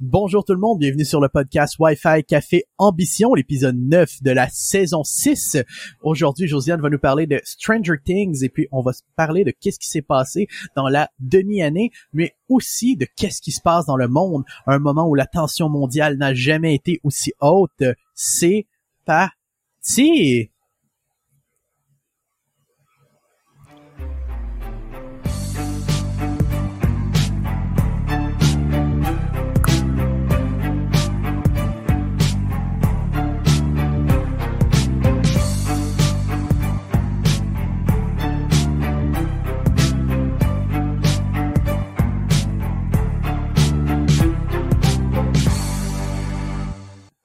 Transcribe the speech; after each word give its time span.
Bonjour 0.00 0.44
tout 0.44 0.54
le 0.54 0.58
monde, 0.58 0.78
bienvenue 0.78 1.04
sur 1.04 1.20
le 1.20 1.28
podcast 1.28 1.76
Wi-Fi 1.78 2.24
Café 2.24 2.64
Ambition, 2.78 3.34
l'épisode 3.34 3.76
9 3.76 4.22
de 4.22 4.30
la 4.30 4.48
saison 4.48 5.04
6. 5.04 5.58
Aujourd'hui, 6.02 6.48
Josiane 6.48 6.80
va 6.80 6.88
nous 6.88 6.98
parler 6.98 7.26
de 7.26 7.40
Stranger 7.44 7.96
Things 8.02 8.42
et 8.42 8.48
puis 8.48 8.66
on 8.72 8.80
va 8.80 8.92
parler 9.16 9.44
de 9.44 9.52
qu'est-ce 9.60 9.78
qui 9.78 9.88
s'est 9.88 10.02
passé 10.02 10.48
dans 10.74 10.88
la 10.88 11.10
demi-année, 11.20 11.90
mais 12.12 12.34
aussi 12.48 12.96
de 12.96 13.06
qu'est-ce 13.16 13.42
qui 13.42 13.52
se 13.52 13.60
passe 13.60 13.86
dans 13.86 13.96
le 13.96 14.08
monde, 14.08 14.44
un 14.66 14.78
moment 14.78 15.06
où 15.06 15.14
la 15.14 15.26
tension 15.26 15.68
mondiale 15.68 16.16
n'a 16.16 16.32
jamais 16.32 16.74
été 16.74 17.00
aussi 17.04 17.32
haute. 17.40 17.82
C'est 18.14 18.66
parti! 19.04 20.50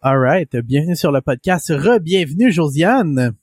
Alright, 0.01 0.55
bienvenue 0.55 0.95
sur 0.95 1.11
le 1.11 1.19
podcast. 1.19 1.73
Re-bienvenue 1.75 2.53
Josiane. 2.53 3.33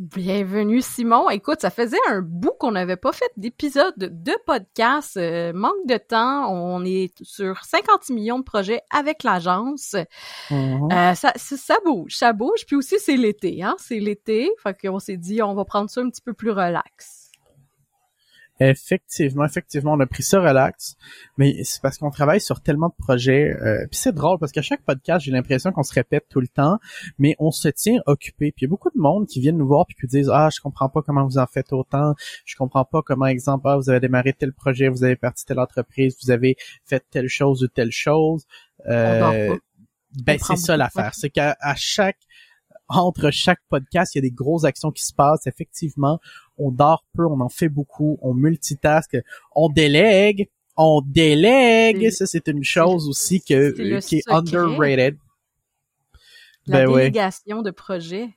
Bienvenue 0.00 0.80
Simon. 0.80 1.30
Écoute, 1.30 1.60
ça 1.60 1.70
faisait 1.70 1.96
un 2.08 2.22
bout 2.22 2.50
qu'on 2.58 2.72
n'avait 2.72 2.96
pas 2.96 3.12
fait 3.12 3.30
d'épisode 3.36 3.94
de 3.96 4.32
podcast. 4.44 5.16
Euh, 5.16 5.52
manque 5.52 5.86
de 5.86 5.96
temps. 5.96 6.52
On 6.52 6.84
est 6.84 7.12
sur 7.22 7.64
50 7.64 8.08
millions 8.08 8.40
de 8.40 8.44
projets 8.44 8.80
avec 8.90 9.22
l'agence. 9.22 9.94
Mhm. 10.50 10.88
Euh, 10.90 11.14
ça, 11.14 11.34
ça 11.36 11.76
bouge, 11.84 12.16
ça 12.16 12.32
bouge. 12.32 12.66
Puis 12.66 12.74
aussi 12.74 12.96
c'est 12.98 13.16
l'été, 13.16 13.62
hein. 13.62 13.76
C'est 13.78 14.00
l'été. 14.00 14.50
Fait 14.60 14.76
qu'on 14.76 14.98
s'est 14.98 15.16
dit 15.16 15.40
on 15.40 15.54
va 15.54 15.64
prendre 15.64 15.88
ça 15.88 16.00
un 16.00 16.10
petit 16.10 16.22
peu 16.22 16.32
plus 16.32 16.50
relax. 16.50 17.21
Effectivement, 18.70 19.44
effectivement, 19.44 19.92
on 19.92 20.00
a 20.00 20.06
pris 20.06 20.22
ça 20.22 20.40
relax, 20.40 20.96
mais 21.36 21.64
c'est 21.64 21.82
parce 21.82 21.98
qu'on 21.98 22.10
travaille 22.10 22.40
sur 22.40 22.60
tellement 22.60 22.88
de 22.88 22.94
projets. 22.96 23.50
Euh, 23.50 23.86
puis 23.90 23.98
c'est 23.98 24.14
drôle 24.14 24.38
parce 24.38 24.52
qu'à 24.52 24.62
chaque 24.62 24.82
podcast, 24.82 25.24
j'ai 25.24 25.32
l'impression 25.32 25.72
qu'on 25.72 25.82
se 25.82 25.94
répète 25.94 26.26
tout 26.28 26.40
le 26.40 26.48
temps, 26.48 26.78
mais 27.18 27.34
on 27.38 27.50
se 27.50 27.68
tient 27.68 28.00
occupé. 28.06 28.52
Puis 28.52 28.64
il 28.64 28.64
y 28.64 28.68
a 28.68 28.70
beaucoup 28.70 28.90
de 28.90 29.00
monde 29.00 29.26
qui 29.26 29.40
viennent 29.40 29.56
nous 29.56 29.66
voir 29.66 29.86
puis 29.86 29.96
qui 29.98 30.06
disent 30.06 30.30
ah 30.32 30.48
je 30.54 30.60
comprends 30.60 30.88
pas 30.88 31.02
comment 31.02 31.24
vous 31.26 31.38
en 31.38 31.46
faites 31.46 31.72
autant, 31.72 32.14
je 32.44 32.56
comprends 32.56 32.84
pas 32.84 33.02
comment 33.02 33.26
exemple 33.26 33.66
ah 33.68 33.76
vous 33.76 33.90
avez 33.90 34.00
démarré 34.00 34.32
tel 34.32 34.52
projet, 34.52 34.88
vous 34.88 35.02
avez 35.02 35.16
parti 35.16 35.44
telle 35.44 35.58
entreprise, 35.58 36.16
vous 36.22 36.30
avez 36.30 36.56
fait 36.84 37.04
telle 37.10 37.28
chose 37.28 37.64
ou 37.64 37.68
telle 37.68 37.92
chose. 37.92 38.46
Euh, 38.86 39.56
ben 40.24 40.38
c'est 40.38 40.56
ça 40.56 40.76
l'affaire, 40.76 41.14
c'est 41.14 41.30
qu'à 41.30 41.56
à 41.60 41.74
chaque 41.74 42.18
entre 42.88 43.30
chaque 43.30 43.60
podcast, 43.68 44.14
il 44.14 44.18
y 44.18 44.20
a 44.20 44.22
des 44.22 44.30
grosses 44.30 44.64
actions 44.64 44.90
qui 44.90 45.02
se 45.04 45.12
passent. 45.14 45.46
Effectivement, 45.46 46.20
on 46.58 46.70
dort 46.70 47.04
peu, 47.16 47.24
on 47.26 47.40
en 47.40 47.48
fait 47.48 47.68
beaucoup, 47.68 48.18
on 48.22 48.34
multitask, 48.34 49.16
on 49.54 49.68
délègue, 49.68 50.48
on 50.76 51.02
délègue. 51.04 52.10
C'est- 52.10 52.16
Ça, 52.16 52.26
c'est 52.26 52.48
une 52.48 52.64
chose 52.64 53.08
aussi 53.08 53.40
que, 53.42 53.74
le 53.76 54.00
qui 54.00 54.18
est 54.18 54.30
underrated. 54.30 55.16
La 56.66 56.84
Ben 56.84 56.90
ouais. 56.90 57.00
délégation 57.02 57.62
de 57.62 57.70
projet. 57.70 58.30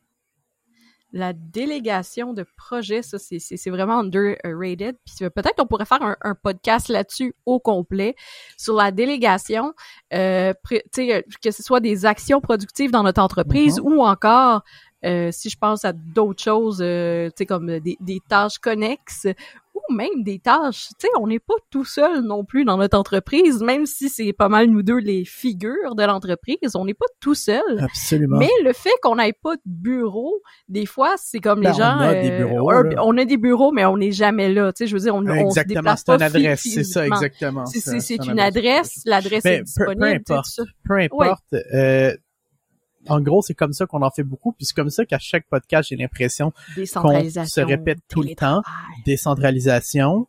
La 1.17 1.31
délégation 1.31 2.33
de 2.33 2.45
projet, 2.57 3.01
ça, 3.01 3.17
c'est, 3.17 3.39
c'est, 3.39 3.55
c'est 3.55 3.69
vraiment 3.69 3.99
underrated. 3.99 4.97
Puis 5.05 5.29
peut-être 5.29 5.55
qu'on 5.55 5.65
pourrait 5.65 5.85
faire 5.85 6.01
un, 6.03 6.17
un 6.21 6.35
podcast 6.35 6.89
là-dessus 6.89 7.33
au 7.45 7.57
complet 7.61 8.15
sur 8.57 8.75
la 8.75 8.91
délégation, 8.91 9.73
euh, 10.13 10.53
pré- 10.61 10.83
tu 10.93 11.05
sais, 11.07 11.15
euh, 11.15 11.21
que 11.41 11.51
ce 11.51 11.63
soit 11.63 11.79
des 11.79 12.05
actions 12.05 12.41
productives 12.41 12.91
dans 12.91 13.03
notre 13.03 13.21
entreprise 13.21 13.79
Mhm. 13.79 13.87
ou 13.93 14.01
encore, 14.03 14.63
euh, 15.03 15.29
si 15.31 15.49
je 15.49 15.57
pense 15.57 15.85
à 15.85 15.93
d'autres 15.93 16.41
choses, 16.41 16.79
euh, 16.81 17.27
tu 17.29 17.33
sais, 17.39 17.45
comme 17.45 17.79
des, 17.79 17.97
des 17.99 18.19
tâches 18.27 18.57
connexes 18.57 19.27
ou 19.75 19.93
même 19.93 20.23
des 20.23 20.39
tâches, 20.39 20.87
tu 20.99 21.07
sais, 21.07 21.09
on 21.19 21.27
n'est 21.27 21.39
pas 21.39 21.55
tout 21.69 21.83
seul 21.83 22.21
non 22.21 22.45
plus 22.45 22.63
dans 22.63 22.77
notre 22.77 22.97
entreprise, 22.97 23.61
même 23.61 23.85
si 23.85 24.09
c'est 24.09 24.31
pas 24.31 24.47
mal 24.47 24.67
nous 24.67 24.83
deux 24.83 24.97
les 24.97 25.25
figures 25.25 25.95
de 25.95 26.03
l'entreprise, 26.03 26.75
on 26.75 26.85
n'est 26.85 26.93
pas 26.93 27.05
tout 27.19 27.35
seul. 27.35 27.61
Absolument. 27.79 28.37
Mais 28.37 28.49
le 28.63 28.71
fait 28.73 28.93
qu'on 29.01 29.17
n'ait 29.17 29.33
pas 29.33 29.55
de 29.55 29.61
bureau, 29.65 30.41
des 30.69 30.85
fois, 30.85 31.15
c'est 31.17 31.39
comme 31.39 31.61
Ben, 31.61 31.71
les 31.71 31.77
gens. 31.77 31.97
on 31.97 31.99
a 31.99 32.13
des 32.13 32.31
euh, 32.31 32.47
bureaux, 32.47 32.71
on 33.03 33.17
a 33.17 33.25
des 33.25 33.37
bureaux, 33.37 33.71
mais 33.71 33.85
on 33.85 33.97
n'est 33.97 34.13
jamais 34.13 34.51
là. 34.51 34.71
Tu 34.71 34.83
sais, 34.83 34.87
je 34.87 34.95
veux 34.95 35.01
dire, 35.01 35.13
on, 35.13 35.19
on 35.19 35.51
se 35.51 35.59
exactement, 35.59 35.81
déplace 35.81 36.03
c'est 36.05 36.11
une 36.13 36.17
pas 36.19 36.25
adresse, 36.25 36.61
c'est 36.63 36.83
ça, 36.83 37.05
exactement. 37.05 37.65
C'est, 37.65 38.25
une 38.25 38.39
adresse, 38.39 39.01
l'adresse 39.05 39.43
Ben, 39.43 39.59
est 39.59 39.63
disponible. 39.63 40.23
peu 40.25 40.33
importe. 40.33 40.61
Peu 40.87 40.99
importe. 40.99 41.43
En 43.07 43.21
gros, 43.21 43.41
c'est 43.41 43.53
comme 43.53 43.73
ça 43.73 43.85
qu'on 43.85 44.01
en 44.01 44.11
fait 44.11 44.23
beaucoup, 44.23 44.51
puis 44.51 44.65
c'est 44.65 44.75
comme 44.75 44.89
ça 44.89 45.05
qu'à 45.05 45.19
chaque 45.19 45.47
podcast, 45.47 45.89
j'ai 45.89 45.95
l'impression 45.95 46.51
qu'on 46.75 47.29
se 47.29 47.61
répète 47.61 47.99
tout 48.07 48.21
le 48.21 48.35
temps. 48.35 48.61
décentralisation 49.05 50.27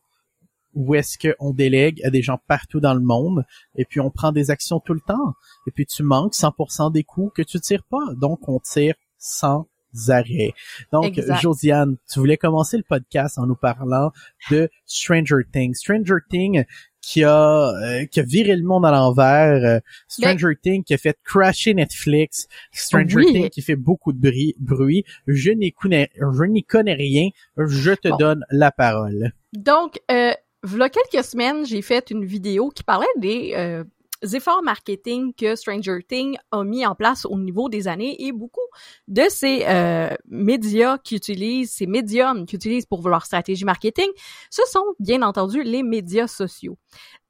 où 0.74 0.94
est-ce 0.94 1.16
qu'on 1.18 1.52
délègue 1.52 2.02
à 2.04 2.10
des 2.10 2.20
gens 2.20 2.38
partout 2.46 2.80
dans 2.80 2.92
le 2.92 3.00
monde 3.00 3.46
et 3.76 3.86
puis 3.86 3.98
on 3.98 4.10
prend 4.10 4.30
des 4.30 4.50
actions 4.50 4.78
tout 4.78 4.92
le 4.92 5.00
temps 5.00 5.32
et 5.66 5.70
puis 5.70 5.86
tu 5.86 6.02
manques 6.02 6.34
100% 6.34 6.92
des 6.92 7.02
coups 7.02 7.32
que 7.34 7.40
tu 7.40 7.58
tires 7.60 7.84
pas 7.84 8.12
donc 8.20 8.46
on 8.46 8.60
tire 8.60 8.94
sans 9.16 9.66
arrêt. 10.08 10.52
Donc 10.92 11.06
Exact. 11.06 11.40
Josiane, 11.40 11.96
tu 12.10 12.18
voulais 12.18 12.36
commencer 12.36 12.76
le 12.76 12.82
podcast 12.82 13.38
en 13.38 13.46
nous 13.46 13.56
parlant 13.56 14.12
de 14.50 14.68
Stranger 14.84 15.42
Things. 15.52 15.74
Stranger 15.74 16.16
Things 16.30 16.64
qui 17.06 17.22
a 17.22 17.70
euh, 17.70 18.04
qui 18.06 18.18
a 18.18 18.24
viré 18.24 18.56
le 18.56 18.64
monde 18.64 18.84
à 18.84 18.90
l'envers, 18.90 19.64
euh, 19.64 19.78
Stranger 20.08 20.56
Things 20.60 20.82
qui 20.82 20.92
a 20.92 20.98
fait 20.98 21.16
crasher 21.22 21.72
Netflix, 21.72 22.48
Stranger 22.72 23.16
Oui. 23.16 23.32
Things 23.32 23.50
qui 23.50 23.62
fait 23.62 23.76
beaucoup 23.76 24.12
de 24.12 24.18
bruit, 24.18 24.56
bruit. 24.58 25.04
Je 25.28 25.52
n'y 25.52 25.70
connais 25.70 26.10
je 26.16 26.44
n'y 26.44 26.64
connais 26.64 26.94
rien, 26.94 27.28
je 27.56 27.92
te 27.92 28.08
Bon. 28.08 28.16
donne 28.16 28.44
la 28.50 28.72
parole. 28.72 29.30
Donc, 29.52 30.00
euh, 30.10 30.32
v'là 30.64 30.90
quelques 30.90 31.24
semaines, 31.24 31.64
j'ai 31.64 31.80
fait 31.80 32.10
une 32.10 32.24
vidéo 32.24 32.70
qui 32.70 32.82
parlait 32.82 33.06
des 33.18 33.52
euh, 33.56 33.84
efforts 34.22 34.62
marketing 34.62 35.32
que 35.34 35.56
Stranger 35.56 35.98
Things 36.06 36.36
a 36.50 36.64
mis 36.64 36.86
en 36.86 36.94
place 36.94 37.24
au 37.26 37.38
niveau 37.38 37.68
des 37.68 37.88
années 37.88 38.26
et 38.26 38.32
beaucoup 38.32 38.60
de 39.08 39.22
ces 39.28 39.64
euh, 39.66 40.14
médias 40.28 40.98
qui 40.98 41.16
utilisent, 41.16 41.72
ces 41.72 41.86
médiums 41.86 42.46
qui 42.46 42.56
utilisent 42.56 42.86
pour 42.86 43.06
leur 43.08 43.24
stratégie 43.24 43.64
marketing, 43.64 44.08
ce 44.50 44.62
sont 44.70 44.84
bien 44.98 45.22
entendu 45.22 45.62
les 45.62 45.82
médias 45.82 46.26
sociaux. 46.26 46.78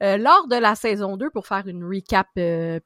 Euh, 0.03 0.19
lors 0.19 0.47
de 0.49 0.57
la 0.57 0.75
saison 0.75 1.17
2, 1.17 1.31
pour 1.31 1.47
faire 1.47 1.67
une 1.67 1.83
recap 1.83 2.29
euh, 2.39 2.81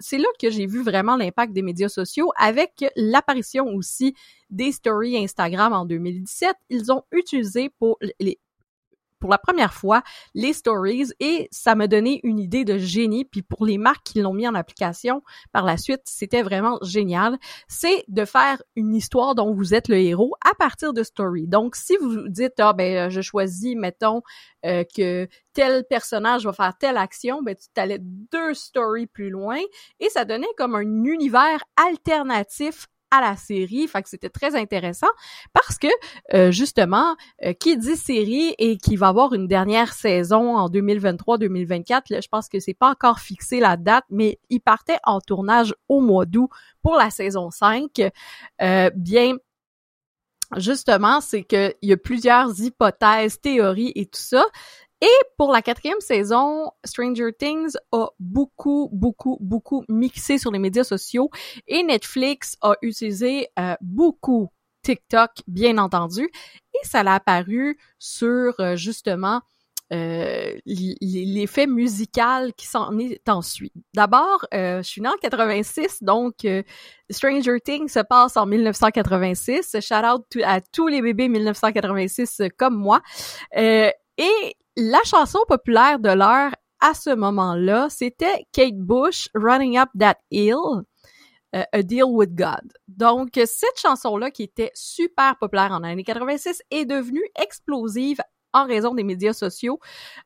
c'est 0.00 0.18
là 0.18 0.28
que 0.40 0.50
j'ai 0.50 0.66
vu 0.66 0.82
vraiment 0.82 1.16
l'impact 1.16 1.52
des 1.52 1.62
médias 1.62 1.88
sociaux 1.88 2.32
avec 2.36 2.84
l'apparition 2.96 3.66
aussi 3.68 4.14
des 4.50 4.72
stories 4.72 5.16
Instagram 5.16 5.72
en 5.72 5.84
2017. 5.86 6.54
Ils 6.68 6.92
ont 6.92 7.02
utilisé 7.12 7.70
pour 7.78 7.98
les 8.20 8.38
pour 9.24 9.30
la 9.30 9.38
première 9.38 9.72
fois 9.72 10.02
les 10.34 10.52
stories 10.52 11.06
et 11.18 11.48
ça 11.50 11.74
m'a 11.74 11.86
donné 11.86 12.20
une 12.24 12.38
idée 12.38 12.66
de 12.66 12.76
génie. 12.76 13.24
Puis 13.24 13.40
pour 13.40 13.64
les 13.64 13.78
marques 13.78 14.04
qui 14.04 14.20
l'ont 14.20 14.34
mis 14.34 14.46
en 14.46 14.54
application 14.54 15.22
par 15.50 15.64
la 15.64 15.78
suite 15.78 16.02
c'était 16.04 16.42
vraiment 16.42 16.78
génial. 16.82 17.38
C'est 17.66 18.04
de 18.08 18.26
faire 18.26 18.62
une 18.76 18.94
histoire 18.94 19.34
dont 19.34 19.54
vous 19.54 19.72
êtes 19.72 19.88
le 19.88 19.96
héros 19.96 20.34
à 20.44 20.54
partir 20.54 20.92
de 20.92 21.02
story. 21.02 21.46
Donc 21.48 21.74
si 21.74 21.96
vous 22.02 22.28
dites 22.28 22.60
ah 22.60 22.74
ben 22.74 23.06
euh, 23.06 23.08
je 23.08 23.22
choisis 23.22 23.74
mettons 23.74 24.20
euh, 24.66 24.84
que 24.94 25.26
tel 25.54 25.84
personnage 25.88 26.44
va 26.44 26.52
faire 26.52 26.76
telle 26.78 26.98
action 26.98 27.40
ben 27.40 27.56
tu 27.56 27.68
t'allais 27.72 28.00
deux 28.02 28.52
stories 28.52 29.06
plus 29.06 29.30
loin. 29.30 29.56
Et 30.00 30.10
ça 30.10 30.26
donnait 30.26 30.46
comme 30.58 30.74
un 30.74 30.82
univers 30.82 31.64
alternatif 31.76 32.88
à 33.10 33.20
la 33.20 33.36
série, 33.36 33.86
fait 33.86 34.02
que 34.02 34.08
c'était 34.08 34.28
très 34.28 34.56
intéressant 34.56 35.08
parce 35.52 35.78
que 35.78 35.86
euh, 36.34 36.50
justement, 36.50 37.16
euh, 37.44 37.52
qui 37.52 37.76
dit 37.76 37.96
série 37.96 38.54
et 38.58 38.76
qui 38.76 38.96
va 38.96 39.08
avoir 39.08 39.34
une 39.34 39.46
dernière 39.46 39.92
saison 39.92 40.56
en 40.56 40.68
2023-2024, 40.68 42.02
là, 42.10 42.20
je 42.20 42.28
pense 42.28 42.48
que 42.48 42.58
c'est 42.58 42.74
pas 42.74 42.90
encore 42.90 43.20
fixé 43.20 43.60
la 43.60 43.76
date, 43.76 44.04
mais 44.10 44.38
il 44.50 44.60
partait 44.60 44.98
en 45.04 45.20
tournage 45.20 45.74
au 45.88 46.00
mois 46.00 46.26
d'août 46.26 46.50
pour 46.82 46.96
la 46.96 47.10
saison 47.10 47.50
5. 47.50 48.00
Euh, 48.62 48.90
bien, 48.94 49.36
justement, 50.56 51.20
c'est 51.20 51.42
que 51.42 51.74
il 51.82 51.90
y 51.90 51.92
a 51.92 51.96
plusieurs 51.96 52.60
hypothèses, 52.60 53.40
théories 53.40 53.92
et 53.94 54.06
tout 54.06 54.20
ça. 54.20 54.44
Et 55.04 55.24
pour 55.36 55.52
la 55.52 55.60
quatrième 55.60 56.00
saison, 56.00 56.70
Stranger 56.82 57.30
Things 57.38 57.76
a 57.92 58.06
beaucoup, 58.18 58.88
beaucoup, 58.90 59.36
beaucoup 59.38 59.84
mixé 59.86 60.38
sur 60.38 60.50
les 60.50 60.58
médias 60.58 60.82
sociaux 60.82 61.28
et 61.68 61.82
Netflix 61.82 62.56
a 62.62 62.76
utilisé 62.80 63.48
euh, 63.58 63.74
beaucoup 63.82 64.48
TikTok, 64.80 65.30
bien 65.46 65.76
entendu, 65.76 66.22
et 66.22 66.86
ça 66.86 67.02
l'a 67.02 67.16
apparu 67.16 67.76
sur 67.98 68.54
euh, 68.60 68.76
justement 68.76 69.42
euh, 69.92 70.56
l'effet 70.64 71.66
musical 71.66 72.54
qui 72.54 72.66
s'en 72.66 72.98
est 72.98 73.28
ensuite. 73.28 73.74
D'abord, 73.92 74.46
euh, 74.54 74.78
je 74.78 74.88
suis 74.88 75.02
née 75.02 75.10
en 75.10 75.16
86, 75.20 76.02
donc 76.02 76.46
euh, 76.46 76.62
Stranger 77.10 77.60
Things 77.62 77.88
se 77.88 78.00
passe 78.00 78.38
en 78.38 78.46
1986. 78.46 79.76
Shout 79.80 79.94
out 79.94 80.24
à 80.42 80.62
tous 80.62 80.88
les 80.88 81.02
bébés 81.02 81.28
1986 81.28 82.40
euh, 82.40 82.48
comme 82.56 82.76
moi. 82.76 83.02
Euh, 83.58 83.90
et 84.16 84.56
la 84.76 85.00
chanson 85.04 85.38
populaire 85.48 85.98
de 85.98 86.10
l'heure 86.10 86.54
à 86.80 86.94
ce 86.94 87.14
moment-là, 87.14 87.88
c'était 87.90 88.46
Kate 88.52 88.76
Bush, 88.76 89.28
Running 89.34 89.78
Up 89.78 89.88
That 89.98 90.18
Hill, 90.30 90.82
euh, 91.54 91.62
A 91.72 91.82
Deal 91.82 92.04
with 92.04 92.34
God. 92.34 92.72
Donc, 92.88 93.30
cette 93.34 93.78
chanson-là, 93.80 94.30
qui 94.30 94.42
était 94.42 94.70
super 94.74 95.38
populaire 95.38 95.72
en 95.72 95.82
années 95.82 96.04
86, 96.04 96.62
est 96.70 96.84
devenue 96.84 97.24
explosive 97.40 98.20
en 98.54 98.66
raison 98.66 98.94
des 98.94 99.04
médias 99.04 99.34
sociaux. 99.34 99.78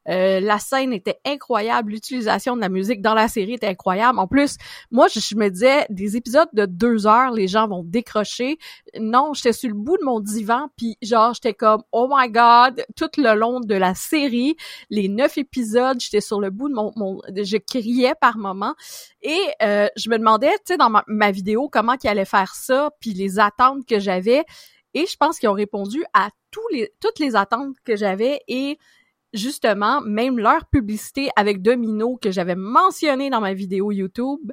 Euh, 0.08 0.38
la 0.38 0.58
scène 0.58 0.92
était 0.92 1.18
incroyable, 1.26 1.90
l'utilisation 1.92 2.54
de 2.54 2.60
la 2.60 2.68
musique 2.68 3.02
dans 3.02 3.14
la 3.14 3.26
série 3.26 3.54
était 3.54 3.66
incroyable. 3.66 4.18
En 4.18 4.28
plus, 4.28 4.56
moi, 4.90 5.08
je, 5.08 5.34
me 5.34 5.48
disais, 5.48 5.86
des 5.90 6.16
épisodes 6.16 6.48
de 6.52 6.66
deux 6.66 7.06
heures, 7.06 7.32
les 7.32 7.48
gens 7.48 7.66
vont 7.66 7.82
décrocher. 7.84 8.58
Non, 9.00 9.32
j'étais 9.34 9.52
sur 9.52 9.68
le 9.68 9.74
bout 9.74 9.96
de 9.96 10.04
mon 10.04 10.20
divan, 10.20 10.68
puis 10.76 10.96
genre, 11.02 11.34
j'étais 11.34 11.54
comme, 11.54 11.82
oh 11.90 12.08
my 12.10 12.30
god, 12.30 12.84
tout 12.94 13.10
le 13.16 13.34
long 13.34 13.60
de 13.60 13.74
la 13.74 13.94
série, 13.94 14.56
les 14.90 15.08
neuf 15.08 15.38
épisodes, 15.38 15.98
j'étais 16.00 16.20
sur 16.20 16.40
le 16.40 16.50
bout 16.50 16.68
de 16.68 16.74
mon, 16.74 16.92
mon 16.96 17.20
je 17.34 17.56
criais 17.56 18.14
par 18.20 18.36
moment. 18.36 18.74
Et 19.22 19.40
euh, 19.62 19.88
je 19.96 20.10
me 20.10 20.18
demandais, 20.18 20.50
tu 20.58 20.74
sais, 20.74 20.76
dans 20.76 20.90
ma, 20.90 21.30
vidéo, 21.30 21.68
comment 21.68 21.96
qu'ils 21.96 22.10
allait 22.10 22.24
faire 22.24 22.54
ça, 22.54 22.90
puis 23.00 23.14
les 23.14 23.38
attentes 23.38 23.86
que 23.86 23.98
j'avais. 23.98 24.44
Et 24.94 25.06
je 25.06 25.16
pense 25.16 25.38
qu'ils 25.38 25.48
ont 25.48 25.54
répondu 25.54 26.02
à 26.14 26.30
les, 26.72 26.92
toutes 27.00 27.18
les 27.18 27.36
attentes 27.36 27.76
que 27.84 27.96
j'avais 27.96 28.40
et 28.48 28.78
justement, 29.32 30.00
même 30.00 30.38
leur 30.38 30.66
publicité 30.66 31.30
avec 31.36 31.62
Domino 31.62 32.16
que 32.16 32.30
j'avais 32.30 32.54
mentionné 32.56 33.30
dans 33.30 33.40
ma 33.40 33.54
vidéo 33.54 33.92
YouTube, 33.92 34.52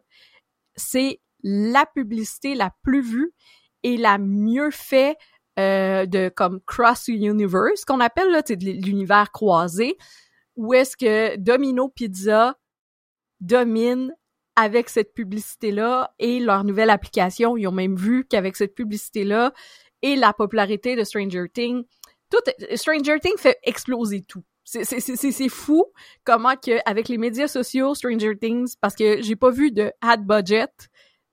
c'est 0.75 1.21
la 1.43 1.85
publicité 1.85 2.55
la 2.55 2.71
plus 2.83 3.01
vue 3.01 3.33
et 3.83 3.97
la 3.97 4.17
mieux 4.17 4.71
faite 4.71 5.17
euh, 5.59 6.05
de 6.05 6.29
comme 6.29 6.59
cross 6.65 7.07
universe 7.07 7.85
qu'on 7.85 8.01
appelle 8.01 8.31
là, 8.31 8.41
de 8.41 8.55
l'univers 8.55 9.31
croisé, 9.31 9.97
où 10.55 10.73
est-ce 10.73 10.97
que 10.97 11.37
Domino 11.37 11.87
Pizza 11.89 12.57
domine 13.39 14.13
avec 14.55 14.89
cette 14.89 15.13
publicité-là 15.13 16.13
et 16.19 16.39
leur 16.39 16.63
nouvelle 16.63 16.89
application. 16.89 17.57
Ils 17.57 17.67
ont 17.67 17.73
même 17.73 17.95
vu 17.95 18.25
qu'avec 18.25 18.55
cette 18.55 18.73
publicité-là, 18.73 19.53
et 20.05 20.15
la 20.15 20.33
popularité 20.33 20.95
de 20.95 21.03
Stranger 21.03 21.45
Things. 21.51 21.83
Tout, 22.29 22.37
Stranger 22.75 23.19
Things 23.19 23.39
fait 23.39 23.57
exploser 23.63 24.21
tout. 24.21 24.43
C'est 24.63 25.49
fou 25.49 25.85
comment 26.23 26.55
que 26.55 26.77
avec 26.85 27.09
les 27.09 27.17
médias 27.17 27.47
sociaux, 27.47 27.95
Stranger 27.95 28.37
Things, 28.39 28.75
parce 28.79 28.95
que 28.95 29.21
j'ai 29.23 29.35
pas 29.35 29.49
vu 29.49 29.71
de 29.71 29.91
ad 30.01 30.25
budget 30.25 30.69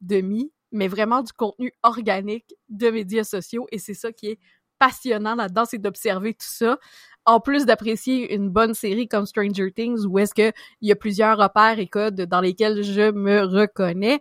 demi, 0.00 0.52
mais 0.70 0.88
vraiment 0.88 1.22
du 1.22 1.32
contenu 1.32 1.72
organique 1.82 2.54
de 2.70 2.88
médias 2.88 3.24
sociaux 3.24 3.66
et 3.72 3.78
c'est 3.78 3.94
ça 3.94 4.10
qui 4.10 4.28
est 4.28 4.38
passionnant 4.78 5.34
là-dedans, 5.34 5.64
c'est 5.66 5.78
d'observer 5.78 6.32
tout 6.32 6.48
ça. 6.48 6.78
En 7.26 7.40
plus 7.40 7.66
d'apprécier 7.66 8.34
une 8.34 8.48
bonne 8.48 8.74
série 8.74 9.06
comme 9.06 9.26
Stranger 9.26 9.70
Things 9.70 10.06
où 10.06 10.18
est-ce 10.18 10.34
que 10.34 10.50
il 10.80 10.88
y 10.88 10.92
a 10.92 10.96
plusieurs 10.96 11.36
repères 11.36 11.78
et 11.78 11.88
codes 11.88 12.22
dans 12.22 12.40
lesquels 12.40 12.82
je 12.82 13.12
me 13.12 13.42
reconnais. 13.42 14.20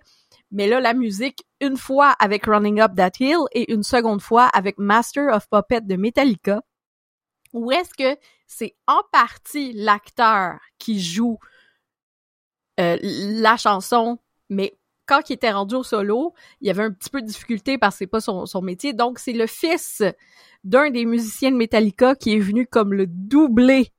Mais 0.51 0.68
là, 0.68 0.80
la 0.81 0.94
musique, 0.94 1.45
une 1.62 1.77
fois 1.77 2.09
avec 2.19 2.45
Running 2.45 2.81
Up 2.81 2.92
That 2.95 3.12
Hill 3.19 3.39
et 3.53 3.71
une 3.71 3.83
seconde 3.83 4.21
fois 4.21 4.48
avec 4.48 4.77
Master 4.77 5.33
of 5.33 5.48
Puppet 5.50 5.81
de 5.81 5.95
Metallica, 5.95 6.62
où 7.53 7.71
est-ce 7.71 7.94
que 7.94 8.19
c'est 8.48 8.75
en 8.88 9.01
partie 9.12 9.74
l'acteur 9.74 10.59
qui 10.77 11.01
joue 11.01 11.38
euh, 12.80 12.98
la 13.01 13.57
chanson, 13.57 14.19
mais 14.50 14.77
quand 15.06 15.30
il 15.30 15.33
était 15.33 15.51
rendu 15.51 15.75
au 15.75 15.83
solo, 15.83 16.33
il 16.62 16.68
y 16.68 16.69
avait 16.69 16.83
un 16.83 16.92
petit 16.92 17.09
peu 17.09 17.21
de 17.21 17.27
difficulté 17.27 17.77
parce 17.77 17.95
que 17.95 18.00
c'est 18.00 18.07
pas 18.07 18.21
son, 18.21 18.45
son 18.45 18.62
métier. 18.62 18.94
Donc, 18.94 19.19
c'est 19.19 19.33
le 19.33 19.47
fils 19.47 20.04
d'un 20.63 20.89
des 20.89 21.06
musiciens 21.06 21.51
de 21.51 21.57
Metallica 21.57 22.15
qui 22.15 22.33
est 22.33 22.39
venu 22.39 22.65
comme 22.68 22.94
le 22.94 23.07
doubler 23.07 23.92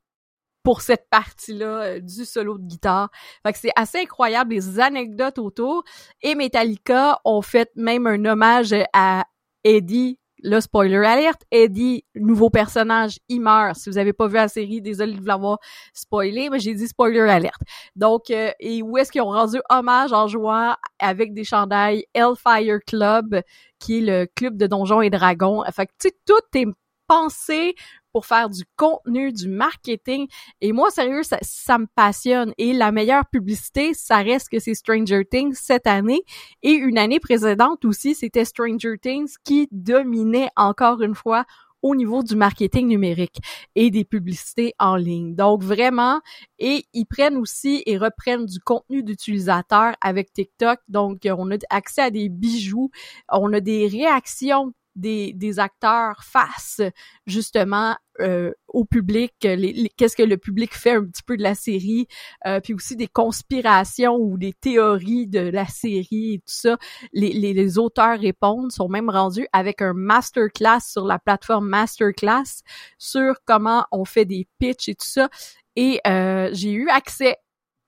pour 0.63 0.81
cette 0.81 1.09
partie-là 1.11 1.83
euh, 1.83 2.01
du 2.01 2.25
solo 2.25 2.59
de 2.59 2.67
guitare. 2.67 3.11
Fait 3.45 3.53
que 3.53 3.59
c'est 3.59 3.73
assez 3.77 3.99
incroyable 3.99 4.55
les 4.55 4.81
anecdotes 4.81 5.39
autour. 5.39 5.85
Et 6.23 6.35
Metallica 6.35 7.21
ont 7.25 7.43
fait 7.43 7.71
même 7.77 8.07
un 8.07 8.25
hommage 8.25 8.75
à 8.93 9.25
Eddie, 9.65 10.19
le 10.43 10.61
spoiler 10.61 10.97
alert, 10.97 11.41
Eddie, 11.51 12.05
nouveau 12.17 12.51
personnage, 12.51 13.19
il 13.29 13.41
meurt. 13.41 13.77
Si 13.77 13.89
vous 13.89 13.99
avez 13.99 14.13
pas 14.13 14.27
vu 14.27 14.35
la 14.35 14.49
série, 14.49 14.81
désolé 14.81 15.13
de 15.13 15.21
vous 15.21 15.27
l'avoir 15.27 15.59
spoilé, 15.95 16.51
mais 16.51 16.59
j'ai 16.59 16.75
dit 16.75 16.89
spoiler 16.89 17.21
alert. 17.21 17.61
Donc, 17.95 18.31
euh, 18.31 18.51
et 18.59 18.83
où 18.83 18.99
est-ce 18.99 19.13
qu'ils 19.13 19.23
ont 19.23 19.31
rendu 19.31 19.59
hommage 19.71 20.13
en 20.13 20.27
jouant 20.27 20.75
avec 20.99 21.33
des 21.33 21.45
chandails 21.45 22.05
Hellfire 22.13 22.81
Club, 22.87 23.41
qui 23.79 23.99
est 23.99 24.01
le 24.01 24.27
club 24.35 24.57
de 24.57 24.67
Donjons 24.67 25.01
et 25.01 25.11
Dragons. 25.11 25.63
Fait 25.73 25.87
que, 25.87 25.93
tu 26.01 26.09
sais, 26.09 26.17
tout 26.27 26.59
est 26.59 26.67
pensé 27.07 27.75
pour 28.13 28.27
faire 28.27 28.51
du 28.51 28.65
contenu, 28.77 29.33
du 29.33 29.49
marketing. 29.49 30.27
Et 30.61 30.73
moi, 30.73 30.91
sérieux, 30.91 31.23
ça, 31.23 31.39
ça 31.43 31.79
me 31.79 31.87
passionne. 31.95 32.53
Et 32.59 32.73
la 32.73 32.93
meilleure 32.93 33.27
publicité, 33.27 33.95
ça 33.95 34.19
reste 34.19 34.49
que 34.49 34.59
c'est 34.59 34.75
Stranger 34.75 35.25
Things 35.31 35.55
cette 35.55 35.87
année. 35.87 36.23
Et 36.63 36.73
une 36.73 36.99
année 36.99 37.21
précédente 37.21 37.85
aussi, 37.85 38.15
c'était 38.15 38.45
Stranger 38.45 38.99
Things 39.01 39.35
qui 39.45 39.69
dominait 39.71 40.49
encore 40.57 41.03
une 41.03 41.15
fois 41.15 41.45
au 41.83 41.97
niveau 41.97 42.23
du 42.23 42.37
marketing 42.37 42.87
numérique 42.87 43.39
et 43.75 43.91
des 43.91 44.05
publicités 44.05 44.73
en 44.79 44.97
ligne. 44.97 45.35
Donc 45.35 45.63
vraiment, 45.63 46.21
et 46.59 46.85
ils 46.93 47.07
prennent 47.07 47.37
aussi 47.37 47.83
et 47.87 47.99
reprennent 47.99 48.47
du 48.47 48.61
contenu 48.61 49.03
d'utilisateurs 49.03 49.95
avec 50.01 50.33
TikTok. 50.33 50.79
Donc 50.89 51.27
on 51.27 51.51
a 51.51 51.57
accès 51.71 52.03
à 52.03 52.11
des 52.11 52.29
bijoux, 52.29 52.91
on 53.29 53.53
a 53.53 53.61
des 53.61 53.89
réactions 53.89 54.73
des, 54.95 55.33
des 55.33 55.59
acteurs 55.59 56.23
face 56.23 56.81
justement 57.27 57.97
euh, 58.21 58.53
au 58.69 58.85
public, 58.85 59.33
qu'est-ce 59.41 60.17
que 60.17 60.23
le 60.23 60.37
public 60.37 60.75
fait 60.75 60.93
un 60.93 61.05
petit 61.05 61.23
peu 61.23 61.37
de 61.37 61.43
la 61.43 61.55
série, 61.55 62.07
euh, 62.47 62.61
puis 62.61 62.75
aussi 62.75 62.95
des 62.95 63.07
conspirations 63.07 64.17
ou 64.17 64.37
des 64.37 64.53
théories 64.53 65.27
de 65.27 65.41
la 65.41 65.67
série 65.67 66.35
et 66.35 66.39
tout 66.39 66.45
ça. 66.47 66.77
Les, 67.13 67.33
les, 67.33 67.79
auteurs 67.79 68.19
répondent, 68.19 68.71
sont 68.71 68.89
même 68.89 69.09
rendus 69.09 69.47
avec 69.53 69.81
un 69.81 69.95
masterclass 69.95 70.81
sur 70.81 71.07
la 71.07 71.19
plateforme 71.19 71.69
Masterclass 71.69 72.63
sur 72.99 73.37
comment 73.47 73.87
on 73.93 74.05
fait 74.05 74.27
des 74.27 74.47
pitchs 74.59 74.89
et 74.89 74.95
tout 74.95 75.07
ça. 75.07 75.29
Et 75.77 76.01
euh, 76.07 76.51
j'ai 76.53 76.73
eu 76.73 76.89
accès 76.91 77.37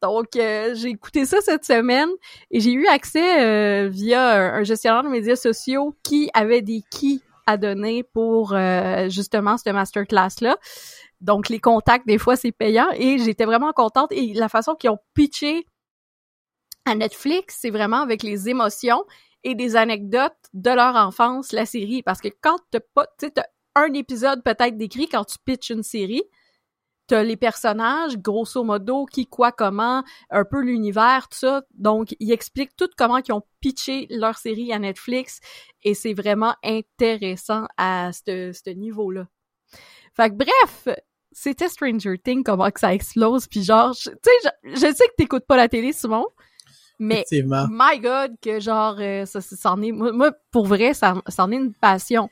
donc, 0.04 0.36
euh, 0.36 0.74
j'ai 0.74 0.90
écouté 0.90 1.24
ça 1.24 1.40
cette 1.40 1.64
semaine 1.64 2.10
et 2.50 2.60
j'ai 2.60 2.72
eu 2.72 2.86
accès 2.88 3.42
euh, 3.42 3.88
via 3.88 4.54
un, 4.54 4.62
gestionnaire 4.62 5.02
de 5.02 5.08
médias 5.08 5.34
sociaux 5.34 5.96
qui 6.02 6.28
avait 6.34 6.60
des 6.60 6.82
keys 6.90 7.22
à 7.46 7.56
donner 7.56 8.02
pour 8.02 8.52
euh, 8.52 9.08
justement 9.08 9.56
cette 9.56 9.72
masterclass-là. 9.72 10.58
Donc, 11.22 11.48
les 11.48 11.58
contacts, 11.58 12.06
des 12.06 12.18
fois, 12.18 12.36
c'est 12.36 12.52
payant 12.52 12.86
et 12.92 13.16
j'étais 13.16 13.46
vraiment 13.46 13.72
contente. 13.72 14.12
Et 14.12 14.34
la 14.34 14.50
façon 14.50 14.74
qu'ils 14.74 14.90
ont 14.90 14.98
pitché 15.14 15.64
à 16.84 16.94
Netflix, 16.94 17.56
c'est 17.62 17.70
vraiment 17.70 18.02
avec 18.02 18.22
les 18.22 18.50
émotions 18.50 19.04
et 19.42 19.54
des 19.54 19.74
anecdotes 19.74 20.36
de 20.52 20.70
leur 20.70 20.96
enfance, 20.96 21.52
la 21.52 21.64
série. 21.64 22.02
Parce 22.02 22.20
que 22.20 22.28
quand 22.42 22.58
t'as 22.70 22.80
pas, 22.94 23.06
tu 23.18 23.28
sais, 23.28 23.42
un 23.74 23.90
épisode 23.94 24.42
peut-être 24.44 24.76
décrit 24.76 25.08
quand 25.08 25.24
tu 25.24 25.38
pitches 25.46 25.70
une 25.70 25.82
série, 25.82 26.24
t'as 27.06 27.22
les 27.22 27.36
personnages, 27.36 28.16
grosso 28.18 28.62
modo, 28.64 29.06
qui, 29.06 29.26
quoi, 29.26 29.52
comment, 29.52 30.04
un 30.30 30.44
peu 30.44 30.60
l'univers, 30.60 31.28
tout 31.28 31.38
ça. 31.38 31.62
Donc, 31.74 32.14
ils 32.20 32.32
expliquent 32.32 32.76
tout 32.76 32.88
comment 32.96 33.18
ils 33.18 33.32
ont 33.32 33.42
pitché 33.60 34.06
leur 34.10 34.38
série 34.38 34.72
à 34.72 34.78
Netflix 34.78 35.40
et 35.82 35.94
c'est 35.94 36.14
vraiment 36.14 36.54
intéressant 36.64 37.66
à 37.76 38.10
ce 38.12 38.70
niveau-là. 38.70 39.26
Fait 40.14 40.30
que 40.30 40.36
bref, 40.36 40.96
c'était 41.32 41.68
Stranger 41.68 42.18
Things, 42.18 42.44
comment 42.44 42.70
que 42.70 42.80
ça 42.80 42.94
explose, 42.94 43.46
puis 43.48 43.62
genre, 43.62 43.94
tu 43.94 44.10
sais, 44.10 44.50
je, 44.62 44.76
sais 44.76 44.92
que 44.92 45.14
t'écoutes 45.16 45.46
pas 45.46 45.56
la 45.56 45.68
télé, 45.68 45.92
Simon, 45.92 46.26
mais 47.00 47.24
my 47.32 47.98
God, 48.00 48.36
que 48.40 48.60
genre, 48.60 48.96
euh, 49.00 49.26
ça, 49.26 49.40
ça, 49.40 49.72
en 49.72 49.82
est, 49.82 49.92
moi, 49.92 50.32
pour 50.52 50.66
vrai, 50.66 50.94
ça, 50.94 51.14
ça 51.26 51.44
en 51.44 51.50
est 51.50 51.56
une 51.56 51.74
passion. 51.74 52.30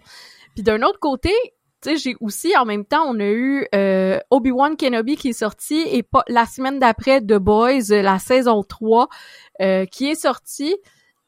Puis 0.55 0.63
d'un 0.63 0.83
autre 0.83 1.01
côté, 1.01 1.33
tu 1.83 1.97
j'ai 1.97 2.17
aussi 2.21 2.57
en 2.57 2.65
même 2.65 2.85
temps, 2.85 3.05
on 3.07 3.19
a 3.21 3.29
eu 3.29 3.67
euh, 3.75 4.19
Obi-Wan 4.31 4.77
Kenobi 4.77 5.17
qui 5.17 5.31
est 5.31 5.33
sorti 5.33 5.83
et 5.87 6.03
pas 6.03 6.25
la 6.29 6.47
semaine 6.47 6.79
d'après 6.79 7.21
The 7.21 7.35
Boys, 7.35 7.91
la 7.91 8.19
saison 8.19 8.63
3 8.63 9.09
euh, 9.61 9.85
qui 9.87 10.09
est 10.09 10.15
sortie 10.15 10.77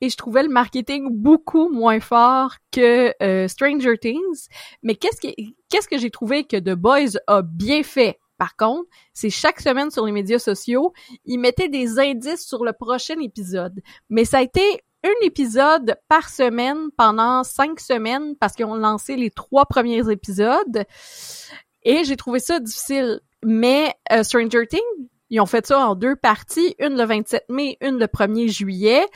et 0.00 0.10
je 0.10 0.16
trouvais 0.16 0.42
le 0.42 0.48
marketing 0.48 1.08
beaucoup 1.10 1.68
moins 1.68 2.00
fort 2.00 2.56
que 2.70 3.12
euh, 3.22 3.48
Stranger 3.48 3.98
Things. 3.98 4.48
Mais 4.82 4.94
qu'est-ce 4.94 5.20
que 5.20 5.28
qu'est-ce 5.70 5.88
que 5.88 5.98
j'ai 5.98 6.10
trouvé 6.10 6.44
que 6.44 6.56
The 6.56 6.74
Boys 6.74 7.18
a 7.26 7.42
bien 7.42 7.82
fait? 7.82 8.18
Par 8.36 8.56
contre, 8.56 8.88
c'est 9.12 9.30
chaque 9.30 9.60
semaine 9.60 9.90
sur 9.90 10.04
les 10.04 10.12
médias 10.12 10.40
sociaux, 10.40 10.92
ils 11.24 11.38
mettaient 11.38 11.68
des 11.68 11.98
indices 11.98 12.46
sur 12.46 12.64
le 12.64 12.72
prochain 12.72 13.18
épisode. 13.20 13.80
Mais 14.10 14.24
ça 14.24 14.38
a 14.38 14.42
été 14.42 14.82
un 15.04 15.26
épisode 15.26 15.96
par 16.08 16.28
semaine 16.30 16.90
pendant 16.96 17.44
cinq 17.44 17.78
semaines 17.78 18.34
parce 18.40 18.54
qu'ils 18.54 18.64
ont 18.64 18.74
lancé 18.74 19.16
les 19.16 19.30
trois 19.30 19.66
premiers 19.66 20.10
épisodes. 20.10 20.84
Et 21.82 22.04
j'ai 22.04 22.16
trouvé 22.16 22.40
ça 22.40 22.58
difficile. 22.58 23.20
Mais 23.44 23.92
euh, 24.10 24.22
Stranger 24.22 24.66
Things, 24.66 24.80
ils 25.28 25.40
ont 25.40 25.46
fait 25.46 25.66
ça 25.66 25.86
en 25.86 25.94
deux 25.94 26.16
parties, 26.16 26.74
une 26.78 26.96
le 26.96 27.04
27 27.04 27.44
mai, 27.50 27.76
une 27.82 27.98
le 27.98 28.06
1er 28.06 28.48
juillet. 28.48 29.06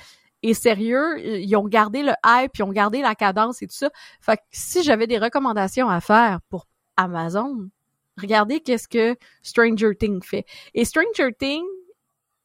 Et 0.43 0.55
sérieux, 0.55 1.19
ils 1.19 1.57
ont 1.57 1.67
gardé 1.67 2.03
le 2.03 2.13
hype, 2.25 2.57
ils 2.59 2.63
ont 2.63 2.73
gardé 2.73 3.01
la 3.01 3.15
cadence 3.15 3.63
et 3.63 3.67
tout 3.67 3.75
ça. 3.75 3.91
Fait 4.21 4.37
que 4.37 4.43
si 4.53 4.83
j'avais 4.83 5.07
des 5.07 5.19
recommandations 5.19 5.89
à 5.89 6.01
faire 6.01 6.41
pour 6.49 6.67
Amazon, 6.97 7.69
regardez 8.17 8.61
qu'est-ce 8.61 8.87
que 8.87 9.17
Stranger 9.43 9.97
Things 9.99 10.23
fait. 10.23 10.45
Et 10.75 10.85
Stranger 10.85 11.33
Things, 11.37 11.65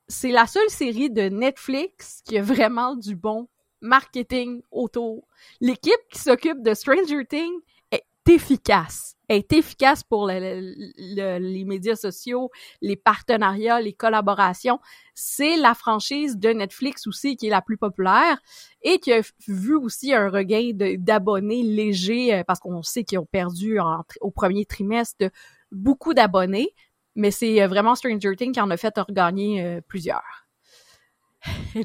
c'est 0.08 0.32
la 0.32 0.48
seule 0.48 0.70
série 0.70 1.10
de 1.10 1.24
Netflix 1.24 2.22
qui 2.26 2.38
a 2.38 2.42
vraiment 2.42 2.96
du 2.96 3.16
bon 3.16 3.48
marketing 3.82 4.62
autour. 4.72 5.28
L'équipe 5.62 5.94
qui 6.12 6.20
s'occupe 6.20 6.64
de 6.64 6.74
Stranger 6.74 7.26
Things 7.28 7.60
est 7.92 8.06
efficace. 8.30 9.16
Est 9.30 9.52
efficace 9.54 10.04
pour 10.04 10.28
les 10.28 11.66
médias 11.66 11.96
sociaux, 11.96 12.50
les 12.82 12.96
partenariats, 12.96 13.82
les 13.82 13.94
collaborations. 13.94 14.80
C'est 15.16 15.58
la 15.58 15.74
franchise 15.74 16.38
de 16.38 16.50
Netflix 16.50 17.08
aussi 17.08 17.36
qui 17.36 17.48
est 17.48 17.52
la 17.52 17.62
plus 17.62 17.78
populaire 17.78 18.40
et 18.82 19.00
qui 19.00 19.12
a 19.12 19.22
vu 19.48 19.76
aussi 19.76 20.14
un 20.14 20.30
regain 20.30 20.72
d'abonnés 20.98 21.64
légers 21.64 22.36
euh, 22.36 22.44
parce 22.46 22.60
qu'on 22.60 22.84
sait 22.84 23.04
qu'ils 23.04 23.20
ont 23.20 23.26
perdu 23.26 23.80
au 24.22 24.32
premier 24.32 24.66
trimestre 24.66 25.30
beaucoup 25.72 26.14
d'abonnés. 26.14 26.74
Mais 27.16 27.32
c'est 27.32 27.62
euh, 27.62 27.68
vraiment 27.68 27.96
Stranger 27.96 28.36
Things 28.36 28.54
qui 28.54 28.62
en 28.62 28.70
a 28.70 28.78
fait 28.78 28.98
regagner 28.98 29.64
euh, 29.64 29.82
plusieurs. 29.88 30.48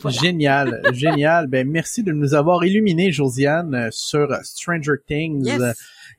Génial, 0.06 0.82
génial. 0.92 1.48
Ben 1.48 1.68
merci 1.68 2.02
de 2.02 2.12
nous 2.12 2.34
avoir 2.34 2.64
illuminé, 2.64 3.10
Josiane, 3.10 3.74
euh, 3.74 3.88
sur 3.90 4.28
Stranger 4.42 4.94
Things. 5.06 5.50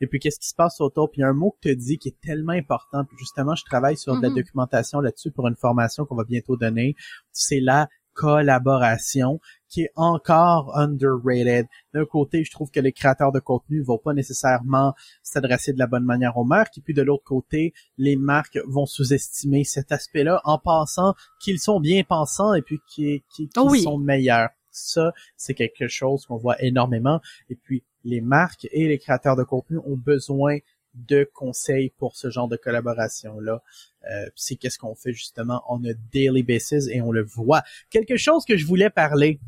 Et 0.02 0.08
puis 0.08 0.20
qu'est-ce 0.20 0.40
qui 0.40 0.48
se 0.48 0.56
passe 0.56 0.80
autour? 0.82 1.10
Puis 1.12 1.20
il 1.20 1.22
y 1.22 1.26
a 1.26 1.30
un 1.30 1.34
mot 1.34 1.52
que 1.52 1.70
tu 1.70 1.76
dis 1.76 1.98
qui 1.98 2.10
est 2.10 2.22
tellement 2.22 2.54
important. 2.54 3.06
Puis 3.06 3.18
justement, 3.18 3.56
je 3.56 3.64
travaille 3.66 3.98
sur 3.98 4.16
de 4.16 4.22
la 4.22 4.30
mm-hmm. 4.30 4.36
documentation 4.36 5.00
là-dessus 5.02 5.32
pour 5.32 5.48
une 5.48 5.56
formation 5.56 6.06
qu'on 6.06 6.16
va 6.16 6.24
bientôt 6.24 6.58
donner. 6.58 6.96
C'est 7.32 7.60
la 7.60 7.90
collaboration 8.20 9.40
qui 9.70 9.84
est 9.84 9.92
encore 9.96 10.78
underrated. 10.78 11.68
D'un 11.94 12.06
côté, 12.06 12.44
je 12.44 12.52
trouve 12.52 12.70
que 12.70 12.82
les 12.82 12.92
créateurs 12.92 13.32
de 13.32 13.40
contenu 13.40 13.82
vont 13.82 13.98
pas 13.98 14.14
nécessairement 14.14 14.94
s'adresser 15.24 15.72
de 15.72 15.80
la 15.80 15.88
bonne 15.88 16.04
manière 16.04 16.36
aux 16.36 16.44
marques, 16.44 16.78
et 16.80 16.82
puis 16.82 16.94
de 16.94 17.02
l'autre 17.02 17.24
côté, 17.24 17.74
les 17.98 18.18
marques 18.18 18.60
vont 18.68 18.86
sous-estimer 18.86 19.64
cet 19.64 19.94
aspect-là 19.94 20.42
en 20.44 20.58
pensant 20.58 21.14
qu'ils 21.40 21.60
sont 21.60 21.80
bien 21.80 22.04
pensants 22.04 22.54
et 22.54 22.62
puis 22.62 22.82
qu'ils 22.90 23.22
sont 23.56 23.98
meilleurs. 23.98 24.50
Ça, 24.72 25.14
c'est 25.38 25.54
quelque 25.54 25.88
chose 25.88 26.26
qu'on 26.26 26.38
voit 26.38 26.62
énormément. 26.62 27.22
Et 27.50 27.56
puis, 27.56 27.84
les 28.04 28.20
marques 28.20 28.68
et 28.72 28.88
les 28.88 29.00
créateurs 29.00 29.38
de 29.38 29.44
contenu 29.44 29.78
ont 29.86 29.98
besoin 29.98 30.58
de 30.94 31.30
conseils 31.34 31.92
pour 31.98 32.18
ce 32.18 32.30
genre 32.30 32.50
de 32.50 32.58
collaboration-là. 32.58 33.62
Euh, 34.10 34.26
c'est 34.36 34.56
qu'est-ce 34.56 34.80
qu'on 34.80 34.96
fait 34.96 35.14
justement 35.14 35.62
on 35.70 35.84
a 35.84 35.94
daily 36.12 36.44
basis 36.44 36.88
et 36.88 37.02
on 37.02 37.12
le 37.12 37.24
voit. 37.24 37.64
Quelque 37.90 38.18
chose 38.18 38.46
que 38.46 38.58
je 38.58 38.66
voulais 38.66 38.90
parler. 38.90 39.40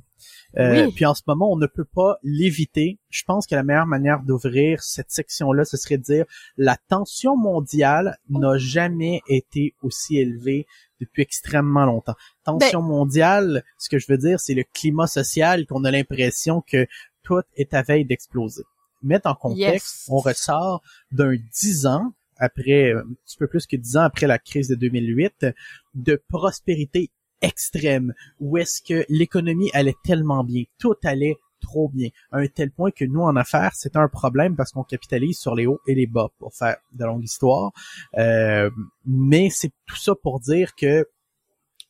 Euh, 0.58 0.90
Puis 0.94 1.06
en 1.06 1.16
ce 1.16 1.24
moment, 1.26 1.52
on 1.52 1.56
ne 1.56 1.66
peut 1.66 1.86
pas 1.86 2.18
l'éviter. 2.22 3.00
Je 3.10 3.24
pense 3.24 3.48
que 3.48 3.56
la 3.56 3.64
meilleure 3.64 3.88
manière 3.88 4.22
d'ouvrir 4.22 4.84
cette 4.84 5.10
section-là, 5.10 5.66
ce 5.66 5.78
serait 5.78 5.98
de 5.98 6.04
dire 6.04 6.26
la 6.58 6.78
tension 6.90 7.36
mondiale 7.36 8.18
n'a 8.30 8.58
jamais 8.58 9.22
été 9.28 9.74
aussi 9.82 10.18
élevée 10.18 10.68
depuis 11.00 11.24
extrêmement 11.24 11.86
longtemps. 11.86 12.16
Tension 12.44 12.82
ben 12.82 12.88
mondiale, 12.88 13.64
ce 13.80 13.90
que 13.90 13.98
je 13.98 14.06
veux 14.10 14.20
dire, 14.20 14.40
c'est 14.40 14.54
le 14.54 14.64
climat 14.74 15.08
social 15.08 15.66
qu'on 15.66 15.86
a 15.86 15.92
l'impression 15.92 16.62
que 16.62 16.86
tout 17.24 17.42
est 17.56 17.74
à 17.74 17.82
veille 17.82 18.06
d'exploser 18.06 18.64
mettre 19.04 19.28
en 19.28 19.36
contexte, 19.36 20.08
on 20.10 20.18
ressort 20.18 20.82
d'un 21.12 21.36
dix 21.54 21.86
ans 21.86 22.14
après, 22.42 22.92
un 22.92 23.04
petit 23.26 23.38
peu 23.38 23.48
plus 23.48 23.68
que 23.68 23.76
dix 23.78 23.96
ans 23.96 24.02
après 24.02 24.28
la 24.28 24.40
crise 24.40 24.68
de 24.68 24.76
2008, 24.76 25.46
de 25.94 26.22
prospérité 26.28 27.10
extrême, 27.42 28.14
où 28.40 28.58
est-ce 28.58 28.82
que 28.82 29.06
l'économie 29.10 29.70
allait 29.74 29.96
tellement 30.04 30.44
bien, 30.44 30.64
tout 30.80 30.96
allait 31.04 31.38
trop 31.62 31.90
bien, 31.90 32.10
à 32.32 32.40
un 32.40 32.48
tel 32.48 32.72
point 32.72 32.92
que 32.92 33.06
nous, 33.06 33.22
en 33.22 33.36
affaires, 33.36 33.72
c'est 33.76 33.96
un 33.96 34.08
problème 34.08 34.56
parce 34.56 34.72
qu'on 34.72 34.84
capitalise 34.84 35.38
sur 35.38 35.56
les 35.56 35.68
hauts 35.68 35.80
et 35.88 35.94
les 35.94 36.08
bas, 36.08 36.30
pour 36.40 36.54
faire 36.54 36.78
de 36.94 37.06
longue 37.06 37.24
histoire. 37.24 37.72
Euh, 38.18 38.70
mais 39.06 39.50
c'est 39.52 39.72
tout 39.86 39.96
ça 39.96 40.14
pour 40.16 40.40
dire 40.40 40.74
que 40.76 41.08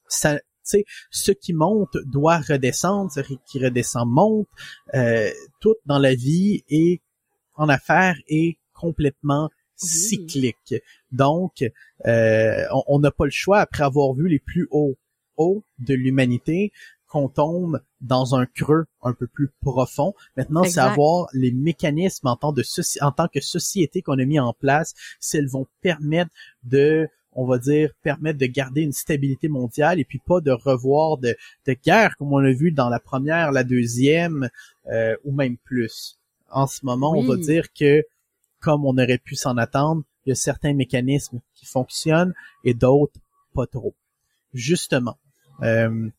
ça, 0.08 0.38
sais, 0.64 0.86
ce 1.10 1.32
qui 1.32 1.54
monte 1.54 1.98
doit 2.06 2.40
redescendre, 2.40 3.12
ce 3.12 3.22
qui 3.22 3.64
redescend 3.64 4.10
monte. 4.10 4.48
Euh, 4.94 5.30
tout 5.62 5.76
dans 5.86 6.00
la 6.00 6.14
vie 6.14 6.64
et 6.70 7.02
en 7.56 7.70
affaires 7.70 8.16
est 8.28 8.58
complètement 8.74 9.50
cyclique. 9.82 10.76
Donc, 11.12 11.64
euh, 12.06 12.66
on 12.88 13.00
n'a 13.00 13.12
pas 13.12 13.26
le 13.26 13.32
choix, 13.32 13.60
après 13.60 13.84
avoir 13.84 14.14
vu 14.14 14.28
les 14.28 14.40
plus 14.40 14.68
hauts 14.72 14.96
hauts 15.38 15.64
de 15.80 15.94
l'humanité, 15.94 16.72
qu'on 17.08 17.28
tombe 17.28 17.82
dans 18.00 18.36
un 18.36 18.46
creux 18.46 18.86
un 19.02 19.14
peu 19.14 19.28
plus 19.28 19.50
profond. 19.62 20.14
Maintenant, 20.38 20.64
c'est 20.64 20.80
avoir 20.80 21.28
les 21.34 21.52
mécanismes 21.52 22.28
en 22.28 22.38
tant, 22.38 22.54
de 22.54 22.64
en 23.02 23.12
tant 23.12 23.28
que 23.28 23.42
société 23.42 24.02
qu'on 24.02 24.18
a 24.18 24.26
mis 24.26 24.40
en 24.40 24.54
place, 24.54 24.94
s'ils 25.20 25.48
vont 25.48 25.68
permettre 25.82 26.32
de 26.64 27.10
on 27.34 27.46
va 27.46 27.60
dire, 27.60 27.92
permettre 28.04 28.40
de 28.40 28.46
garder 28.46 28.82
une 28.82 28.92
stabilité 28.92 29.48
mondiale 29.48 30.00
et 30.00 30.06
puis 30.06 30.20
pas 30.20 30.42
de 30.42 30.52
revoir 30.52 31.18
de, 31.18 31.36
de 31.66 31.74
guerre 31.74 32.18
comme 32.18 32.34
on 32.34 32.40
l'a 32.40 32.52
vu 32.52 32.72
dans 32.72 32.90
la 32.90 33.00
première, 33.00 33.54
la 33.54 33.64
deuxième 33.64 34.50
euh, 34.88 35.16
ou 35.24 35.32
même 35.32 35.58
plus. 35.58 36.20
En 36.50 36.68
ce 36.68 36.86
moment, 36.86 37.14
on 37.14 37.24
va 37.24 37.38
dire 37.38 37.72
que 37.72 38.04
comme 38.62 38.86
on 38.86 38.98
aurait 38.98 39.18
pu 39.18 39.36
s'en 39.36 39.58
attendre, 39.58 40.04
il 40.26 40.30
y 40.30 40.32
a 40.32 40.36
certains 40.36 40.74
mécanismes 40.74 41.42
qui 41.56 41.66
fonctionnent 41.66 42.34
et 42.64 42.74
d'autres 42.74 43.20
pas 43.54 43.68
trop. 43.68 43.96
Justement, 44.54 45.18
euh, 45.64 46.10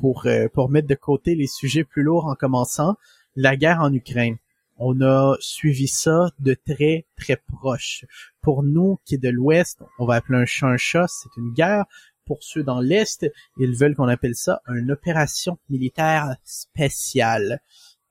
pour, 0.00 0.26
euh, 0.26 0.48
pour 0.52 0.70
mettre 0.70 0.88
de 0.88 0.94
côté 0.94 1.34
les 1.34 1.46
sujets 1.46 1.84
plus 1.84 2.02
lourds 2.02 2.26
en 2.26 2.34
commençant, 2.34 2.96
la 3.34 3.56
guerre 3.56 3.80
en 3.80 3.92
Ukraine 3.92 4.38
on 4.78 5.00
a 5.00 5.36
suivi 5.40 5.88
ça 5.88 6.30
de 6.38 6.54
très 6.54 7.06
très 7.16 7.36
proche. 7.36 8.04
Pour 8.42 8.62
nous 8.62 8.98
qui 9.04 9.14
est 9.14 9.18
de 9.18 9.28
l'Ouest, 9.28 9.82
on 9.98 10.06
va 10.06 10.16
appeler 10.16 10.38
un 10.38 10.46
chat 10.46 10.66
un 10.66 10.76
chat, 10.76 11.06
c'est 11.08 11.34
une 11.36 11.52
guerre. 11.52 11.84
Pour 12.24 12.42
ceux 12.42 12.64
dans 12.64 12.80
l'Est, 12.80 13.30
ils 13.58 13.76
veulent 13.76 13.94
qu'on 13.94 14.08
appelle 14.08 14.34
ça 14.34 14.60
une 14.68 14.90
opération 14.90 15.58
militaire 15.68 16.36
spéciale. 16.44 17.60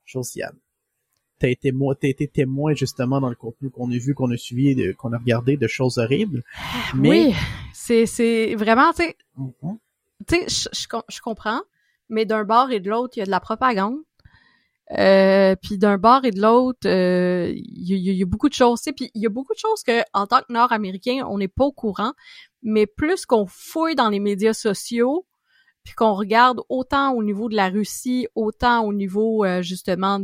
Josiane, 0.06 0.56
t'as 1.38 1.48
été, 1.48 1.72
t'as 2.00 2.08
été 2.08 2.28
témoin 2.28 2.74
justement 2.74 3.20
dans 3.20 3.28
le 3.28 3.34
contenu 3.34 3.70
qu'on 3.70 3.90
a 3.90 3.98
vu, 3.98 4.14
qu'on 4.14 4.30
a 4.30 4.36
suivi, 4.36 4.94
qu'on 4.94 5.12
a 5.12 5.18
regardé 5.18 5.56
de 5.56 5.66
choses 5.66 5.98
horribles. 5.98 6.42
Mais... 6.94 7.08
Oui, 7.08 7.34
c'est, 7.72 8.06
c'est 8.06 8.54
vraiment, 8.54 8.92
tu 8.92 9.02
sais, 9.02 9.16
mm-hmm. 9.38 9.76
tu 10.26 10.48
sais, 10.48 10.68
je 11.08 11.20
comprends, 11.20 11.60
mais 12.08 12.24
d'un 12.24 12.44
bord 12.44 12.70
et 12.70 12.80
de 12.80 12.90
l'autre, 12.90 13.16
il 13.16 13.20
y 13.20 13.22
a 13.22 13.26
de 13.26 13.30
la 13.30 13.40
propagande. 13.40 13.98
Euh, 14.96 15.56
puis 15.60 15.78
d'un 15.78 15.98
bord 15.98 16.24
et 16.24 16.30
de 16.30 16.40
l'autre, 16.40 16.78
il 16.84 16.88
euh, 16.88 17.52
y, 17.56 18.22
a 18.22 18.26
beaucoup 18.26 18.48
de 18.48 18.54
choses. 18.54 18.82
Puis 18.96 19.10
il 19.14 19.22
y 19.22 19.26
a 19.26 19.30
beaucoup 19.30 19.52
de 19.52 19.58
choses 19.58 19.82
que, 19.82 20.02
en 20.12 20.26
tant 20.26 20.40
que 20.40 20.52
Nord-Américain, 20.52 21.26
on 21.28 21.38
n'est 21.38 21.48
pas 21.48 21.64
au 21.64 21.72
courant. 21.72 22.12
Mais 22.62 22.86
plus 22.86 23.26
qu'on 23.26 23.46
fouille 23.46 23.96
dans 23.96 24.08
les 24.08 24.20
médias 24.20 24.52
sociaux, 24.52 25.26
puis 25.84 25.94
qu'on 25.94 26.14
regarde 26.14 26.60
autant 26.68 27.12
au 27.12 27.22
niveau 27.22 27.48
de 27.48 27.56
la 27.56 27.68
Russie, 27.68 28.26
autant 28.34 28.84
au 28.84 28.92
niveau 28.92 29.44
euh, 29.44 29.62
justement 29.62 30.18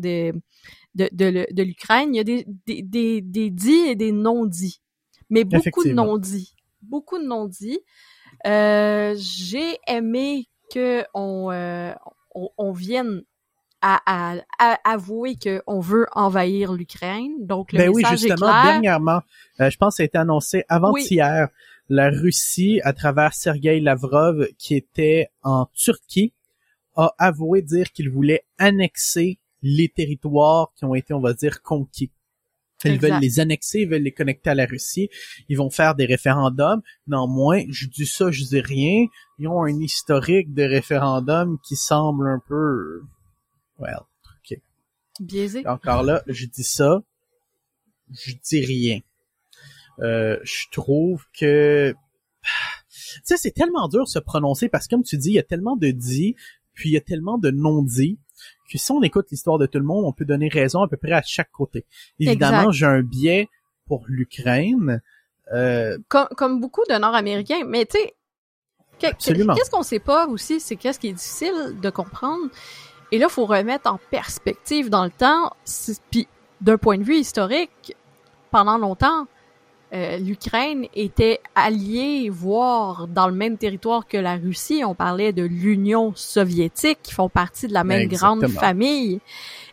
de 0.95 1.09
de, 1.13 1.47
de, 1.53 1.63
l'Ukraine, 1.63 2.15
il 2.15 2.19
y 2.19 2.21
a 2.21 2.25
des, 2.25 2.47
des, 2.67 2.83
des, 2.83 3.21
des 3.21 3.51
dits 3.51 3.87
et 3.89 3.95
des 3.95 4.13
non-dits. 4.13 4.81
Mais 5.31 5.45
beaucoup 5.45 5.85
de 5.85 5.93
non-dits. 5.93 6.55
Beaucoup 6.83 7.19
de 7.19 7.25
non-dits. 7.25 7.81
Euh, 8.47 9.15
J'ai 9.17 9.79
aimé 9.87 10.49
que 10.73 11.05
on, 11.15 11.51
on, 12.35 12.51
on 12.59 12.73
vienne 12.73 13.23
à, 13.83 14.37
à, 14.59 14.79
avouer 14.85 15.37
qu'on 15.37 15.81
veut 15.81 16.07
envahir 16.13 16.73
l'Ukraine. 16.73 17.33
Donc, 17.41 17.73
le 17.73 17.79
ben 17.79 17.91
oui, 17.91 18.05
justement, 18.11 18.63
dernièrement, 18.63 19.21
euh, 19.61 19.69
je 19.71 19.77
pense 19.77 19.95
que 19.95 19.97
ça 19.97 20.03
a 20.05 20.07
été 20.07 20.19
annoncé 20.19 20.65
avant-hier, 20.69 21.49
la 21.89 22.09
Russie, 22.09 22.81
à 22.85 22.93
travers 22.93 23.35
Sergei 23.35 23.81
Lavrov, 23.81 24.47
qui 24.57 24.77
était 24.77 25.31
en 25.43 25.67
Turquie, 25.75 26.33
a 26.97 27.13
avoué 27.19 27.61
dire 27.61 27.91
qu'il 27.93 28.09
voulait 28.09 28.45
annexer 28.57 29.39
les 29.63 29.89
territoires 29.89 30.73
qui 30.77 30.85
ont 30.85 30.95
été, 30.95 31.15
on 31.15 31.21
va 31.21 31.35
dire, 31.35 31.63
conquis. 31.63 32.11
Ils 32.85 32.99
veulent 32.99 33.21
les 33.21 33.41
annexer, 33.41 33.81
ils 33.81 33.89
veulent 33.89 34.03
les 34.03 34.13
connecter 34.13 34.51
à 34.51 34.55
la 34.55 34.67
Russie. 34.67 35.09
Ils 35.49 35.57
vont 35.57 35.71
faire 35.71 35.95
des 35.95 36.05
référendums. 36.05 36.83
Néanmoins, 37.07 37.63
je 37.69 37.87
dis 37.87 38.07
ça, 38.07 38.31
je 38.31 38.45
dis 38.45 38.61
rien. 38.61 39.07
Ils 39.39 39.49
ont 39.49 39.63
un 39.63 39.81
historique 39.81 40.53
de 40.53 40.65
référendums 40.65 41.59
qui 41.63 41.77
semble 41.77 42.29
un 42.29 42.41
peu 42.47 43.03
well, 43.79 44.01
ok. 44.01 44.59
Biaisé. 45.21 45.67
Encore 45.67 46.03
là, 46.03 46.23
je 46.27 46.47
dis 46.47 46.65
ça, 46.65 47.03
je 48.11 48.35
dis 48.43 48.65
rien. 48.65 49.01
Euh, 50.01 50.39
je 50.43 50.65
trouve 50.71 51.25
que, 51.39 51.95
tu 52.43 53.21
sais, 53.25 53.37
c'est 53.37 53.53
tellement 53.53 53.89
dur 53.89 54.05
de 54.05 54.09
se 54.09 54.19
prononcer 54.19 54.69
parce 54.69 54.87
que 54.87 54.95
comme 54.95 55.05
tu 55.05 55.17
dis, 55.19 55.29
il 55.29 55.35
y 55.35 55.39
a 55.39 55.45
tellement 55.45 55.77
de 55.77 55.91
dits, 55.91 56.35
puis 56.75 56.89
il 56.89 56.93
y 56.93 56.97
a 56.97 57.01
tellement 57.01 57.39
de 57.39 57.51
non-dits 57.51 58.19
que 58.73 58.79
si 58.79 58.91
on 58.93 59.03
écoute 59.03 59.27
l'histoire 59.31 59.59
de 59.59 59.67
tout 59.67 59.79
le 59.79 59.85
monde, 59.85 60.05
on 60.05 60.13
peut 60.13 60.25
donner 60.25 60.49
raison 60.49 60.83
à 60.83 60.89
peu 60.89 60.97
près 60.97 61.13
à 61.13 61.23
chaque 61.23 61.51
côté. 61.51 61.85
Évidemment, 62.19 62.71
j'ai 62.73 62.87
un 62.87 63.03
biais 63.03 63.49
pour 63.87 64.05
l'Ukraine. 64.09 65.03
Euh... 65.53 65.99
Comme, 66.09 66.29
comme 66.37 66.61
beaucoup 66.61 66.85
de 66.89 66.95
Nord-Américains, 66.95 67.65
mais 67.67 67.85
tu 67.87 67.99
sais, 67.99 68.15
qu'est-ce 68.99 69.71
qu'on 69.71 69.83
sait 69.83 69.99
pas 69.99 70.27
aussi, 70.27 70.61
c'est 70.61 70.77
qu'est-ce 70.77 70.99
qui 70.99 71.09
est 71.09 71.13
difficile 71.13 71.79
de 71.81 71.91
comprendre, 71.91 72.49
et 73.11 73.19
là, 73.19 73.29
faut 73.29 73.45
remettre 73.45 73.91
en 73.91 73.99
perspective 74.11 74.89
dans 74.89 75.05
le 75.05 75.11
temps, 75.11 75.53
puis 76.11 76.27
d'un 76.61 76.79
point 76.79 76.97
de 76.97 77.05
vue 77.05 77.17
historique, 77.17 77.97
pendant 78.51 78.79
longtemps, 78.79 79.27
euh, 79.95 80.17
l'Ukraine 80.17 80.87
était 80.95 81.41
alliée, 81.55 82.31
voire 82.31 83.07
dans 83.09 83.27
le 83.27 83.35
même 83.35 83.59
territoire 83.59 84.07
que 84.07 84.17
la 84.17 84.37
Russie. 84.37 84.83
On 84.87 84.95
parlait 84.95 85.35
de 85.35 85.43
l'Union 85.43 86.15
soviétique, 86.15 87.01
qui 87.03 87.13
font 87.13 87.29
partie 87.29 87.67
de 87.67 87.75
la 87.75 87.85
même 87.85 88.09
grande 88.09 88.47
famille. 88.49 89.21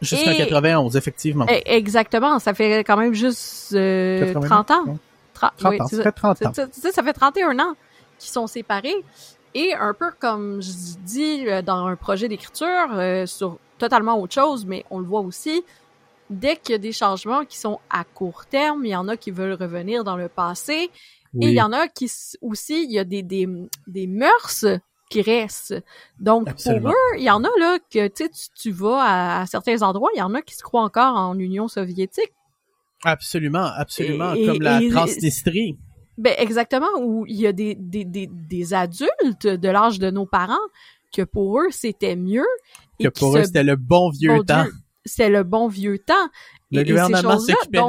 Jusqu'en 0.01 0.35
91, 0.35 0.97
effectivement. 0.97 1.45
E, 1.45 1.61
exactement. 1.65 2.37
Ça 2.39 2.53
fait 2.53 2.83
quand 2.83 2.97
même 2.97 3.13
juste 3.13 3.69
30 3.69 3.75
euh, 3.75 4.33
ans. 4.35 4.41
30, 4.41 4.71
ans. 4.71 4.99
Ça, 5.87 6.03
fait 6.03 6.11
30 6.11 6.45
ans. 6.45 6.51
Ça, 6.53 7.03
fait 7.03 7.13
31 7.13 7.57
ans 7.59 7.75
qu'ils 8.17 8.31
sont 8.31 8.47
séparés. 8.47 8.95
Et 9.55 9.73
un 9.73 9.93
peu 9.93 10.11
comme 10.19 10.61
je 10.61 10.97
dis 11.05 11.47
euh, 11.47 11.61
dans 11.61 11.85
un 11.85 11.95
projet 11.95 12.27
d'écriture, 12.27 12.89
sur 13.25 13.57
totalement 13.77 14.19
autre 14.19 14.33
chose, 14.33 14.65
mais 14.65 14.83
on 14.89 14.99
le 14.99 15.05
voit 15.05 15.21
aussi, 15.21 15.63
dès 16.29 16.55
qu'il 16.55 16.73
y 16.73 16.75
a 16.75 16.79
des 16.79 16.91
changements 16.91 17.45
qui 17.45 17.57
sont 17.57 17.79
à 17.89 18.03
court 18.03 18.45
terme, 18.45 18.85
il 18.85 18.89
y 18.89 18.95
en 18.95 19.07
a 19.07 19.17
qui 19.17 19.31
veulent 19.31 19.53
revenir 19.53 20.03
dans 20.03 20.15
le 20.15 20.29
passé. 20.29 20.89
Et 21.41 21.47
il 21.47 21.53
y 21.53 21.61
en 21.61 21.71
a 21.71 21.87
qui 21.87 22.11
aussi, 22.41 22.83
il 22.83 22.91
y 22.91 22.97
a 22.97 23.03
des, 23.03 23.21
des, 23.21 23.47
des 23.85 24.07
mœurs 24.07 24.65
qui 25.11 25.21
restent. 25.21 25.75
Donc, 26.19 26.51
pour 26.63 26.89
eux, 26.89 27.17
il 27.17 27.23
y 27.23 27.29
en 27.29 27.43
a 27.43 27.49
là 27.59 27.77
que 27.91 28.07
tu, 28.07 28.29
tu 28.55 28.71
vas 28.71 29.41
à, 29.41 29.45
certains 29.45 29.81
endroits, 29.81 30.09
il 30.15 30.19
y 30.19 30.23
en 30.23 30.33
a 30.33 30.41
qui 30.41 30.55
se 30.55 30.63
croient 30.63 30.83
encore 30.83 31.15
en 31.15 31.37
Union 31.37 31.67
soviétique. 31.67 32.31
Absolument, 33.03 33.69
absolument, 33.77 34.33
comme 34.33 34.61
la 34.61 34.81
Transnistrie. 34.89 35.77
Ben 36.17 36.33
exactement, 36.37 36.89
où 36.99 37.25
il 37.27 37.39
y 37.39 37.47
a 37.47 37.53
des, 37.53 37.75
des, 37.75 38.03
des, 38.03 38.27
des 38.27 38.73
adultes 38.73 39.47
de 39.47 39.69
l'âge 39.69 39.99
de 39.99 40.11
nos 40.11 40.25
parents 40.25 40.57
que 41.15 41.21
pour 41.21 41.61
eux 41.61 41.69
c'était 41.71 42.17
mieux. 42.17 42.45
Que 42.99 43.07
pour 43.07 43.37
eux 43.37 43.45
c'était 43.45 43.63
le 43.63 43.77
bon 43.77 44.09
vieux 44.09 44.43
temps 44.43 44.65
c'est 45.09 45.29
le 45.29 45.43
bon 45.43 45.67
vieux 45.67 45.99
temps. 45.99 46.29
Le 46.71 46.83
gouvernement 46.83 47.39
s'occupait 47.39 47.79
de 47.79 47.83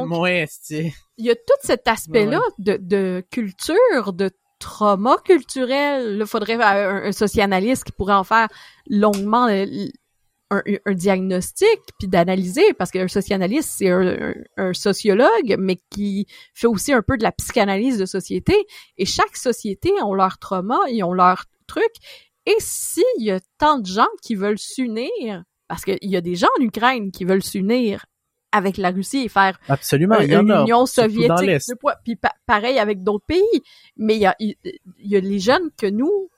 Il 1.19 1.25
y 1.27 1.31
a 1.31 1.35
tout 1.35 1.61
cet 1.63 1.87
aspect-là 1.87 2.41
de, 2.59 2.79
de 2.81 3.23
culture, 3.31 4.13
de 4.13 4.31
trauma 4.59 5.17
culturel. 5.25 6.19
Il 6.21 6.27
faudrait 6.27 6.63
un, 6.63 7.13
socianalyste 7.13 7.85
qui 7.85 7.93
pourrait 7.93 8.15
en 8.15 8.25
faire 8.25 8.49
longuement 8.89 9.47
un, 9.47 9.67
un, 10.85 10.95
diagnostic 10.95 11.79
puis 11.99 12.09
d'analyser 12.09 12.73
parce 12.75 12.91
qu'un 12.91 13.09
socianalyste 13.09 13.71
c'est 13.77 13.91
un, 13.91 14.35
un, 14.57 14.73
sociologue 14.73 15.57
mais 15.59 15.79
qui 15.91 16.27
fait 16.55 16.67
aussi 16.67 16.93
un 16.93 17.03
peu 17.03 17.17
de 17.17 17.23
la 17.23 17.33
psychanalyse 17.33 17.99
de 17.99 18.07
société 18.07 18.55
et 18.99 19.07
chaque 19.07 19.37
société 19.37 19.93
ont 20.03 20.15
leur 20.15 20.39
trauma 20.39 20.79
ils 20.89 21.05
ont 21.05 21.13
leur 21.13 21.45
truc 21.69 21.93
et 22.47 22.57
s'il 22.59 23.05
y 23.19 23.31
a 23.31 23.39
tant 23.59 23.79
de 23.79 23.87
gens 23.87 24.09
qui 24.23 24.35
veulent 24.35 24.59
s'unir 24.59 25.45
parce 25.71 25.85
qu'il 25.85 25.99
y 26.03 26.17
a 26.17 26.21
des 26.21 26.35
gens 26.35 26.49
en 26.59 26.65
Ukraine 26.65 27.13
qui 27.13 27.25
veulent 27.25 27.45
s'unir 27.45 28.05
avec 28.51 28.77
la 28.77 28.91
Russie 28.91 29.27
et 29.27 29.29
faire 29.29 29.57
Absolument, 29.69 30.19
une 30.19 30.51
Union 30.51 30.85
soviétique. 30.85 31.63
Puis 32.05 32.19
pareil 32.45 32.81
avec 32.81 33.05
d'autres 33.05 33.25
pays. 33.25 33.63
Mais 33.97 34.17
il 34.17 34.21
y 34.21 34.27
a, 34.27 34.35
il 34.41 34.57
y 34.99 35.15
a 35.15 35.21
les 35.21 35.39
jeunes 35.39 35.71
que 35.79 35.87
nous, 35.87 36.29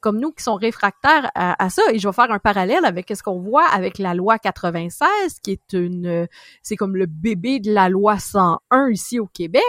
comme 0.00 0.20
nous, 0.20 0.30
qui 0.30 0.42
sont 0.42 0.56
réfractaires 0.56 1.30
à, 1.34 1.70
ça. 1.70 1.80
Et 1.90 1.98
je 1.98 2.06
vais 2.06 2.12
faire 2.12 2.30
un 2.30 2.38
parallèle 2.38 2.84
avec 2.84 3.10
ce 3.16 3.22
qu'on 3.22 3.40
voit 3.40 3.64
avec 3.64 3.96
la 3.96 4.12
loi 4.12 4.38
96, 4.38 5.40
qui 5.42 5.52
est 5.52 5.72
une, 5.72 6.28
c'est 6.60 6.76
comme 6.76 6.94
le 6.94 7.06
bébé 7.06 7.60
de 7.60 7.72
la 7.72 7.88
loi 7.88 8.18
101 8.18 8.90
ici 8.90 9.18
au 9.18 9.26
Québec. 9.26 9.62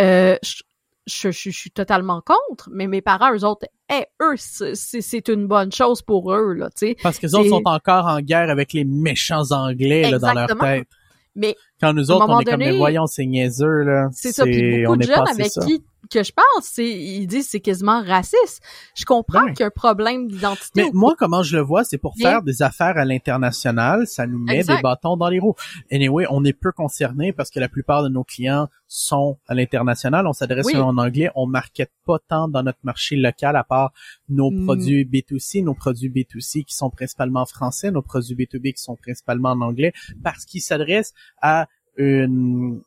Euh, 0.00 0.38
je, 0.42 0.62
je, 1.06 1.30
suis 1.30 1.70
totalement 1.70 2.22
contre, 2.22 2.70
mais 2.72 2.86
mes 2.86 3.02
parents, 3.02 3.34
eux 3.34 3.44
autres, 3.44 3.66
eh, 3.92 4.04
eux, 4.22 4.36
c'est 4.36 5.28
une 5.28 5.46
bonne 5.46 5.72
chose 5.72 6.02
pour 6.02 6.32
eux, 6.32 6.54
là, 6.54 6.70
tu 6.70 6.88
sais. 6.88 6.96
Parce 7.02 7.18
que 7.18 7.26
autres 7.26 7.48
sont 7.48 7.62
encore 7.64 8.06
en 8.06 8.20
guerre 8.20 8.50
avec 8.50 8.72
les 8.72 8.84
méchants 8.84 9.50
Anglais, 9.50 10.10
là, 10.10 10.18
dans 10.18 10.32
leur 10.32 10.58
tête. 10.58 10.88
Mais 11.36 11.56
quand 11.80 11.92
nous 11.92 12.10
autres, 12.10 12.26
on 12.28 12.40
est 12.40 12.44
comme 12.44 12.60
les 12.60 12.76
voyons, 12.76 13.06
c'est 13.06 13.26
niaiseux, 13.26 13.82
là. 13.82 14.08
C'est 14.12 14.32
ça. 14.32 14.44
Puis 14.44 14.84
beaucoup 14.84 14.98
de 14.98 15.02
jeunes 15.02 15.28
avec 15.28 15.50
qui 15.50 15.84
que 16.14 16.22
je 16.22 16.32
pense, 16.32 16.64
c'est 16.64 16.88
ils 16.88 17.26
disent 17.26 17.48
c'est 17.50 17.60
quasiment 17.60 18.02
raciste. 18.02 18.62
Je 18.94 19.04
comprends 19.04 19.46
qu'il 19.48 19.60
y 19.60 19.62
a 19.64 19.66
un 19.66 19.70
problème 19.70 20.28
d'identité. 20.28 20.84
Mais 20.84 20.90
moi, 20.92 21.14
comment 21.18 21.42
je 21.42 21.56
le 21.56 21.62
vois, 21.62 21.84
c'est 21.84 21.98
pour 21.98 22.14
faire 22.16 22.42
des 22.42 22.62
affaires 22.62 22.96
à 22.96 23.04
l'international, 23.04 24.06
ça 24.06 24.26
nous 24.26 24.38
met 24.38 24.62
des 24.62 24.80
bâtons 24.82 25.16
dans 25.16 25.28
les 25.28 25.40
roues. 25.40 25.54
Anyway, 25.90 26.26
on 26.30 26.44
est 26.44 26.52
peu 26.52 26.72
concernés 26.72 27.32
parce 27.32 27.50
que 27.50 27.58
la 27.58 27.68
plupart 27.68 28.02
de 28.02 28.08
nos 28.08 28.24
clients 28.24 28.68
sont 28.86 29.38
à 29.48 29.54
l'international. 29.54 30.26
On 30.26 30.32
s'adresse 30.32 30.72
en 30.74 30.96
anglais. 30.98 31.30
On 31.34 31.46
market 31.46 31.90
pas 32.06 32.18
tant 32.28 32.48
dans 32.48 32.62
notre 32.62 32.78
marché 32.84 33.16
local 33.16 33.56
à 33.56 33.64
part 33.64 33.92
nos 34.28 34.50
hmm. 34.50 34.64
produits 34.64 35.04
B2C, 35.04 35.64
nos 35.64 35.74
produits 35.74 36.10
B2C 36.10 36.64
qui 36.64 36.74
sont 36.74 36.90
principalement 36.90 37.44
français, 37.44 37.90
nos 37.90 38.02
produits 38.02 38.36
B2B 38.36 38.74
qui 38.74 38.82
sont 38.82 38.96
principalement 38.96 39.50
en 39.50 39.60
anglais 39.60 39.92
parce 40.22 40.44
qu'ils 40.44 40.62
s'adressent 40.62 41.14
à 41.42 41.66
une 41.96 42.80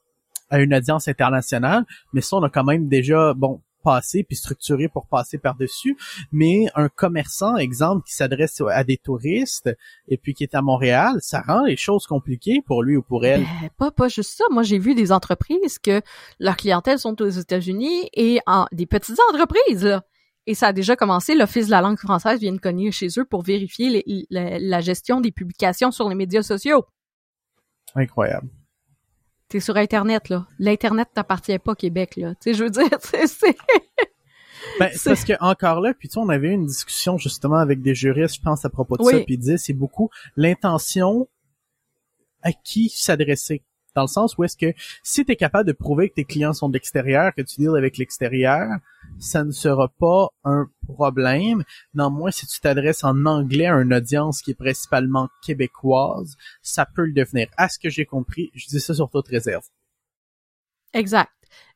à 0.50 0.60
une 0.60 0.74
audience 0.74 1.08
internationale, 1.08 1.86
mais 2.14 2.22
ça, 2.22 2.38
on 2.38 2.44
a 2.44 2.50
quand 2.50 2.64
même 2.64 2.88
déjà, 2.88 3.34
bon, 3.34 3.62
passé 3.88 4.24
puis 4.24 4.36
structuré 4.36 4.90
pour 4.90 5.08
passer 5.08 5.38
par-dessus, 5.38 5.98
mais 6.34 6.66
un 6.76 6.90
commerçant, 6.90 7.56
exemple, 7.56 8.06
qui 8.06 8.14
s'adresse 8.14 8.62
à 8.70 8.84
des 8.84 8.98
touristes 8.98 9.70
et 10.10 10.18
puis 10.18 10.34
qui 10.34 10.44
est 10.44 10.56
à 10.56 10.62
Montréal, 10.62 11.16
ça 11.20 11.40
rend 11.40 11.64
les 11.64 11.78
choses 11.78 12.06
compliquées 12.06 12.62
pour 12.66 12.84
lui 12.84 12.98
ou 12.98 13.02
pour 13.02 13.26
elle. 13.26 13.44
Ben, 13.62 13.70
pas, 13.78 13.92
pas 13.92 14.10
juste 14.10 14.38
ça. 14.38 14.44
Moi, 14.52 14.64
j'ai 14.64 14.78
vu 14.78 14.94
des 14.94 15.14
entreprises 15.14 15.80
que 15.80 16.02
leur 16.40 16.58
clientèle 16.58 17.00
sont 17.00 17.22
aux 17.22 17.30
États-Unis 17.30 18.10
et 18.14 18.40
en 18.46 18.66
des 18.74 18.86
petites 18.86 19.20
entreprises, 19.32 19.86
là. 19.86 20.04
Et 20.50 20.54
ça 20.54 20.68
a 20.68 20.74
déjà 20.74 20.96
commencé. 20.96 21.36
L'Office 21.36 21.66
de 21.66 21.72
la 21.72 21.82
langue 21.82 21.98
française 21.98 22.40
vient 22.40 22.54
de 22.54 22.60
cogner 22.60 22.92
chez 22.92 23.08
eux 23.18 23.26
pour 23.26 23.42
vérifier 23.42 24.04
la 24.30 24.82
gestion 24.82 25.20
des 25.20 25.32
publications 25.32 25.92
sur 25.92 26.08
les 26.08 26.16
médias 26.16 26.42
sociaux. 26.42 26.86
Incroyable 27.96 28.50
t'es 29.50 29.60
sur 29.60 29.78
Internet, 29.78 30.30
là. 30.30 30.48
L'Internet 30.60 31.10
t'appartient 31.14 31.60
pas 31.60 31.76
Québec, 31.76 32.16
là. 32.18 32.34
Tu 32.36 32.52
sais, 32.52 32.54
je 32.54 32.64
veux 32.64 32.70
dire, 32.70 32.90
c'est... 33.02 33.58
Ben, 34.80 34.90
c'est 34.94 35.12
parce 35.12 35.24
que 35.24 35.34
encore 35.40 35.82
là, 35.82 35.94
puis 35.94 36.10
tu 36.10 36.14
sais, 36.14 36.20
on 36.20 36.30
avait 36.30 36.50
eu 36.50 36.54
une 36.54 36.66
discussion 36.66 37.18
justement 37.18 37.58
avec 37.58 37.82
des 37.82 37.96
juristes, 37.96 38.36
je 38.36 38.42
pense 38.42 38.66
à 38.66 38.70
propos 38.70 38.98
de 38.98 39.04
ça, 39.04 39.20
puis 39.20 39.36
ils 39.36 39.38
disaient 39.38 39.58
c'est 39.58 39.74
beaucoup 39.74 40.10
l'intention 40.36 41.28
à 42.42 42.52
qui 42.52 42.90
s'adresser. 42.90 43.64
Dans 43.98 44.04
le 44.04 44.08
sens 44.08 44.38
où 44.38 44.44
est-ce 44.44 44.56
que 44.56 44.76
si 45.02 45.26
tu 45.26 45.32
es 45.32 45.36
capable 45.36 45.68
de 45.68 45.74
prouver 45.74 46.10
que 46.10 46.14
tes 46.14 46.24
clients 46.24 46.54
sont 46.54 46.70
d'extérieur, 46.70 47.34
que 47.34 47.42
tu 47.42 47.62
deals 47.62 47.76
avec 47.76 47.98
l'extérieur, 47.98 48.68
ça 49.18 49.44
ne 49.44 49.50
sera 49.50 49.88
pas 49.88 50.28
un 50.44 50.70
problème. 50.88 51.64
Néanmoins, 51.96 52.30
si 52.30 52.46
tu 52.46 52.60
t'adresses 52.60 53.04
en 53.04 53.26
anglais 53.26 53.66
à 53.66 53.74
une 53.74 53.96
audience 53.96 54.44
qui 54.44 54.52
est 54.52 54.54
principalement 54.54 55.30
québécoise, 55.44 56.36
ça 56.62 56.86
peut 56.86 57.08
le 57.08 57.14
devenir. 57.14 57.48
À 57.58 57.70
ce 57.70 57.80
que 57.80 57.90
j'ai 57.90 58.06
compris, 58.06 58.52
je 58.54 58.68
dis 58.68 58.80
ça 58.80 58.94
sur 58.94 59.10
toute 59.10 59.30
réserve. 59.30 59.64
Exact. 60.94 61.32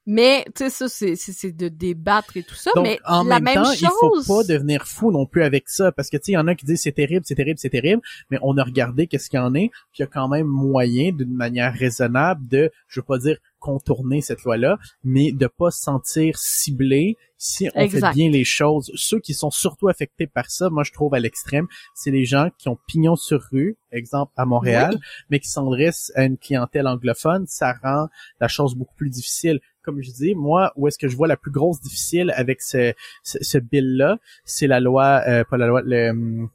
Mais 0.08 0.46
tu 0.56 0.70
sais 0.70 0.70
ça 0.70 0.88
c'est 0.90 1.52
de 1.52 1.68
débattre 1.68 2.36
et 2.36 2.44
tout 2.44 2.56
ça 2.56 2.72
mais 2.82 3.00
en 3.06 3.24
la 3.24 3.40
même, 3.40 3.56
temps, 3.56 3.72
il 3.72 3.88
faut 3.88 4.24
pas 4.28 4.44
devenir 4.44 4.88
fou 4.88 5.12
non 5.12 5.28
plus 5.28 5.44
avec 5.44 5.70
ça 5.70 5.92
parce 5.92 6.10
que 6.10 6.18
tu 6.18 6.24
sais 6.26 6.32
il 6.32 6.36
y 6.36 6.38
en 6.38 6.48
a 6.48 6.56
qui 6.56 6.66
disent 6.66 6.82
c'est 6.82 6.92
terrible, 6.92 7.24
c'est 7.26 7.36
terrible, 7.36 7.60
c'est 7.60 7.70
terrible, 7.70 8.02
mais 8.32 8.40
on 8.42 8.58
a 8.58 8.64
regardé 8.64 9.06
qu'est-ce 9.06 9.30
qu'il 9.30 9.38
y 9.38 9.42
en 9.42 9.54
est, 9.54 9.70
puis 9.92 10.00
il 10.00 10.02
y 10.02 10.04
a 10.04 10.08
quand 10.08 10.28
même 10.28 10.48
moyen 10.48 11.12
d'une 11.12 11.34
manière 11.34 11.74
raisonnable 11.74 12.48
de 12.48 12.72
je 12.88 13.00
veux 13.00 13.06
pas 13.06 13.20
dire 13.20 13.38
contourner 13.62 14.22
cette 14.22 14.44
loi-là, 14.44 14.78
mais 15.04 15.32
de 15.32 15.48
pas 15.48 15.72
se 15.72 15.82
sentir 15.82 16.38
ciblé 16.38 17.16
si 17.38 17.70
on 17.74 17.88
fait 17.88 18.12
bien 18.14 18.30
les 18.30 18.44
choses. 18.44 18.92
Ceux 18.96 19.20
qui 19.20 19.34
sont 19.34 19.52
surtout 19.52 19.88
affectés 19.88 20.28
par 20.28 20.52
ça, 20.52 20.70
moi 20.70 20.84
je 20.84 20.92
trouve 20.92 21.14
à 21.14 21.20
l'extrême, 21.20 21.68
c'est 21.96 22.12
les 22.12 22.26
gens 22.26 22.50
qui 22.58 22.68
ont 22.68 22.78
pignon 22.88 23.16
sur 23.16 23.42
rue, 23.52 23.78
exemple 23.92 24.34
à 24.36 24.46
Montréal, 24.46 25.00
mais 25.30 25.40
qui 25.40 25.48
s'adressent 25.48 26.12
à 26.16 26.26
une 26.26 26.38
clientèle 26.38 26.88
anglophone, 26.88 27.46
ça 27.48 27.74
rend 27.82 28.08
la 28.40 28.48
chose 28.48 28.76
beaucoup 28.76 28.96
plus 28.96 29.10
difficile 29.10 29.60
comme 29.84 30.02
je 30.02 30.12
dis, 30.12 30.36
moi, 30.36 30.72
où 30.76 30.88
est-ce 30.88 31.00
que 31.00 31.08
je 31.08 31.16
vois 31.16 31.28
la 31.28 31.38
plus 31.38 31.50
grosse 31.50 31.82
difficile 31.82 32.32
avec 32.36 32.62
ce, 32.62 32.94
ce, 33.24 33.58
bill-là, 33.58 34.20
c'est 34.46 34.68
la 34.68 34.80
loi, 34.80 35.24
euh, 35.28 35.44
pas 35.44 35.58
la 35.58 35.66
loi, 35.66 35.82
le, 35.84 36.48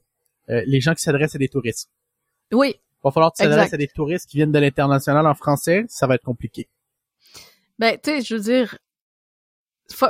euh, 0.49 0.63
les 0.67 0.81
gens 0.81 0.95
qui 0.95 1.03
s'adressent 1.03 1.35
à 1.35 1.39
des 1.39 1.49
touristes. 1.49 1.91
Oui. 2.53 2.75
Il 2.77 3.09
va 3.09 3.11
falloir 3.11 3.33
que 3.33 3.37
tu 3.37 3.49
t'adresses 3.49 3.75
à 3.75 3.77
des 3.77 3.89
touristes 3.89 4.29
qui 4.29 4.37
viennent 4.37 4.53
de 4.53 4.59
l'international 4.59 5.27
en 5.27 5.35
français, 5.35 5.85
ça 5.89 6.07
va 6.07 6.15
être 6.17 6.25
compliqué. 6.25 6.69
Ben, 7.79 7.99
tu 8.03 8.11
sais, 8.11 8.23
je 8.23 8.35
veux 8.35 8.41
dire, 8.41 8.79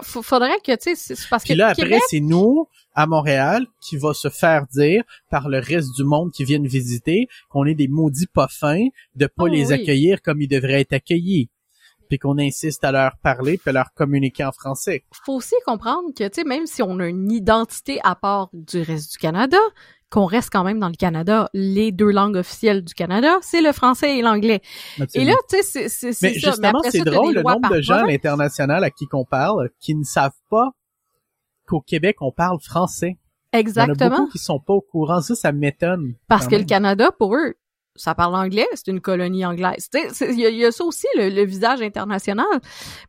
faudrait 0.02 0.61
que, 0.64 0.72
tu 0.76 0.94
sais, 0.96 1.14
c'est 1.14 1.29
parce 1.29 1.44
Puis 1.44 1.55
là, 1.55 1.68
après, 1.68 2.00
c'est 2.09 2.20
nous, 2.20 2.68
à 2.94 3.07
Montréal, 3.07 3.66
qui 3.81 3.96
va 3.96 4.14
se 4.14 4.29
faire 4.29 4.66
dire 4.68 5.02
par 5.31 5.48
le 5.48 5.59
reste 5.59 5.94
du 5.96 6.05
monde 6.05 6.33
qui 6.33 6.44
viennent 6.44 6.66
visiter 6.66 7.29
qu'on 7.50 7.66
est 7.66 7.74
des 7.74 7.88
maudits 7.88 8.26
pas 8.26 8.48
fins 8.48 8.87
de 9.14 9.26
pas 9.26 9.44
oh 9.44 9.46
les 9.46 9.72
accueillir 9.72 10.22
comme 10.22 10.40
ils 10.40 10.48
devraient 10.48 10.81
être 10.81 10.94
accueillis 10.94 11.50
puis 12.09 12.18
qu'on 12.18 12.38
insiste 12.38 12.85
à 12.85 12.92
leur 12.92 13.16
parler 13.18 13.59
puis 13.59 13.70
à 13.70 13.72
leur 13.72 13.92
communiquer 13.92 14.44
en 14.44 14.52
français. 14.52 15.05
Faut 15.24 15.35
aussi 15.35 15.57
comprendre 15.66 16.11
que, 16.16 16.29
tu 16.29 16.40
sais, 16.40 16.44
même 16.44 16.66
si 16.66 16.83
on 16.83 16.98
a 17.00 17.07
une 17.07 17.31
identité 17.33 17.98
à 18.05 18.14
part 18.14 18.48
du 18.52 18.81
reste 18.81 19.12
du 19.12 19.18
Canada, 19.18 19.59
qu'on 20.11 20.27
reste 20.27 20.51
quand 20.51 20.64
même 20.64 20.79
dans 20.79 20.88
le 20.88 20.95
Canada. 20.95 21.49
Les 21.53 21.92
deux 21.92 22.11
langues 22.11 22.37
officielles 22.37 22.85
du 22.85 22.95
Canada, 22.95 23.37
c'est 23.42 23.61
le 23.61 23.73
français 23.73 24.19
et 24.19 24.23
l'anglais. 24.23 24.61
Et 25.14 25.25
là, 25.25 25.35
tu 25.49 25.62
sais, 25.62 25.88
c'est 25.88 26.12
c'est 26.12 26.27
Mais 26.27 26.35
justement, 26.35 26.81
c'est 26.90 27.01
drôle 27.01 27.35
le 27.35 27.42
nombre 27.42 27.71
de 27.71 27.81
gens 27.81 28.05
à 28.05 28.07
l'international 28.07 28.85
à 28.85 28.90
qui 28.90 29.07
qu'on 29.07 29.25
parle 29.25 29.71
qui 29.81 29.95
ne 29.95 30.05
savent 30.05 30.31
pas 30.51 30.71
qu'au 31.66 31.81
Québec, 31.81 32.16
on 32.21 32.33
parle 32.33 32.61
français. 32.61 33.16
Exactement. 33.53 33.95
Il 33.95 34.01
y 34.01 34.05
en 34.05 34.07
a 34.07 34.16
beaucoup 34.19 34.31
qui 34.31 34.38
sont 34.38 34.61
pas 34.61 34.75
au 34.75 34.81
courant. 34.81 35.21
Ça, 35.21 35.35
ça 35.35 35.53
m'étonne. 35.53 36.14
Parce 36.29 36.47
que 36.47 36.57
le 36.57 36.64
Canada, 36.64 37.11
pour 37.19 37.35
eux, 37.35 37.55
ça 37.97 38.14
parle 38.14 38.35
anglais, 38.35 38.66
c'est 38.75 38.88
une 38.88 39.01
colonie 39.01 39.45
anglaise. 39.45 39.88
Il 40.21 40.38
y, 40.38 40.64
a 40.64 40.71
ça 40.71 40.85
aussi, 40.85 41.07
le, 41.16 41.45
visage 41.45 41.83
international. 41.83 42.47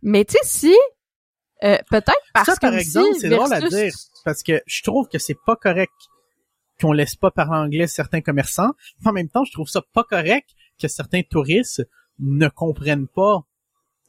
Mais 0.02 0.26
tu 0.26 0.34
sais, 0.34 0.40
si 0.44 0.76
euh, 1.64 1.78
peut-être 1.90 2.14
parce 2.34 2.48
ça, 2.48 2.56
que 2.56 2.62
par 2.62 2.76
exemple, 2.76 3.16
c'est 3.20 3.30
drôle 3.30 3.52
à 3.52 3.62
dire 3.62 3.92
parce 4.24 4.44
que 4.44 4.62
je 4.66 4.84
trouve 4.84 5.08
que 5.08 5.18
c'est 5.18 5.38
pas 5.46 5.56
correct 5.56 5.92
qu'on 6.80 6.92
laisse 6.92 7.16
pas 7.16 7.32
parler 7.32 7.58
anglais 7.58 7.88
certains 7.88 8.22
commerçants. 8.22 8.72
En 9.06 9.12
même 9.12 9.30
temps, 9.30 9.44
je 9.44 9.52
trouve 9.52 9.68
ça 9.68 9.82
pas 9.94 10.04
correct 10.04 10.50
que 10.80 10.88
certains 10.88 11.22
touristes 11.24 11.88
ne 12.20 12.48
comprennent 12.48 13.08
pas, 13.08 13.44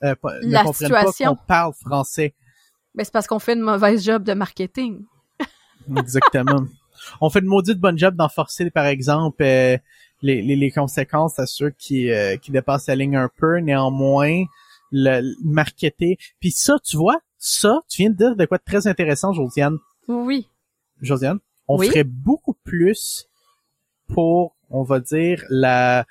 euh, 0.05 0.15
ne 0.43 0.65
comprennent 0.65 0.91
pas 0.91 1.13
qu'on 1.13 1.37
parle 1.37 1.73
français. 1.75 2.35
Mais 2.95 3.05
c'est 3.05 3.13
parce 3.13 3.27
qu'on 3.27 3.39
fait 3.39 3.55
une 3.55 3.61
mauvaise 3.61 4.05
job 4.05 4.25
de 4.25 4.35
marketing. 4.35 5.05
Exactement. 5.97 6.67
On 7.21 7.31
fait 7.31 7.41
une 7.41 7.47
maudite 7.47 7.79
bonne 7.79 7.99
job 7.99 8.17
d'enforcer, 8.17 8.71
par 8.71 8.87
exemple, 8.87 9.43
euh, 9.43 9.79
les, 10.23 10.43
les, 10.43 10.57
les, 10.57 10.71
conséquences 10.71 11.39
à 11.39 11.47
ceux 11.47 11.71
qui, 11.71 12.11
euh, 12.11 12.37
qui 12.37 12.51
dépassent 12.51 12.89
la 12.89 12.97
ligne 12.97 13.17
un 13.17 13.31
peu. 13.39 13.59
Néanmoins, 13.59 14.45
le, 14.91 15.35
marketer. 15.45 16.19
Puis 16.41 16.51
ça, 16.51 16.77
tu 16.85 16.97
vois, 16.97 17.21
ça, 17.39 17.81
tu 17.89 18.03
viens 18.03 18.11
de 18.11 18.17
dire 18.17 18.37
de 18.37 18.45
quoi 18.45 18.59
de 18.59 18.65
très 18.65 18.87
intéressant, 18.87 19.33
Josiane. 19.33 19.79
Oui. 20.09 20.49
Josiane, 21.01 21.39
on 21.69 21.79
ferait 21.79 22.05
beaucoup 22.05 22.55
plus 22.65 23.29
pour, 24.09 24.57
on 24.71 24.83
va 24.83 25.01
dire, 25.01 25.45
la 25.51 26.07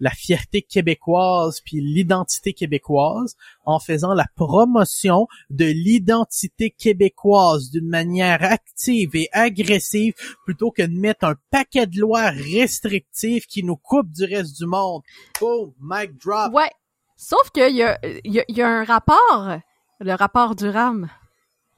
la 0.00 0.10
fierté 0.10 0.62
québécoise 0.62 1.60
puis 1.60 1.80
l'identité 1.80 2.52
québécoise 2.52 3.36
en 3.64 3.78
faisant 3.78 4.14
la 4.14 4.26
promotion 4.36 5.26
de 5.50 5.64
l'identité 5.64 6.70
québécoise 6.70 7.70
d'une 7.70 7.88
manière 7.88 8.42
active 8.42 9.14
et 9.14 9.28
agressive 9.32 10.14
plutôt 10.44 10.70
que 10.70 10.82
de 10.82 10.98
mettre 10.98 11.24
un 11.24 11.36
paquet 11.50 11.86
de 11.86 12.00
lois 12.00 12.30
restrictives 12.30 13.46
qui 13.46 13.64
nous 13.64 13.76
coupent 13.76 14.12
du 14.12 14.24
reste 14.24 14.56
du 14.56 14.66
monde. 14.66 15.02
Oh, 15.40 15.74
mic 15.80 16.16
drop. 16.24 16.52
Ouais. 16.54 16.70
Sauf 17.16 17.50
qu'il 17.50 17.74
y 17.74 17.82
a, 17.82 17.98
y, 18.04 18.42
y 18.48 18.62
a 18.62 18.68
un 18.68 18.84
rapport, 18.84 19.58
le 19.98 20.12
rapport 20.14 20.54
du 20.54 20.68
RAM 20.68 21.08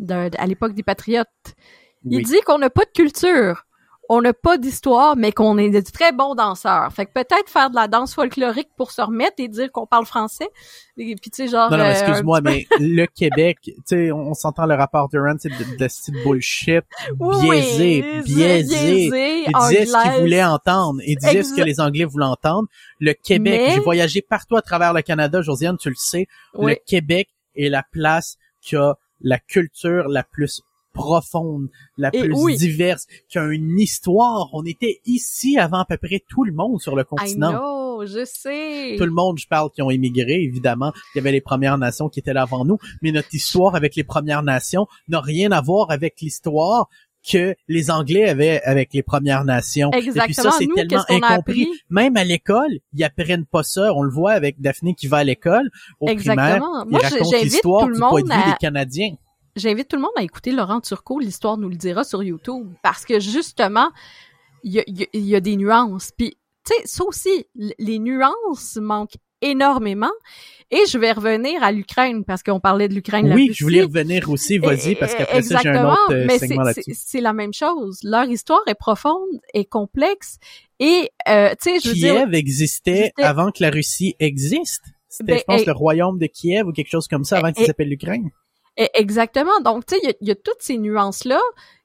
à 0.09 0.47
l'époque 0.47 0.75
des 0.75 0.83
Patriotes. 0.83 1.55
Il 2.05 2.23
dit 2.25 2.41
qu'on 2.47 2.59
n'a 2.59 2.71
pas 2.71 2.85
de 2.85 2.91
culture 2.91 3.65
on 4.13 4.21
n'a 4.21 4.33
pas 4.33 4.59
d'histoire, 4.59 5.15
mais 5.17 5.31
qu'on 5.31 5.57
est 5.57 5.71
de 5.71 5.81
très 5.89 6.11
bons 6.11 6.35
danseurs. 6.35 6.93
Fait 6.93 7.07
que 7.07 7.13
peut-être 7.13 7.49
faire 7.49 7.71
de 7.71 7.77
la 7.77 7.87
danse 7.87 8.13
folklorique 8.13 8.69
pour 8.77 8.91
se 8.91 9.01
remettre 9.01 9.35
et 9.39 9.47
dire 9.47 9.71
qu'on 9.71 9.87
parle 9.87 10.05
français. 10.05 10.49
Et 10.97 11.15
puis 11.15 11.31
tu 11.31 11.45
sais 11.45 11.49
genre. 11.49 11.71
Non, 11.71 11.77
non, 11.77 11.85
euh, 11.85 11.93
excuse-moi, 11.93 12.41
mais 12.41 12.67
le 12.81 13.07
Québec, 13.07 13.59
tu 13.63 13.73
sais, 13.87 14.11
on, 14.11 14.35
s'entend 14.35 14.67
le 14.67 14.75
rapport 14.75 15.09
de 15.11 15.19
Rand, 15.21 15.37
c'est 15.39 15.49
de, 15.49 15.77
de 15.77 15.87
style 15.87 16.17
bullshit, 16.25 16.83
biaisé, 17.21 18.21
biaisé. 18.25 19.45
Il 19.47 19.53
disait 19.69 19.87
ce 19.87 20.03
qu'il 20.03 20.21
voulait 20.23 20.45
entendre. 20.45 21.01
Il 21.07 21.17
disait 21.17 21.45
ce 21.45 21.55
que 21.55 21.63
les 21.63 21.79
Anglais 21.79 22.05
voulaient 22.05 22.25
entendre. 22.25 22.67
Le 22.99 23.13
Québec, 23.13 23.75
j'ai 23.75 23.81
voyagé 23.81 24.23
partout 24.23 24.57
à 24.57 24.63
travers 24.63 24.93
le 24.93 25.03
Canada, 25.03 25.41
Josiane, 25.41 25.77
tu 25.79 25.89
le 25.89 25.95
sais. 25.97 26.27
Le 26.55 26.75
Québec 26.75 27.29
est 27.55 27.69
la 27.69 27.85
place 27.85 28.39
qui 28.61 28.75
a 28.75 28.97
la 29.21 29.39
culture 29.39 30.09
la 30.09 30.25
plus 30.25 30.63
profonde, 30.93 31.69
la 31.97 32.11
plus 32.11 32.57
diverse, 32.57 33.07
qui 33.29 33.39
a 33.39 33.47
une 33.47 33.79
histoire. 33.79 34.49
On 34.53 34.65
était 34.65 35.01
ici 35.07 35.59
avant 35.59 35.81
à 35.81 35.85
peu 35.85 35.97
près 35.97 36.23
tout 36.29 36.45
le 36.45 36.53
monde 36.53 36.81
sur 36.81 36.97
le 36.97 37.05
continent. 37.05 37.51
I 37.51 37.55
know, 37.55 38.07
je 38.07 38.25
sais. 38.25 38.97
Tout 38.99 39.05
le 39.05 39.13
monde, 39.13 39.39
je 39.39 39.47
parle, 39.47 39.71
qui 39.71 39.83
ont 39.83 39.91
émigré, 39.91 40.43
évidemment. 40.43 40.93
Il 41.15 41.19
y 41.19 41.21
avait 41.21 41.33
les 41.33 41.41
Premières 41.41 41.79
Nations 41.79 42.09
qui 42.09 42.21
étaient 42.21 42.33
là 42.33 42.43
avant 42.43 42.65
nous, 42.65 42.79
mais 43.03 43.13
notre 43.13 43.35
histoire 43.35 43.75
avec 43.75 43.97
les 43.97 44.05
Premières 44.05 44.43
Nations 44.43 44.87
n'a 45.09 45.21
rien 45.21 45.53
à 45.53 45.61
voir 45.61 45.91
avec 45.91 46.21
l'histoire 46.21 46.89
que 47.29 47.55
les 47.69 47.91
Anglais 47.91 48.29
avaient 48.29 48.63
avec 48.63 48.95
les 48.95 49.03
Premières 49.03 49.45
Nations. 49.45 49.91
Exactement. 49.93 50.25
Et 50.25 50.27
puis 50.27 50.35
ça, 50.35 50.51
c'est 50.53 50.69
tellement 50.75 51.05
incompris. 51.09 51.69
Même 51.91 52.17
à 52.17 52.25
l'école, 52.25 52.79
ils 52.95 53.05
apprennent 53.05 53.45
pas 53.45 53.63
ça. 53.63 53.93
On 53.95 54.03
le 54.03 54.11
voit 54.11 54.33
avec 54.33 54.61
Daphné 54.61 54.95
qui 54.95 55.07
va 55.07 55.19
à 55.19 55.25
l'école, 55.25 55.71
au 56.01 56.09
Exactement. 56.09 56.87
primaire. 56.87 56.87
Moi, 56.89 57.01
il 57.43 57.45
l'histoire 57.45 57.89
du 57.89 57.99
point 57.99 58.23
de 58.23 58.29
vue 58.29 58.51
des 58.51 58.57
Canadiens 58.59 59.15
j'invite 59.57 59.89
tout 59.89 59.97
le 59.97 60.03
monde 60.03 60.13
à 60.17 60.23
écouter 60.23 60.53
Laurent 60.53 60.81
Turcot, 60.81 61.19
l'histoire 61.19 61.57
nous 61.57 61.69
le 61.69 61.77
dira 61.77 62.05
sur 62.05 62.23
YouTube, 62.23 62.73
parce 62.83 63.05
que 63.05 63.21
justement, 63.21 63.91
il 64.63 64.85
y 65.13 65.35
a, 65.35 65.41
des 65.41 65.57
nuances. 65.57 66.11
Puis, 66.17 66.37
tu 66.67 66.75
sais, 66.75 66.87
ça 66.87 67.05
aussi, 67.05 67.47
les 67.55 67.99
nuances 67.99 68.77
manquent 68.77 69.17
énormément. 69.43 70.11
Et 70.71 70.83
je 70.89 70.99
vais 70.99 71.13
revenir 71.13 71.63
à 71.63 71.73
l'Ukraine 71.73 72.25
parce 72.25 72.43
qu'on 72.43 72.61
parlait 72.61 72.89
de 72.89 72.95
l'Ukraine. 72.95 73.33
Oui, 73.33 73.51
je 73.53 73.65
voulais 73.65 73.83
revenir 73.83 74.31
aussi. 74.31 74.59
Vas-y 74.59 74.95
parce 74.95 75.15
qu'après 75.15 75.43
ça 75.43 75.59
j'ai 75.63 75.69
un 75.69 75.91
autre 75.91 76.13
euh, 76.13 76.39
segment 76.39 76.63
là-dessus. 76.63 76.95
C'est 76.95 77.21
la 77.21 77.33
même 77.33 77.53
chose. 77.53 77.99
Leur 78.05 78.29
histoire 78.29 78.63
est 78.69 78.75
profonde 78.75 79.41
et 79.53 79.65
complexe. 79.65 80.39
Et 80.79 81.11
euh, 81.29 81.51
tu 81.61 81.71
sais, 81.71 81.81
je 81.81 81.89
veux 81.89 81.95
Kiev 81.95 82.35
existait 82.35 83.13
avant 83.17 83.51
que 83.51 83.63
la 83.63 83.71
Russie 83.71 84.15
existe. 84.21 84.85
C'était, 85.09 85.33
ben, 85.33 85.39
je 85.39 85.45
pense, 85.45 85.67
le 85.67 85.73
royaume 85.73 86.19
de 86.19 86.27
Kiev 86.27 86.69
ou 86.69 86.73
quelque 86.73 86.91
chose 86.91 87.09
comme 87.09 87.25
ça 87.25 87.39
avant 87.39 87.53
qu'il 87.53 87.67
s'appelle 87.67 87.89
l'Ukraine. 87.89 88.31
E, 88.81 88.89
exactement. 88.95 89.61
Donc, 89.61 89.87
tu 89.87 89.95
sais, 89.95 90.17
il 90.21 90.29
y, 90.29 90.31
a 90.31 90.35
toutes 90.35 90.61
ces 90.61 90.79
nuances-là 90.79 91.41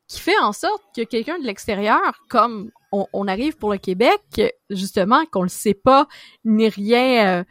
qui 0.08 0.20
fait 0.20 0.38
en 0.40 0.54
sorte 0.54 0.84
que 0.96 1.02
quelqu'un 1.02 1.40
de 1.40 1.46
l'extérieur, 1.46 2.24
comme 2.30 2.72
on, 2.92 3.28
arrive 3.28 3.58
pour 3.58 3.72
le 3.72 3.78
Québec, 3.78 4.22
justement, 4.70 5.26
qu'on 5.26 5.44
le 5.44 5.50
sait 5.50 5.74
pas, 5.74 6.08
ni 6.46 6.70
rien, 6.70 7.40
euh, 7.40 7.44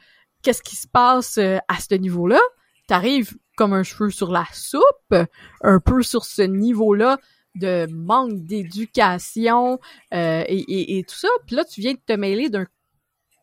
qu'est-ce 0.42 0.62
qui 0.62 0.76
se 0.76 0.88
passe 0.88 1.36
euh, 1.36 1.58
à 1.68 1.78
ce 1.78 1.94
niveau-là, 1.94 2.40
t'arrives 2.86 3.36
comme 3.56 3.74
un 3.74 3.82
cheveu 3.82 4.10
sur 4.10 4.30
la 4.30 4.46
soupe, 4.52 5.14
un 5.62 5.80
peu 5.80 6.02
sur 6.02 6.24
ce 6.24 6.42
niveau-là 6.42 7.18
de 7.54 7.86
manque 7.92 8.44
d'éducation 8.44 9.78
euh, 10.12 10.44
et, 10.48 10.98
et, 10.98 11.04
tout 11.04 11.14
ça. 11.14 11.28
Puis 11.46 11.54
là, 11.56 11.64
tu 11.64 11.80
viens 11.80 11.92
de 11.92 12.00
te 12.04 12.14
mêler 12.14 12.48
d'un 12.48 12.66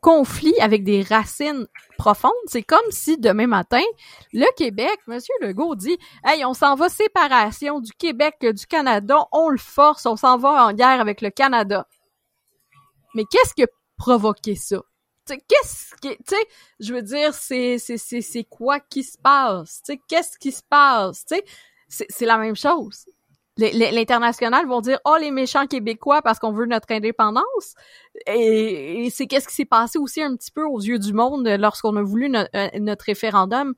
conflit 0.01 0.59
avec 0.59 0.83
des 0.83 1.03
racines 1.03 1.67
profondes. 1.97 2.31
C'est 2.47 2.63
comme 2.63 2.79
si 2.89 3.17
demain 3.17 3.47
matin, 3.47 3.83
le 4.33 4.47
Québec, 4.55 4.99
Monsieur 5.07 5.33
Legault 5.41 5.75
dit, 5.75 5.97
hey, 6.25 6.43
on 6.43 6.53
s'en 6.53 6.75
va 6.75 6.89
séparation 6.89 7.79
du 7.79 7.91
Québec, 7.93 8.35
du 8.41 8.65
Canada, 8.65 9.27
on 9.31 9.49
le 9.49 9.57
force, 9.57 10.05
on 10.05 10.17
s'en 10.17 10.37
va 10.37 10.65
en 10.65 10.73
guerre 10.73 10.99
avec 10.99 11.21
le 11.21 11.29
Canada. 11.29 11.87
Mais 13.13 13.23
qu'est-ce 13.31 13.53
qui 13.53 13.63
a 13.63 13.67
provoqué 13.97 14.55
ça? 14.55 14.81
Qu'est-ce 15.27 15.95
qui, 16.01 16.09
tu 16.09 16.35
sais, 16.35 16.47
je 16.79 16.93
veux 16.93 17.03
dire, 17.03 17.33
c'est, 17.33 17.77
c'est, 17.77 17.97
c'est, 17.97 18.21
c'est 18.21 18.43
quoi 18.43 18.79
qui 18.79 19.03
se 19.03 19.17
passe? 19.17 19.81
Tu 19.85 19.93
sais, 19.93 20.01
qu'est-ce 20.07 20.37
qui 20.37 20.51
se 20.51 20.63
passe? 20.67 21.25
Tu 21.25 21.35
sais, 21.87 22.05
c'est 22.09 22.25
la 22.25 22.37
même 22.37 22.55
chose 22.55 23.05
l'international 23.57 24.65
vont 24.67 24.81
dire 24.81 24.99
oh 25.05 25.17
les 25.19 25.31
méchants 25.31 25.67
québécois 25.67 26.21
parce 26.21 26.39
qu'on 26.39 26.51
veut 26.51 26.65
notre 26.65 26.91
indépendance. 26.91 27.75
Et, 28.27 29.09
c'est 29.11 29.27
qu'est-ce 29.27 29.47
qui 29.47 29.55
s'est 29.55 29.65
passé 29.65 29.99
aussi 29.99 30.21
un 30.21 30.35
petit 30.35 30.51
peu 30.51 30.63
aux 30.63 30.79
yeux 30.79 30.99
du 30.99 31.13
monde 31.13 31.47
lorsqu'on 31.47 31.95
a 31.95 32.01
voulu 32.01 32.33
euh, 32.35 32.67
notre 32.79 33.05
référendum 33.05 33.73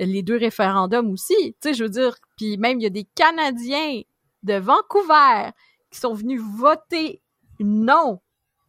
les 0.00 0.22
deux 0.22 0.36
référendums 0.36 1.10
aussi. 1.10 1.34
Tu 1.60 1.68
sais 1.68 1.74
je 1.74 1.84
veux 1.84 1.90
dire 1.90 2.16
puis 2.36 2.56
même 2.56 2.80
il 2.80 2.84
y 2.84 2.86
a 2.86 2.90
des 2.90 3.06
Canadiens 3.14 4.02
de 4.42 4.54
Vancouver 4.54 5.50
qui 5.90 5.98
sont 5.98 6.14
venus 6.14 6.40
voter 6.40 7.20
non 7.60 8.20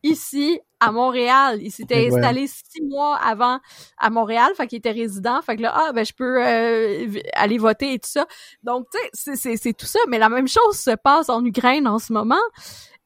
ici 0.03 0.59
à 0.79 0.91
Montréal. 0.91 1.59
Il 1.61 1.71
s'était 1.71 2.07
installé 2.07 2.47
six 2.47 2.81
mois 2.81 3.17
avant 3.17 3.59
à 3.97 4.09
Montréal, 4.09 4.51
fait 4.55 4.67
qu'il 4.67 4.77
était 4.77 4.91
résident. 4.91 5.41
Fait 5.41 5.55
que 5.55 5.61
là, 5.61 5.73
ah 5.75 5.91
ben 5.93 6.05
je 6.05 6.13
peux 6.13 6.43
euh, 6.45 7.19
aller 7.33 7.57
voter 7.57 7.93
et 7.93 7.99
tout 7.99 8.09
ça. 8.09 8.25
Donc 8.63 8.87
tu 8.91 9.35
sais, 9.35 9.57
c'est 9.57 9.73
tout 9.73 9.85
ça. 9.85 9.99
Mais 10.07 10.17
la 10.17 10.29
même 10.29 10.47
chose 10.47 10.77
se 10.77 10.95
passe 10.95 11.29
en 11.29 11.43
Ukraine 11.43 11.87
en 11.87 11.99
ce 11.99 12.13
moment. 12.13 12.35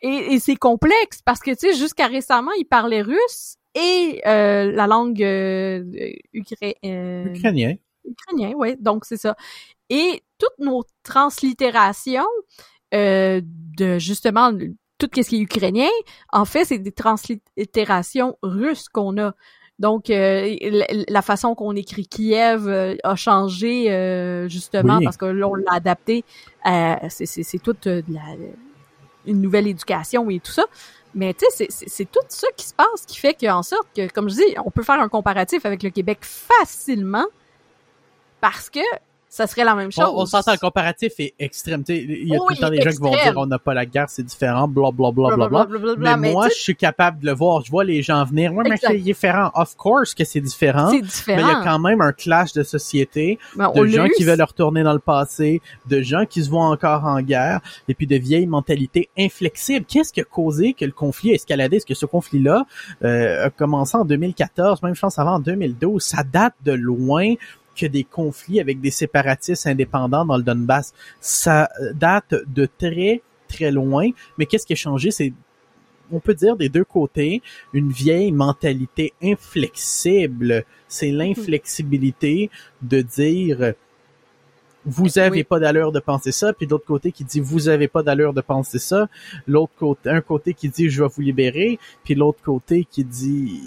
Et, 0.02 0.38
c'est 0.40 0.58
complexe 0.58 1.22
parce 1.24 1.40
que 1.40 1.52
tu 1.52 1.72
sais, 1.72 1.74
jusqu'à 1.76 2.08
récemment, 2.08 2.52
ils 2.58 2.66
parlaient 2.66 3.02
russe 3.02 3.56
et 3.74 4.22
euh, 4.28 4.72
la 4.72 4.86
langue 4.86 5.24
euh, 5.24 5.84
euh 5.96 6.12
ukrainien. 6.34 7.76
Ukrainien, 8.06 8.54
oui. 8.58 8.76
Donc 8.80 9.06
c'est 9.06 9.18
ça. 9.18 9.36
Et 9.90 10.22
toutes 10.38 10.60
nos 10.60 10.84
translittérations 11.04 12.28
de 12.92 13.98
justement 13.98 14.52
tout 15.08 15.22
ce 15.22 15.30
qui 15.30 15.38
est 15.38 15.42
ukrainien, 15.42 15.90
en 16.32 16.46
fait, 16.46 16.66
c'est 16.66 16.78
des 16.78 16.92
translittérations 16.92 18.38
russes 18.42 18.90
qu'on 18.90 19.18
a. 19.18 19.34
Donc, 19.80 20.10
euh, 20.10 20.56
la, 21.10 21.22
façon 21.22 21.56
qu'on 21.56 21.76
écrit 21.76 22.06
Kiev 22.06 22.68
euh, 22.68 22.96
a 23.04 23.16
changé 23.16 23.92
euh, 23.92 24.48
justement 24.48 25.00
parce 25.04 25.18
que 25.18 25.26
là, 25.26 25.48
on 25.48 25.56
l'a 25.56 25.74
adapté. 25.74 26.24
c'est 27.10 27.62
toute 27.62 27.88
une 27.88 29.42
nouvelle 29.42 29.68
éducation 29.68 30.30
et 30.30 30.40
tout 30.40 30.52
ça. 30.52 30.66
Mais 31.16 31.34
tu 31.34 31.46
sais, 31.50 31.68
c'est 31.70 32.10
tout 32.10 32.22
ça 32.28 32.48
qui 32.56 32.66
se 32.66 32.74
passe 32.74 33.06
qui 33.08 33.18
fait 33.20 33.36
qu'en 33.36 33.62
sorte 33.62 33.88
que, 33.96 34.12
comme 34.12 34.30
je 34.30 34.36
dis, 34.36 34.56
on 34.64 34.72
peut 34.72 34.84
faire 34.84 35.00
un 35.00 35.10
comparatif 35.10 35.66
avec 35.66 35.84
le 35.84 35.92
Québec 35.92 36.20
facilement 36.22 37.26
parce 38.42 38.70
que 38.70 38.80
ça 39.36 39.48
serait 39.48 39.64
la 39.64 39.74
même 39.74 39.92
chose. 39.92 40.06
On, 40.14 40.22
on 40.22 40.26
s'entend, 40.28 40.52
le 40.52 40.60
comparatif 40.60 41.14
est 41.18 41.34
extrême. 41.40 41.84
Tu 41.84 41.96
sais, 41.96 42.04
il 42.04 42.28
y 42.28 42.36
a 42.36 42.38
Oh, 42.40 42.46
tout 42.48 42.54
le 42.54 42.60
temps 42.62 42.70
des 42.70 42.82
gens 42.82 42.92
qui 42.92 42.98
vont 42.98 43.10
dire 43.10 43.34
on 43.36 43.48
n'a 43.48 43.58
pas 43.58 43.74
la 43.74 43.88
guerre, 43.88 44.08
c'est 44.08 44.22
différent, 44.22 44.68
bla 44.68 44.92
bla 44.92 45.10
bla 45.12 45.36
bla 45.36 45.48
bla. 45.48 45.66
Blablabla, 45.66 46.18
Mais 46.18 46.32
moi, 46.32 46.50
je 46.50 46.54
suis 46.62 46.76
capable 46.76 47.20
de 47.20 47.26
le 47.26 47.32
voir. 47.34 47.64
Je 47.66 47.72
vois 47.72 47.84
les 47.84 48.04
gens 48.04 48.24
venir. 48.26 48.54
Ouais, 48.54 48.64
mais 48.70 48.78
c'est 48.78 48.96
différent. 48.98 49.50
Of 49.56 49.76
course 49.76 50.14
que 50.14 50.24
c'est 50.24 50.40
différent. 50.40 50.92
sais, 50.92 51.02
Mais 51.02 51.08
c'est 51.10 51.34
il 51.34 51.40
y 51.40 51.42
a 51.42 51.46
différent. 51.46 51.64
quand 51.64 51.80
même 51.80 52.02
un 52.02 52.12
clash 52.12 52.54
de 52.54 52.62
société, 52.62 53.40
Ben, 53.56 53.72
de 53.74 53.86
gens 53.88 54.08
qui 54.16 54.24
veulent 54.24 54.40
retourner 54.44 54.84
dans 54.84 54.94
le 54.94 55.00
passé, 55.00 55.62
de 55.90 56.02
gens 56.04 56.26
qui 56.28 56.44
se 56.44 56.52
voient 56.52 56.68
encore 56.68 57.06
en 57.06 57.20
guerre, 57.22 57.60
et 57.88 57.96
puis 57.96 58.06
de 58.06 58.18
vieilles 58.18 58.46
mentalités 58.46 59.10
inflexibles. 59.18 59.88
Qu'est-ce 59.88 60.14
qui 60.14 60.22
a 60.22 60.26
causé 60.26 60.74
que 60.74 60.86
le 60.86 60.92
conflit 60.92 61.32
a 61.32 61.34
escaladé? 61.34 61.78
Est-ce 61.78 61.88
que 61.88 61.96
ce 61.96 62.06
conflit-là 62.06 62.66
euh, 63.04 63.46
a 63.48 63.50
commencé 63.50 63.98
en 63.98 64.06
2014, 64.06 64.84
même 64.84 64.94
je 64.94 65.02
pense 65.02 65.18
avant 65.18 65.38
en 65.38 65.40
2012? 65.40 66.04
Ça 66.04 66.24
date 66.24 66.54
de 66.64 66.74
loin 66.74 67.34
que 67.76 67.86
des 67.86 68.04
conflits 68.04 68.60
avec 68.60 68.82
des 68.82 68.92
séparatistes 68.92 69.68
indépendants 69.68 70.26
dans 70.26 70.38
le 70.38 70.44
Donbass. 70.44 70.94
Ça 71.20 71.70
date 71.94 72.36
de 72.48 72.68
très, 72.78 73.22
très 73.48 73.72
loin. 73.72 74.10
Mais 74.38 74.46
qu'est-ce 74.46 74.66
qui 74.66 74.74
a 74.74 74.78
changé? 74.78 75.12
C'est 75.12 75.34
on 76.12 76.20
peut 76.20 76.34
dire 76.36 76.56
des 76.56 76.70
deux 76.70 76.84
côtés, 76.84 77.42
une 77.74 77.92
vieille 77.92 78.32
mentalité 78.32 79.14
inflexible. 79.24 80.64
C'est 80.88 81.12
l'inflexibilité 81.12 82.50
de 82.82 83.02
dire 83.02 83.74
vous 84.86 85.18
avez 85.18 85.38
Oui. 85.38 85.44
pas 85.44 85.60
d'allure 85.60 85.92
de 85.94 86.00
penser 86.00 86.32
ça, 86.32 86.52
puis 86.52 86.68
de 86.68 86.72
l'autre 86.72 86.86
côté 86.86 87.12
qui 87.12 87.24
dit 87.24 87.40
vous 87.40 87.70
avez 87.70 87.88
pas 87.88 88.04
d'allure 88.04 88.34
de 88.34 88.42
penser 88.42 88.80
ça, 88.80 89.08
l'autre 89.48 89.72
côté 89.80 90.10
un 90.10 90.22
côté 90.22 90.54
qui 90.54 90.70
dit 90.70 90.90
je 90.90 91.04
vais 91.04 91.10
vous 91.10 91.22
libérer, 91.22 91.80
puis 92.04 92.16
l'autre 92.16 92.42
côté 92.44 92.86
qui 92.90 93.04
dit 93.06 93.62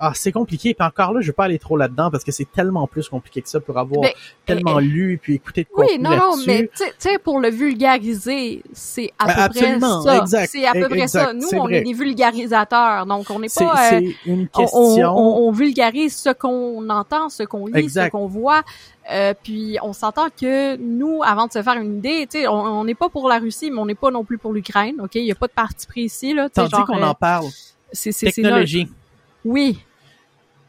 ah 0.00 0.12
c'est 0.14 0.32
compliqué, 0.32 0.74
puis 0.74 0.86
encore 0.86 1.12
là 1.12 1.20
je 1.20 1.28
veux 1.28 1.32
pas 1.32 1.44
aller 1.44 1.58
trop 1.58 1.76
là-dedans 1.76 2.10
parce 2.10 2.24
que 2.24 2.32
c'est 2.32 2.50
tellement 2.50 2.86
plus 2.86 3.08
compliqué 3.08 3.40
que 3.42 3.48
ça 3.48 3.60
pour 3.60 3.78
avoir 3.78 4.04
tellement 4.44 4.80
eh, 4.80 4.82
eh, 4.84 4.86
lu 4.86 5.18
puis 5.22 5.34
écouté 5.34 5.62
de 5.64 5.68
Oui, 5.76 5.86
contenu 5.86 6.02
non, 6.02 6.10
non, 6.10 6.16
là-dessus. 6.30 6.44
mais 6.48 6.70
tu 6.76 6.84
sais- 6.98 7.18
pour 7.18 7.38
le 7.38 7.48
vulgariser, 7.50 8.62
c'est 8.72 9.12
à 9.18 9.26
Ben, 9.26 9.34
peu 9.48 9.54
près 9.60 9.80
ça. 9.80 10.18
exact, 10.20 10.50
C'est 10.50 10.66
à 10.66 10.72
peu 10.72 10.88
près 10.88 11.00
exact, 11.02 11.26
ça. 11.26 11.32
Nous, 11.32 11.48
on 11.52 11.64
vrai. 11.64 11.76
est 11.78 11.82
des 11.82 11.92
vulgarisateurs, 11.92 13.06
donc 13.06 13.26
on 13.30 13.38
n'est 13.38 13.48
c'est 13.48 13.64
pas... 13.64 13.92
euh, 13.94 14.00
c'est 14.00 14.16
une 14.30 14.48
on, 14.52 14.60
question 14.60 15.16
on- 15.16 15.48
on 15.48 15.52
vulgarise 15.52 16.16
ce 16.16 16.30
qu'on 16.30 16.88
entend, 16.90 17.28
ce 17.28 17.42
qu'on 17.44 17.66
lit, 17.66 17.78
Exact. 17.78 18.06
ce 18.06 18.10
qu'on 18.10 18.26
voit. 18.26 18.62
Euh, 19.12 19.34
puis 19.42 19.76
on 19.82 19.92
s'entend 19.92 20.26
que 20.28 20.76
nous, 20.76 21.22
avant 21.22 21.46
de 21.46 21.52
se 21.52 21.62
faire 21.62 21.74
une 21.74 21.98
idée, 21.98 22.26
tu 22.30 22.40
sais, 22.40 22.48
on 22.48 22.84
n'est 22.84 22.94
pas 22.94 23.08
pour 23.10 23.28
la 23.28 23.38
Russie, 23.38 23.70
mais 23.70 23.78
on 23.78 23.86
n'est 23.86 23.94
pas 23.94 24.10
non 24.10 24.24
plus 24.24 24.38
pour 24.38 24.52
l'Ukraine. 24.52 24.96
Ok, 25.02 25.14
il 25.16 25.24
y 25.24 25.30
a 25.32 25.34
pas 25.34 25.46
de 25.46 25.52
parti 25.52 25.86
pris 25.86 26.02
ici 26.02 26.32
là. 26.34 26.48
tandis 26.48 26.70
qu'on 26.86 26.98
euh, 27.02 27.06
en 27.06 27.14
parle. 27.14 27.46
c'est 27.92 28.12
Technologie. 28.12 28.88
Oui, 29.44 29.78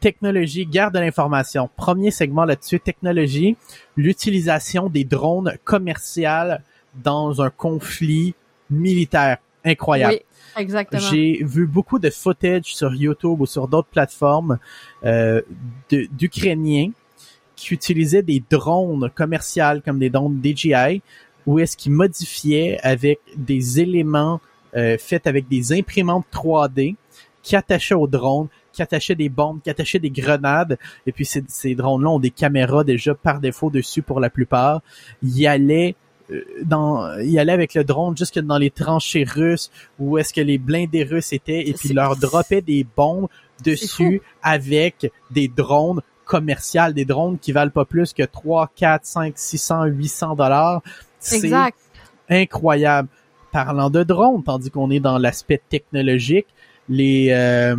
technologie, 0.00 0.66
guerre 0.66 0.90
de 0.90 0.98
l'information. 0.98 1.68
Premier 1.76 2.10
segment 2.10 2.44
là-dessus, 2.44 2.80
technologie, 2.80 3.56
l'utilisation 3.96 4.88
des 4.88 5.04
drones 5.04 5.56
commerciales 5.64 6.62
dans 6.94 7.42
un 7.42 7.50
conflit 7.50 8.34
militaire. 8.70 9.38
Incroyable. 9.64 10.14
oui, 10.14 10.62
exactement. 10.62 11.02
J'ai 11.02 11.42
vu 11.42 11.66
beaucoup 11.66 11.98
de 11.98 12.08
footage 12.10 12.76
sur 12.76 12.94
YouTube 12.94 13.40
ou 13.40 13.46
sur 13.46 13.66
d'autres 13.66 13.88
plateformes 13.88 14.58
euh, 15.04 15.42
d'Ukrainiens 15.90 16.90
qui 17.56 17.74
utilisaient 17.74 18.22
des 18.22 18.40
drones 18.48 19.10
commerciales 19.10 19.82
comme 19.82 19.98
des 19.98 20.10
drones 20.10 20.40
DJI 20.40 21.02
où 21.46 21.58
est-ce 21.58 21.76
qu'ils 21.76 21.92
modifiaient 21.92 22.78
avec 22.82 23.20
des 23.36 23.80
éléments 23.80 24.40
euh, 24.76 24.98
faits 24.98 25.26
avec 25.26 25.48
des 25.48 25.72
imprimantes 25.72 26.26
3D 26.32 26.96
qui 27.42 27.54
attachaient 27.54 27.94
aux 27.94 28.08
drones, 28.08 28.48
qui 28.76 28.82
attachaient 28.82 29.14
des 29.14 29.28
bombes, 29.28 29.60
qui 29.62 29.70
attachaient 29.70 29.98
des 29.98 30.10
grenades. 30.10 30.78
Et 31.06 31.12
puis 31.12 31.24
ces, 31.24 31.42
ces 31.48 31.74
drones-là 31.74 32.10
ont 32.10 32.20
des 32.20 32.30
caméras 32.30 32.84
déjà 32.84 33.14
par 33.14 33.40
défaut 33.40 33.70
dessus 33.70 34.02
pour 34.02 34.20
la 34.20 34.30
plupart. 34.30 34.82
Ils 35.22 35.46
allaient 35.46 35.96
euh, 36.30 36.42
dans, 36.64 37.18
ils 37.18 37.38
allaient 37.38 37.52
avec 37.52 37.74
le 37.74 37.84
drone 37.84 38.16
jusque 38.16 38.38
dans 38.38 38.58
les 38.58 38.70
tranchées 38.70 39.24
russes 39.24 39.70
où 39.98 40.18
est-ce 40.18 40.32
que 40.32 40.40
les 40.40 40.58
blindés 40.58 41.04
russes 41.04 41.32
étaient 41.32 41.68
et 41.68 41.72
puis 41.72 41.92
leur 41.92 42.16
droppaient 42.16 42.62
des 42.62 42.84
bombes 42.96 43.28
dessus 43.64 44.20
avec 44.42 45.10
des 45.30 45.48
drones 45.48 46.02
commerciales, 46.24 46.92
des 46.92 47.04
drones 47.04 47.38
qui 47.38 47.52
valent 47.52 47.70
pas 47.70 47.84
plus 47.84 48.12
que 48.12 48.24
3, 48.24 48.70
4, 48.74 49.06
5, 49.06 49.32
600, 49.36 49.84
800 49.84 50.34
dollars. 50.34 50.82
C'est 51.18 51.36
Exact. 51.36 51.78
incroyable. 52.28 53.08
Parlant 53.52 53.88
de 53.88 54.02
drones, 54.02 54.42
tandis 54.42 54.70
qu'on 54.70 54.90
est 54.90 55.00
dans 55.00 55.16
l'aspect 55.16 55.62
technologique, 55.70 56.46
les, 56.88 57.28
euh, 57.30 57.76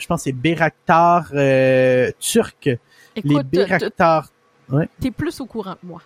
je 0.00 0.06
pense, 0.06 0.20
que 0.20 0.24
c'est 0.24 0.32
Bayraktar 0.32 1.28
euh, 1.34 2.10
turcs, 2.18 2.54
les 2.64 2.78
Écoute, 3.16 3.46
t- 3.50 3.58
Bayraktar, 3.58 4.28
t'es 5.00 5.10
plus 5.10 5.40
au 5.40 5.46
courant 5.46 5.74
que 5.74 5.86
moi. 5.86 6.00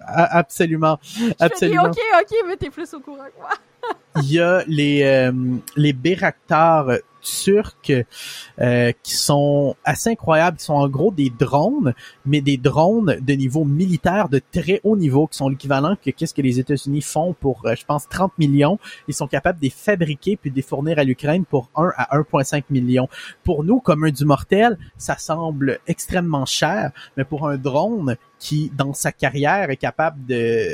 a- 0.00 0.36
absolument, 0.38 0.98
Je 1.02 1.20
dis, 1.26 1.34
absolument. 1.38 1.84
ok, 1.84 1.98
ok, 2.22 2.36
mais 2.48 2.56
t'es 2.56 2.70
plus 2.70 2.92
au 2.94 3.00
courant 3.00 3.24
que 3.24 3.40
moi. 3.40 3.50
il 4.22 4.32
y 4.32 4.40
a 4.40 4.62
les 4.66 5.02
euh, 5.02 5.32
les 5.76 5.92
Bayraktar 5.92 6.88
turcs 7.26 7.92
euh, 8.60 8.92
qui 9.02 9.14
sont 9.14 9.76
assez 9.84 10.10
incroyables, 10.10 10.56
qui 10.58 10.64
sont 10.64 10.74
en 10.74 10.88
gros 10.88 11.10
des 11.10 11.30
drones, 11.30 11.94
mais 12.24 12.40
des 12.40 12.56
drones 12.56 13.18
de 13.20 13.32
niveau 13.34 13.64
militaire 13.64 14.28
de 14.28 14.40
très 14.52 14.80
haut 14.84 14.96
niveau, 14.96 15.26
qui 15.26 15.36
sont 15.36 15.48
l'équivalent 15.48 15.96
que 16.02 16.10
qu'est-ce 16.10 16.34
que 16.34 16.42
les 16.42 16.60
États-Unis 16.60 17.02
font 17.02 17.34
pour, 17.34 17.66
euh, 17.66 17.74
je 17.74 17.84
pense, 17.84 18.08
30 18.08 18.32
millions. 18.38 18.78
Ils 19.08 19.14
sont 19.14 19.26
capables 19.26 19.58
de 19.58 19.64
les 19.64 19.70
fabriquer 19.70 20.36
puis 20.36 20.50
de 20.50 20.56
les 20.56 20.62
fournir 20.62 20.98
à 20.98 21.04
l'Ukraine 21.04 21.44
pour 21.44 21.70
1 21.74 21.92
à 21.96 22.16
1,5 22.16 22.64
million. 22.70 23.08
Pour 23.44 23.64
nous, 23.64 23.80
comme 23.80 24.04
un 24.04 24.10
du 24.10 24.24
mortel, 24.24 24.78
ça 24.96 25.16
semble 25.16 25.80
extrêmement 25.86 26.46
cher, 26.46 26.92
mais 27.16 27.24
pour 27.24 27.48
un 27.48 27.56
drone 27.56 28.16
qui, 28.38 28.70
dans 28.76 28.92
sa 28.92 29.12
carrière, 29.12 29.70
est 29.70 29.76
capable 29.76 30.24
de 30.26 30.68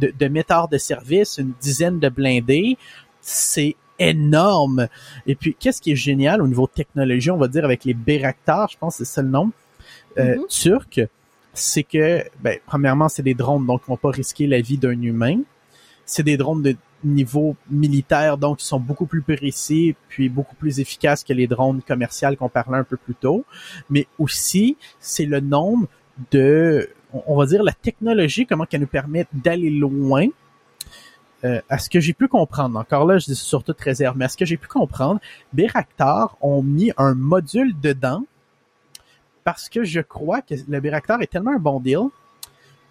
de, 0.00 0.10
de 0.18 0.28
mettre 0.28 0.54
hors 0.54 0.68
de 0.68 0.78
service 0.78 1.36
une 1.36 1.52
dizaine 1.60 1.98
de 1.98 2.08
blindés, 2.08 2.78
c'est 3.20 3.76
énorme. 3.98 4.88
Et 5.26 5.34
puis, 5.34 5.56
qu'est-ce 5.58 5.80
qui 5.82 5.92
est 5.92 5.96
génial 5.96 6.42
au 6.42 6.46
niveau 6.48 6.66
technologie, 6.66 7.30
on 7.30 7.36
va 7.36 7.48
dire 7.48 7.64
avec 7.64 7.84
les 7.84 7.94
Bayraktar, 7.94 8.68
je 8.70 8.78
pense 8.78 8.98
que 8.98 9.04
c'est 9.04 9.12
ça 9.14 9.22
le 9.22 9.28
nom, 9.28 9.50
euh, 10.18 10.36
Mhm. 10.36 10.46
turc, 10.48 11.00
c'est 11.54 11.82
que, 11.82 12.22
ben, 12.40 12.58
premièrement, 12.66 13.08
c'est 13.08 13.22
des 13.22 13.34
drones, 13.34 13.66
donc 13.66 13.82
ils 13.86 13.90
vont 13.90 13.96
pas 13.96 14.10
risquer 14.10 14.46
la 14.46 14.60
vie 14.60 14.78
d'un 14.78 15.00
humain. 15.02 15.40
C'est 16.06 16.22
des 16.22 16.36
drones 16.36 16.62
de 16.62 16.76
niveau 17.04 17.56
militaire, 17.70 18.38
donc 18.38 18.62
ils 18.62 18.66
sont 18.66 18.78
beaucoup 18.80 19.06
plus 19.06 19.22
précis, 19.22 19.94
puis 20.08 20.28
beaucoup 20.28 20.54
plus 20.56 20.78
efficaces 20.80 21.24
que 21.24 21.32
les 21.32 21.46
drones 21.46 21.82
commerciaux 21.82 22.34
qu'on 22.38 22.48
parlait 22.48 22.78
un 22.78 22.84
peu 22.84 22.96
plus 22.96 23.14
tôt. 23.14 23.44
Mais 23.90 24.06
aussi, 24.18 24.76
c'est 25.00 25.26
le 25.26 25.40
nombre 25.40 25.88
de, 26.30 26.88
on- 27.12 27.22
on 27.26 27.36
va 27.36 27.46
dire, 27.46 27.62
la 27.62 27.72
technologie, 27.72 28.46
comment 28.46 28.66
qu'elle 28.66 28.82
nous 28.82 28.86
permet 28.86 29.26
d'aller 29.32 29.70
loin. 29.70 30.26
Euh, 31.44 31.60
à 31.68 31.78
ce 31.78 31.90
que 31.90 31.98
j'ai 31.98 32.12
pu 32.12 32.28
comprendre, 32.28 32.78
encore 32.78 33.04
là, 33.04 33.18
je 33.18 33.26
dis 33.26 33.34
sur 33.34 33.64
toute 33.64 33.80
réserve, 33.80 34.16
mais 34.16 34.26
à 34.26 34.28
ce 34.28 34.36
que 34.36 34.44
j'ai 34.44 34.56
pu 34.56 34.68
comprendre, 34.68 35.20
Bayraktar 35.52 36.36
ont 36.40 36.62
mis 36.62 36.92
un 36.96 37.14
module 37.14 37.74
dedans 37.80 38.24
parce 39.42 39.68
que 39.68 39.82
je 39.82 40.00
crois 40.00 40.40
que 40.40 40.54
le 40.68 40.80
Bayraktar 40.80 41.20
est 41.20 41.26
tellement 41.26 41.52
un 41.52 41.58
bon 41.58 41.80
deal 41.80 42.08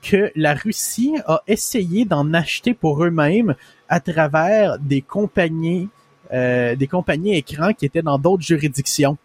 que 0.01 0.31
la 0.35 0.53
Russie 0.53 1.15
a 1.27 1.43
essayé 1.47 2.05
d'en 2.05 2.33
acheter 2.33 2.73
pour 2.73 3.03
eux-mêmes 3.03 3.55
à 3.87 3.99
travers 3.99 4.79
des 4.79 5.01
compagnies, 5.01 5.89
euh, 6.33 6.75
des 6.75 6.87
compagnies 6.87 7.35
écrans 7.35 7.73
qui 7.73 7.85
étaient 7.85 8.01
dans 8.01 8.17
d'autres 8.17 8.43
juridictions. 8.43 9.17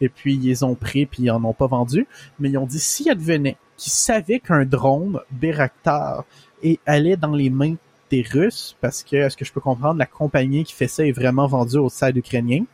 Et 0.00 0.08
puis 0.08 0.34
ils 0.34 0.64
ont 0.64 0.74
pris 0.74 1.06
puis 1.06 1.24
ils 1.24 1.30
en 1.30 1.42
ont 1.44 1.54
pas 1.54 1.68
vendu, 1.68 2.06
mais 2.38 2.50
ils 2.50 2.58
ont 2.58 2.66
dit 2.66 2.80
s'il 2.80 3.08
advenait 3.08 3.56
qu'ils 3.76 3.92
savaient 3.92 4.40
qu'un 4.40 4.64
drone 4.64 5.20
Bayraktar 5.30 6.24
et 6.62 6.80
allait 6.84 7.16
dans 7.16 7.32
les 7.32 7.50
mains 7.50 7.76
des 8.10 8.22
Russes, 8.22 8.76
parce 8.80 9.02
que, 9.02 9.16
est-ce 9.16 9.36
que 9.36 9.44
je 9.44 9.52
peux 9.52 9.60
comprendre, 9.60 9.98
la 9.98 10.06
compagnie 10.06 10.64
qui 10.64 10.72
fait 10.72 10.88
ça 10.88 11.06
est 11.06 11.12
vraiment 11.12 11.46
vendue 11.46 11.78
au 11.78 11.88
side 11.88 12.16
ukrainien, 12.16 12.64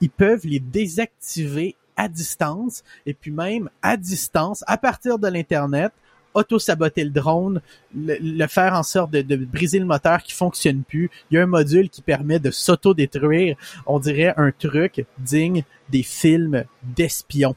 ils 0.00 0.10
peuvent 0.10 0.44
les 0.44 0.60
désactiver 0.60 1.76
à 1.96 2.08
distance, 2.08 2.82
et 3.04 3.14
puis 3.14 3.30
même 3.30 3.68
à 3.82 3.96
distance, 3.96 4.64
à 4.66 4.78
partir 4.78 5.18
de 5.18 5.28
l'Internet, 5.28 5.92
auto-saboter 6.32 7.04
le 7.04 7.10
drone, 7.10 7.60
le, 7.94 8.16
le 8.20 8.46
faire 8.46 8.74
en 8.74 8.82
sorte 8.82 9.10
de, 9.10 9.20
de 9.20 9.36
briser 9.36 9.78
le 9.78 9.84
moteur 9.84 10.22
qui 10.22 10.32
fonctionne 10.32 10.82
plus. 10.82 11.10
Il 11.30 11.34
y 11.34 11.38
a 11.38 11.42
un 11.42 11.46
module 11.46 11.90
qui 11.90 12.02
permet 12.02 12.38
de 12.38 12.50
s'auto-détruire. 12.50 13.56
On 13.86 13.98
dirait 13.98 14.32
un 14.36 14.52
truc 14.52 15.04
digne 15.18 15.64
des 15.88 16.04
films 16.04 16.64
d'espions. 16.82 17.56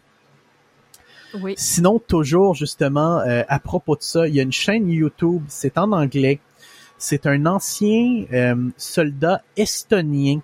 Oui. 1.41 1.53
Sinon, 1.57 1.99
toujours 1.99 2.53
justement, 2.55 3.19
euh, 3.19 3.43
à 3.47 3.59
propos 3.59 3.95
de 3.95 4.01
ça, 4.03 4.27
il 4.27 4.35
y 4.35 4.39
a 4.39 4.43
une 4.43 4.51
chaîne 4.51 4.89
YouTube, 4.89 5.43
c'est 5.47 5.77
en 5.77 5.91
anglais. 5.91 6.39
C'est 6.97 7.25
un 7.25 7.45
ancien 7.45 8.25
euh, 8.31 8.55
soldat 8.77 9.41
estonien. 9.57 10.39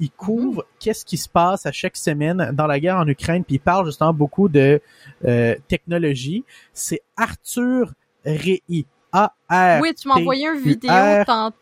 Il 0.00 0.10
couvre 0.10 0.64
qu'est-ce 0.78 1.04
qui 1.04 1.16
se 1.16 1.28
passe 1.28 1.66
à 1.66 1.72
chaque 1.72 1.96
semaine 1.96 2.50
dans 2.52 2.66
la 2.66 2.78
guerre 2.78 2.98
en 2.98 3.08
Ukraine, 3.08 3.42
puis 3.42 3.56
il 3.56 3.60
parle 3.60 3.86
justement 3.86 4.12
beaucoup 4.12 4.48
de 4.48 4.80
euh, 5.24 5.54
technologie. 5.66 6.44
C'est 6.72 7.02
Arthur 7.16 7.92
Rei. 8.24 8.62
A-R 9.12 9.80
Oui, 9.80 9.94
tu 9.94 10.06
m'as 10.06 10.16
envoyé 10.16 10.46
une 10.46 10.60
vidéo 10.60 10.90
R- 10.90 11.24
tantôt. 11.24 11.56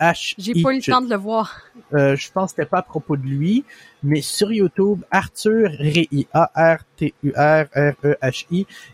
H. 0.00 0.34
J'ai 0.38 0.62
pas 0.62 0.72
eu 0.72 0.76
le 0.76 0.82
temps 0.82 1.00
de 1.00 1.10
le 1.10 1.16
voir. 1.16 1.62
Euh, 1.92 2.14
je 2.16 2.30
pense 2.30 2.52
que 2.52 2.56
c'était 2.56 2.68
pas 2.68 2.78
à 2.78 2.82
propos 2.82 3.16
de 3.16 3.26
lui, 3.26 3.64
mais 4.02 4.20
sur 4.20 4.52
YouTube, 4.52 5.02
Arthur 5.10 5.70
Rehi, 5.70 6.28
A-R-T-U-R-R-E-H-I, 6.32 7.06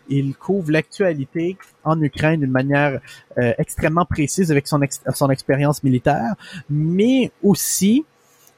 il 0.09 0.35
couvre 0.35 0.71
l'actualité 0.71 1.57
en 1.83 2.01
Ukraine 2.01 2.39
d'une 2.39 2.51
manière 2.51 2.99
euh, 3.37 3.53
extrêmement 3.57 4.05
précise 4.05 4.51
avec 4.51 4.67
son, 4.67 4.79
son 5.13 5.29
expérience 5.29 5.83
militaire, 5.83 6.35
mais 6.69 7.31
aussi 7.43 8.05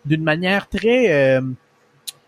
d'une 0.05 0.23
manière 0.23 0.69
très 0.69 1.37
euh, 1.37 1.41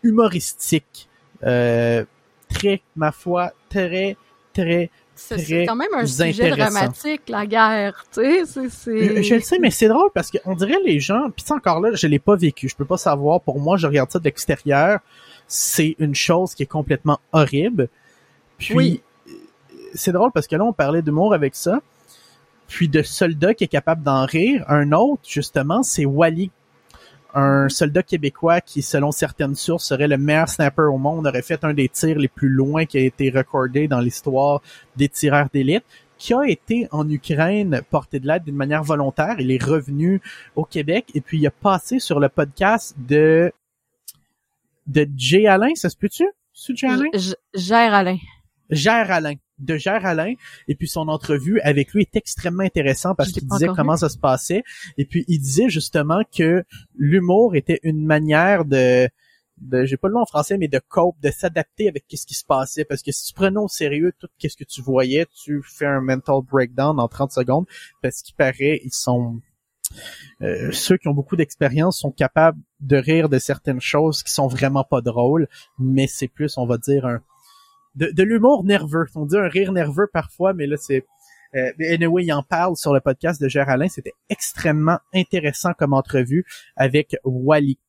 humoristique, 0.03 1.07
euh, 1.43 2.03
très, 2.49 2.81
ma 2.95 3.11
foi, 3.11 3.53
très, 3.69 4.17
très 4.53 4.89
c'est 5.19 5.65
quand 5.65 5.75
même 5.75 5.93
un 5.93 6.05
sujet 6.05 6.49
dramatique, 6.49 7.23
la 7.27 7.45
guerre, 7.45 8.05
tu 8.13 8.45
sais, 8.45 8.69
c'est... 8.69 9.23
Je, 9.23 9.35
le 9.35 9.41
sais, 9.41 9.59
mais 9.59 9.71
c'est 9.71 9.87
drôle 9.87 10.09
parce 10.13 10.31
qu'on 10.31 10.55
dirait 10.55 10.79
les 10.85 10.99
gens, 10.99 11.29
puis 11.35 11.45
encore 11.49 11.81
là, 11.81 11.91
je 11.93 12.07
l'ai 12.07 12.19
pas 12.19 12.35
vécu, 12.35 12.69
je 12.69 12.75
peux 12.75 12.85
pas 12.85 12.97
savoir, 12.97 13.41
pour 13.41 13.59
moi, 13.59 13.77
je 13.77 13.85
regarde 13.85 14.09
ça 14.09 14.19
de 14.19 14.23
l'extérieur, 14.23 14.99
c'est 15.47 15.95
une 15.99 16.15
chose 16.15 16.55
qui 16.55 16.63
est 16.63 16.67
complètement 16.67 17.19
horrible, 17.33 17.89
puis 18.57 19.01
c'est 19.93 20.11
drôle 20.11 20.31
parce 20.31 20.47
que 20.47 20.55
là, 20.55 20.63
on 20.63 20.73
parlait 20.73 21.01
d'humour 21.01 21.33
avec 21.33 21.55
ça, 21.55 21.81
puis 22.67 22.87
de 22.87 23.01
soldat 23.01 23.53
qui 23.53 23.65
est 23.65 23.69
capable 23.69 24.03
d'en 24.03 24.25
rire, 24.25 24.63
un 24.67 24.91
autre, 24.91 25.23
justement, 25.27 25.83
c'est 25.83 26.05
Wally 26.05 26.51
un 27.33 27.69
soldat 27.69 28.03
québécois 28.03 28.61
qui, 28.61 28.81
selon 28.81 29.11
certaines 29.11 29.55
sources, 29.55 29.85
serait 29.85 30.07
le 30.07 30.17
meilleur 30.17 30.49
sniper 30.49 30.91
au 30.91 30.97
monde, 30.97 31.27
aurait 31.27 31.41
fait 31.41 31.63
un 31.63 31.73
des 31.73 31.89
tirs 31.89 32.17
les 32.17 32.27
plus 32.27 32.49
loin 32.49 32.85
qui 32.85 32.97
a 32.97 33.01
été 33.01 33.29
recordé 33.29 33.87
dans 33.87 33.99
l'histoire 33.99 34.61
des 34.95 35.09
tireurs 35.09 35.49
d'élite, 35.53 35.83
qui 36.17 36.33
a 36.33 36.43
été 36.43 36.87
en 36.91 37.09
Ukraine 37.09 37.81
porté 37.89 38.19
de 38.19 38.27
l'aide 38.27 38.43
d'une 38.43 38.55
manière 38.55 38.83
volontaire. 38.83 39.35
Il 39.39 39.51
est 39.51 39.63
revenu 39.63 40.21
au 40.55 40.65
Québec 40.65 41.05
et 41.13 41.21
puis 41.21 41.39
il 41.39 41.47
a 41.47 41.51
passé 41.51 41.99
sur 41.99 42.19
le 42.19 42.29
podcast 42.29 42.95
de 42.97 43.51
de 44.87 45.07
Jay 45.15 45.45
Alain, 45.45 45.75
ça 45.75 45.89
se 45.89 45.95
peut-tu? 45.95 46.27
Jay 46.73 46.87
Alain? 46.87 47.09
Gère 47.53 47.93
Alain. 47.93 48.17
Gère 48.71 49.11
Alain 49.11 49.35
de 49.59 49.77
Gère 49.77 50.05
Alain 50.05 50.33
et 50.67 50.75
puis 50.75 50.87
son 50.87 51.07
entrevue 51.07 51.59
avec 51.61 51.93
lui 51.93 52.01
est 52.01 52.15
extrêmement 52.15 52.63
intéressant 52.63 53.15
parce 53.15 53.31
qu'il 53.31 53.47
disait 53.47 53.67
comment 53.75 53.97
ça 53.97 54.09
se 54.09 54.17
passait. 54.17 54.63
Et 54.97 55.05
puis 55.05 55.25
il 55.27 55.39
disait 55.39 55.69
justement 55.69 56.21
que 56.35 56.63
l'humour 56.97 57.55
était 57.55 57.79
une 57.83 58.05
manière 58.05 58.65
de 58.65 59.09
de 59.61 59.83
j'ai 59.83 59.97
pas 59.97 60.07
le 60.07 60.13
nom 60.13 60.21
en 60.21 60.25
français 60.25 60.57
mais 60.57 60.69
de 60.69 60.79
cope 60.87 61.19
de 61.21 61.31
s'adapter 61.31 61.89
avec 61.89 62.05
ce 62.09 62.25
qui 62.25 62.33
se 62.33 62.45
passait. 62.45 62.85
Parce 62.85 63.01
que 63.01 63.11
si 63.11 63.27
tu 63.27 63.33
prenais 63.33 63.59
au 63.59 63.67
sérieux 63.67 64.13
tout 64.17 64.29
ce 64.41 64.55
que 64.55 64.63
tu 64.63 64.81
voyais 64.81 65.27
tu 65.43 65.61
fais 65.63 65.85
un 65.85 66.01
mental 66.01 66.41
breakdown 66.49 66.99
en 66.99 67.07
30 67.07 67.31
secondes. 67.31 67.65
Parce 68.01 68.21
qu'il 68.21 68.35
paraît 68.35 68.81
ils 68.83 68.93
sont 68.93 69.41
euh, 70.41 70.71
ceux 70.71 70.97
qui 70.97 71.07
ont 71.07 71.13
beaucoup 71.13 71.35
d'expérience 71.35 71.99
sont 71.99 72.11
capables 72.11 72.59
de 72.79 72.95
rire 72.95 73.27
de 73.27 73.39
certaines 73.39 73.81
choses 73.81 74.23
qui 74.23 74.31
sont 74.31 74.47
vraiment 74.47 74.83
pas 74.83 75.01
drôles. 75.01 75.47
Mais 75.77 76.07
c'est 76.07 76.27
plus 76.27 76.57
on 76.57 76.65
va 76.65 76.77
dire 76.77 77.05
un 77.05 77.21
de, 77.99 78.23
l'humour 78.23 78.63
nerveux. 78.63 79.05
On 79.15 79.25
dit 79.25 79.37
un 79.37 79.47
rire 79.47 79.71
nerveux 79.71 80.07
parfois, 80.11 80.53
mais 80.53 80.67
là, 80.67 80.77
c'est... 80.77 81.05
Euh, 81.55 81.71
anyway, 81.79 82.25
il 82.25 82.31
en 82.31 82.43
parle 82.43 82.77
sur 82.77 82.93
le 82.93 82.99
podcast 82.99 83.41
de 83.41 83.47
Gérard 83.47 83.69
Alain. 83.69 83.87
C'était 83.87 84.13
extrêmement 84.29 84.99
intéressant 85.13 85.73
comme 85.73 85.93
entrevue 85.93 86.45
avec 86.75 87.15
Wally. 87.23 87.79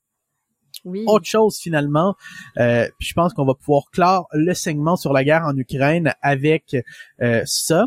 Oui. 0.84 1.04
Autre 1.06 1.26
chose 1.26 1.58
finalement, 1.58 2.16
euh, 2.58 2.88
puis 2.98 3.08
je 3.08 3.14
pense 3.14 3.34
qu'on 3.34 3.44
va 3.44 3.54
pouvoir 3.54 3.84
clore 3.92 4.28
le 4.32 4.54
segment 4.54 4.96
sur 4.96 5.12
la 5.12 5.24
guerre 5.24 5.44
en 5.44 5.56
Ukraine 5.56 6.14
avec 6.22 6.76
euh, 7.20 7.42
ça. 7.44 7.86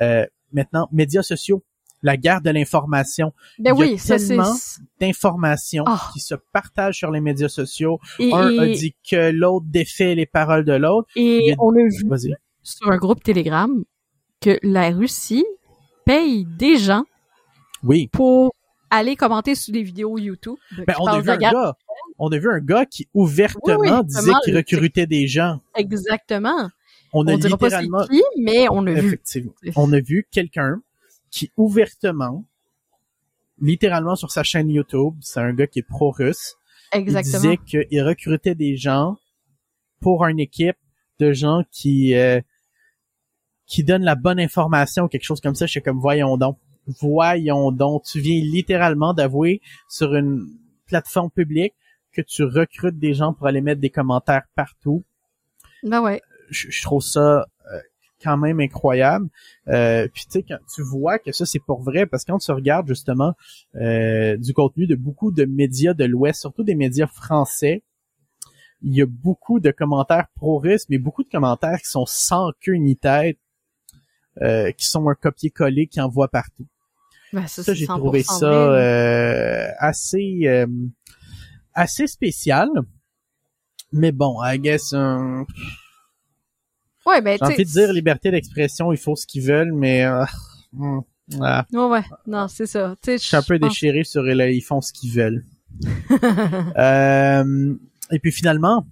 Euh, 0.00 0.26
maintenant, 0.52 0.88
médias 0.92 1.22
sociaux 1.22 1.62
la 2.02 2.16
guerre 2.16 2.40
de 2.40 2.50
l'information. 2.50 3.32
Ben 3.58 3.74
Il 3.78 3.90
y 3.90 3.94
a 3.94 4.18
tellement 4.18 4.54
d'informations 5.00 5.84
ah. 5.86 6.10
qui 6.12 6.20
se 6.20 6.34
partagent 6.52 6.98
sur 6.98 7.10
les 7.10 7.20
médias 7.20 7.48
sociaux. 7.48 7.98
un 8.18 8.58
a 8.58 8.66
dit 8.66 8.94
que 9.08 9.30
l'autre 9.30 9.66
défait 9.68 10.14
les 10.14 10.26
paroles 10.26 10.64
de 10.64 10.72
l'autre. 10.72 11.08
Et 11.16 11.54
on 11.58 11.74
a 11.74 11.82
vu 11.82 12.34
sur 12.62 12.90
un 12.90 12.96
groupe 12.96 13.22
Telegram 13.22 13.84
que 14.40 14.58
la 14.62 14.90
Russie 14.90 15.44
paye 16.04 16.46
des 16.58 16.76
gens 16.78 17.04
oui. 17.82 18.08
pour 18.12 18.54
aller 18.90 19.16
commenter 19.16 19.54
sur 19.54 19.72
des 19.72 19.82
vidéos 19.82 20.18
YouTube. 20.18 20.56
Ben, 20.86 20.94
on 20.98 21.06
a 21.06 21.20
vu 21.20 21.30
un 21.30 21.36
gars. 21.36 21.74
On 22.18 22.28
a 22.28 22.38
vu 22.38 22.50
un 22.50 22.60
gars 22.60 22.84
qui 22.84 23.08
ouvertement 23.14 24.02
disait 24.02 24.32
qu'il 24.44 24.56
recrutait 24.56 25.06
des 25.06 25.26
gens. 25.26 25.60
Exactement. 25.76 26.68
On 27.12 27.26
a 27.26 27.34
littéralement. 27.34 28.06
qui, 28.06 28.22
mais 28.38 28.66
on 28.70 28.86
a 28.86 28.92
vu. 28.92 29.20
On 29.76 29.92
a 29.92 30.00
vu 30.00 30.26
quelqu'un 30.30 30.82
qui 31.30 31.52
ouvertement, 31.56 32.44
littéralement 33.60 34.16
sur 34.16 34.30
sa 34.30 34.42
chaîne 34.42 34.70
YouTube, 34.70 35.14
c'est 35.20 35.40
un 35.40 35.52
gars 35.52 35.66
qui 35.66 35.80
est 35.80 35.82
pro-russe. 35.82 36.56
Exactement. 36.92 37.52
Il 37.52 37.58
disait 37.58 37.86
qu'il 37.86 38.02
recrutait 38.02 38.54
des 38.54 38.76
gens 38.76 39.16
pour 40.00 40.24
une 40.26 40.40
équipe 40.40 40.76
de 41.18 41.32
gens 41.32 41.62
qui 41.70 42.14
euh, 42.14 42.40
qui 43.66 43.84
donnent 43.84 44.04
la 44.04 44.16
bonne 44.16 44.40
information, 44.40 45.06
quelque 45.06 45.24
chose 45.24 45.40
comme 45.40 45.54
ça. 45.54 45.66
Je 45.66 45.72
suis 45.72 45.82
comme 45.82 46.00
voyons 46.00 46.36
donc, 46.36 46.58
voyons 47.00 47.70
donc. 47.70 48.04
Tu 48.04 48.20
viens 48.20 48.40
littéralement 48.40 49.14
d'avouer 49.14 49.60
sur 49.88 50.14
une 50.14 50.48
plateforme 50.86 51.30
publique 51.30 51.74
que 52.12 52.22
tu 52.22 52.42
recrutes 52.42 52.98
des 52.98 53.14
gens 53.14 53.32
pour 53.32 53.46
aller 53.46 53.60
mettre 53.60 53.80
des 53.80 53.90
commentaires 53.90 54.42
partout. 54.56 55.04
Ben 55.84 56.02
ouais. 56.02 56.20
je 56.50 56.82
trouve 56.82 57.02
ça 57.02 57.46
quand 58.22 58.36
même 58.36 58.60
incroyable. 58.60 59.28
Euh, 59.68 60.08
puis 60.12 60.24
tu 60.24 60.32
sais, 60.32 60.42
quand 60.42 60.58
tu 60.72 60.82
vois 60.82 61.18
que 61.18 61.32
ça 61.32 61.46
c'est 61.46 61.58
pour 61.58 61.82
vrai, 61.82 62.06
parce 62.06 62.24
que 62.24 62.32
quand 62.32 62.38
tu 62.38 62.52
regardes 62.52 62.88
justement 62.88 63.34
euh, 63.76 64.36
du 64.36 64.52
contenu 64.52 64.86
de 64.86 64.94
beaucoup 64.94 65.32
de 65.32 65.44
médias 65.44 65.94
de 65.94 66.04
l'Ouest, 66.04 66.40
surtout 66.40 66.64
des 66.64 66.74
médias 66.74 67.06
français, 67.06 67.82
il 68.82 68.94
y 68.94 69.02
a 69.02 69.06
beaucoup 69.06 69.60
de 69.60 69.70
commentaires 69.70 70.26
pro-russes, 70.34 70.86
mais 70.88 70.98
beaucoup 70.98 71.22
de 71.22 71.28
commentaires 71.28 71.78
qui 71.78 71.88
sont 71.88 72.06
sans 72.06 72.52
queue 72.60 72.76
ni 72.76 72.96
tête, 72.96 73.38
euh, 74.42 74.72
qui 74.72 74.86
sont 74.86 75.08
un 75.08 75.14
copier-coller 75.14 75.86
qui 75.86 76.00
envoie 76.00 76.28
partout. 76.28 76.66
Ben, 77.32 77.46
ça, 77.46 77.74
j'ai 77.74 77.86
trouvé 77.86 78.22
ça 78.22 78.50
euh, 78.50 79.68
assez 79.78 80.42
euh, 80.46 80.66
assez 81.74 82.06
spécial. 82.06 82.68
Mais 83.92 84.12
bon, 84.12 84.42
I 84.42 84.58
guess 84.58 84.94
Ouais, 87.10 87.20
ben, 87.20 87.36
J'ai 87.38 87.44
envie 87.44 87.64
de 87.64 87.70
dire 87.70 87.92
liberté 87.92 88.30
d'expression, 88.30 88.92
ils 88.92 88.98
font 88.98 89.14
ce 89.14 89.26
qu'ils 89.26 89.42
veulent, 89.42 89.72
mais... 89.72 90.04
Euh, 90.04 90.24
ouais, 91.88 92.02
non, 92.26 92.48
c'est 92.48 92.66
ça. 92.66 92.94
Je 93.06 93.16
suis 93.16 93.36
un 93.36 93.42
peu 93.42 93.58
déchiré 93.58 94.04
sur 94.04 94.28
ils 94.28 94.60
font 94.60 94.80
ce 94.80 94.92
qu'ils 94.92 95.12
veulent. 95.12 95.44
euh, 96.78 97.74
et 98.10 98.18
puis 98.18 98.32
finalement, 98.32 98.86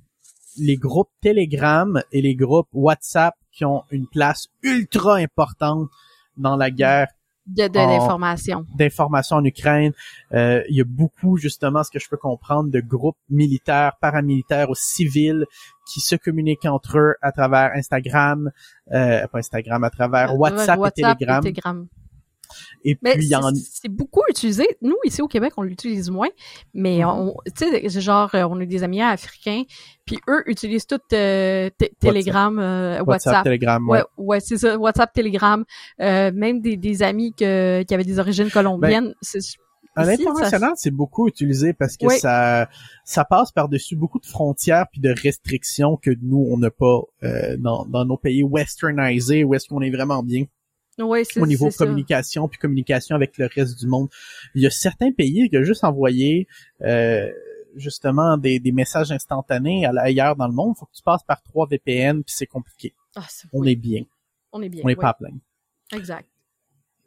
les 0.57 0.77
groupes 0.77 1.11
Telegram 1.21 2.01
et 2.13 2.23
les 2.23 2.35
groupes 2.35 2.69
WhatsApp 2.73 3.35
qui 3.53 3.65
ont 3.65 3.83
une 3.91 4.07
place 4.07 4.49
ultra 4.63 5.17
importante 5.17 5.89
dans 6.37 6.57
la 6.57 6.71
guerre 6.71 7.09
de, 7.49 7.65
de 7.65 7.69
d'information. 7.69 8.67
D'information 8.75 9.37
en 9.37 9.45
Ukraine. 9.45 9.93
Euh, 10.33 10.63
il 10.69 10.77
y 10.77 10.81
a 10.81 10.85
beaucoup, 10.85 11.37
justement, 11.37 11.83
ce 11.83 11.91
que 11.91 11.99
je 11.99 12.09
peux 12.09 12.17
comprendre, 12.17 12.71
de 12.71 12.81
groupes 12.81 13.17
militaires, 13.31 13.93
paramilitaires 14.01 14.71
ou 14.71 14.75
civils 14.75 15.45
qui 15.87 16.01
se 16.01 16.17
communiquent 16.17 16.67
entre 16.67 16.99
eux 16.99 17.15
à 17.23 17.33
travers 17.33 17.73
Instagram, 17.75 18.51
euh, 18.93 19.27
pas 19.27 19.39
Instagram, 19.39 19.83
à 19.85 19.91
travers 19.91 20.39
WhatsApp, 20.39 20.79
et 20.87 21.03
Telegram. 21.03 21.47
Et 21.47 21.55
puis, 22.95 22.97
il 23.17 23.29
y 23.29 23.37
en... 23.37 23.53
c'est 23.55 23.89
beaucoup 23.89 24.23
utilisé. 24.29 24.67
Nous, 24.83 24.97
ici 25.05 25.23
au 25.23 25.29
Québec, 25.29 25.53
on 25.57 25.63
l'utilise 25.63 26.11
moins. 26.11 26.29
Mais, 26.75 27.01
mm-hmm. 27.01 27.35
tu 27.57 27.89
sais, 27.89 28.01
genre, 28.01 28.35
euh, 28.35 28.45
on 28.49 28.61
a 28.61 28.67
des 28.67 28.83
amis 28.83 29.03
africains, 29.03 29.63
puis 30.05 30.19
eux 30.29 30.43
utilisent 30.47 30.87
tout 30.87 31.01
euh, 31.13 31.71
Telegram, 32.01 32.59
euh, 32.59 33.03
WhatsApp. 33.03 33.09
WhatsApp. 33.09 33.45
Telegram, 33.45 33.89
ouais. 33.89 34.03
Ouais, 34.17 34.41
c'est 34.41 34.59
ça, 34.59 34.77
WhatsApp, 34.79 35.13
Telegram. 35.13 35.65
Euh, 36.01 36.31
même 36.35 36.61
des, 36.61 36.77
des 36.77 37.03
amis 37.03 37.33
que, 37.33 37.83
qui 37.83 37.95
avaient 37.95 38.05
des 38.05 38.19
origines 38.19 38.51
colombiennes. 38.51 39.15
Ben, 39.35 39.41
à 39.97 40.05
l'international, 40.05 40.73
c'est 40.77 40.93
beaucoup 40.93 41.27
utilisé 41.27 41.73
parce 41.73 41.97
que 41.97 42.09
ça 42.19 42.69
ça 43.05 43.25
passe 43.25 43.51
par-dessus 43.51 43.97
beaucoup 43.97 44.21
de 44.21 44.27
frontières 44.27 44.87
puis 44.93 45.01
de 45.01 45.13
restrictions 45.23 45.97
que 45.97 46.13
nous, 46.23 46.47
on 46.51 46.57
n'a 46.57 46.71
pas 46.71 47.01
dans, 47.59 47.85
dans 47.85 48.05
nos 48.05 48.17
pays 48.17 48.45
westernisés, 48.45 49.43
où 49.43 49.55
est-ce 49.55 49.67
qu'on 49.69 49.81
est 49.83 49.91
vraiment 49.91 50.23
bien 50.23 50.45
au 50.99 51.47
niveau 51.47 51.71
communication 51.71 52.49
puis 52.49 52.59
communication 52.59 53.17
avec 53.17 53.39
le 53.39 53.47
reste 53.47 53.79
du 53.79 53.87
monde. 53.87 54.09
Il 54.55 54.63
y 54.63 54.67
a 54.67 54.71
certains 54.71 55.13
pays 55.13 55.49
qui 55.49 55.59
ont 55.59 55.63
juste 55.63 55.85
envoyé 55.85 56.47
euh, 56.83 57.31
justement 57.77 58.37
des, 58.37 58.59
des, 58.59 58.73
messages 58.73 59.13
instantanés 59.13 59.87
ailleurs 59.87 60.37
dans 60.37 60.49
le 60.49 60.55
monde. 60.55 60.75
Il 60.77 60.79
faut 60.81 60.87
que 60.87 60.97
tu 60.97 61.03
passes 61.03 61.23
par 61.23 61.43
trois 61.43 61.67
VPN 61.67 62.23
puis 62.23 62.35
c'est 62.37 62.47
compliqué. 62.47 62.95
Ah, 63.15 63.27
on 63.53 63.65
est 63.65 63.77
bien. 63.77 64.03
On 64.53 64.63
est 64.63 64.69
bien. 64.69 64.83
On 64.85 64.89
n'est 64.89 64.97
pas 64.97 65.11
à 65.11 65.15
plein. 65.15 65.31
Exact. 65.93 66.29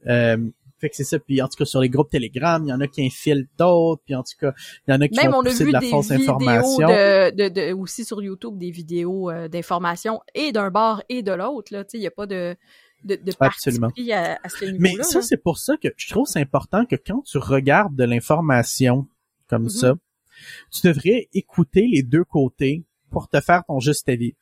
Euh, 0.08 0.38
fait 0.82 0.90
que 0.90 0.96
c'est 0.96 1.04
ça. 1.04 1.20
Puis 1.20 1.42
en 1.42 1.48
tout 1.48 1.58
cas 1.58 1.66
sur 1.66 1.80
les 1.80 1.90
groupes 1.90 2.10
Telegram, 2.10 2.62
il 2.66 2.70
y 2.70 2.74
en 2.74 2.82
a 2.82 2.88
qui 2.88 3.06
infilent 3.06 3.48
d'autres. 3.58 4.02
Puis 4.04 4.16
en 4.16 4.24
tout 4.24 4.34
cas, 4.40 4.52
il 4.88 4.92
y 4.92 4.94
en 4.96 5.02
a 5.02 5.08
qui 5.08 5.16
Même 5.16 5.32
font 5.32 5.44
pousser 5.44 5.66
de 5.66 5.72
la 5.72 5.82
fausse 5.82 6.12
information. 6.12 6.88
De, 6.88 7.36
de, 7.36 7.50
de, 7.50 7.74
aussi 7.74 8.04
sur 8.04 8.22
YouTube 8.22 8.58
des 8.58 8.72
vidéos 8.72 9.30
euh, 9.30 9.48
d'information 9.48 10.22
et 10.34 10.52
d'un 10.52 10.72
bar 10.72 11.04
et 11.08 11.22
de 11.22 11.32
l'autre. 11.32 11.72
Là, 11.72 11.84
tu 11.84 11.92
sais, 11.92 11.98
il 12.00 12.04
y 12.04 12.08
a 12.08 12.12
pas 12.12 12.26
de 12.26 12.56
de, 13.04 13.16
de 13.16 13.32
participer 13.34 14.14
à, 14.14 14.40
à, 14.44 14.50
ce 14.50 14.66
niveau-là. 14.66 14.94
Mais 14.98 15.04
ça, 15.04 15.22
c'est 15.22 15.42
pour 15.42 15.58
ça 15.58 15.78
que 15.78 15.90
je 15.98 16.10
trouve 16.10 16.28
c'est 16.28 16.40
important 16.42 16.86
que 16.86 16.96
quand 16.96 17.22
tu 17.22 17.38
regardes 17.38 17.96
de 17.96 18.04
l'information 18.04 19.08
comme 19.48 19.68
mm-hmm. 19.68 19.80
ça, 19.80 19.96
tu 20.72 20.88
devrais 20.88 21.28
écouter 21.34 21.88
les 21.88 22.04
deux 22.04 22.24
côtés 22.24 22.86
pour 23.10 23.28
te 23.28 23.40
faire 23.42 23.64
ton 23.66 23.80
juste 23.80 24.08
avis. 24.10 24.34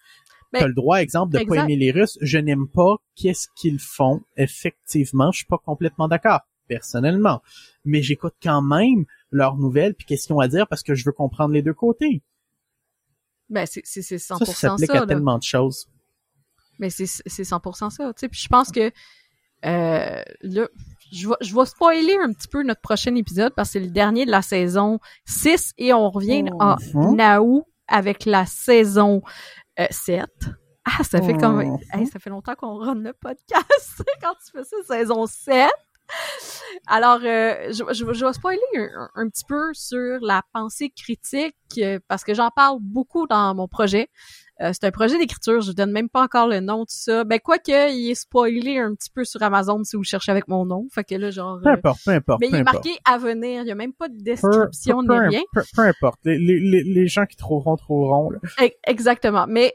Ben, 0.52 0.60
tu 0.60 0.66
as 0.66 0.68
le 0.68 0.74
droit, 0.74 1.02
exemple, 1.02 1.38
de 1.38 1.44
pas 1.44 1.64
aimer 1.64 1.76
les 1.76 1.92
Russes. 1.92 2.18
Je 2.22 2.38
n'aime 2.38 2.68
pas 2.68 2.96
qu'est-ce 3.16 3.48
qu'ils 3.56 3.80
font. 3.80 4.22
Effectivement, 4.38 5.32
je 5.32 5.40
suis 5.40 5.46
pas 5.46 5.60
complètement 5.60 6.08
d'accord, 6.08 6.42
personnellement. 6.68 7.42
Mais 7.86 8.02
j'écoute 8.02 8.34
quand 8.42 8.62
même 8.62 9.06
leurs 9.32 9.58
nouvelles 9.58 9.94
puis 9.94 10.06
qu'est-ce 10.06 10.28
qu'ils 10.28 10.36
ont 10.36 10.40
à 10.40 10.48
dire 10.48 10.68
parce 10.68 10.82
que 10.82 10.96
je 10.96 11.06
veux 11.06 11.12
comprendre 11.12 11.54
les 11.54 11.62
deux 11.62 11.74
côtés. 11.74 12.24
Ben, 13.50 13.66
c'est, 13.66 13.82
c'est, 13.84 14.02
100% 14.02 14.20
ça. 14.20 14.46
Ça 14.46 14.54
s'applique 14.54 14.92
à 14.92 15.06
tellement 15.06 15.38
de 15.38 15.44
choses. 15.44 15.88
Mais 16.80 16.90
c'est, 16.90 17.06
c'est 17.06 17.44
100% 17.44 17.90
ça, 17.90 18.14
tu 18.14 18.20
sais. 18.20 18.30
Puis 18.30 18.42
je 18.42 18.48
pense 18.48 18.72
que, 18.72 18.92
euh, 19.66 20.24
là, 20.42 20.68
je 21.12 21.28
vais, 21.28 21.36
je 21.42 21.56
vais 21.56 21.66
spoiler 21.66 22.18
un 22.24 22.32
petit 22.32 22.48
peu 22.48 22.64
notre 22.64 22.82
prochain 22.82 23.16
épisode 23.16 23.54
parce 23.56 23.70
que 23.70 23.74
c'est 23.74 23.80
le 23.80 23.92
dernier 23.92 24.26
de 24.26 24.32
la 24.32 24.42
saison 24.42 25.00
6 25.26 25.74
et 25.78 25.94
on 25.94 26.10
revient 26.10 26.46
en 26.60 26.76
mhm. 26.94 27.16
Naou 27.16 27.66
avec 27.88 28.26
la 28.26 28.46
saison 28.46 29.22
7. 29.90 30.22
Euh, 30.22 30.52
ah, 30.86 31.04
ça 31.04 31.22
fait 31.22 31.38
comme... 31.38 31.78
Mhm. 31.94 32.06
ça 32.06 32.20
fait 32.20 32.30
longtemps 32.30 32.56
qu'on 32.56 32.76
run 32.76 32.96
le 32.96 33.14
podcast 33.14 34.04
quand 34.22 34.34
tu 34.34 34.52
fais 34.52 34.64
ça, 34.64 34.78
saison 34.88 35.26
7. 35.26 35.70
Alors, 36.88 37.20
euh, 37.24 37.72
je, 37.72 37.84
je, 37.94 38.14
je, 38.14 38.26
vais 38.26 38.34
spoiler 38.34 38.60
un, 39.16 39.30
petit 39.30 39.46
peu 39.48 39.74
sur 39.74 40.20
la 40.22 40.42
pensée 40.54 40.90
critique 40.90 41.56
euh, 41.78 42.00
parce 42.08 42.24
que 42.24 42.34
j'en 42.34 42.50
parle 42.50 42.80
beaucoup 42.82 43.28
dans 43.28 43.54
mon 43.54 43.68
projet. 43.68 44.10
Euh, 44.62 44.72
c'est 44.74 44.86
un 44.86 44.92
projet 44.92 45.18
d'écriture, 45.18 45.62
je 45.62 45.72
donne 45.72 45.92
même 45.92 46.10
pas 46.10 46.22
encore 46.22 46.48
le 46.48 46.60
nom 46.60 46.84
de 46.84 46.90
ça. 46.90 47.24
Ben 47.24 47.40
quoi 47.40 47.60
que 47.60 47.94
il 47.94 48.12
est 48.12 48.16
spoilé 48.16 48.78
un 48.78 48.94
petit 48.94 49.10
peu 49.10 49.24
sur 49.24 49.42
Amazon 49.42 49.84
si 49.84 49.96
vous 49.96 50.04
cherchez 50.04 50.32
avec 50.32 50.48
mon 50.50 50.66
nom. 50.66 50.88
Fait 50.92 51.04
que 51.06 51.16
là 51.16 51.32
genre 51.32 51.60
Peu 51.64 51.70
importe, 51.70 52.02
peu 52.06 52.12
importe. 52.12 52.42
Mais 52.42 52.50
il 52.50 52.56
est 52.56 52.64
marqué 52.64 52.98
à 53.06 53.18
venir, 53.18 53.62
il 53.62 53.68
y 53.68 53.72
a 53.72 53.76
même 53.76 53.94
pas 53.94 54.10
de 54.10 54.22
description 54.22 55.02
ni 55.04 55.18
rien. 55.18 55.42
Peu, 55.54 55.82
importe, 55.82 56.20
les, 56.26 56.38
les, 56.38 56.84
les, 56.84 57.08
gens 57.08 57.26
qui 57.26 57.38
trouveront 57.38 57.78
trouveront 57.78 58.32
là. 58.32 58.40
Exactement, 58.86 59.46
mais 59.48 59.74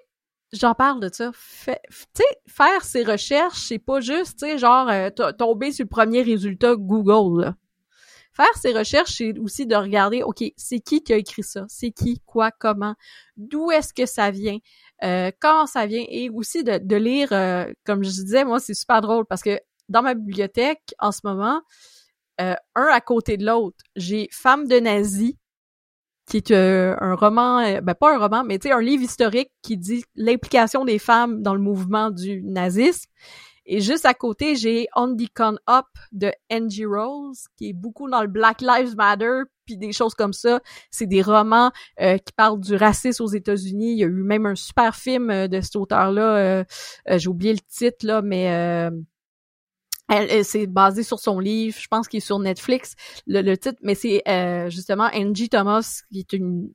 j'en 0.53 0.75
parle 0.75 1.01
de 1.01 1.09
ça. 1.13 1.31
tu 1.65 1.73
sais, 2.15 2.25
faire 2.47 2.83
ses 2.83 3.05
recherches, 3.05 3.61
c'est 3.61 3.79
pas 3.79 4.01
juste, 4.01 4.39
tu 4.39 4.47
sais, 4.47 4.59
genre 4.59 4.89
euh, 4.89 5.11
tomber 5.39 5.73
sur 5.73 5.85
le 5.85 5.89
premier 5.89 6.23
résultat 6.23 6.77
Google. 6.77 7.43
Là. 7.43 7.55
Faire 8.37 8.55
ses 8.61 8.73
recherches, 8.73 9.15
c'est 9.17 9.39
aussi 9.39 9.67
de 9.67 9.77
regarder, 9.77 10.23
ok, 10.23 10.45
c'est 10.57 10.81
qui 10.81 11.03
qui 11.03 11.13
a 11.13 11.17
écrit 11.17 11.45
ça, 11.45 11.65
c'est 11.69 11.93
qui, 11.93 12.21
quoi, 12.27 12.51
comment, 12.51 12.95
d'où 13.37 13.71
est-ce 13.71 13.95
que 13.95 14.07
ça 14.07 14.31
vient, 14.31 14.59
euh, 15.05 15.31
comment 15.41 15.67
ça 15.67 15.87
vient, 15.87 16.05
et 16.09 16.31
aussi 16.31 16.65
de, 16.65 16.79
de 16.79 16.97
lire, 16.97 17.33
euh, 17.33 17.67
comme 17.85 18.03
je 18.03 18.11
disais, 18.11 18.45
moi 18.45 18.59
c'est 18.59 18.75
super 18.75 19.01
drôle 19.01 19.25
parce 19.27 19.43
que 19.43 19.59
dans 19.89 20.03
ma 20.03 20.15
bibliothèque 20.15 20.95
en 20.99 21.13
ce 21.13 21.21
moment, 21.25 21.63
euh, 22.41 22.55
un 22.75 22.87
à 22.87 23.01
côté 23.01 23.37
de 23.37 23.47
l'autre, 23.47 23.77
j'ai 23.95 24.29
Femme 24.33 24.67
de 24.67 24.81
nazi 24.81 25.39
qui 26.27 26.39
est 26.39 26.51
euh, 26.51 26.97
un 27.01 27.15
roman, 27.15 27.61
euh, 27.61 27.81
ben 27.81 27.95
pas 27.95 28.15
un 28.15 28.19
roman, 28.19 28.45
mais 28.45 28.59
tu 28.59 28.69
sais 28.69 28.75
un 28.75 28.81
livre 28.81 29.03
historique 29.03 29.51
qui 29.63 29.77
dit 29.77 30.05
l'implication 30.17 30.85
des 30.85 30.99
femmes 30.99 31.43
dans 31.43 31.55
le 31.55 31.61
mouvement 31.61 32.11
du 32.11 32.43
nazisme. 32.43 33.11
Et 33.67 33.81
juste 33.81 34.05
à 34.05 34.15
côté, 34.15 34.57
j'ai 34.57 34.87
On 34.95 35.15
the 35.15 35.29
Con 35.35 35.57
Up 35.69 35.87
de 36.13 36.33
Angie 36.51 36.85
Rose, 36.85 37.47
qui 37.57 37.71
est 37.71 37.73
beaucoup 37.73 38.09
dans 38.11 38.23
le 38.23 38.29
Black 38.29 38.61
Lives 38.61 38.97
Matter, 38.97 39.43
puis 39.65 39.77
des 39.77 39.93
choses 39.93 40.15
comme 40.15 40.33
ça. 40.33 40.61
C'est 40.91 41.07
des 41.07 41.23
romans 41.23 41.71
euh, 42.01 42.19
qui 42.19 42.33
parlent 42.33 42.61
du 42.61 42.77
racisme 42.77 43.23
aux 43.23 43.29
États-Unis. 43.29 43.93
Il 43.93 43.99
y 43.99 44.05
a 44.05 44.07
eu 44.07 44.23
même 44.23 44.47
un 44.47 44.55
super 44.55 44.95
film 44.95 45.49
de 45.49 45.61
cet 45.61 45.77
auteur-là. 45.77 46.65
j'ai 47.07 47.29
oublié 47.29 47.53
le 47.53 47.61
titre 47.61 48.07
là, 48.07 48.21
mais 48.23 48.91
elle, 50.09 50.45
c'est 50.45 50.67
basé 50.67 51.03
sur 51.03 51.19
son 51.19 51.39
livre, 51.41 51.77
je 51.81 51.89
pense 51.89 52.09
qu'il 52.09 52.19
est 52.19 52.27
sur 52.27 52.39
Netflix, 52.39 52.95
le, 53.27 53.41
le 53.41 53.57
titre, 53.57 53.79
mais 53.83 53.95
c'est 53.95 54.23
euh, 54.29 54.69
justement 54.69 55.09
Angie 55.15 55.49
Thomas, 55.49 56.03
qui 56.11 56.21
est 56.21 56.33
une 56.35 56.71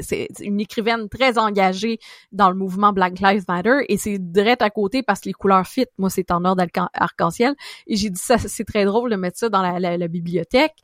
c'est 0.00 0.28
une 0.40 0.60
écrivaine 0.60 1.08
très 1.08 1.38
engagée 1.38 1.98
dans 2.32 2.50
le 2.50 2.56
mouvement 2.56 2.92
Black 2.92 3.20
Lives 3.20 3.44
Matter 3.48 3.84
et 3.88 3.96
c'est 3.96 4.18
direct 4.18 4.62
à 4.62 4.70
côté 4.70 5.02
parce 5.02 5.20
que 5.20 5.28
les 5.28 5.32
couleurs 5.32 5.66
fit. 5.66 5.86
Moi, 5.98 6.10
c'est 6.10 6.30
en 6.30 6.44
ordre 6.44 6.64
arc-en-ciel 6.94 7.54
et 7.86 7.96
j'ai 7.96 8.10
dit 8.10 8.20
ça, 8.20 8.38
c'est 8.38 8.64
très 8.64 8.84
drôle 8.84 9.10
de 9.10 9.16
mettre 9.16 9.38
ça 9.38 9.48
dans 9.48 9.62
la, 9.62 9.96
la, 9.96 10.08
bibliothèque 10.08 10.74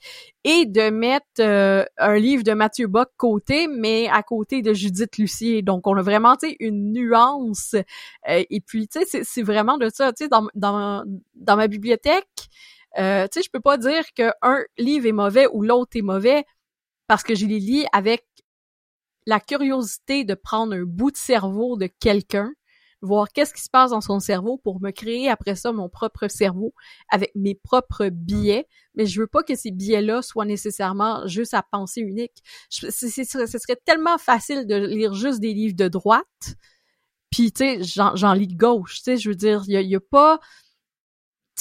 et 0.45 0.67
de 0.67 0.91
mettre 0.91 1.27
euh, 1.41 1.85
un 1.99 2.17
livre 2.17 2.43
de 2.43 2.53
Mathieu 2.53 2.87
Bock 2.87 3.11
côté, 3.17 3.69
mais 3.69 4.09
à 4.09 4.23
côté 4.23 4.63
de 4.63 4.73
Judith 4.73 5.17
Lucier. 5.17 5.63
Donc, 5.63 5.87
on 5.87 5.97
a 5.97 6.03
vraiment, 6.03 6.37
tu 6.37 6.49
sais, 6.49 6.57
une 6.61 6.93
nuance. 6.93 7.75
Euh, 8.29 8.43
et 8.51 8.61
puis, 8.61 8.89
tu 8.89 9.01
sais, 9.05 9.23
c'est 9.25 9.43
vraiment 9.43 9.79
de 9.79 9.89
ça. 9.93 10.13
Tu 10.13 10.25
sais, 10.25 10.29
dans, 10.29 10.47
dans, 10.55 11.05
dans 11.35 11.57
ma 11.57 11.69
bibliothèque, 11.69 12.27
euh, 12.99 13.25
tu 13.25 13.41
sais, 13.41 13.43
je 13.45 13.51
peux 13.51 13.61
pas 13.61 13.79
dire 13.79 14.05
qu'un 14.15 14.65
livre 14.79 15.07
est 15.07 15.13
mauvais 15.13 15.47
ou 15.53 15.63
l'autre 15.63 15.97
est 15.97 16.03
mauvais 16.03 16.45
parce 17.07 17.23
que 17.23 17.35
je 17.35 17.47
les 17.47 17.59
lis 17.59 17.87
avec 17.93 18.25
la 19.27 19.41
curiosité 19.41 20.25
de 20.25 20.35
prendre 20.35 20.75
un 20.75 20.85
bout 20.85 21.11
de 21.11 21.17
cerveau 21.17 21.77
de 21.77 21.87
quelqu'un, 21.87 22.53
voir 23.03 23.29
qu'est-ce 23.33 23.53
qui 23.53 23.63
se 23.63 23.71
passe 23.71 23.91
dans 23.91 24.01
son 24.01 24.21
cerveau 24.21 24.59
pour 24.59 24.81
me 24.81 24.91
créer 24.91 25.29
après 25.29 25.57
ça 25.57 25.73
mon 25.73 25.89
propre 25.89 26.29
cerveau 26.29 26.73
avec 27.09 27.33
mes 27.35 27.55
propres 27.55 28.09
biais, 28.09 28.67
mais 28.95 29.07
je 29.07 29.21
veux 29.21 29.27
pas 29.27 29.43
que 29.43 29.57
ces 29.57 29.73
biais-là 29.73 30.23
soient 30.23 30.45
nécessairement 30.45 31.27
juste 31.27 31.55
à 31.55 31.63
pensée 31.63 32.01
unique. 32.01 32.43
ce 32.71 32.91
serait 32.91 33.81
tellement 33.85 34.19
facile 34.19 34.67
de 34.67 34.77
lire 34.77 35.15
juste 35.15 35.41
des 35.41 35.53
livres 35.53 35.77
de 35.77 35.89
droite, 35.89 36.57
puis 37.33 37.51
tu 37.51 37.65
sais, 37.65 37.83
j'en 37.83 38.35
lis 38.35 38.47
de 38.47 38.57
gauche, 38.57 38.99
tu 38.99 39.03
sais, 39.05 39.17
je 39.17 39.31
veux 39.31 39.35
dire, 39.35 39.65
il 39.67 39.89
y 39.89 39.97
a, 39.97 40.01
pas... 40.01 40.39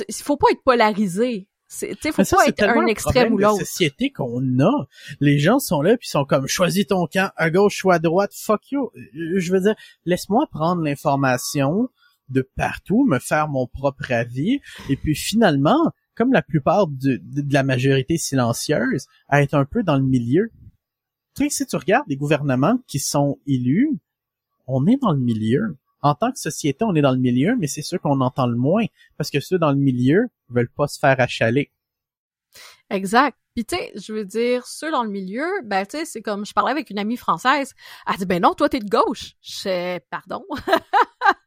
Il 0.08 0.14
faut 0.16 0.38
pas 0.38 0.52
être 0.52 0.64
polarisé. 0.64 1.48
C'est, 1.74 1.96
faut 2.12 2.24
pas 2.36 2.48
être 2.48 2.64
un 2.64 2.86
extrême 2.86 3.34
ou 3.34 3.38
l'autre. 3.38 3.60
société 3.60 4.12
qu'on 4.12 4.60
a. 4.60 4.88
Les 5.22 5.40
gens 5.40 5.60
sont 5.60 5.82
là 5.82 5.96
puis 5.96 6.10
sont 6.10 6.26
comme 6.26 6.46
choisis 6.46 6.86
ton 6.86 7.08
camp 7.08 7.32
à 7.38 7.50
gauche 7.50 7.86
ou 7.86 7.92
à 7.92 7.98
droite. 7.98 8.34
Fuck 8.36 8.72
you. 8.74 8.92
Je 9.14 9.54
veux 9.54 9.62
dire, 9.62 9.76
laisse-moi 10.04 10.48
prendre 10.52 10.82
l'information 10.82 11.88
de 12.28 12.42
partout, 12.58 13.06
me 13.06 13.20
faire 13.20 13.48
mon 13.48 13.68
propre 13.68 14.12
avis 14.12 14.60
et 14.90 14.98
puis 14.98 15.16
finalement, 15.16 15.94
comme 16.14 16.34
la 16.34 16.42
plupart 16.42 16.88
de, 16.88 17.22
de, 17.24 17.54
la 17.54 17.64
majorité 17.64 18.18
silencieuse, 18.18 19.08
à 19.30 19.42
être 19.42 19.54
un 19.54 19.64
peu 19.64 19.82
dans 19.82 19.96
le 19.96 20.04
milieu. 20.04 20.52
Tu 21.38 21.46
sais, 21.46 21.50
si 21.50 21.66
tu 21.66 21.78
regardes 21.78 22.08
les 22.10 22.18
gouvernements 22.18 22.80
qui 22.86 23.00
sont 23.00 23.40
élus, 23.48 23.90
on 24.68 24.88
est 24.88 24.98
dans 24.98 25.14
le 25.14 25.20
milieu 25.20 25.78
en 26.02 26.16
tant 26.16 26.32
que 26.32 26.40
société, 26.40 26.84
on 26.84 26.96
est 26.96 27.02
dans 27.02 27.12
le 27.12 27.20
milieu, 27.20 27.56
mais 27.58 27.68
c'est 27.68 27.82
ceux 27.82 27.98
qu'on 27.98 28.22
entend 28.22 28.48
le 28.48 28.56
moins, 28.56 28.86
parce 29.18 29.30
que 29.30 29.40
ceux 29.40 29.60
dans 29.60 29.72
le 29.72 29.78
milieu 29.78 30.28
veulent 30.50 30.70
pas 30.70 30.88
se 30.88 31.00
faire 31.00 31.20
achaler. 31.20 31.72
Exact. 32.90 33.38
Puis 33.56 33.66
tu 33.66 33.76
sais, 33.76 33.92
je 33.96 34.14
veux 34.14 34.26
dire, 34.26 34.66
ceux 34.66 34.92
dans 34.92 35.04
le 35.04 35.10
milieu, 35.10 35.46
ben 35.64 35.86
tu 35.86 35.98
sais, 35.98 36.06
c'est 36.06 36.22
comme 36.22 36.46
je 36.46 36.54
parlais 36.54 36.72
avec 36.72 36.90
une 36.90 37.00
amie 37.00 37.18
française, 37.18 37.74
elle 38.08 38.18
dit 38.18 38.26
ben 38.26 38.42
non, 38.42 38.54
toi 38.54 38.70
t'es 38.70 38.80
de 38.80 38.90
gauche. 38.90 39.34
Je 39.42 39.52
sais 39.52 40.06
pardon. 40.10 40.44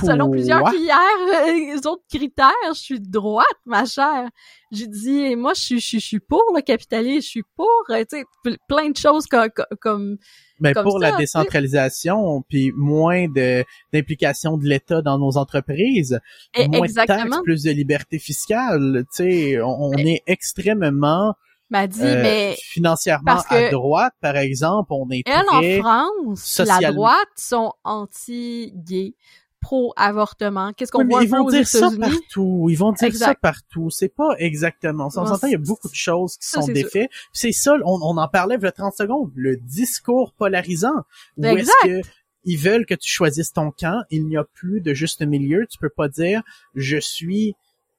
Selon 0.00 0.30
plusieurs 0.30 0.62
critères, 0.64 0.96
euh, 0.96 1.52
les 1.52 1.86
autres 1.86 2.04
critères, 2.12 2.52
je 2.68 2.78
suis 2.78 3.00
de 3.00 3.10
droite, 3.10 3.46
ma 3.66 3.84
chère. 3.84 4.28
J'ai 4.70 4.86
dit, 4.86 5.36
moi, 5.36 5.54
je 5.54 5.60
suis, 5.60 5.80
je, 5.80 5.98
suis 5.98 6.20
pour 6.20 6.44
le 6.54 6.60
capitalisme, 6.60 7.22
je 7.22 7.26
suis 7.26 7.42
pour, 7.56 7.84
euh, 7.90 8.04
tu 8.10 8.18
sais, 8.18 8.56
plein 8.68 8.90
de 8.90 8.96
choses 8.96 9.26
comme, 9.26 9.48
comme 9.80 10.18
mais 10.60 10.74
pour 10.74 10.98
la 10.98 11.12
décentralisation, 11.16 12.42
puis 12.48 12.72
moins 12.74 13.28
de 13.28 13.64
d'implication 13.92 14.56
de 14.56 14.64
l'État 14.64 15.02
dans 15.02 15.18
nos 15.18 15.36
entreprises, 15.36 16.20
Et 16.54 16.68
moins 16.68 16.86
de 16.86 16.92
taxes, 16.92 17.36
plus 17.44 17.62
de 17.62 17.70
liberté 17.70 18.18
fiscale. 18.18 19.04
Tu 19.14 19.24
sais, 19.24 19.60
on, 19.62 19.92
est 19.92 20.22
extrêmement 20.26 21.34
dit, 21.70 22.02
euh, 22.02 22.22
mais 22.22 22.56
financièrement 22.58 23.42
à 23.48 23.70
droite, 23.70 24.14
par 24.20 24.36
exemple, 24.36 24.92
on 24.92 25.08
est 25.10 25.22
elle 25.26 25.48
en 25.48 25.82
France, 25.82 26.60
la 26.64 26.92
droite 26.92 27.28
sont 27.36 27.72
anti-gays 27.84 29.14
pro-avortement? 29.60 30.72
Qu'est-ce 30.72 30.92
qu'on 30.92 31.06
voit 31.06 31.22
ils 31.22 31.28
vont 31.28 31.48
dire 31.48 31.66
ça 31.66 31.90
partout. 31.98 32.68
Ils 32.70 32.76
vont 32.76 32.92
dire 32.92 33.14
ça 33.14 33.34
partout. 33.34 33.90
C'est 33.90 34.14
pas 34.14 34.34
exactement 34.38 35.10
ça. 35.10 35.22
On 35.22 35.46
il 35.46 35.52
y 35.52 35.54
a 35.54 35.58
beaucoup 35.58 35.88
de 35.88 35.94
choses 35.94 36.36
qui 36.36 36.48
sont 36.48 36.66
défaites. 36.66 37.10
C'est 37.32 37.52
ça, 37.52 37.76
on, 37.84 38.16
en 38.16 38.28
parlait 38.28 38.56
il 38.56 38.62
y 38.62 38.66
a 38.66 38.72
30 38.72 38.94
secondes. 38.94 39.30
Le 39.34 39.56
discours 39.56 40.32
polarisant. 40.32 41.04
Où 41.36 41.44
est-ce 41.44 41.70
que 41.84 42.02
ils 42.44 42.56
veulent 42.56 42.86
que 42.86 42.94
tu 42.94 43.10
choisisses 43.10 43.52
ton 43.52 43.70
camp. 43.70 44.02
Il 44.10 44.26
n'y 44.26 44.36
a 44.36 44.44
plus 44.44 44.80
de 44.80 44.94
juste 44.94 45.20
milieu. 45.22 45.66
Tu 45.70 45.78
peux 45.78 45.90
pas 45.90 46.08
dire, 46.08 46.42
je 46.74 46.96
suis, 46.96 47.54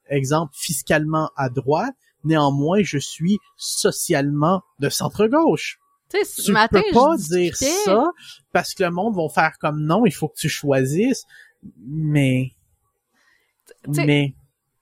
exemple, 0.07 0.53
fiscalement 0.55 1.30
à 1.36 1.49
droite. 1.49 1.93
Néanmoins, 2.24 2.80
je 2.82 2.97
suis 2.97 3.38
socialement 3.57 4.64
de 4.80 4.89
centre-gauche. 4.89 5.80
Tu 6.10 6.51
peux 6.53 6.82
pas 6.93 7.18
dire 7.18 7.55
ça 7.55 8.12
parce 8.51 8.74
que 8.74 8.84
le 8.84 8.89
monde 8.89 9.16
va 9.16 9.30
faire 9.30 9.57
comme 9.60 9.86
non, 9.86 10.07
il 10.07 10.12
faut 10.12 10.28
que 10.28 10.39
tu 10.39 10.49
choisisses 10.49 11.26
mais 11.78 12.51
mais 13.88 14.34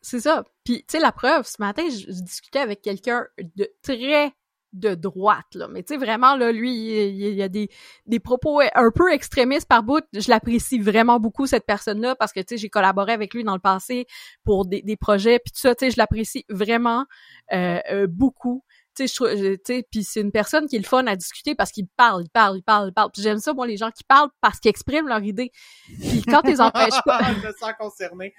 c'est 0.02 0.20
ça. 0.20 0.44
Puis 0.64 0.80
tu 0.80 0.86
sais 0.94 1.00
la 1.00 1.12
preuve, 1.12 1.46
ce 1.46 1.58
matin, 1.60 1.84
je, 1.90 2.22
discutais 2.22 2.60
avec 2.60 2.82
quelqu'un 2.82 3.28
de 3.38 3.70
très 3.82 4.34
de 4.74 4.96
droite, 4.96 5.56
là. 5.56 5.68
Mais 5.68 5.82
tu 5.82 5.94
sais, 5.94 5.98
vraiment, 5.98 6.36
là, 6.36 6.52
lui, 6.52 6.72
il, 6.72 7.34
y 7.34 7.42
a 7.42 7.50
des, 7.50 7.70
des 8.06 8.20
propos 8.20 8.62
un 8.62 8.92
peu 8.94 9.12
extrémistes 9.12 9.68
par 9.68 9.82
bout. 9.82 10.04
Je 10.14 10.30
l'apprécie 10.30 10.78
vraiment 10.78 11.20
beaucoup, 11.20 11.48
cette 11.48 11.66
personne-là, 11.66 12.16
parce 12.16 12.34
que, 12.34 12.42
tu 12.42 12.48
sais, 12.50 12.58
j'ai 12.58 12.70
collaboré 12.70 13.14
avec 13.14 13.34
lui 13.34 13.44
dans 13.44 13.54
le 13.54 13.60
passé 13.60 14.08
pour 14.44 14.66
des, 14.66 14.82
des 14.82 14.98
projets, 14.98 15.40
puis 15.40 15.52
tout 15.52 15.60
ça, 15.60 15.74
tu 15.74 15.86
sais, 15.86 15.92
je 15.92 15.98
l'apprécie 15.98 16.46
vraiment 16.50 17.06
euh, 17.54 17.80
euh, 17.92 18.08
beaucoup 18.08 18.64
tu 19.06 19.58
sais, 19.66 19.88
puis 19.90 20.04
c'est 20.04 20.22
une 20.22 20.32
personne 20.32 20.68
qui 20.68 20.76
est 20.76 20.80
le 20.80 20.86
fun 20.86 21.06
à 21.08 21.16
discuter 21.16 21.56
parce 21.56 21.72
qu'il 21.72 21.88
parle, 21.88 22.24
il 22.24 22.30
parle, 22.30 22.58
il 22.58 22.64
parle, 22.64 22.90
il 22.90 22.94
parle. 22.94 23.12
Puis 23.12 23.22
j'aime 23.22 23.40
ça, 23.40 23.54
moi, 23.54 23.68
les 23.68 23.78
gens 23.78 23.92
qui 23.92 24.04
parlent 24.04 24.30
parce 24.42 24.60
qu'ils 24.60 24.70
expriment 24.70 25.08
leur 25.08 25.22
idée. 25.24 25.52
Puis 26.00 26.24
quand 26.24 26.42
tu 26.42 26.52
les 26.52 26.62
empêches 26.62 27.02
pas... 27.06 27.20
je 27.42 27.48
me 27.48 27.54
sens 27.54 27.72
concerné. 27.80 28.34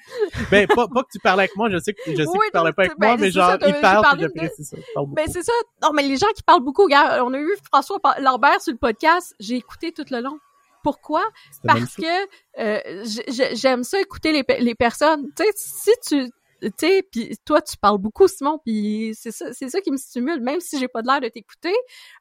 Ben, 0.50 0.66
pas, 0.66 0.88
pas 0.88 1.02
que 1.02 1.08
tu 1.12 1.18
parles 1.18 1.40
avec 1.40 1.56
moi, 1.56 1.68
je 1.70 1.78
sais 1.78 1.92
que, 1.92 2.00
je 2.06 2.16
sais 2.16 2.24
que 2.24 2.46
tu 2.46 2.50
parlais 2.52 2.72
pas 2.72 2.82
avec 2.82 2.98
ben, 2.98 3.08
moi, 3.08 3.16
mais 3.16 3.30
genre, 3.30 3.56
il 3.66 3.74
parle, 3.80 4.06
puis 4.12 4.20
j'apprécie 4.20 4.64
ça. 4.64 4.76
Ben, 5.06 5.26
c'est 5.28 5.42
ça. 5.42 5.52
Non, 5.82 5.92
mais 5.92 6.02
les 6.02 6.16
gens 6.16 6.28
qui 6.34 6.42
parlent 6.42 6.64
beaucoup, 6.64 6.84
regarde, 6.84 7.22
on 7.24 7.32
a 7.34 7.38
eu 7.38 7.54
François 7.64 7.98
Lambert 8.20 8.60
sur 8.60 8.72
le 8.72 8.78
podcast, 8.78 9.34
j'ai 9.40 9.56
écouté 9.56 9.92
tout 9.92 10.04
le 10.10 10.20
long. 10.20 10.38
Pourquoi? 10.82 11.24
Parce 11.64 11.96
que 11.96 12.04
euh, 12.60 13.04
j'aime 13.54 13.82
ça 13.82 14.00
écouter 14.00 14.32
les, 14.32 14.60
les 14.60 14.74
personnes. 14.74 15.26
Tu 15.36 15.42
sais, 15.44 15.50
si 15.54 15.90
tu 16.06 16.30
tu 16.60 16.70
sais, 16.78 17.02
puis 17.10 17.36
toi 17.44 17.60
tu 17.60 17.76
parles 17.76 17.98
beaucoup 17.98 18.26
Simon, 18.28 18.58
puis 18.64 19.12
c'est 19.14 19.30
ça 19.30 19.52
c'est 19.52 19.68
ça 19.68 19.80
qui 19.80 19.90
me 19.90 19.96
stimule 19.96 20.40
même 20.40 20.60
si 20.60 20.78
j'ai 20.78 20.88
pas 20.88 21.02
l'air 21.02 21.20
de 21.20 21.28
t'écouter, 21.28 21.74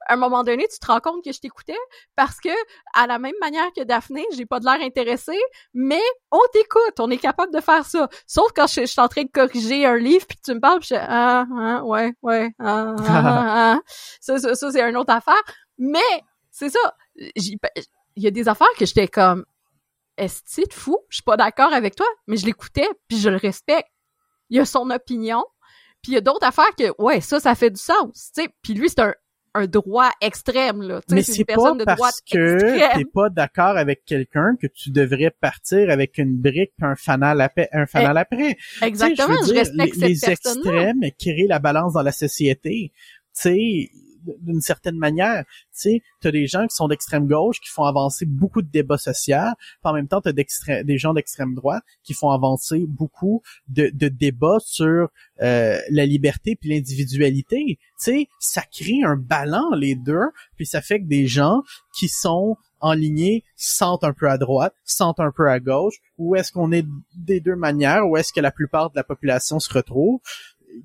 à 0.08 0.14
un 0.14 0.18
moment 0.18 0.44
donné 0.44 0.68
tu 0.72 0.80
te 0.80 0.86
rends 0.88 1.00
compte 1.00 1.24
que 1.24 1.32
je 1.32 1.40
t'écoutais 1.40 1.78
parce 2.16 2.40
que 2.40 2.50
à 2.94 3.08
la 3.08 3.20
même 3.20 3.36
manière 3.42 3.68
que 3.76 3.84
Daphné, 3.84 4.26
j'ai 4.36 4.46
pas 4.46 4.60
de 4.60 4.66
l'air 4.66 4.82
intéressée, 4.82 5.40
mais 5.74 6.02
on 6.32 6.40
t'écoute, 6.54 7.00
on 7.00 7.10
est 7.10 7.18
capable 7.18 7.54
de 7.54 7.62
faire 7.62 7.86
ça. 7.86 8.10
Sauf 8.26 8.52
quand 8.56 8.68
je, 8.68 8.86
suis 8.86 9.02
en 9.02 9.08
train 9.08 9.24
de 9.24 9.32
corriger 9.32 9.86
un 9.86 9.98
livre 9.98 10.26
puis 10.28 10.38
tu 10.44 10.54
me 10.54 10.60
parles, 10.60 10.80
puis 10.80 10.90
je 10.92 10.96
ah, 10.96 11.46
ah 11.58 11.84
ouais 11.84 12.14
ouais 12.22 12.52
ah, 12.60 12.96
ah, 13.00 13.04
ah, 13.08 13.74
ah. 13.76 13.82
ça 14.20 14.38
ça, 14.38 14.56
ça 14.56 14.72
c'est 14.72 14.82
une 14.82 14.98
autre 14.98 15.14
affaire, 15.14 15.42
mais 15.78 16.00
c'est 16.52 16.70
ça, 16.70 16.96
il 17.16 17.58
y 18.16 18.28
a 18.28 18.32
des 18.32 18.48
affaires 18.48 18.68
que 18.78 18.86
j'étais 18.86 19.08
comme 19.08 19.46
est-ce 20.18 20.42
que 20.66 20.74
fou, 20.74 20.98
je 21.10 21.18
suis 21.18 21.24
pas 21.24 21.38
d'accord 21.38 21.72
avec 21.72 21.96
toi, 21.96 22.08
mais 22.26 22.38
je 22.38 22.46
l'écoutais 22.46 22.90
puis 23.08 23.20
je 23.20 23.30
le 23.30 23.38
respecte 23.38 23.90
il 24.50 24.58
y 24.58 24.60
a 24.60 24.66
son 24.66 24.90
opinion, 24.90 25.44
puis 26.02 26.12
il 26.12 26.16
y 26.16 26.18
a 26.18 26.22
d'autres 26.22 26.46
affaires 26.46 26.76
que, 26.78 26.94
ouais, 27.02 27.22
ça, 27.22 27.40
ça 27.40 27.56
fait 27.56 27.70
du 27.70 27.82
sens, 27.82 28.32
tu 28.36 28.44
sais. 28.44 28.50
Puis 28.62 28.74
lui, 28.74 28.90
c'est 28.90 29.02
un, 29.02 29.14
un 29.54 29.68
droit 29.68 30.12
extrême, 30.22 30.82
là. 30.82 31.02
Mais 31.10 31.24
c'est 31.24 31.46
pas 31.46 31.72
de 31.74 31.84
parce 31.84 32.22
que 32.22 32.96
t'es 32.98 33.06
pas 33.06 33.30
d'accord 33.30 33.78
avec 33.78 34.06
quelqu'un 34.06 34.56
que 34.62 34.68
tu 34.68 34.92
devrais 34.92 35.32
partir 35.32 35.90
avec 35.90 36.18
une 36.18 36.38
brique 36.38 36.74
un 36.82 36.96
fanal 36.96 37.42
après. 37.42 37.70
Un 37.74 37.86
fanal 37.86 38.18
après. 38.18 38.58
Exactement, 38.82 39.36
je, 39.46 39.54
respecte 39.54 39.96
les, 39.98 40.10
les 40.10 40.30
extrêmes 40.30 41.02
créent 41.20 41.48
la 41.48 41.60
balance 41.60 41.94
dans 41.94 42.04
la 42.04 42.12
société. 42.12 42.92
Tu 42.94 43.42
sais, 43.42 43.90
d'une 44.42 44.62
certaine 44.62 44.98
manière. 44.98 45.44
Tu 45.46 45.64
sais, 45.72 46.02
t'as 46.22 46.32
des 46.32 46.48
gens 46.48 46.68
qui 46.68 46.76
sont 46.76 46.88
d'extrême 46.88 47.28
gauche 47.28 47.60
qui 47.60 47.70
font 47.70 47.84
avancer 47.84 48.26
beaucoup 48.26 48.62
de 48.62 48.70
débats 48.70 48.98
sociaux, 48.98 49.38
en 49.84 49.94
même 49.94 50.08
temps 50.08 50.22
t'as 50.22 50.34
des 50.34 50.98
gens 50.98 51.14
d'extrême 51.14 51.56
droite 51.56 51.84
qui 52.04 52.14
font 52.14 52.32
avancer 52.32 52.86
beaucoup 52.88 53.42
de, 53.68 53.90
débats 54.08 54.60
sur 54.60 55.10
euh, 55.42 55.80
la 55.90 56.06
liberté 56.06 56.56
puis 56.56 56.70
l'individualité. 56.70 57.78
Tu 57.78 57.78
sais, 57.98 58.28
ça 58.40 58.62
crée 58.62 59.04
un 59.04 59.16
ballon 59.16 59.72
les 59.76 59.96
deux, 59.96 60.30
puis 60.56 60.66
ça 60.66 60.82
fait 60.82 61.00
que 61.00 61.06
des 61.06 61.28
gens 61.28 61.64
qui 61.94 62.08
sont 62.08 62.58
en 62.80 62.94
lignée 62.94 63.44
sentent 63.56 64.04
un 64.04 64.14
peu 64.14 64.30
à 64.30 64.38
droite, 64.38 64.74
sentent 64.86 65.20
un 65.20 65.32
peu 65.32 65.50
à 65.50 65.60
gauche, 65.60 65.96
ou 66.18 66.36
est-ce 66.36 66.52
qu'on 66.52 66.72
est 66.72 66.86
des 67.16 67.40
deux 67.40 67.56
manières, 67.56 68.08
ou 68.08 68.18
est-ce 68.18 68.32
que 68.34 68.40
la 68.40 68.52
plupart 68.52 68.90
de 68.92 68.96
la 68.96 69.04
population 69.04 69.60
se 69.60 69.74
retrouve? 69.74 70.20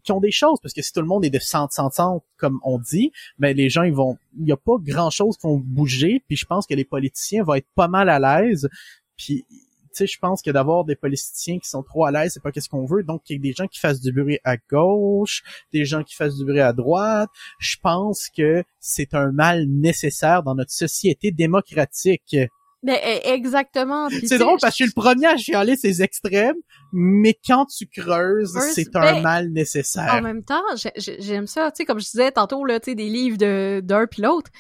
Qui 0.03 0.13
ont 0.13 0.21
des 0.21 0.31
choses, 0.31 0.59
parce 0.63 0.75
que 0.75 0.83
si 0.83 0.93
tout 0.93 1.01
le 1.01 1.07
monde 1.07 1.25
est 1.25 1.31
de 1.31 1.39
100, 1.39 1.71
100, 1.71 1.91
100, 1.91 2.25
comme 2.37 2.61
on 2.65 2.79
dit, 2.79 3.13
ben 3.39 3.57
les 3.57 3.71
gens, 3.71 3.83
ils 3.83 3.95
vont, 3.95 4.19
il 4.39 4.49
y 4.49 4.53
a 4.53 4.57
pas 4.57 4.77
grand 4.79 5.11
chose 5.11 5.37
qui 5.37 5.47
vont 5.47 5.59
bouger, 5.59 6.23
puis 6.27 6.37
je 6.37 6.47
pense 6.47 6.67
que 6.67 6.75
les 6.75 6.85
politiciens 6.85 7.43
vont 7.45 7.55
être 7.55 7.69
pas 7.75 7.89
mal 7.89 8.09
à 8.09 8.19
l'aise, 8.19 8.69
puis 9.17 9.45
tu 9.93 9.99
sais, 9.99 10.07
je 10.07 10.19
pense 10.19 10.41
que 10.41 10.51
d'avoir 10.51 10.85
des 10.85 10.97
politiciens 10.97 11.59
qui 11.59 11.69
sont 11.69 11.83
trop 11.83 12.07
à 12.07 12.11
l'aise, 12.11 12.33
c'est 12.33 12.43
pas 12.43 12.51
qu'est-ce 12.51 12.71
qu'on 12.71 12.87
veut. 12.87 13.03
Donc, 13.03 13.23
il 13.29 13.35
y 13.35 13.39
a 13.39 13.43
des 13.43 13.53
gens 13.53 13.67
qui 13.67 13.79
fassent 13.79 14.01
du 14.01 14.11
bruit 14.11 14.39
à 14.43 14.57
gauche, 14.57 15.43
des 15.73 15.85
gens 15.85 16.03
qui 16.03 16.15
fassent 16.15 16.39
du 16.39 16.47
bruit 16.47 16.61
à 16.61 16.73
droite. 16.73 17.29
Je 17.59 17.77
pense 17.83 18.31
que 18.35 18.65
c'est 18.81 19.13
un 19.13 19.33
mal 19.33 19.67
nécessaire 19.69 20.43
dans 20.43 20.55
notre 20.55 20.71
société 20.71 21.31
démocratique. 21.31 22.37
Mais 22.83 23.01
e, 23.25 23.35
exactement. 23.35 24.09
C'est 24.11 24.39
drôle 24.39 24.59
parce 24.61 24.77
que 24.77 24.85
je 24.85 24.91
suis 24.91 24.93
le 24.97 25.01
premier 25.01 25.27
à 25.27 25.37
chialer 25.37 25.77
ces 25.77 26.03
extrêmes, 26.03 26.57
mais 26.93 27.39
quand 27.47 27.67
tu 27.67 27.87
creuses, 27.87 28.59
c'est 28.75 28.95
un 28.97 29.15
ben, 29.15 29.23
mal 29.23 29.49
nécessaire. 29.51 30.15
En 30.15 30.23
même 30.23 30.43
temps, 30.43 30.63
j'aime 30.97 31.47
ça, 31.47 31.71
tu 31.71 31.79
sais, 31.79 31.85
comme 31.85 32.01
je 32.01 32.11
disais 32.11 32.33
tantôt, 32.33 32.65
là, 32.65 32.81
tu 32.81 32.91
sais, 32.91 32.95
des 32.95 33.09
livres 33.09 33.39
de 33.39 33.81
d'un 33.85 34.07
puis 34.07 34.23
l'autre. 34.23 34.51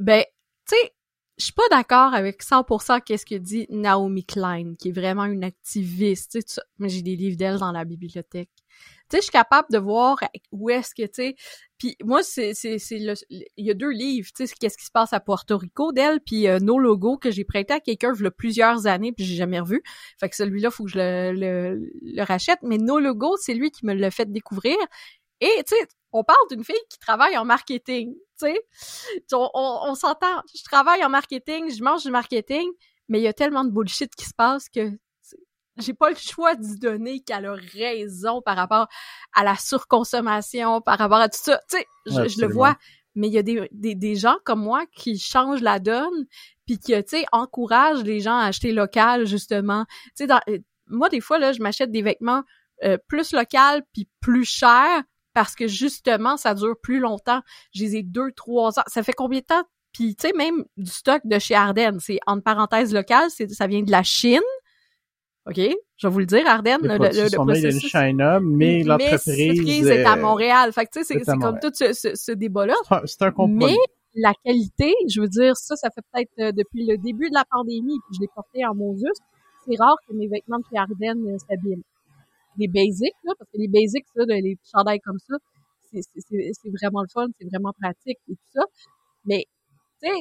Ben, 0.00 0.24
tu 0.68 0.74
sais, 0.76 0.92
je 1.38 1.44
suis 1.44 1.52
pas 1.52 1.68
d'accord 1.70 2.14
avec 2.14 2.42
100% 2.42 3.00
qu'est-ce 3.02 3.26
que 3.26 3.36
dit 3.36 3.66
Naomi 3.70 4.24
Klein, 4.24 4.74
qui 4.76 4.88
est 4.88 4.92
vraiment 4.92 5.24
une 5.24 5.44
activiste, 5.44 6.32
tu 6.32 6.42
sais, 6.44 6.60
mais 6.78 6.88
j'ai 6.88 7.02
des 7.02 7.16
livres 7.16 7.36
d'elle 7.36 7.58
dans 7.58 7.72
la 7.72 7.84
bibliothèque. 7.84 8.50
Tu 9.10 9.16
sais, 9.16 9.18
je 9.18 9.22
suis 9.24 9.32
capable 9.32 9.68
de 9.70 9.78
voir 9.78 10.18
où 10.50 10.70
est-ce 10.70 10.94
que, 10.94 11.02
tu 11.02 11.10
sais, 11.12 11.34
puis 11.78 11.96
moi, 12.02 12.22
c'est, 12.22 12.54
c'est, 12.54 12.78
c'est 12.78 12.98
le, 12.98 13.14
il 13.30 13.66
y 13.66 13.70
a 13.70 13.74
deux 13.74 13.90
livres, 13.90 14.28
tu 14.34 14.46
sais, 14.46 14.54
qu'est-ce 14.58 14.78
qui 14.78 14.86
se 14.86 14.90
passe 14.90 15.12
à 15.12 15.20
Puerto 15.20 15.58
Rico 15.58 15.92
d'elle, 15.92 16.20
puis 16.20 16.48
euh, 16.48 16.58
No 16.58 16.78
Logo 16.78 17.18
que 17.18 17.30
j'ai 17.30 17.44
prêté 17.44 17.74
à 17.74 17.80
quelqu'un 17.80 18.14
il 18.14 18.22
y 18.22 18.26
a 18.26 18.30
plusieurs 18.30 18.86
années, 18.86 19.12
puis 19.12 19.24
j'ai 19.24 19.36
jamais 19.36 19.60
revu. 19.60 19.82
Fait 20.18 20.30
que 20.30 20.36
celui-là, 20.36 20.70
faut 20.70 20.84
que 20.84 20.90
je 20.90 20.98
le, 20.98 21.32
le, 21.32 21.90
le 22.00 22.22
rachète. 22.22 22.60
Mais 22.62 22.78
No 22.78 22.98
Logo, 22.98 23.36
c'est 23.36 23.54
lui 23.54 23.70
qui 23.70 23.84
me 23.84 23.92
l'a 23.94 24.10
fait 24.10 24.30
découvrir. 24.30 24.76
Et 25.40 25.62
tu 25.66 25.76
sais, 25.76 25.88
on 26.12 26.24
parle 26.24 26.38
d'une 26.50 26.64
fille 26.64 26.76
qui 26.88 26.98
travaille 26.98 27.36
en 27.36 27.44
marketing, 27.44 28.14
tu 28.38 28.46
sais. 28.46 28.60
On, 29.32 29.50
on 29.54 29.94
s'entend. 29.94 30.42
Je 30.54 30.62
travaille 30.64 31.04
en 31.04 31.10
marketing, 31.10 31.70
je 31.70 31.82
mange 31.82 32.04
du 32.04 32.10
marketing, 32.10 32.66
mais 33.08 33.18
il 33.20 33.24
y 33.24 33.28
a 33.28 33.32
tellement 33.34 33.64
de 33.64 33.70
bullshit 33.70 34.14
qui 34.14 34.24
se 34.24 34.34
passe 34.34 34.68
que 34.68 34.90
j'ai 35.78 35.94
pas 35.94 36.10
le 36.10 36.16
choix 36.16 36.54
d'y 36.54 36.78
donner 36.78 37.20
qu'elle 37.20 37.46
a 37.46 37.54
raison 37.54 38.42
par 38.42 38.56
rapport 38.56 38.88
à 39.32 39.44
la 39.44 39.56
surconsommation, 39.56 40.80
par 40.80 40.98
rapport 40.98 41.18
à 41.18 41.28
tout 41.28 41.40
ça. 41.40 41.60
Tu 41.70 41.78
sais, 41.78 41.86
je, 42.06 42.40
le 42.40 42.52
vois. 42.52 42.76
Mais 43.14 43.28
il 43.28 43.32
y 43.32 43.38
a 43.38 43.42
des, 43.42 43.68
des, 43.72 43.94
des, 43.94 44.16
gens 44.16 44.36
comme 44.44 44.60
moi 44.60 44.84
qui 44.94 45.18
changent 45.18 45.62
la 45.62 45.78
donne, 45.78 46.26
puis 46.66 46.78
qui, 46.78 46.92
tu 46.92 47.02
sais, 47.06 47.24
encouragent 47.32 48.02
les 48.02 48.20
gens 48.20 48.36
à 48.36 48.46
acheter 48.46 48.72
local, 48.72 49.26
justement. 49.26 49.84
Tu 50.16 50.26
sais, 50.26 50.32
euh, 50.48 50.58
moi, 50.86 51.08
des 51.08 51.20
fois, 51.20 51.38
là, 51.38 51.52
je 51.52 51.60
m'achète 51.60 51.90
des 51.90 52.02
vêtements 52.02 52.42
euh, 52.84 52.98
plus 53.08 53.32
local 53.32 53.82
puis 53.92 54.08
plus 54.20 54.44
cher 54.44 55.02
parce 55.32 55.54
que, 55.54 55.66
justement, 55.66 56.36
ça 56.36 56.54
dure 56.54 56.76
plus 56.80 57.00
longtemps. 57.00 57.40
Je 57.72 57.82
les 57.82 57.96
ai 57.96 58.02
deux, 58.02 58.30
trois 58.32 58.78
ans. 58.78 58.84
Ça 58.86 59.02
fait 59.02 59.12
combien 59.12 59.40
de 59.40 59.44
temps? 59.44 59.64
Puis, 59.92 60.16
tu 60.16 60.28
sais, 60.28 60.34
même 60.34 60.64
du 60.76 60.90
stock 60.90 61.22
de 61.24 61.38
chez 61.38 61.54
Ardennes, 61.54 62.00
c'est, 62.00 62.18
entre 62.26 62.42
parenthèses, 62.42 62.92
local, 62.92 63.30
c'est, 63.30 63.48
ça 63.50 63.66
vient 63.66 63.82
de 63.82 63.90
la 63.90 64.02
Chine. 64.02 64.40
OK? 65.46 65.60
Je 65.96 66.06
vais 66.06 66.12
vous 66.12 66.18
le 66.20 66.26
dire, 66.26 66.46
Ardennes, 66.46 66.80
le, 66.82 66.96
le, 66.96 67.30
le 67.30 67.36
processus... 67.36 67.90
China, 67.90 68.40
mais 68.40 68.82
l'entreprise 68.82 69.86
est 69.86 70.04
à 70.04 70.16
Montréal. 70.16 70.72
Fait 70.72 70.86
que, 70.86 70.92
tu 70.98 71.04
sais, 71.04 71.18
c'est 71.22 71.36
comme 71.36 71.58
tout 71.60 71.70
ce, 71.74 71.92
ce, 71.92 72.14
ce 72.14 72.32
débat-là. 72.32 72.74
C'est 73.04 73.22
un, 73.22 73.30
compromis. 73.30 73.66
Mais 73.66 73.76
la 74.14 74.32
qualité, 74.44 74.94
je 75.08 75.20
veux 75.20 75.28
dire, 75.28 75.56
ça, 75.56 75.76
ça 75.76 75.90
fait 75.90 76.00
peut-être 76.12 76.30
euh, 76.38 76.52
depuis 76.52 76.86
le 76.86 76.96
début 76.96 77.28
de 77.28 77.34
la 77.34 77.44
pandémie, 77.50 77.98
puis 78.06 78.16
je 78.16 78.20
l'ai 78.20 78.28
porté 78.34 78.64
en 78.64 78.74
Moses. 78.74 79.02
C'est 79.66 79.76
rare 79.78 79.96
que 80.08 80.14
mes 80.14 80.28
vêtements 80.28 80.58
de 80.58 80.64
chez 80.70 80.78
Ardennes 80.78 81.26
euh, 81.26 81.36
s'abîment. 81.48 81.82
Les 82.56 82.68
basics, 82.68 83.16
là, 83.24 83.32
parce 83.38 83.50
que 83.50 83.58
les 83.58 83.68
basics, 83.68 84.06
là, 84.14 84.24
les 84.28 84.56
chandails 84.72 85.00
comme 85.00 85.18
ça, 85.18 85.34
c'est 85.92 86.70
vraiment 86.80 87.02
le 87.02 87.08
fun, 87.12 87.26
c'est 87.38 87.48
vraiment 87.48 87.72
pratique 87.78 88.18
et 88.28 88.34
tout 88.34 88.50
ça. 88.54 88.62
Mais, 89.26 89.44
tu 90.02 90.08
sais, 90.08 90.14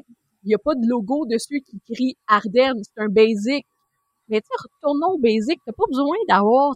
il 0.43 0.47
n'y 0.47 0.55
a 0.55 0.59
pas 0.59 0.75
de 0.75 0.87
logo 0.87 1.25
dessus 1.25 1.61
qui 1.61 1.79
crie 1.93 2.17
Ardennes, 2.27 2.81
c'est 2.83 3.01
un 3.01 3.09
basic 3.09 3.65
mais 4.29 4.41
tu 4.41 4.47
sais, 4.47 4.69
retournons 4.75 5.15
au 5.15 5.19
basic. 5.19 5.59
T'as 5.65 5.73
pas 5.73 5.85
besoin 5.89 6.15
d'avoir 6.27 6.75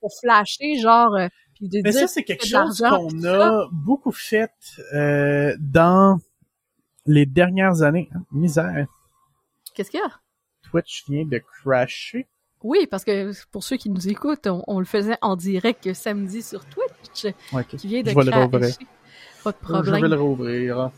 pour 0.00 0.12
flasher, 0.20 0.78
genre, 0.80 1.14
euh, 1.14 1.28
puis 1.54 1.68
de 1.68 1.80
Mais 1.82 1.92
ça, 1.92 2.06
c'est 2.06 2.22
quelque 2.22 2.46
chose 2.46 2.78
qu'on 2.78 3.24
a 3.24 3.68
beaucoup 3.72 4.12
fait 4.12 4.52
euh, 4.94 5.56
dans 5.58 6.18
les 7.06 7.26
dernières 7.26 7.82
années. 7.82 8.08
Misère. 8.30 8.86
Qu'est-ce 9.74 9.90
qu'il 9.90 10.00
y 10.00 10.02
a? 10.02 10.10
Twitch 10.70 11.04
vient 11.08 11.24
de 11.24 11.38
crasher. 11.38 12.26
Oui, 12.62 12.86
parce 12.90 13.04
que 13.04 13.32
pour 13.50 13.62
ceux 13.62 13.76
qui 13.76 13.88
nous 13.88 14.08
écoutent, 14.08 14.48
on, 14.66 14.78
le 14.78 14.84
faisait 14.84 15.16
en 15.22 15.36
direct 15.36 15.92
samedi 15.94 16.42
sur 16.42 16.64
Twitch. 16.66 17.32
Ouais, 17.52 17.64
Qui 17.64 17.86
vient 17.86 18.02
de 18.02 18.10
je 18.10 18.14
vais 18.14 18.24
Le 18.24 18.36
rouvrir. 18.36 18.76
Pas 19.44 19.52
de 19.52 19.56
problème. 19.56 19.94
Je 19.94 20.00
vais 20.00 20.08
le 20.08 20.20
rouvrir. 20.20 20.90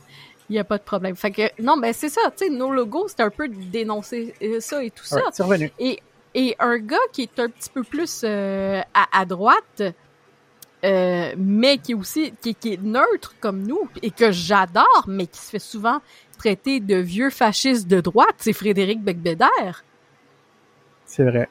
Il 0.51 0.57
y 0.57 0.59
a 0.59 0.65
pas 0.65 0.79
de 0.79 0.83
problème. 0.83 1.15
Fait 1.17 1.31
que 1.31 1.63
non, 1.63 1.77
mais 1.77 1.93
c'est 1.93 2.09
ça, 2.09 2.21
tu 2.37 2.45
sais, 2.45 2.51
nos 2.51 2.73
logos, 2.73 3.09
c'est 3.09 3.23
un 3.23 3.31
peu 3.31 3.49
dénoncer 3.49 4.35
euh, 4.43 4.59
ça 4.61 4.83
et 4.83 4.91
tout 4.91 5.05
ça. 5.05 5.23
c'est 5.33 5.45
revenu. 5.45 5.71
Et 5.79 6.01
et 6.35 6.55
un 6.59 6.79
gars 6.79 6.97
qui 7.13 7.23
est 7.23 7.39
un 7.41 7.49
petit 7.49 7.71
peu 7.71 7.83
plus 7.83 8.23
euh, 8.25 8.81
à, 8.95 9.21
à, 9.21 9.25
droite, 9.25 9.83
euh, 10.85 11.35
mais 11.37 11.79
qui 11.79 11.93
est 11.93 11.95
aussi 11.95 12.33
qui, 12.41 12.55
qui, 12.55 12.75
est 12.75 12.83
neutre 12.83 13.35
comme 13.41 13.63
nous 13.63 13.89
et 14.03 14.11
que 14.11 14.31
j'adore, 14.31 15.05
mais 15.09 15.27
qui 15.27 15.41
se 15.41 15.51
fait 15.51 15.59
souvent 15.59 16.01
traiter 16.39 16.81
de 16.81 16.97
vieux 16.97 17.31
fasciste 17.31 17.89
de 17.89 18.01
droite, 18.01 18.35
c'est 18.39 18.53
Frédéric 18.53 19.03
Becbédère. 19.03 19.85
C'est 21.07 21.25
vrai. 21.25 21.49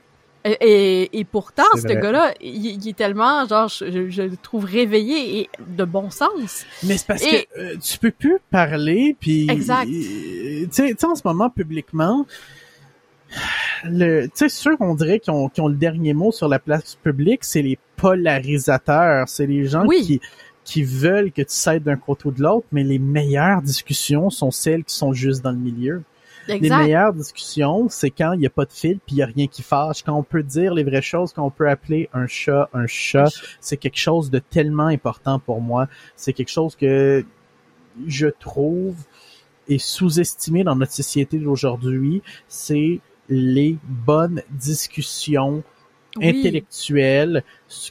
Et, 0.62 1.20
et, 1.20 1.24
pourtant, 1.26 1.64
ce 1.76 1.88
gars-là, 1.88 2.34
il, 2.41 2.66
il 2.66 2.89
est 2.89 2.93
tellement, 2.97 3.45
genre, 3.47 3.68
je, 3.68 4.10
je 4.10 4.22
le 4.24 4.38
trouve 4.38 4.66
réveillé 4.66 5.41
et 5.41 5.50
de 5.68 5.84
bon 5.86 6.10
sens. 6.10 6.66
Mais 6.84 6.97
c'est 6.97 7.08
parce 7.08 7.24
Et- 7.24 7.45
que 7.54 7.60
euh, 7.60 7.76
tu 7.82 7.97
peux 7.97 8.12
plus 8.12 8.38
parler, 8.52 9.16
puis 9.20 9.50
Exact. 9.50 9.88
euh, 9.88 10.66
tu 10.66 10.68
sais, 10.72 10.89
tu 10.89 10.95
sais, 11.00 11.06
en 11.06 11.16
ce 11.16 11.22
moment 11.26 11.50
publiquement, 11.50 12.26
le, 13.84 14.26
tu 14.26 14.32
sais, 14.36 14.50
ceux 14.50 14.76
qu'on 14.78 14.95
dirait 14.95 15.20
qui 15.20 15.30
ont, 15.30 15.50
qui 15.50 15.62
ont 15.62 15.68
le 15.68 15.76
dernier 15.76 16.14
mot 16.14 16.32
sur 16.32 16.47
la 16.47 16.60
place 16.60 16.95
publique, 16.95 17.43
c'est 17.43 17.62
les 17.62 17.78
polarisateurs, 17.95 19.28
c'est 19.30 19.45
les 19.45 19.66
gens 19.66 19.86
Oui. 19.86 20.02
qui 20.04 20.22
qui 20.66 20.84
veulent 20.84 21.32
que 21.32 21.41
tu 21.41 21.47
cèdes 21.50 21.82
d'un 21.84 21.95
côté 21.95 22.28
ou 22.28 22.32
de 22.32 22.43
l'autre, 22.43 22.68
mais 22.72 22.84
les 22.84 23.00
meilleures 23.00 23.64
discussions 23.64 24.30
sont 24.30 24.52
celles 24.52 24.84
qui 24.84 24.93
sont 24.93 25.14
juste 25.14 25.41
dans 25.43 25.50
le 25.52 25.58
milieu. 25.58 26.04
Les 26.50 26.70
meilleures 26.70 27.14
discussions, 27.14 27.88
c'est 27.89 28.10
quand 28.10 28.34
il 28.34 28.39
n'y 28.39 28.45
a 28.45 28.50
pas 28.50 28.66
de 28.66 28.72
fil 28.72 29.00
puis 29.00 29.16
il 29.16 29.18
n'y 29.18 29.24
a 29.24 29.28
rien 29.28 29.47
qui 29.47 29.62
fâche, 29.62 30.04
quand 30.04 30.16
on 30.16 30.24
peut 30.24 30.43
dire 30.43 30.74
les 30.74 30.84
vraies 30.84 31.02
choses, 31.02 31.34
quand 31.34 31.45
on 31.45 31.52
peut 31.52 31.70
appeler 31.70 32.10
un 32.14 32.28
chat 32.28 32.70
un 32.74 32.88
chat. 32.88 33.30
C'est 33.62 33.78
quelque 33.78 33.97
chose 33.97 34.30
de 34.30 34.39
tellement 34.39 34.88
important 34.88 35.39
pour 35.39 35.62
moi. 35.62 35.88
C'est 36.16 36.34
quelque 36.34 36.52
chose 36.52 36.76
que 36.76 37.26
je 38.08 38.28
trouve 38.28 38.95
est 39.68 39.78
sous-estimé 39.78 40.64
dans 40.64 40.76
notre 40.76 40.93
société 40.93 41.38
d'aujourd'hui. 41.38 42.22
C'est 42.47 43.00
les 43.30 43.78
bonnes 43.84 44.41
discussions 44.50 45.64
Oui. 46.18 46.64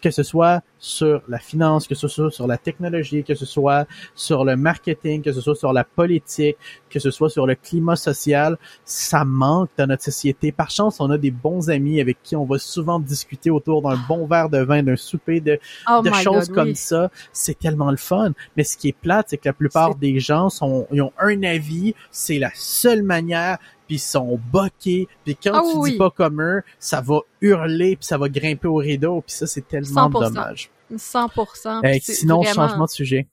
que 0.02 0.10
ce 0.10 0.22
soit 0.22 0.62
sur 0.80 1.22
la 1.28 1.38
finance, 1.38 1.86
que 1.86 1.94
ce 1.94 2.08
soit 2.08 2.30
sur 2.30 2.46
la 2.46 2.58
technologie, 2.58 3.22
que 3.22 3.34
ce 3.34 3.46
soit 3.46 3.86
sur 4.14 4.44
le 4.44 4.56
marketing, 4.56 5.22
que 5.22 5.32
ce 5.32 5.40
soit 5.40 5.54
sur 5.54 5.72
la 5.72 5.84
politique, 5.84 6.56
que 6.90 6.98
ce 6.98 7.10
soit 7.10 7.30
sur 7.30 7.46
le 7.46 7.54
climat 7.54 7.96
social, 7.96 8.58
ça 8.84 9.24
manque 9.24 9.70
dans 9.76 9.86
notre 9.86 10.02
société. 10.02 10.50
Par 10.52 10.70
chance, 10.70 11.00
on 11.00 11.10
a 11.10 11.18
des 11.18 11.30
bons 11.30 11.70
amis 11.70 12.00
avec 12.00 12.18
qui 12.22 12.34
on 12.34 12.44
va 12.44 12.58
souvent 12.58 12.98
discuter 12.98 13.50
autour 13.50 13.82
d'un 13.82 13.96
bon 14.08 14.26
verre 14.26 14.48
de 14.48 14.58
vin, 14.58 14.82
d'un 14.82 14.96
souper, 14.96 15.40
de, 15.40 15.58
Oh 15.88 16.02
de 16.02 16.12
choses 16.12 16.48
God, 16.48 16.54
comme 16.54 16.68
oui. 16.68 16.76
ça. 16.76 17.10
C'est 17.32 17.58
tellement 17.58 17.90
le 17.90 17.96
fun. 17.96 18.32
Mais 18.56 18.64
ce 18.64 18.76
qui 18.76 18.88
est 18.88 18.96
plate, 18.96 19.26
c'est 19.30 19.36
que 19.38 19.48
la 19.48 19.52
plupart 19.52 19.94
des 19.94 20.18
gens 20.18 20.48
sont, 20.50 20.86
ils 20.92 21.02
ont 21.02 21.12
un 21.18 21.42
avis, 21.44 21.94
c'est 22.10 22.38
la 22.38 22.50
seule 22.54 23.02
manière, 23.02 23.58
puis 23.88 23.96
ils 23.96 23.98
sont 23.98 24.38
boqués, 24.52 25.08
puis 25.24 25.34
quand 25.34 25.50
Ah 25.54 25.62
tu 25.72 25.76
oui. 25.78 25.90
dis 25.92 25.96
pas 25.98 26.10
comme 26.10 26.40
eux, 26.40 26.62
ça 26.78 27.00
va 27.00 27.18
hurler, 27.40 27.96
puis 27.96 28.04
ça 28.06 28.16
va 28.18 28.28
grimper 28.28 28.68
au 28.68 28.76
rideau, 28.76 29.22
puis 29.26 29.34
ça, 29.34 29.48
c'est 29.48 29.66
tellement 29.66 30.08
100%. 30.08 30.20
dommage. 30.28 30.70
100%. 30.94 31.82
Euh, 31.84 31.98
sinon, 32.02 32.42
vraiment- 32.42 32.68
changement 32.68 32.84
de 32.84 32.90
sujet. 32.90 33.26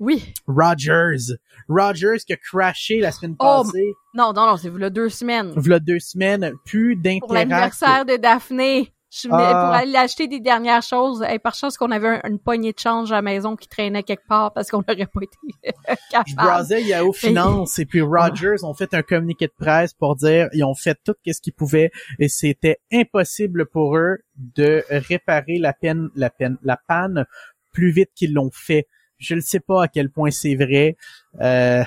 Oui. 0.00 0.32
Rogers. 0.46 1.36
Rogers 1.68 2.18
qui 2.26 2.32
a 2.32 2.36
crashé 2.36 3.00
la 3.00 3.12
semaine 3.12 3.36
Oh, 3.38 3.62
passée. 3.64 3.92
Non, 4.14 4.32
non, 4.32 4.46
non, 4.46 4.56
c'est 4.56 4.70
là 4.76 4.90
deux 4.90 5.08
semaines. 5.10 5.52
V'là 5.56 5.78
deux 5.78 5.98
semaines, 6.00 6.52
plus 6.64 6.94
Pour 6.96 7.02
d'interact. 7.04 7.32
l'anniversaire 7.34 8.04
de 8.06 8.16
Daphné. 8.16 8.92
Je 9.12 9.26
venais 9.28 9.42
Ah. 9.42 9.64
pour 9.66 9.74
aller 9.74 9.96
acheter 9.96 10.28
des 10.28 10.38
dernières 10.38 10.82
choses. 10.82 11.24
Et 11.28 11.38
par 11.40 11.54
chance 11.54 11.76
qu'on 11.76 11.90
avait 11.90 12.20
un- 12.22 12.28
une 12.28 12.38
poignée 12.38 12.72
de 12.72 12.78
change 12.78 13.10
à 13.10 13.16
la 13.16 13.22
maison 13.22 13.56
qui 13.56 13.66
traînait 13.66 14.04
quelque 14.04 14.26
part 14.28 14.52
parce 14.52 14.70
qu'on 14.70 14.82
n'aurait 14.88 15.06
pas 15.06 15.20
été 15.22 15.36
Je 15.88 15.94
capable. 16.10 16.36
brasais 16.36 16.82
Yahoo 16.84 17.12
Finance 17.12 17.78
et 17.80 17.86
puis 17.86 18.02
Rogers 18.02 18.62
ont 18.62 18.72
fait 18.74 18.94
un 18.94 19.02
communiqué 19.02 19.46
de 19.48 19.52
presse 19.58 19.94
pour 19.94 20.14
dire 20.16 20.48
ils 20.52 20.62
ont 20.64 20.74
fait 20.76 20.96
tout 21.04 21.14
ce 21.26 21.40
qu'ils 21.40 21.52
pouvaient 21.54 21.90
et 22.20 22.28
c'était 22.28 22.78
impossible 22.92 23.66
pour 23.66 23.96
eux 23.96 24.18
de 24.36 24.84
réparer 24.90 25.58
la 25.58 25.72
peine 25.72 26.08
la 26.14 26.30
peine 26.30 26.56
la 26.62 26.78
panne 26.88 27.26
plus 27.72 27.90
vite 27.90 28.10
qu'ils 28.14 28.32
l'ont 28.32 28.50
fait. 28.52 28.86
Je 29.18 29.34
ne 29.34 29.40
sais 29.40 29.60
pas 29.60 29.82
à 29.84 29.88
quel 29.88 30.08
point 30.10 30.30
c'est 30.30 30.54
vrai. 30.54 30.96
Euh, 31.40 31.82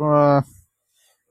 euh, 0.00 0.40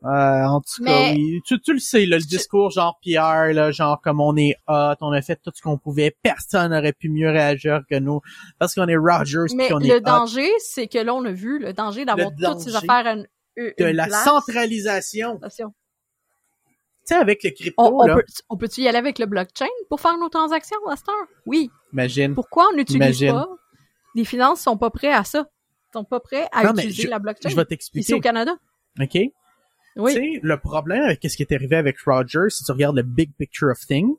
euh, 0.05 0.43
en 0.45 0.61
tout 0.61 0.83
cas, 0.83 1.11
oui. 1.13 1.41
tu, 1.45 1.59
tu 1.61 1.73
le 1.73 1.79
sais, 1.79 2.05
là, 2.05 2.17
le 2.17 2.23
discours 2.23 2.69
genre 2.69 2.99
PR, 3.03 3.53
là, 3.53 3.71
genre 3.71 3.99
comme 4.01 4.21
on 4.21 4.35
est 4.37 4.55
hot, 4.67 4.93
on 5.01 5.11
a 5.11 5.21
fait 5.21 5.37
tout 5.43 5.51
ce 5.53 5.61
qu'on 5.61 5.77
pouvait, 5.77 6.15
personne 6.21 6.71
n'aurait 6.71 6.93
pu 6.93 7.09
mieux 7.09 7.29
réagir 7.29 7.81
que 7.89 7.95
nous 7.97 8.21
parce 8.59 8.75
qu'on 8.75 8.87
est 8.87 8.95
Rogers 8.97 9.53
Mais 9.55 9.65
puis 9.65 9.73
qu'on 9.73 9.79
est 9.81 9.87
le 9.93 10.01
danger, 10.01 10.49
c'est 10.59 10.87
que 10.87 10.99
là, 10.99 11.13
on 11.15 11.25
a 11.25 11.31
vu 11.31 11.59
le 11.59 11.73
danger 11.73 12.05
d'avoir 12.05 12.29
toutes 12.29 12.59
ces 12.59 12.75
affaires 12.75 13.07
à 13.07 13.13
une, 13.13 13.27
une 13.57 13.73
de 13.79 13.85
la 13.85 14.05
place. 14.07 14.23
centralisation. 14.25 15.39
Tu 17.07 17.13
sais, 17.13 17.15
avec 17.15 17.43
le 17.43 17.51
crypto, 17.51 17.73
On, 17.77 18.05
là, 18.05 18.15
peut, 18.15 18.23
on 18.49 18.57
peut-tu 18.57 18.81
y 18.81 18.87
aller 18.87 18.97
avec 18.97 19.19
le 19.19 19.27
blockchain 19.27 19.67
pour 19.89 20.01
faire 20.01 20.17
nos 20.17 20.29
transactions 20.29 20.77
à 20.89 20.95
cette 20.95 21.07
heure? 21.09 21.27
Oui. 21.45 21.69
imagine. 21.93 22.33
Pourquoi 22.33 22.67
on 22.73 22.75
n'utilise 22.77 22.97
Imagine. 23.21 23.31
pas? 23.33 23.47
Les 24.15 24.25
finances 24.25 24.61
sont 24.61 24.77
pas 24.77 24.89
prêts 24.89 25.13
à 25.13 25.23
ça. 25.23 25.45
Sont 25.93 26.03
pas 26.03 26.19
prêts 26.19 26.47
à 26.51 26.63
Non, 26.63 26.73
utiliser 26.73 27.03
je- 27.03 27.07
la 27.09 27.19
blockchain. 27.19 27.49
Je 27.49 27.55
vais 27.55 27.61
Ici 27.61 27.67
t'expliquer. 27.69 28.13
au 28.15 28.19
Canada. 28.21 28.53
OK? 28.99 29.17
Oui. 29.95 30.13
Tu 30.13 30.19
sais, 30.19 30.39
le 30.41 30.57
problème 30.57 31.03
avec 31.03 31.23
ce 31.23 31.35
qui 31.35 31.43
est 31.43 31.53
arrivé 31.53 31.75
avec 31.75 31.99
Rogers, 31.99 32.49
si 32.49 32.63
tu 32.63 32.71
regardes 32.71 32.97
le 32.97 33.03
big 33.03 33.31
picture 33.37 33.69
of 33.69 33.79
things, 33.79 34.15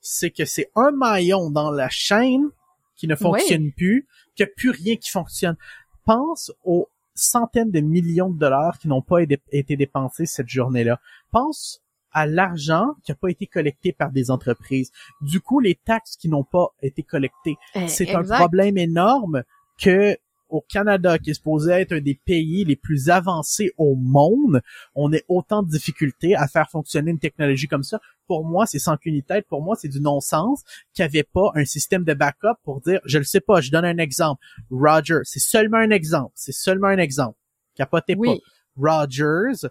c'est 0.00 0.30
que 0.30 0.44
c'est 0.44 0.70
un 0.76 0.90
maillon 0.92 1.50
dans 1.50 1.70
la 1.70 1.88
chaîne 1.88 2.50
qui 2.96 3.08
ne 3.08 3.14
fonctionne 3.14 3.72
plus, 3.72 4.06
qu'il 4.34 4.46
n'y 4.46 4.50
a 4.50 4.54
plus 4.56 4.70
rien 4.70 4.96
qui 4.96 5.10
fonctionne. 5.10 5.56
Pense 6.04 6.52
aux 6.64 6.88
centaines 7.14 7.70
de 7.70 7.80
millions 7.80 8.30
de 8.30 8.38
dollars 8.38 8.78
qui 8.78 8.88
n'ont 8.88 9.02
pas 9.02 9.18
été 9.22 9.76
dépensés 9.76 10.26
cette 10.26 10.48
journée-là. 10.48 11.00
Pense 11.30 11.82
à 12.12 12.26
l'argent 12.26 12.94
qui 13.04 13.10
n'a 13.10 13.16
pas 13.16 13.28
été 13.28 13.46
collecté 13.46 13.92
par 13.92 14.10
des 14.10 14.30
entreprises. 14.30 14.90
Du 15.20 15.40
coup, 15.40 15.60
les 15.60 15.74
taxes 15.74 16.16
qui 16.16 16.28
n'ont 16.28 16.44
pas 16.44 16.68
été 16.82 17.02
collectées. 17.02 17.56
Eh, 17.74 17.88
c'est 17.88 18.14
un 18.14 18.22
problème 18.22 18.78
énorme 18.78 19.42
que 19.78 20.16
au 20.48 20.60
Canada, 20.60 21.18
qui 21.18 21.30
est 21.30 21.34
supposé 21.34 21.72
être 21.72 21.92
un 21.92 22.00
des 22.00 22.20
pays 22.24 22.64
les 22.64 22.76
plus 22.76 23.10
avancés 23.10 23.72
au 23.76 23.94
monde, 23.94 24.60
on 24.94 25.12
ait 25.12 25.24
autant 25.28 25.62
de 25.62 25.68
difficultés 25.68 26.34
à 26.34 26.48
faire 26.48 26.70
fonctionner 26.70 27.10
une 27.10 27.18
technologie 27.18 27.68
comme 27.68 27.82
ça. 27.82 28.00
Pour 28.26 28.44
moi, 28.44 28.66
c'est 28.66 28.78
sans 28.78 28.96
qu'une 28.96 29.22
tête. 29.22 29.46
Pour 29.48 29.62
moi, 29.62 29.76
c'est 29.76 29.88
du 29.88 30.00
non-sens 30.00 30.62
qu'il 30.92 31.02
n'y 31.04 31.08
avait 31.08 31.22
pas 31.22 31.50
un 31.54 31.64
système 31.64 32.04
de 32.04 32.14
backup 32.14 32.56
pour 32.64 32.80
dire, 32.80 33.00
je 33.04 33.18
le 33.18 33.24
sais 33.24 33.40
pas, 33.40 33.60
je 33.60 33.70
donne 33.70 33.84
un 33.84 33.98
exemple. 33.98 34.42
Roger, 34.70 35.20
c'est 35.24 35.40
seulement 35.40 35.78
un 35.78 35.90
exemple. 35.90 36.32
C'est 36.34 36.52
seulement 36.52 36.88
un 36.88 36.98
exemple. 36.98 37.38
Capotez 37.74 38.14
Oui. 38.16 38.40
pas. 38.76 39.00
Rogers 39.00 39.68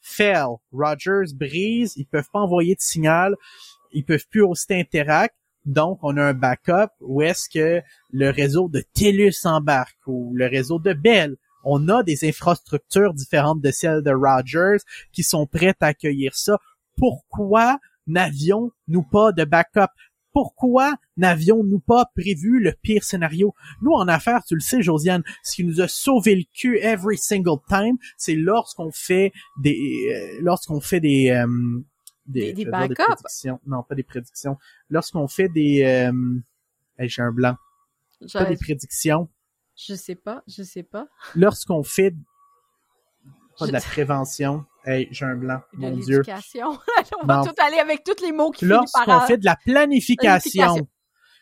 fail. 0.00 0.56
Rogers 0.72 1.34
brise. 1.34 1.94
Ils 1.96 2.06
peuvent 2.06 2.28
pas 2.32 2.40
envoyer 2.40 2.74
de 2.74 2.80
signal. 2.80 3.34
Ils 3.92 4.04
peuvent 4.04 4.26
plus 4.30 4.42
hoster 4.42 4.80
Interact. 4.80 5.34
Donc, 5.64 5.98
on 6.02 6.16
a 6.16 6.22
un 6.22 6.34
backup 6.34 6.90
où 7.00 7.22
est-ce 7.22 7.48
que 7.48 7.82
le 8.10 8.30
réseau 8.30 8.68
de 8.68 8.82
TELUS 8.94 9.44
embarque 9.44 9.98
ou 10.06 10.32
le 10.34 10.46
réseau 10.46 10.78
de 10.78 10.92
Bell. 10.92 11.36
On 11.64 11.88
a 11.88 12.02
des 12.02 12.28
infrastructures 12.28 13.14
différentes 13.14 13.60
de 13.60 13.70
celles 13.70 14.02
de 14.02 14.10
Rogers 14.10 14.82
qui 15.12 15.22
sont 15.22 15.46
prêtes 15.46 15.76
à 15.80 15.86
accueillir 15.86 16.34
ça. 16.34 16.58
Pourquoi 16.96 17.78
n'avions-nous 18.08 19.02
pas 19.04 19.30
de 19.30 19.44
backup? 19.44 19.90
Pourquoi 20.32 20.94
n'avions-nous 21.18 21.80
pas 21.80 22.06
prévu 22.16 22.58
le 22.58 22.72
pire 22.82 23.04
scénario? 23.04 23.54
Nous, 23.82 23.92
en 23.92 24.08
affaires, 24.08 24.42
tu 24.44 24.54
le 24.54 24.60
sais, 24.60 24.82
Josiane, 24.82 25.22
ce 25.44 25.56
qui 25.56 25.64
nous 25.64 25.80
a 25.80 25.88
sauvé 25.88 26.34
le 26.34 26.44
cul 26.54 26.78
every 26.78 27.18
single 27.18 27.58
time, 27.68 27.96
c'est 28.16 28.34
lorsqu'on 28.34 28.90
fait 28.90 29.32
des, 29.62 29.76
euh, 30.10 30.40
lorsqu'on 30.40 30.80
fait 30.80 31.00
des, 31.00 31.30
euh, 31.30 31.46
Des- 32.26 32.52
des 32.52 32.64
prédictions. 32.66 33.60
Non, 33.66 33.82
pas 33.82 33.94
des 33.94 34.02
prédictions. 34.04 34.56
Lorsqu'on 34.90 35.26
fait 35.28 35.48
des, 35.48 35.82
euh, 35.84 36.12
hey, 36.98 37.08
j'ai 37.08 37.22
un 37.22 37.32
blanc. 37.32 37.56
Pas 38.32 38.44
des 38.44 38.56
prédictions. 38.56 39.28
je 39.76 39.94
sais 39.94 40.14
pas, 40.14 40.42
je 40.46 40.62
sais 40.62 40.82
pas. 40.84 41.08
Lorsqu'on 41.34 41.82
fait 41.82 42.14
pas 43.58 43.66
de 43.66 43.72
la 43.72 43.80
prévention. 43.80 44.64
Hey, 44.84 45.08
j'ai 45.12 45.24
un 45.24 45.36
blanc. 45.36 45.60
De 45.74 45.78
Mon 45.78 45.96
Dieu. 45.96 46.22
on 47.22 47.26
va 47.26 47.36
Non. 47.38 47.44
tout 47.44 47.54
aller 47.58 47.78
avec 47.78 48.02
tous 48.04 48.20
les 48.24 48.32
mots 48.32 48.50
qui 48.50 48.64
Lorsqu'on 48.64 49.20
fait 49.20 49.38
de 49.38 49.44
la 49.44 49.56
planification, 49.56 50.50
Planification. 50.50 50.88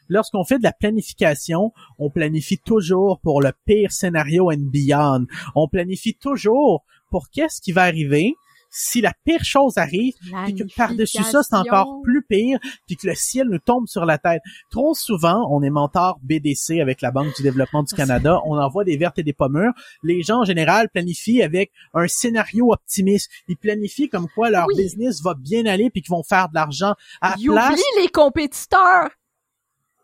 lorsqu'on 0.09 0.45
fait 0.45 0.59
de 0.59 0.63
la 0.65 0.73
planification, 0.73 1.73
on 1.99 2.11
planifie 2.11 2.59
toujours 2.59 3.21
pour 3.21 3.41
le 3.41 3.53
pire 3.65 3.93
scénario 3.93 4.51
and 4.51 4.69
beyond. 4.71 5.27
On 5.55 5.69
planifie 5.69 6.15
toujours 6.17 6.85
pour 7.11 7.31
qu'est-ce 7.31 7.61
qui 7.63 7.73
va 7.73 7.83
arriver 7.85 8.35
si 8.71 9.01
la 9.01 9.13
pire 9.25 9.45
chose 9.45 9.77
arrive, 9.79 10.15
puis 10.45 10.55
que 10.55 10.65
par-dessus 10.77 11.23
ça, 11.25 11.43
c'est 11.43 11.57
encore 11.57 12.01
plus 12.03 12.23
pire, 12.23 12.59
puis 12.87 12.97
que 12.97 13.07
le 13.07 13.15
ciel 13.15 13.49
nous 13.49 13.59
tombe 13.59 13.87
sur 13.87 14.05
la 14.05 14.19
tête. 14.19 14.43
Trop 14.71 14.95
souvent, 14.95 15.47
on 15.51 15.63
est 15.63 15.71
mentor 15.71 16.19
BDC 16.23 16.81
avec 16.81 17.01
la 17.03 17.11
Banque 17.11 17.35
du 17.37 17.43
développement 17.43 17.83
du 17.83 17.95
Canada, 17.95 18.41
on 18.47 18.57
envoie 18.57 18.85
des 18.85 18.97
vertes 18.97 19.19
et 19.19 19.23
des 19.23 19.33
pommures. 19.33 19.73
Les 20.03 20.23
gens, 20.23 20.41
en 20.41 20.45
général, 20.45 20.89
planifient 20.89 21.43
avec 21.43 21.73
un 21.95 22.07
scénario 22.09 22.73
optimiste. 22.73 23.31
Ils 23.49 23.57
planifient 23.57 24.09
comme 24.09 24.29
quoi 24.35 24.51
leur 24.51 24.67
Oui. 24.69 24.77
business 24.77 25.21
va 25.23 25.35
bien 25.35 25.67
aller, 25.67 25.91
puis 25.91 26.03
qu'ils 26.03 26.11
vont 26.13 26.23
faire 26.23 26.49
de 26.49 26.55
l'argent. 26.55 26.95
À 27.21 27.31
la 27.31 27.37
Il 27.39 27.51
place, 27.51 27.81
les 28.01 28.09
compétiteurs. 28.09 29.11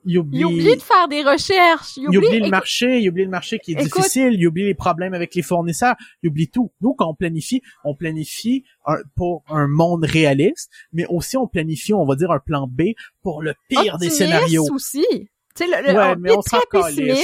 Il 0.06 0.18
oublie, 0.18 0.38
Il 0.38 0.44
oublie 0.46 0.76
de 0.76 0.80
faire 0.82 1.08
des 1.08 1.22
recherches. 1.22 1.96
Il 1.96 2.04
il 2.04 2.08
oublie, 2.18 2.28
oublie 2.28 2.40
le 2.40 2.48
marché, 2.48 3.00
il 3.00 3.08
oublie 3.08 3.24
le 3.24 3.30
marché 3.30 3.58
qui 3.58 3.72
est 3.72 3.74
Écoute- 3.74 3.96
difficile, 4.02 4.32
il 4.34 4.46
oublie 4.46 4.64
les 4.64 4.74
problèmes 4.74 5.12
avec 5.14 5.34
les 5.34 5.42
fournisseurs, 5.42 5.94
il 6.22 6.28
oublie 6.30 6.48
tout. 6.48 6.70
Nous, 6.80 6.94
quand 6.94 7.08
on 7.08 7.14
planifie, 7.14 7.60
on 7.84 7.94
planifie 7.94 8.64
un- 8.86 8.98
pour 9.16 9.42
un 9.48 9.66
monde 9.68 10.04
réaliste, 10.04 10.70
mais 10.92 11.06
aussi 11.08 11.36
on 11.36 11.46
planifie, 11.46 11.92
on 11.92 12.04
va 12.06 12.14
dire, 12.14 12.30
un 12.30 12.38
plan 12.38 12.66
B 12.70 12.92
pour 13.22 13.42
le 13.42 13.54
pire 13.68 13.98
des 13.98 14.10
scénarios. 14.10 14.66
aussi. 14.72 15.04
Tu 15.10 15.64
sais, 15.64 15.66
le, 15.66 15.86
le- 15.92 15.98
Ouais, 15.98 16.12
on 16.14 16.16
mais 16.20 16.30
est 16.30 16.36
on 16.36 16.40
très 16.40 16.58
Ouais. 16.58 17.22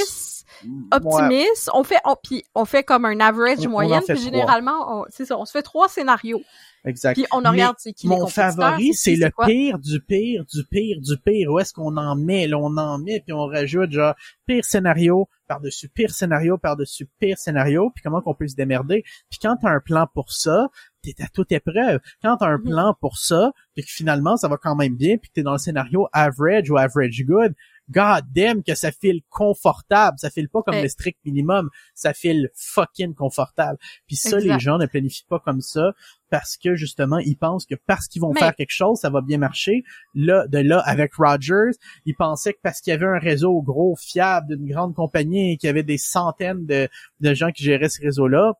optimiste. 0.92 1.70
On 1.74 1.84
fait, 1.84 1.98
on, 2.04 2.16
puis 2.22 2.44
on 2.54 2.64
fait 2.64 2.82
comme 2.84 3.04
un 3.04 3.20
average 3.20 3.58
On- 3.60 3.62
on 3.62 3.66
en 3.66 3.70
moyenne, 3.70 4.02
fait 4.02 4.14
puis 4.14 4.22
généralement, 4.22 5.04
c'est 5.10 5.24
ça, 5.24 5.38
on 5.38 5.44
se 5.44 5.52
fait 5.52 5.62
trois 5.62 5.88
scénarios. 5.88 6.40
Exact. 6.84 7.14
Puis 7.14 7.26
on 7.32 7.44
en 7.44 7.52
regarde, 7.52 7.76
c'est 7.78 7.92
qui 7.92 8.08
Mon 8.08 8.26
favori, 8.26 8.92
c'est 8.94 9.14
le 9.14 9.30
quoi? 9.30 9.46
pire 9.46 9.78
du 9.78 10.00
pire 10.00 10.44
du 10.52 10.64
pire 10.68 11.00
du 11.00 11.16
pire. 11.16 11.52
Où 11.52 11.58
est-ce 11.60 11.72
qu'on 11.72 11.96
en 11.96 12.16
met? 12.16 12.48
Là, 12.48 12.58
on 12.58 12.76
en 12.76 12.98
met, 12.98 13.20
puis 13.20 13.32
on 13.32 13.46
rajoute 13.46 13.92
genre 13.92 14.14
pire 14.46 14.64
scénario 14.64 15.28
par-dessus 15.46 15.88
pire 15.88 16.10
scénario 16.12 16.58
par-dessus 16.58 17.08
pire 17.20 17.38
scénario, 17.38 17.90
puis 17.94 18.02
comment 18.02 18.20
qu'on 18.20 18.34
peut 18.34 18.48
se 18.48 18.56
démerder. 18.56 19.04
Puis 19.30 19.38
quand 19.40 19.56
t'as 19.60 19.70
un 19.70 19.80
plan 19.80 20.08
pour 20.12 20.32
ça, 20.32 20.68
t'es 21.02 21.14
à 21.20 21.28
toute 21.28 21.52
épreuve. 21.52 22.00
Quand 22.22 22.36
t'as 22.38 22.46
un 22.48 22.58
Mhm. 22.58 22.64
plan 22.64 22.96
pour 23.00 23.16
ça, 23.18 23.52
puis 23.74 23.84
que 23.84 23.90
finalement 23.90 24.36
ça 24.36 24.48
va 24.48 24.56
quand 24.56 24.74
même 24.74 24.96
bien, 24.96 25.18
puis 25.18 25.28
que 25.28 25.34
t'es 25.34 25.42
dans 25.42 25.52
le 25.52 25.58
scénario 25.58 26.08
average 26.12 26.68
ou 26.70 26.78
average 26.78 27.22
good, 27.24 27.54
god 27.90 28.24
damn 28.34 28.62
que 28.62 28.74
ça 28.74 28.90
file 28.92 29.20
confortable. 29.28 30.18
Ça 30.18 30.30
file 30.30 30.48
pas 30.48 30.62
comme 30.62 30.76
le 30.76 30.88
strict 30.88 31.18
minimum, 31.24 31.68
ça 31.94 32.14
file 32.14 32.48
fucking 32.56 33.14
confortable. 33.14 33.78
Puis 34.06 34.16
ça, 34.16 34.38
Exact. 34.38 34.52
les 34.54 34.58
gens 34.60 34.78
ne 34.78 34.86
planifient 34.86 35.26
pas 35.28 35.38
comme 35.40 35.60
ça 35.60 35.92
parce 36.32 36.56
que 36.56 36.74
justement, 36.76 37.18
ils 37.18 37.36
pensent 37.36 37.66
que 37.66 37.74
parce 37.74 38.08
qu'ils 38.08 38.22
vont 38.22 38.32
Mais- 38.32 38.40
faire 38.40 38.54
quelque 38.54 38.72
chose, 38.72 38.98
ça 38.98 39.10
va 39.10 39.20
bien 39.20 39.36
marcher. 39.36 39.84
Là, 40.14 40.46
de 40.48 40.60
là, 40.60 40.78
avec 40.78 41.12
Rogers, 41.14 41.72
ils 42.06 42.14
pensaient 42.14 42.54
que 42.54 42.58
parce 42.62 42.80
qu'il 42.80 42.90
y 42.90 42.94
avait 42.94 43.04
un 43.04 43.18
réseau 43.18 43.60
gros, 43.60 43.96
fiable, 43.96 44.56
d'une 44.56 44.66
grande 44.66 44.94
compagnie 44.94 45.52
et 45.52 45.56
qu'il 45.58 45.66
y 45.66 45.70
avait 45.70 45.82
des 45.82 45.98
centaines 45.98 46.64
de, 46.64 46.88
de 47.20 47.34
gens 47.34 47.50
qui 47.50 47.64
géraient 47.64 47.90
ce 47.90 48.00
réseau-là, 48.00 48.54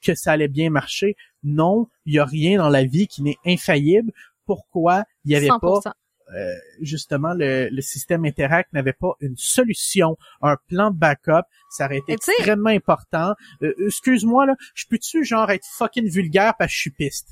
que 0.00 0.14
ça 0.14 0.30
allait 0.30 0.46
bien 0.46 0.70
marcher. 0.70 1.16
Non, 1.42 1.88
il 2.06 2.14
y 2.14 2.20
a 2.20 2.24
rien 2.24 2.58
dans 2.58 2.68
la 2.68 2.84
vie 2.84 3.08
qui 3.08 3.22
n'est 3.24 3.38
infaillible. 3.44 4.12
Pourquoi 4.46 5.02
il 5.24 5.30
n'y 5.30 5.34
avait 5.34 5.48
pas 5.48 5.56
100%. 5.56 5.92
Euh, 6.36 6.54
justement 6.80 7.34
le, 7.34 7.68
le 7.70 7.80
système 7.82 8.24
Interact 8.24 8.72
n'avait 8.72 8.92
pas 8.92 9.12
une 9.20 9.36
solution, 9.36 10.16
un 10.42 10.56
plan 10.68 10.90
de 10.90 10.96
backup, 10.98 11.42
ça 11.70 11.86
aurait 11.86 11.98
été 11.98 12.12
extrêmement 12.14 12.70
important. 12.70 13.34
Euh, 13.62 13.72
excuse-moi 13.86 14.46
là, 14.46 14.54
je 14.74 14.84
peux-tu 14.88 15.24
genre 15.24 15.50
être 15.50 15.66
fucking 15.76 16.08
vulgaire 16.08 16.54
parce 16.58 16.70
que 16.70 16.74
je 16.76 16.80
suis 16.80 16.90
piste? 16.90 17.28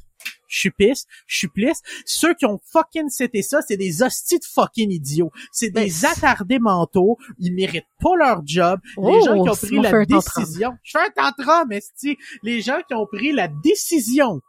Je 0.48 0.58
suis 0.58 0.70
piste, 0.72 1.06
je 1.28 1.38
suis 1.38 1.48
pliste. 1.48 1.84
Ceux 2.04 2.34
qui 2.34 2.44
ont 2.44 2.58
fucking 2.72 3.08
cité 3.08 3.40
ça, 3.42 3.60
c'est 3.62 3.76
des 3.76 4.02
hosties 4.02 4.38
de 4.40 4.44
fucking 4.44 4.90
idiots. 4.90 5.30
C'est 5.52 5.70
Ben, 5.70 5.84
des 5.84 6.04
attardés 6.06 6.58
mentaux. 6.58 7.18
Ils 7.38 7.54
méritent 7.54 7.84
pas 8.00 8.16
leur 8.18 8.40
job. 8.44 8.80
les 8.84 8.92
Oh, 8.96 9.20
gens 9.24 9.42
qui 9.44 9.48
ont 9.50 9.54
pris 9.54 9.78
la 9.80 10.04
décision. 10.04 10.76
Je 10.82 10.98
fais 10.98 11.04
un 11.06 11.10
tantrum, 11.30 11.70
esti. 11.70 12.16
Les 12.42 12.62
gens 12.62 12.80
qui 12.88 12.94
ont 12.94 13.06
pris 13.06 13.32
la 13.32 13.46
décision 13.46 14.40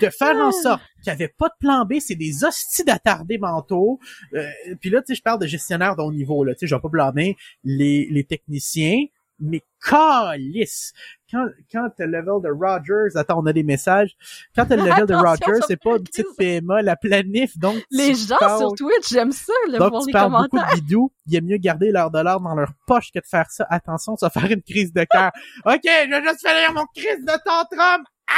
de 0.00 0.08
faire 0.10 0.36
en 0.36 0.48
Ah. 0.48 0.62
sorte 0.62 0.82
qu'il 1.02 1.10
n'y 1.12 1.14
avait 1.14 1.34
pas 1.36 1.48
de 1.48 1.54
plan 1.60 1.84
B, 1.84 1.94
c'est 2.00 2.14
des 2.14 2.44
hosties 2.44 2.84
d'attardés 2.84 3.38
mentaux. 3.38 3.98
Euh, 4.34 4.46
puis 4.80 4.90
là, 4.90 5.00
tu 5.00 5.08
sais, 5.08 5.14
je 5.14 5.22
parle 5.22 5.40
de 5.40 5.46
gestionnaires 5.46 5.96
de 5.96 6.02
haut 6.02 6.12
niveau, 6.12 6.44
là. 6.44 6.54
Tu 6.54 6.60
sais, 6.60 6.66
je 6.66 6.74
vais 6.74 6.80
pas 6.80 6.88
blâmer 6.88 7.36
les, 7.64 8.06
les 8.10 8.24
techniciens, 8.24 9.04
mais 9.42 9.62
calice! 9.82 10.92
Quand, 11.30 11.46
quand 11.72 11.88
t'as 11.96 12.04
le 12.06 12.18
level 12.20 12.42
de 12.42 12.50
Rogers, 12.50 13.16
attends, 13.16 13.40
on 13.40 13.46
a 13.46 13.52
des 13.54 13.62
messages. 13.62 14.10
Quand 14.54 14.66
t'as 14.66 14.76
le 14.76 14.82
level 14.84 15.06
de 15.06 15.14
Rogers, 15.54 15.60
c'est 15.66 15.80
pas 15.82 15.96
une 15.96 16.02
petite. 16.04 16.26
PMA, 16.36 16.82
la 16.82 16.96
planif, 16.96 17.56
donc 17.56 17.82
Les 17.90 18.14
gens 18.14 18.36
parles- 18.38 18.58
sur 18.58 18.74
Twitch, 18.74 19.08
j'aime 19.10 19.32
ça, 19.32 19.52
le 19.68 19.78
donc, 19.78 19.90
voir 19.90 20.02
tu 20.02 20.08
les 20.08 20.12
parles 20.12 20.32
beaucoup 20.32 20.48
commentaires. 20.48 20.74
de 20.76 20.80
bidou. 20.82 21.12
Il 21.26 21.36
est 21.36 21.40
mieux 21.40 21.56
garder 21.56 21.90
leur 21.92 22.10
dollar 22.10 22.40
dans 22.40 22.54
leur 22.54 22.72
poche 22.86 23.10
que 23.12 23.20
de 23.20 23.26
faire 23.26 23.50
ça. 23.50 23.66
Attention, 23.70 24.16
ça 24.16 24.26
va 24.34 24.40
faire 24.40 24.50
une 24.50 24.62
crise 24.62 24.92
de 24.92 25.04
cœur. 25.10 25.30
OK, 25.64 25.80
je 25.84 26.10
vais 26.10 26.22
juste 26.22 26.42
faire 26.42 26.72
mon 26.74 26.84
crise 26.94 27.24
de 27.24 27.32
tantrum. 27.44 28.04
Ah! 28.28 28.34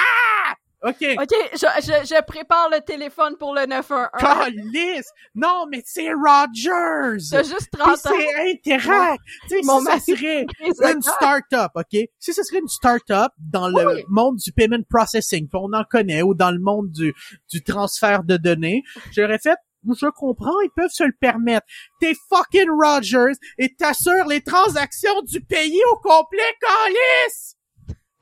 OK. 0.85 0.97
OK, 1.21 1.35
je, 1.53 1.59
je, 1.59 2.07
je 2.15 2.23
prépare 2.25 2.69
le 2.71 2.81
téléphone 2.81 3.37
pour 3.39 3.55
le 3.55 3.67
911. 3.67 4.09
Calice! 4.19 5.09
Non, 5.35 5.67
mais 5.71 5.83
c'est 5.87 6.11
Rogers! 6.13 7.23
T'as 7.31 7.43
juste 7.45 7.69
Puis 7.73 7.79
30 7.81 7.91
ans. 7.91 7.97
c'est 8.05 8.51
Interact! 8.51 9.21
Tu 9.43 9.49
sais, 9.49 9.61
Mon 9.65 9.79
si 9.79 9.85
ça 9.87 10.01
serait 10.01 10.47
une 10.93 11.03
start-up, 11.03 11.71
OK? 11.75 12.09
Si 12.19 12.33
ce 12.35 12.43
serait 12.43 12.59
une 12.59 12.69
start-up 12.69 13.31
dans 13.39 13.69
le 13.69 13.87
Oui. 13.87 14.05
monde 14.09 14.37
du 14.37 14.53
payment 14.53 14.83
processing, 14.91 15.49
on 15.55 15.73
en 15.73 15.85
connaît, 15.85 16.23
ou 16.23 16.35
dans 16.35 16.51
le 16.51 16.59
monde 16.61 16.91
du, 16.91 17.15
du 17.51 17.63
transfert 17.63 18.25
de 18.25 18.37
données, 18.37 18.83
j'aurais 19.13 19.39
fait, 19.39 19.57
je 19.85 20.07
comprends, 20.11 20.61
ils 20.63 20.71
peuvent 20.75 20.91
se 20.91 21.05
le 21.05 21.13
permettre. 21.21 21.67
T'es 22.01 22.15
fucking 22.29 22.69
Rogers 22.71 23.35
et 23.59 23.75
t'assures 23.75 24.27
les 24.29 24.41
transactions 24.43 25.23
du 25.23 25.41
pays 25.41 25.81
au 25.93 25.97
complet, 25.97 26.43
calice! 26.61 27.57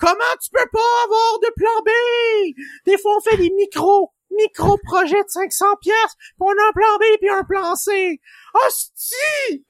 Comment 0.01 0.35
tu 0.43 0.51
peux 0.51 0.69
pas 0.73 1.05
avoir 1.05 1.39
de 1.41 1.53
plan 1.57 1.83
B? 1.85 2.55
Des 2.87 2.99
fois, 2.99 3.17
on 3.19 3.21
fait 3.21 3.37
des 3.37 3.51
micros, 3.51 4.13
micro-projets 4.31 5.23
de 5.23 5.29
500 5.29 5.67
pièces, 5.81 6.15
puis 6.19 6.35
on 6.41 6.49
a 6.49 6.69
un 6.69 6.73
plan 6.73 6.97
B 6.99 7.03
puis 7.21 7.29
un 7.31 7.45
plan 7.45 7.75
C. 7.75 8.21
Hostie! 8.55 9.65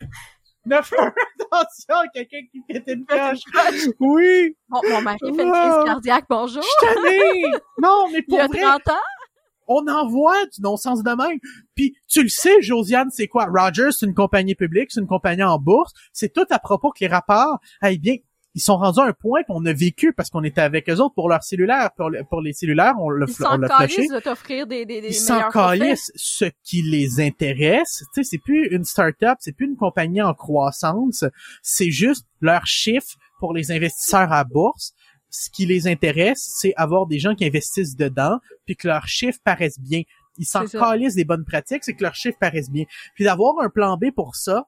Ne 0.67 0.77
fais 0.83 0.97
attention, 0.99 2.09
quelqu'un 2.15 2.41
qui 2.53 2.61
pète 2.69 2.85
une 2.87 3.07
coche. 3.07 3.39
Oui, 3.99 4.57
Bon, 4.69 4.81
mon 4.91 5.01
mari 5.01 5.19
fait 5.23 5.43
une 5.43 5.51
crise 5.53 5.85
cardiaque, 5.87 6.27
bonjour. 6.29 6.63
je. 6.63 7.59
Non, 7.81 8.07
mais 8.13 8.19
Il 8.19 8.25
pour 8.29 8.39
y 8.39 8.41
a 8.43 8.47
vrai, 8.47 8.61
30 8.61 8.89
ans? 8.89 9.01
on 9.73 9.87
envoie 9.89 10.45
du 10.47 10.61
non-sens 10.61 11.03
de 11.03 11.11
même. 11.11 11.39
Puis 11.75 11.97
tu 12.09 12.23
le 12.23 12.29
sais, 12.29 12.61
Josiane, 12.61 13.09
c'est 13.11 13.27
quoi? 13.29 13.47
Rogers, 13.47 13.93
c'est 13.93 14.05
une 14.07 14.15
compagnie 14.15 14.55
publique, 14.55 14.91
c'est 14.91 15.01
une 15.01 15.07
compagnie 15.07 15.43
en 15.45 15.59
bourse. 15.59 15.93
C'est 16.13 16.33
tout 16.33 16.47
à 16.51 16.59
propos 16.59 16.91
que 16.91 16.99
les 17.01 17.07
rapports 17.09 17.59
aillent 17.81 17.99
bien. 17.99 18.17
Ils 18.55 18.61
sont 18.61 18.77
rendus 18.77 18.99
à 19.01 19.05
un 19.05 19.13
point 19.13 19.43
qu'on 19.45 19.65
a 19.65 19.73
vécu 19.73 20.13
parce 20.13 20.29
qu'on 20.29 20.43
était 20.43 20.61
avec 20.61 20.89
eux 20.91 20.97
autres 20.99 21.15
pour 21.15 21.29
leurs 21.29 21.43
cellulaires. 21.45 21.91
Pour, 21.97 22.11
le- 22.11 22.25
pour 22.29 22.41
les 22.41 22.53
cellulaires, 22.53 22.95
on 23.01 23.09
l'a 23.09 23.27
Ils 23.29 23.47
on 23.47 23.57
l'a 23.59 23.69
flashé. 23.69 24.07
de 24.09 24.19
t'offrir 24.19 24.67
des, 24.67 24.83
Ils 24.89 25.15
s'en 25.15 25.51
ce 25.53 26.47
qui 26.65 26.83
les 26.83 27.21
intéresse. 27.21 28.03
Tu 28.15 28.23
sais, 28.25 28.29
c'est 28.29 28.43
plus 28.43 28.67
une 28.75 28.85
start-up, 28.85 29.37
c'est 29.41 29.53
plus 29.53 29.67
une 29.67 29.77
compagnie 29.77 30.21
en 30.21 30.35
croissance. 30.35 31.25
C'est 31.63 31.91
juste 31.93 32.27
leur 32.41 32.67
chiffre 32.67 33.15
pour 33.39 33.55
les 33.55 33.71
investisseurs 33.71 34.33
à 34.33 34.43
bourse. 34.45 34.93
Ce 35.31 35.49
qui 35.49 35.65
les 35.65 35.87
intéresse, 35.87 36.53
c'est 36.59 36.75
avoir 36.77 37.07
des 37.07 37.21
gens 37.21 37.37
qui 37.37 37.45
investissent 37.45 37.95
dedans, 37.95 38.39
puis 38.67 38.75
que 38.75 38.89
leurs 38.89 39.07
chiffres 39.07 39.39
paraissent 39.45 39.79
bien. 39.79 40.03
Ils 40.39 40.45
s'en 40.45 40.63
C'est 40.63 40.77
ça. 40.79 40.81
calissent 40.91 41.15
des 41.15 41.25
bonnes 41.25 41.45
pratiques, 41.45 41.85
c'est 41.85 41.95
que 41.95 42.03
leurs 42.03 42.17
chiffres 42.17 42.39
paraissent 42.41 42.71
bien. 42.71 42.85
Puis 43.15 43.25
d'avoir 43.25 43.55
un 43.61 43.69
plan 43.69 43.97
B 43.97 44.07
pour 44.13 44.35
ça, 44.35 44.65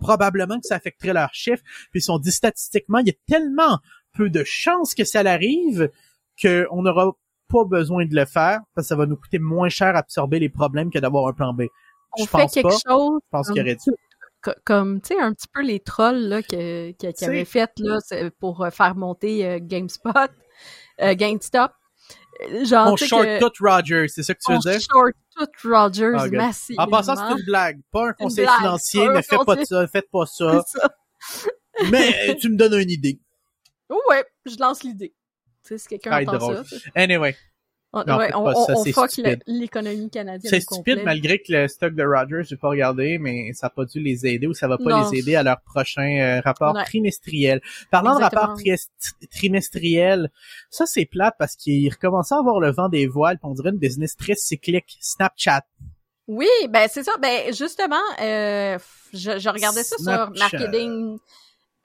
probablement 0.00 0.58
que 0.60 0.66
ça 0.66 0.76
affecterait 0.76 1.12
leurs 1.12 1.34
chiffres. 1.34 1.62
Puis 1.90 2.00
ils 2.00 2.02
sont 2.02 2.18
dit 2.18 2.32
statistiquement, 2.32 2.98
il 2.98 3.08
y 3.08 3.10
a 3.10 3.14
tellement 3.26 3.78
peu 4.14 4.30
de 4.30 4.42
chances 4.44 4.94
que 4.94 5.04
ça 5.04 5.22
l'arrive 5.22 5.90
qu'on 6.40 6.82
n'aura 6.82 7.12
pas 7.48 7.64
besoin 7.64 8.06
de 8.06 8.14
le 8.14 8.24
faire 8.24 8.60
parce 8.74 8.86
que 8.86 8.88
ça 8.88 8.96
va 8.96 9.06
nous 9.06 9.16
coûter 9.16 9.38
moins 9.38 9.68
cher 9.68 9.94
absorber 9.96 10.38
les 10.38 10.48
problèmes 10.48 10.90
que 10.90 10.98
d'avoir 10.98 11.28
un 11.28 11.32
plan 11.32 11.52
B. 11.54 11.62
On 12.18 12.24
Je 12.24 12.28
fait 12.28 12.38
pense 12.38 12.52
quelque 12.54 12.68
pas. 12.68 12.70
chose 12.90 13.20
Je 13.24 13.28
pense 13.30 13.48
qu'il 13.48 13.56
y 13.58 13.60
aurait 13.60 13.74
dû. 13.76 13.90
co- 14.42 14.50
comme, 14.64 15.00
tu 15.00 15.14
sais, 15.14 15.20
un 15.20 15.32
petit 15.32 15.48
peu 15.52 15.62
les 15.62 15.80
trolls, 15.80 16.28
là, 16.28 16.42
que, 16.42 16.92
que, 16.92 17.10
qui 17.12 17.24
avaient 17.24 17.44
fait, 17.44 17.70
là, 17.78 17.98
pour 18.40 18.62
euh, 18.64 18.70
faire 18.70 18.94
monter 18.96 19.46
euh, 19.46 19.58
GameSpot, 19.60 20.10
euh, 21.02 21.14
GameStop. 21.14 21.72
Genre, 22.64 22.88
On 22.88 22.94
tu 22.94 23.04
sais 23.04 23.08
short 23.08 23.24
que- 23.24 23.48
tout 23.48 23.64
Rogers, 23.64 24.08
c'est 24.08 24.22
ça 24.22 24.34
que 24.34 24.40
tu 24.44 24.52
veux 24.52 24.58
on 24.58 24.60
dire? 24.60 24.80
short 24.80 25.12
tout 25.36 25.68
Rogers 25.70 26.12
Ah, 26.16 26.28
massivement. 26.28 26.82
En 26.84 26.86
passant, 26.88 27.16
c'est 27.16 27.38
une 27.38 27.44
blague, 27.46 27.80
pas 27.92 28.08
un 28.08 28.12
conseil 28.12 28.44
blague, 28.44 28.56
financier, 28.58 29.08
ne 29.08 29.22
faites 29.22 29.44
pas 29.46 29.64
ça, 29.64 29.86
faites 29.88 30.10
pas 30.10 30.26
ça. 30.26 30.62
Ça. 30.66 30.88
Mais 31.90 32.30
euh, 32.30 32.34
tu 32.40 32.48
me 32.48 32.56
donnes 32.56 32.74
une 32.80 32.90
idée. 32.90 33.18
Oh, 33.88 34.00
ouais, 34.10 34.24
je 34.44 34.56
lance 34.58 34.82
l'idée. 34.82 35.14
Tu 35.64 35.68
sais, 35.68 35.78
si 35.78 35.88
quelqu'un 35.88 36.20
entend 36.22 36.38
drôle. 36.38 36.66
ça. 36.66 36.76
Anyway, 36.94 37.36
On, 37.96 38.04
Non, 38.12 38.18
ouais, 38.18 38.26
faites 38.26 38.36
on, 38.36 38.84
ça, 38.84 38.92
fuck 38.92 39.10
l'économie 39.46 40.10
canadienne 40.10 40.50
c'est 40.50 40.60
stupide 40.60 41.00
malgré 41.04 41.38
que 41.38 41.50
le 41.52 41.68
stock 41.68 41.94
de 41.94 42.04
Rogers, 42.04 42.42
j'ai 42.48 42.56
pas 42.56 42.68
regardé, 42.68 43.18
mais 43.18 43.52
ça 43.54 43.68
a 43.68 43.70
pas 43.70 43.84
dû 43.86 44.00
les 44.00 44.26
aider 44.26 44.46
ou 44.46 44.54
ça 44.54 44.68
va 44.68 44.76
pas 44.76 44.84
Non. 45.02 45.10
les 45.10 45.18
aider 45.20 45.34
à 45.36 45.42
leur 45.42 45.60
prochain 45.62 46.18
euh, 46.20 46.40
rapport 46.44 46.74
Ouais. 46.74 46.84
trimestriel. 46.84 47.60
Parlant 47.90 48.16
Exactement. 48.16 48.40
de 48.42 48.46
rapport 48.48 48.56
tri- 48.58 49.28
trimestriel, 49.32 50.30
ça 50.70 50.86
c'est 50.86 51.06
plate 51.06 51.34
parce 51.38 51.56
qu'ils 51.56 51.88
recommençaient 51.90 52.34
à 52.34 52.38
avoir 52.38 52.60
le 52.60 52.70
vent 52.70 52.88
des 52.88 53.06
voiles, 53.06 53.38
on 53.42 53.54
dirait 53.54 53.70
une 53.70 53.78
business 53.78 54.16
très 54.16 54.34
cyclique. 54.34 54.96
Snapchat. 55.00 55.62
Oui, 56.28 56.48
ben 56.70 56.88
c'est 56.90 57.04
ça. 57.04 57.12
Ben 57.22 57.54
justement, 57.54 57.94
euh, 58.20 58.78
je, 59.12 59.38
je 59.38 59.48
regardais 59.48 59.84
ça 59.84 59.96
sur 59.96 60.32
marketing, 60.38 61.18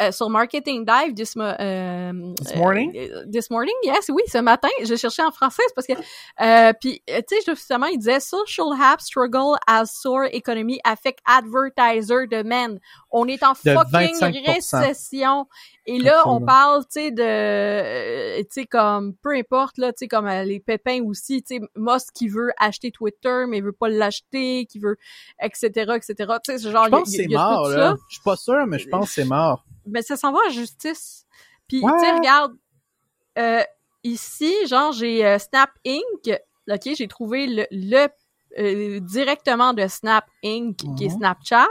euh, 0.01 0.11
sur 0.11 0.29
Marketing 0.29 0.85
Dive 0.85 1.13
this, 1.15 1.35
mo- 1.35 1.43
euh, 1.59 2.33
This 2.41 2.55
morning? 2.55 2.91
euh, 2.95 3.25
this 3.31 3.49
morning, 3.49 3.75
yes, 3.83 4.09
oui, 4.09 4.23
ce 4.27 4.39
matin. 4.39 4.69
Je 4.83 4.95
cherchais 4.95 5.23
en 5.23 5.31
français 5.31 5.63
parce 5.75 5.87
que, 5.87 5.93
euh, 6.41 6.73
puis 6.79 7.01
tu 7.07 7.13
sais 7.27 7.41
justement, 7.47 7.85
il 7.87 7.97
disait 7.97 8.19
social 8.19 8.67
apps 8.81 9.05
struggle 9.05 9.57
as 9.67 9.85
soar 9.85 10.25
economy 10.33 10.79
affect 10.83 11.19
advertiser 11.25 12.27
demand. 12.27 12.79
On 13.13 13.27
est 13.27 13.43
en 13.43 13.53
fucking 13.55 14.15
25%. 14.19 14.53
récession. 14.53 15.47
Et 15.85 15.99
là, 15.99 16.23
on 16.27 16.39
parle, 16.45 16.83
tu 16.85 16.91
sais, 16.91 17.11
de, 17.11 17.21
euh, 17.21 18.37
tu 18.43 18.45
sais, 18.51 18.65
comme, 18.65 19.13
peu 19.17 19.31
importe, 19.35 19.77
là, 19.77 19.91
tu 19.91 19.97
sais, 19.99 20.07
comme 20.07 20.27
euh, 20.27 20.43
les 20.43 20.59
pépins 20.61 21.01
aussi, 21.03 21.43
tu 21.43 21.55
sais, 21.57 21.61
Musk 21.75 22.13
qui 22.13 22.27
veut 22.29 22.51
acheter 22.57 22.89
Twitter, 22.91 23.43
mais 23.49 23.57
il 23.57 23.63
veut 23.63 23.71
pas 23.73 23.89
l'acheter, 23.89 24.65
qui 24.65 24.79
veut, 24.79 24.97
etc., 25.41 25.67
etc. 25.95 26.13
Tu 26.17 26.25
sais, 26.45 26.57
ce 26.57 26.71
genre, 26.71 26.85
Je 26.85 26.89
pense 26.91 27.09
c'est 27.09 27.27
mort, 27.27 27.67
là. 27.69 27.91
ça. 27.91 27.95
Je 28.07 28.13
suis 28.15 28.23
pas 28.23 28.35
sûr, 28.37 28.65
mais 28.67 28.79
je 28.79 28.87
pense 28.87 29.07
que 29.09 29.13
c'est 29.15 29.25
mort. 29.25 29.65
Mais 29.85 30.01
ça 30.03 30.15
s'en 30.15 30.31
va 30.31 30.39
à 30.47 30.49
justice. 30.51 31.25
Puis, 31.67 31.81
Ouais. 31.83 31.91
tu 31.99 32.05
sais, 32.05 32.11
regarde, 32.13 32.53
euh, 33.39 33.63
ici, 34.03 34.53
genre, 34.67 34.91
j'ai 34.93 35.25
euh, 35.25 35.37
Snap 35.39 35.69
Inc., 35.85 36.39
ok, 36.69 36.89
j'ai 36.95 37.07
trouvé 37.07 37.47
le, 37.47 37.65
le 37.71 38.07
euh, 38.59 38.99
directement 38.99 39.73
de 39.73 39.87
Snap 39.87 40.25
Inc., 40.45 40.75
qui 40.97 41.05
est 41.05 41.09
Mhm. 41.09 41.17
Snapchat. 41.17 41.67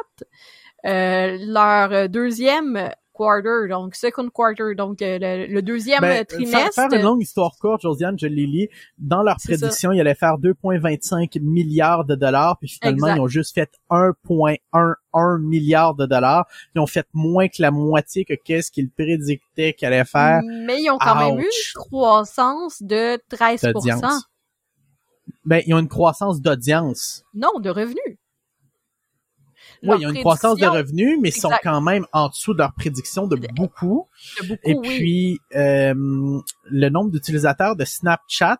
Euh, 0.86 1.36
leur 1.40 2.08
deuxième 2.08 2.90
quarter, 3.20 3.68
donc 3.68 3.94
second 3.94 4.30
quarter, 4.30 4.74
donc 4.74 5.02
euh, 5.02 5.18
le, 5.20 5.46
le, 5.46 5.62
deuxième 5.62 6.00
ben, 6.00 6.24
trimestre. 6.24 6.74
Faire, 6.74 6.88
faire, 6.90 6.98
une 6.98 7.04
longue 7.04 7.22
histoire 7.22 7.52
courte, 7.60 7.82
Josiane, 7.82 8.18
je 8.18 8.26
l'ai 8.26 8.46
lu. 8.46 8.68
Dans 8.98 9.22
leur 9.22 9.36
prédiction, 9.36 9.92
ils 9.92 10.00
allaient 10.00 10.14
faire 10.14 10.38
2,25 10.38 11.40
milliards 11.42 12.04
de 12.04 12.14
dollars, 12.14 12.56
puis 12.58 12.68
finalement, 12.68 13.08
Exact. 13.08 13.16
ils 13.16 13.20
ont 13.20 13.28
juste 13.28 13.54
fait 13.54 13.70
1,11 13.90 15.38
milliard 15.42 15.94
de 15.94 16.06
dollars. 16.06 16.46
Ils 16.74 16.80
ont 16.80 16.86
fait 16.86 17.06
moins 17.12 17.48
que 17.48 17.60
la 17.60 17.70
moitié 17.70 18.24
que 18.24 18.34
qu'est-ce 18.34 18.70
qu'ils 18.70 18.90
prédictaient 18.90 19.74
qu'ils 19.74 19.86
allaient 19.86 20.04
faire. 20.04 20.40
Mais 20.66 20.80
ils 20.80 20.90
ont 20.90 20.98
quand 20.98 21.16
même 21.16 21.40
eu 21.40 21.44
une 21.44 21.74
croissance 21.74 22.82
de 22.82 23.20
13 23.28 23.60
D'audience. 23.72 24.30
Ben, 25.44 25.62
ils 25.66 25.74
ont 25.74 25.78
une 25.78 25.88
croissance 25.88 26.40
d'audience. 26.40 27.22
Non, 27.34 27.60
de 27.60 27.70
revenus. 27.70 28.18
Oui, 29.82 29.96
ils 30.00 30.06
ont 30.06 30.10
une 30.10 30.20
croissance 30.20 30.58
de 30.58 30.66
revenus, 30.66 31.18
mais 31.20 31.30
ils 31.30 31.40
sont 31.40 31.50
quand 31.62 31.80
même 31.80 32.06
en 32.12 32.28
dessous 32.28 32.52
de 32.52 32.58
leur 32.58 32.72
prédiction 32.74 33.26
de 33.26 33.36
beaucoup. 33.54 34.08
de 34.42 34.48
beaucoup, 34.48 34.60
Et 34.64 34.74
oui. 34.74 34.88
puis, 34.88 35.38
euh, 35.56 35.94
le 36.64 36.88
nombre 36.88 37.10
d'utilisateurs 37.10 37.76
de 37.76 37.84
Snapchat 37.84 38.58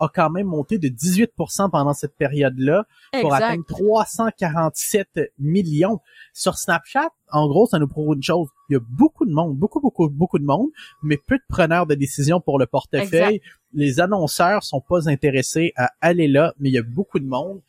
a 0.00 0.08
quand 0.08 0.30
même 0.30 0.46
monté 0.46 0.78
de 0.78 0.88
18% 0.88 1.70
pendant 1.70 1.92
cette 1.92 2.16
période-là 2.16 2.84
pour 3.20 3.34
atteindre 3.34 3.64
347 3.66 5.32
millions. 5.38 6.00
Sur 6.32 6.56
Snapchat, 6.56 7.10
en 7.30 7.46
gros, 7.48 7.66
ça 7.66 7.78
nous 7.78 7.86
prouve 7.86 8.14
une 8.14 8.22
chose. 8.22 8.48
Il 8.70 8.74
y 8.74 8.76
a 8.76 8.80
beaucoup 8.80 9.26
de 9.26 9.32
monde, 9.32 9.56
beaucoup, 9.56 9.80
beaucoup, 9.80 10.08
beaucoup 10.08 10.38
de 10.38 10.44
monde, 10.44 10.68
mais 11.02 11.18
peu 11.18 11.36
de 11.36 11.42
preneurs 11.48 11.86
de 11.86 11.94
décision 11.94 12.40
pour 12.40 12.58
le 12.58 12.66
portefeuille. 12.66 13.40
Les 13.72 14.00
annonceurs 14.00 14.64
sont 14.64 14.80
pas 14.80 15.08
intéressés 15.08 15.72
à 15.76 15.90
aller 16.00 16.28
là, 16.28 16.54
mais 16.58 16.70
il 16.70 16.72
y 16.72 16.78
a 16.78 16.82
beaucoup 16.82 17.18
de 17.18 17.26
monde. 17.26 17.60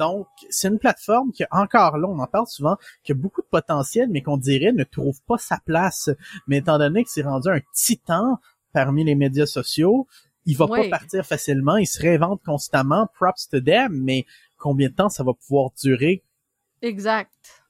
Donc, 0.00 0.26
c'est 0.48 0.68
une 0.68 0.78
plateforme 0.78 1.30
qui, 1.30 1.44
encore 1.50 1.98
là, 1.98 2.08
on 2.08 2.18
en 2.18 2.26
parle 2.26 2.46
souvent, 2.46 2.78
qui 3.04 3.12
a 3.12 3.14
beaucoup 3.14 3.42
de 3.42 3.46
potentiel, 3.46 4.08
mais 4.10 4.22
qu'on 4.22 4.38
dirait 4.38 4.72
ne 4.72 4.82
trouve 4.84 5.20
pas 5.26 5.36
sa 5.36 5.58
place. 5.58 6.08
Mais 6.46 6.56
étant 6.56 6.78
donné 6.78 7.04
que 7.04 7.10
c'est 7.10 7.20
rendu 7.20 7.50
un 7.50 7.60
titan 7.74 8.38
parmi 8.72 9.04
les 9.04 9.14
médias 9.14 9.44
sociaux, 9.44 10.06
il 10.46 10.56
va 10.56 10.64
Oui. 10.70 10.88
pas 10.88 10.98
partir 10.98 11.26
facilement, 11.26 11.76
il 11.76 11.86
se 11.86 12.00
réinvente 12.00 12.40
constamment, 12.42 13.08
props 13.14 13.50
to 13.50 13.60
them, 13.60 13.92
mais 13.92 14.24
combien 14.56 14.88
de 14.88 14.94
temps 14.94 15.10
ça 15.10 15.22
va 15.22 15.34
pouvoir 15.34 15.70
durer? 15.82 16.22
Exact. 16.80 17.62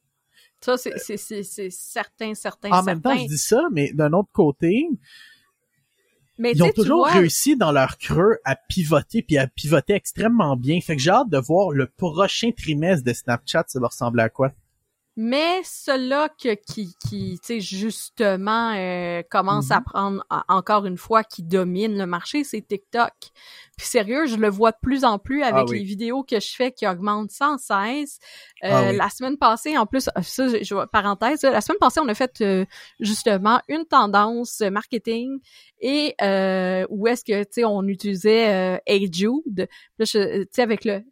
Ça, 0.61 0.77
c'est, 0.77 1.17
c'est 1.17 1.71
certain, 1.71 2.35
certain, 2.35 2.69
En 2.71 2.75
certain. 2.77 2.85
même 2.85 3.01
temps, 3.01 3.17
je 3.17 3.27
dis 3.27 3.39
ça, 3.39 3.63
mais 3.73 3.93
d'un 3.93 4.13
autre 4.13 4.29
côté, 4.33 4.89
Mais 6.41 6.53
ils 6.53 6.63
ont 6.63 6.73
toujours 6.73 7.07
vois, 7.07 7.13
réussi 7.13 7.55
dans 7.55 7.71
leur 7.71 7.99
creux 7.99 8.39
à 8.47 8.57
pivoter 8.57 9.21
puis 9.21 9.37
à 9.37 9.47
pivoter 9.47 9.93
extrêmement 9.93 10.57
bien. 10.57 10.81
Fait 10.81 10.97
que 10.97 11.03
j'ai 11.03 11.11
hâte 11.11 11.29
de 11.29 11.39
voir 11.39 11.71
le 11.71 11.87
prochain 11.87 12.51
trimestre 12.51 13.05
de 13.05 13.13
Snapchat, 13.13 13.65
ça 13.69 13.79
va 13.79 13.89
ressembler 13.89 14.23
à 14.23 14.31
quoi? 14.31 14.51
Mais 15.23 15.61
cela 15.65 16.31
que 16.43 16.55
qui 16.55 16.97
qui 17.07 17.39
tu 17.45 17.47
sais 17.47 17.61
justement 17.61 18.73
euh, 18.75 19.23
commence 19.31 19.67
Mhm. 19.69 19.77
à 19.77 19.81
prendre 19.83 20.25
a- 20.31 20.45
encore 20.49 20.87
une 20.87 20.97
fois 20.97 21.25
qui 21.25 21.43
domine 21.43 21.99
le 21.99 22.07
marché, 22.07 22.43
c'est 22.43 22.63
TikTok. 22.67 23.13
Puis 23.77 23.87
sérieux, 23.87 24.25
je 24.25 24.37
le 24.37 24.49
vois 24.49 24.71
de 24.71 24.79
plus 24.81 25.05
en 25.05 25.19
plus 25.19 25.43
avec 25.43 25.67
Ah 25.67 25.71
oui. 25.71 25.81
les 25.81 25.85
vidéos 25.85 26.23
que 26.23 26.41
je 26.41 26.55
fais 26.55 26.73
qui 26.73 26.87
augmentent 26.87 27.33
sans 27.33 27.59
cesse. 27.59 28.19
Euh, 28.65 28.69
Ah 28.73 28.89
oui. 28.93 28.97
La 28.97 29.11
semaine 29.11 29.37
passée, 29.37 29.77
en 29.77 29.85
plus, 29.85 30.09
euh, 30.09 30.23
ça, 30.23 30.49
je, 30.49 30.65
je- 30.65 30.87
parenthèse, 30.87 31.43
la 31.43 31.61
semaine 31.61 31.79
passée, 31.79 32.01
on 32.01 32.09
a 32.09 32.15
fait 32.15 32.41
euh, 32.41 32.65
justement 32.99 33.61
une 33.69 33.85
tendance 33.85 34.61
marketing 34.63 35.39
et 35.83 36.15
euh, 36.23 36.87
où 36.89 37.07
est-ce 37.09 37.25
que 37.25 37.43
tu 37.45 37.49
sais 37.53 37.65
on 37.65 37.83
utilisait 37.83 38.49
euh, 38.77 38.79
Hey 38.87 39.07
Jude, 39.13 39.69
Là, 39.99 40.05
je- 40.07 40.47
avec 40.63 40.87
le 40.87 41.03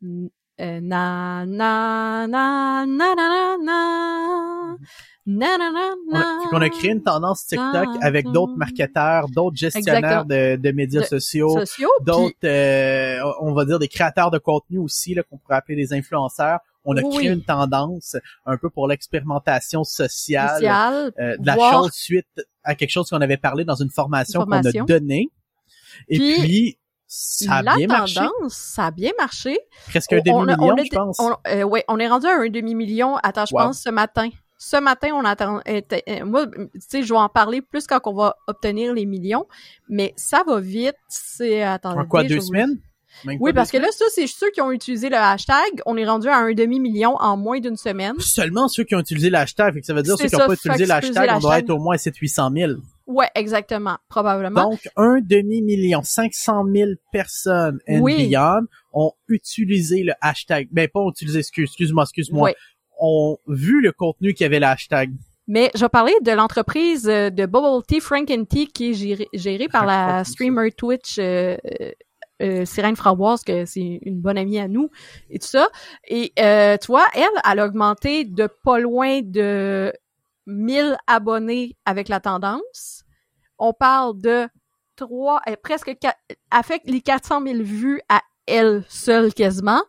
euh, 0.60 0.80
na 0.80 1.46
na 1.46 2.26
na 2.26 2.86
na 2.86 3.14
na 3.14 3.56
na 3.56 3.56
na 3.58 5.56
na 5.58 5.58
na 5.58 5.94
na 6.12 6.38
On 6.52 6.60
a, 6.60 6.68
créé 6.70 6.90
une 6.92 7.02
tendance 7.02 7.44
TikTok 7.46 7.88
avec 8.00 8.26
d'autres 8.32 8.56
marketeurs, 8.56 9.28
d'autres 9.28 9.56
gestionnaires 9.56 10.24
de, 10.24 10.56
de 10.56 10.70
médias 10.72 11.02
De- 11.02 11.06
sociaux, 11.06 11.50
sociaux. 11.60 11.90
d'autres, 12.04 12.34
euh, 12.44 13.18
on 13.40 13.52
va 13.52 13.64
dire 13.66 13.78
des 13.78 13.88
créateurs 13.88 14.30
de 14.30 14.38
contenu 14.38 14.78
aussi, 14.78 15.14
là, 15.14 15.22
qu'on 15.22 15.36
pourrait 15.38 15.56
appeler 15.56 15.76
des 15.76 15.92
influenceurs. 15.92 16.60
On 16.84 16.96
a 16.96 17.02
Oui. 17.02 17.14
créé 17.16 17.28
une 17.30 17.44
tendance 17.44 18.16
un 18.46 18.56
peu 18.56 18.70
pour 18.70 18.88
l'expérimentation 18.88 19.84
sociale, 19.84 20.54
social, 20.54 21.12
euh, 21.20 21.36
de 21.36 21.46
la 21.46 21.54
voir- 21.56 21.72
chose 21.84 21.92
suite 21.92 22.26
à 22.64 22.74
quelque 22.74 22.90
chose 22.90 23.10
qu'on 23.10 23.20
avait 23.20 23.36
parlé 23.36 23.64
dans 23.66 23.74
une 23.74 23.90
formation 23.90 24.44
qu'on 24.46 24.52
a 24.52 24.62
donnée. 24.86 25.28
Et 26.08 26.18
Puis, 26.18 26.38
puis, 26.40 26.78
ça 27.08 27.54
a 27.54 27.62
la 27.62 27.74
bien 27.76 27.88
tendance, 27.88 28.14
marché. 28.14 28.30
ça 28.48 28.84
a 28.86 28.90
bien 28.90 29.10
marché. 29.18 29.58
Presque 29.88 30.12
un 30.12 30.18
On- 30.30 30.44
demi-million, 30.44 30.76
je 30.84 30.90
pense. 30.94 31.18
On, 31.20 31.34
euh, 31.48 31.62
ouais, 31.64 31.84
on 31.88 31.98
est 31.98 32.06
rendu 32.08 32.26
à 32.26 32.36
un 32.36 32.48
demi-million, 32.48 33.16
attends, 33.22 33.46
je 33.46 33.54
Wow. 33.54 33.62
pense, 33.68 33.80
ce 33.82 33.90
matin. 33.90 34.28
Ce 34.60 34.76
matin, 34.76 35.08
on 35.14 35.24
attend. 35.24 35.60
euh, 35.68 35.80
euh, 36.08 36.24
moi, 36.24 36.46
tu 36.48 36.68
sais, 36.80 37.02
je 37.04 37.12
vais 37.14 37.18
en 37.18 37.28
parler 37.28 37.62
plus 37.62 37.86
quand 37.86 38.00
on 38.06 38.12
va 38.14 38.34
obtenir 38.48 38.92
les 38.92 39.06
millions, 39.06 39.46
mais 39.88 40.12
ça 40.16 40.42
va 40.46 40.60
vite. 40.60 40.96
C'est 41.08 41.62
attendez. 41.62 42.00
En 42.00 42.06
quoi, 42.06 42.24
deux 42.24 42.40
semaines? 42.40 42.76
Même 43.24 43.38
Oui, 43.40 43.52
parce 43.52 43.70
que 43.72 43.78
là, 43.78 43.88
ça, 43.90 44.04
c'est 44.10 44.26
ceux 44.26 44.50
qui 44.50 44.60
ont 44.60 44.70
utilisé 44.70 45.08
le 45.08 45.16
hashtag. 45.16 45.80
On 45.86 45.96
est 45.96 46.04
rendu 46.04 46.28
à 46.28 46.36
un 46.36 46.52
demi-million 46.52 47.16
en 47.18 47.36
moins 47.36 47.58
d'une 47.58 47.76
semaine. 47.76 48.14
Seulement 48.18 48.68
ceux 48.68 48.84
qui 48.84 48.94
ont 48.94 49.00
utilisé 49.00 49.30
l'hashtag. 49.30 49.74
Fait 49.74 49.80
que 49.80 49.86
ça 49.86 49.94
veut 49.94 50.02
dire 50.02 50.16
ceux 50.18 50.26
qui 50.26 50.34
n'ont 50.34 50.40
ça, 50.40 50.46
pas 50.46 50.52
utilisé 50.54 50.84
que 50.84 50.86
c'est 50.86 50.86
l'hashtag, 50.86 51.30
on 51.36 51.38
doit 51.40 51.58
être 51.58 51.70
au 51.70 51.78
moins 51.78 51.94
à 51.94 51.98
700 51.98 52.50
000. 52.54 52.72
Ouais, 53.08 53.28
exactement, 53.34 53.96
probablement. 54.10 54.70
Donc, 54.70 54.86
un 54.96 55.20
demi-million, 55.22 56.02
500 56.02 56.64
000 56.72 56.90
personnes 57.10 57.78
and 57.88 58.00
Oui. 58.00 58.28
beyond 58.28 58.66
ont 58.92 59.12
utilisé 59.28 60.02
le 60.04 60.12
hashtag. 60.20 60.68
Ben, 60.70 60.88
pas 60.92 61.00
ont 61.00 61.10
utilisé, 61.10 61.38
excuse, 61.38 61.70
excuse-moi, 61.70 62.04
excuse-moi. 62.04 62.42
Ouais. 62.50 62.54
Ont 63.00 63.38
vu 63.46 63.80
le 63.80 63.92
contenu 63.92 64.34
qui 64.34 64.44
avait 64.44 64.60
le 64.60 64.66
hashtag. 64.66 65.10
Mais 65.46 65.70
je 65.74 65.86
parler 65.86 66.12
de 66.22 66.32
l'entreprise 66.32 67.08
euh, 67.08 67.30
de 67.30 67.46
Bubble 67.46 67.82
Tea, 67.86 68.00
Frank 68.00 68.30
and 68.30 68.44
Tea, 68.44 68.66
qui 68.66 68.90
est 68.90 68.94
gérée, 68.94 69.28
gérée 69.32 69.68
par 69.68 69.86
la 69.86 70.22
streamer 70.24 70.70
Twitch 70.72 71.18
euh, 71.18 71.56
euh, 71.80 71.92
euh, 72.42 72.64
Sirène 72.66 72.96
Framboise, 72.96 73.42
que 73.42 73.64
c'est 73.64 74.00
une 74.02 74.20
bonne 74.20 74.36
amie 74.36 74.58
à 74.58 74.68
nous, 74.68 74.90
et 75.30 75.38
tout 75.38 75.46
ça. 75.46 75.68
Et 76.06 76.32
euh, 76.38 76.76
tu 76.76 76.88
vois, 76.88 77.06
elle, 77.14 77.24
elle 77.50 77.58
a 77.60 77.64
augmenté 77.66 78.26
de 78.26 78.46
pas 78.62 78.78
loin 78.78 79.22
de 79.22 79.92
1000 80.48 80.96
abonnés 81.06 81.76
avec 81.84 82.08
la 82.08 82.18
tendance. 82.20 83.04
On 83.58 83.72
parle 83.72 84.20
de 84.20 84.48
trois, 84.96 85.40
euh, 85.48 85.54
presque 85.62 85.94
fait 86.64 86.82
les 86.84 87.00
400 87.00 87.42
000 87.44 87.58
vues 87.62 88.00
à 88.08 88.20
elle 88.46 88.84
seule 88.88 89.32
quasiment. 89.32 89.82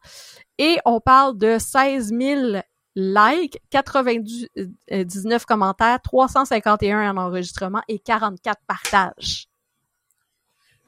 Et 0.57 0.77
on 0.85 0.99
parle 0.99 1.37
de 1.37 1.57
16 1.57 2.09
000 2.09 2.61
likes, 2.95 3.59
99 3.69 5.45
commentaires, 5.45 6.01
351 6.01 7.11
en 7.11 7.17
enregistrement 7.17 7.81
et 7.87 7.99
44 7.99 8.59
partages. 8.67 9.47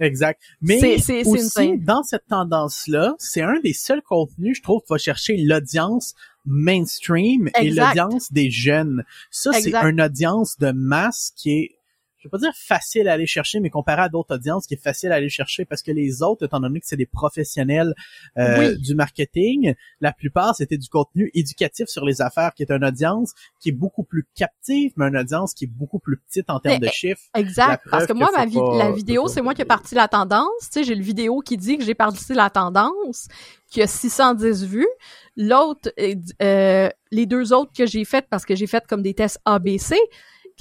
Exact. 0.01 0.41
Mais 0.61 0.97
C'est- 0.97 1.26
aussi, 1.28 1.78
dans 1.78 2.01
cette 2.01 2.26
tendance-là, 2.28 3.13
c'est 3.19 3.43
un 3.43 3.59
des 3.63 3.74
seuls 3.74 4.01
contenus, 4.01 4.57
je 4.57 4.63
trouve, 4.63 4.82
qui 4.82 4.88
va 4.89 4.97
chercher 4.97 5.38
l'audience 5.38 6.15
mainstream 6.45 7.49
et 7.59 7.69
l'audience 7.69 8.31
des 8.31 8.49
jeunes. 8.49 9.03
Ça, 9.29 9.51
c'est 9.53 9.73
une 9.73 10.01
audience 10.01 10.57
de 10.57 10.71
masse 10.71 11.33
qui 11.35 11.51
est, 11.51 11.77
je 12.22 12.28
vais 12.28 12.30
pas 12.32 12.38
dire 12.38 12.53
facile 12.55 13.07
à 13.07 13.13
aller 13.13 13.26
chercher, 13.26 13.59
mais 13.59 13.72
comparé 13.72 14.03
à 14.03 14.09
d'autres 14.09 14.36
audiences, 14.36 14.67
qui 14.67 14.76
est 14.76 14.82
facile 14.82 15.11
à 15.11 15.15
aller 15.15 15.28
chercher 15.30 15.65
parce 15.65 15.82
que 15.82 15.91
les 15.91 16.22
autres, 16.22 16.45
étant 16.45 16.59
donné 16.59 16.80
que 16.80 16.86
c'est 16.88 16.95
des 16.95 17.07
professionnels 17.07 17.95
euh, 18.38 18.59
Oui. 18.59 18.78
du 18.80 18.93
marketing, 18.93 19.74
la 20.01 20.13
plupart, 20.13 20.55
c'était 20.55 20.78
du 20.78 20.88
contenu 20.88 21.32
éducatif 21.34 21.88
sur 21.88 22.05
les 22.05 22.22
affaires, 22.22 22.53
qui 22.53 22.61
est 22.61 22.69
une 22.72 22.86
audience 22.86 23.34
qui 23.59 23.69
est 23.69 23.74
beaucoup 23.74 24.03
plus 24.03 24.28
captive, 24.36 24.91
mais 24.97 25.07
une 25.07 25.17
audience 25.17 25.55
qui 25.55 25.65
est 25.65 25.72
beaucoup 25.72 25.97
plus 25.97 26.17
petite 26.17 26.49
en 26.51 26.59
termes 26.59 26.78
Mais, 26.80 26.88
de 26.88 26.93
chiffres. 26.93 27.24
La 27.34 27.41
Exact. 27.41 27.84
Parce 27.89 28.05
que 28.05 28.13
moi, 28.13 28.30
ma 28.36 28.45
vi- 28.45 28.59
pas- 28.59 28.78
la 28.78 28.91
vidéo, 28.91 29.28
c'est 29.28 29.41
moi 29.41 29.55
qui 29.55 29.63
ai 29.63 29.65
parti 29.65 29.95
la 29.95 30.07
tendance. 30.07 30.47
Tu 30.65 30.67
sais, 30.72 30.84
j'ai 30.84 30.93
le 30.95 31.03
vidéo 31.03 31.39
qui 31.39 31.57
dit 31.57 31.78
que 31.80 31.84
j'ai 31.84 31.95
parti 31.95 32.34
la 32.36 32.51
tendance, 32.51 33.28
qui 33.72 33.82
a 33.82 33.88
610 33.88 34.63
vues. 34.67 34.88
L'autre, 35.38 35.91
euh, 35.99 36.13
euh, 36.43 36.89
les 37.11 37.26
deux 37.26 37.51
autres 37.51 37.72
que 37.76 37.86
j'ai 37.88 38.05
faites, 38.05 38.28
parce 38.30 38.45
que 38.45 38.55
j'ai 38.55 38.67
fait 38.67 38.86
comme 38.88 39.01
des 39.01 39.13
tests 39.15 39.39
ABC, 39.45 39.95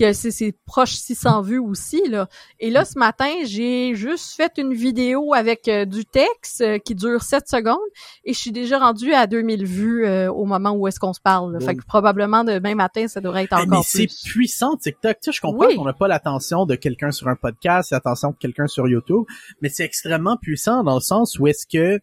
que 0.01 0.13
c'est 0.15 0.31
c'est 0.31 0.55
proche 0.65 0.95
600 0.95 1.43
vues 1.43 1.59
aussi 1.59 2.01
là. 2.09 2.29
Et 2.59 2.71
là 2.71 2.85
ce 2.85 2.99
matin, 2.99 3.31
j'ai 3.45 3.95
juste 3.95 4.35
fait 4.35 4.53
une 4.59 4.73
vidéo 4.73 5.35
avec 5.35 5.69
euh, 5.69 5.85
du 5.85 6.05
texte 6.05 6.63
euh, 6.63 6.79
qui 6.79 6.95
dure 6.95 7.23
7 7.23 7.47
secondes 7.49 7.79
et 8.25 8.33
je 8.33 8.39
suis 8.39 8.51
déjà 8.53 8.79
rendue 8.79 9.13
à 9.13 9.27
2000 9.27 9.65
vues 9.67 10.07
euh, 10.07 10.33
au 10.33 10.45
moment 10.47 10.71
où 10.73 10.89
est-ce 10.89 10.99
qu'on 10.99 11.13
se 11.13 11.21
parle. 11.21 11.53
là. 11.53 11.61
Fait 11.61 11.75
que 11.77 11.85
probablement 11.85 12.43
demain 12.45 12.75
matin, 12.75 13.07
ça 13.09 13.21
devrait 13.21 13.45
être 13.45 13.53
Ah, 13.53 13.63
encore 13.63 13.79
mais 13.81 13.85
c'est 13.85 14.07
plus. 14.07 14.23
puissant 14.25 14.77
TikTok. 14.77 15.19
Tu 15.21 15.31
sais, 15.31 15.33
je 15.37 15.41
comprends 15.41 15.67
Oui. 15.67 15.77
qu'on 15.77 15.85
n'a 15.85 15.93
pas 15.93 16.09
l'attention 16.09 16.65
de 16.67 16.75
quelqu'un 16.75 17.11
sur 17.11 17.29
un 17.29 17.37
podcast, 17.37 17.91
l'attention 17.93 18.31
de 18.31 18.37
quelqu'un 18.37 18.67
sur 18.67 18.89
YouTube, 18.89 19.25
mais 19.61 19.69
c'est 19.69 19.85
extrêmement 19.85 20.37
puissant 20.39 20.83
dans 20.83 20.95
le 20.95 21.01
sens 21.01 21.39
où 21.39 21.47
est-ce 21.47 21.67
que 21.67 22.01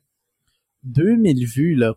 2000 0.84 1.46
vues 1.46 1.76
là, 1.76 1.94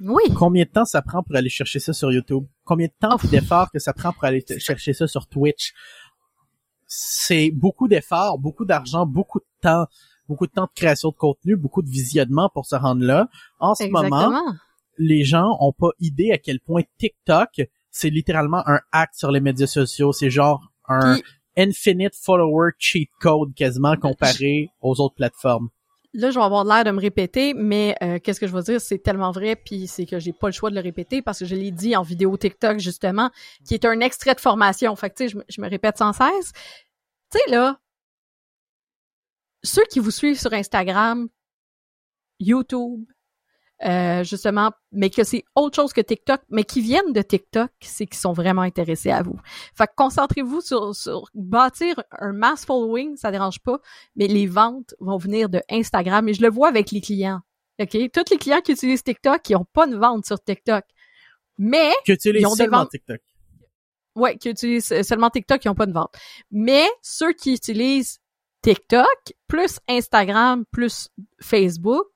Oui. 0.00 0.22
combien 0.36 0.64
de 0.64 0.68
temps 0.70 0.84
ça 0.84 1.02
prend 1.02 1.22
pour 1.22 1.36
aller 1.36 1.48
chercher 1.48 1.78
ça 1.78 1.92
sur 1.92 2.10
YouTube? 2.12 2.44
Combien 2.64 2.86
de 2.86 2.92
temps 2.98 3.16
puis 3.18 3.28
d'efforts 3.28 3.70
que 3.70 3.78
ça 3.78 3.92
prend 3.92 4.12
pour 4.12 4.24
aller 4.24 4.44
chercher 4.58 4.92
ça 4.92 5.06
sur 5.06 5.26
Twitch? 5.26 5.72
C'est 6.86 7.50
beaucoup 7.50 7.88
d'efforts, 7.88 8.38
beaucoup 8.38 8.64
d'argent, 8.64 9.06
beaucoup 9.06 9.40
de 9.40 9.46
temps, 9.60 9.86
beaucoup 10.28 10.46
de 10.46 10.52
temps 10.52 10.64
de 10.64 10.74
création 10.74 11.10
de 11.10 11.16
contenu, 11.16 11.56
beaucoup 11.56 11.82
de 11.82 11.90
visionnement 11.90 12.50
pour 12.52 12.66
se 12.66 12.76
rendre 12.76 13.04
là. 13.04 13.28
En 13.58 13.74
ce 13.74 13.84
moment, 13.88 14.40
les 14.98 15.24
gens 15.24 15.56
ont 15.60 15.72
pas 15.72 15.90
idée 16.00 16.30
à 16.30 16.38
quel 16.38 16.60
point 16.60 16.82
TikTok, 16.98 17.62
c'est 17.90 18.10
littéralement 18.10 18.66
un 18.68 18.80
hack 18.92 19.10
sur 19.14 19.30
les 19.30 19.40
médias 19.40 19.66
sociaux. 19.66 20.12
C'est 20.12 20.30
genre 20.30 20.72
un 20.88 21.18
infinite 21.56 22.14
follower 22.14 22.70
cheat 22.78 23.10
code 23.20 23.54
quasiment 23.54 23.96
comparé 23.96 24.70
aux 24.80 25.00
autres 25.00 25.14
plateformes. 25.14 25.68
Là, 26.14 26.30
je 26.30 26.38
vais 26.38 26.44
avoir 26.44 26.64
l'air 26.64 26.84
de 26.84 26.92
me 26.92 27.00
répéter, 27.00 27.54
mais 27.54 27.96
euh, 28.02 28.20
qu'est-ce 28.20 28.38
que 28.38 28.46
je 28.46 28.52
veux 28.52 28.62
dire, 28.62 28.80
c'est 28.80 28.98
tellement 28.98 29.32
vrai, 29.32 29.56
puis 29.56 29.88
c'est 29.88 30.06
que 30.06 30.20
j'ai 30.20 30.32
pas 30.32 30.46
le 30.46 30.52
choix 30.52 30.70
de 30.70 30.76
le 30.76 30.80
répéter 30.80 31.22
parce 31.22 31.40
que 31.40 31.44
je 31.44 31.56
l'ai 31.56 31.72
dit 31.72 31.96
en 31.96 32.02
vidéo 32.02 32.36
TikTok 32.36 32.78
justement, 32.78 33.30
qui 33.66 33.74
est 33.74 33.84
un 33.84 33.98
extrait 33.98 34.34
de 34.34 34.40
formation. 34.40 34.94
Fait 34.94 35.10
que 35.10 35.16
tu 35.16 35.28
sais, 35.28 35.28
je, 35.28 35.38
je 35.48 35.60
me 35.60 35.68
répète 35.68 35.98
sans 35.98 36.12
cesse. 36.12 36.52
Tu 37.32 37.38
sais 37.38 37.50
là, 37.50 37.80
ceux 39.64 39.84
qui 39.90 39.98
vous 39.98 40.12
suivent 40.12 40.38
sur 40.38 40.52
Instagram, 40.52 41.28
YouTube, 42.38 43.04
euh, 43.84 44.24
justement, 44.24 44.70
mais 44.92 45.10
que 45.10 45.24
c'est 45.24 45.44
autre 45.54 45.76
chose 45.76 45.92
que 45.92 46.00
TikTok, 46.00 46.40
mais 46.48 46.64
qui 46.64 46.80
viennent 46.80 47.12
de 47.12 47.20
TikTok, 47.20 47.70
c'est 47.80 48.06
qu'ils 48.06 48.18
sont 48.18 48.32
vraiment 48.32 48.62
intéressés 48.62 49.10
à 49.10 49.22
vous. 49.22 49.38
Fait 49.76 49.86
que 49.86 49.92
concentrez-vous 49.96 50.62
sur, 50.62 50.94
sur 50.94 51.26
bâtir 51.34 52.02
un 52.18 52.32
mass 52.32 52.64
following, 52.64 53.16
ça 53.16 53.30
dérange 53.30 53.60
pas, 53.60 53.78
mais 54.16 54.26
les 54.26 54.46
ventes 54.46 54.94
vont 55.00 55.18
venir 55.18 55.50
de 55.50 55.60
Instagram 55.70 56.28
et 56.28 56.34
je 56.34 56.42
le 56.42 56.48
vois 56.48 56.68
avec 56.68 56.92
les 56.92 57.02
clients. 57.02 57.40
OK? 57.78 57.90
Tous 58.12 58.30
les 58.30 58.38
clients 58.38 58.60
qui 58.60 58.72
utilisent 58.72 59.02
TikTok, 59.02 59.42
qui 59.42 59.54
ont 59.54 59.66
pas 59.70 59.86
de 59.86 59.96
vente 59.96 60.24
sur 60.24 60.42
TikTok. 60.42 60.84
Mais 61.58 61.92
qui 62.04 62.12
utilisent 62.12 62.42
ils 62.42 62.46
ont 62.46 62.54
des 62.54 62.66
ventes 62.66 62.90
TikTok. 62.90 63.20
Ouais, 64.16 64.38
qui 64.38 64.48
utilisent 64.48 65.02
seulement 65.02 65.28
TikTok, 65.28 65.60
qui 65.60 65.68
ont 65.68 65.74
pas 65.74 65.86
de 65.86 65.92
vente. 65.92 66.14
Mais 66.50 66.86
ceux 67.02 67.32
qui 67.32 67.52
utilisent 67.52 68.18
TikTok 68.62 69.34
plus 69.46 69.78
Instagram 69.88 70.64
plus 70.70 71.10
Facebook 71.40 72.08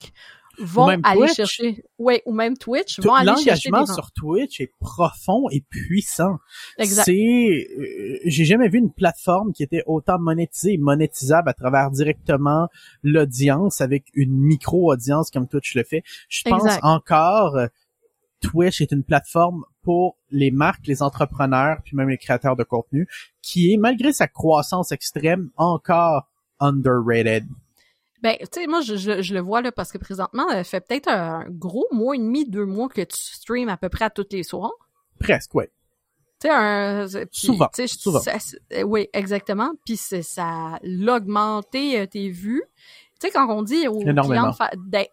vont 0.58 0.88
aller 1.02 1.28
chercher 1.28 1.84
ouais 1.98 2.22
ou 2.26 2.32
même 2.32 2.56
Twitch 2.56 3.00
vont 3.00 3.14
aller 3.14 3.32
chercher 3.42 3.70
l'engagement 3.70 3.94
sur 3.94 4.10
Twitch 4.12 4.60
est 4.60 4.72
profond 4.80 5.48
et 5.50 5.60
puissant. 5.60 6.38
Exact. 6.78 7.04
C'est 7.04 7.68
euh, 7.78 8.18
j'ai 8.24 8.44
jamais 8.44 8.68
vu 8.68 8.78
une 8.78 8.92
plateforme 8.92 9.52
qui 9.52 9.62
était 9.62 9.82
autant 9.86 10.18
monétisée 10.18 10.74
et 10.74 10.78
monétisable 10.78 11.48
à 11.48 11.54
travers 11.54 11.90
directement 11.90 12.68
l'audience 13.02 13.80
avec 13.80 14.04
une 14.14 14.32
micro 14.32 14.92
audience 14.92 15.30
comme 15.30 15.46
Twitch 15.46 15.74
le 15.74 15.84
fait. 15.84 16.02
Je 16.28 16.42
pense 16.44 16.78
encore 16.82 17.56
euh, 17.56 17.66
Twitch 18.40 18.80
est 18.80 18.92
une 18.92 19.02
plateforme 19.02 19.64
pour 19.82 20.16
les 20.30 20.50
marques, 20.50 20.86
les 20.86 21.02
entrepreneurs, 21.02 21.78
puis 21.84 21.96
même 21.96 22.08
les 22.08 22.18
créateurs 22.18 22.56
de 22.56 22.62
contenu, 22.62 23.08
qui 23.42 23.72
est, 23.72 23.76
malgré 23.76 24.12
sa 24.12 24.28
croissance 24.28 24.92
extrême, 24.92 25.50
encore 25.56 26.28
underrated. 26.60 27.46
Ben, 28.22 28.36
tu 28.40 28.46
sais, 28.52 28.66
moi, 28.66 28.80
je, 28.80 28.96
je, 28.96 29.34
le 29.34 29.40
vois 29.40 29.62
là 29.62 29.70
parce 29.70 29.92
que 29.92 29.98
présentement, 29.98 30.48
ça 30.48 30.64
fait 30.64 30.80
peut-être 30.80 31.08
un 31.08 31.46
gros 31.48 31.86
mois 31.92 32.16
et 32.16 32.18
demi, 32.18 32.48
deux 32.48 32.66
mois 32.66 32.88
que 32.88 33.02
tu 33.02 33.16
streams 33.16 33.68
à 33.68 33.76
peu 33.76 33.88
près 33.88 34.06
à 34.06 34.10
tous 34.10 34.26
les 34.32 34.42
soirs. 34.42 34.72
Presque, 35.20 35.54
oui. 35.54 35.64
Tu 36.40 36.46
sais, 36.46 36.54
un... 36.54 37.06
souvent, 37.32 37.68
souvent. 37.86 38.20
Euh, 38.72 38.82
oui, 38.82 39.08
exactement. 39.12 39.72
Puis 39.84 39.96
ça 39.96 40.78
l'a 40.82 41.16
augmenté 41.16 42.00
euh, 42.00 42.06
tes 42.06 42.30
vues. 42.30 42.62
Tu 43.20 43.26
sais, 43.26 43.32
quand 43.32 43.48
on 43.48 43.62
dit 43.62 43.88
aux 43.88 43.98
clients 43.98 44.54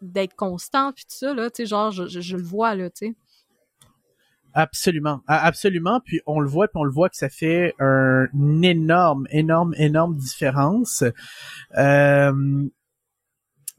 d'être 0.02 0.36
constant 0.36 0.92
puis 0.94 1.06
tout 1.06 1.16
ça, 1.16 1.34
là, 1.34 1.50
tu 1.50 1.64
sais, 1.64 1.66
genre, 1.66 1.90
je, 1.90 2.08
je, 2.08 2.38
le 2.38 2.44
vois, 2.44 2.76
là, 2.76 2.90
tu 2.92 3.08
sais. 3.08 3.16
Absolument, 4.54 5.22
absolument. 5.28 6.00
Puis 6.06 6.22
on 6.28 6.40
le 6.40 6.48
voit, 6.48 6.68
puis 6.68 6.80
on 6.80 6.84
le 6.84 6.92
voit 6.92 7.10
que 7.10 7.18
ça 7.18 7.28
fait 7.28 7.74
un, 7.80 8.28
une 8.34 8.64
énorme, 8.64 9.28
énorme, 9.32 9.74
énorme 9.78 10.16
différence. 10.16 11.04
Euh, 11.76 12.68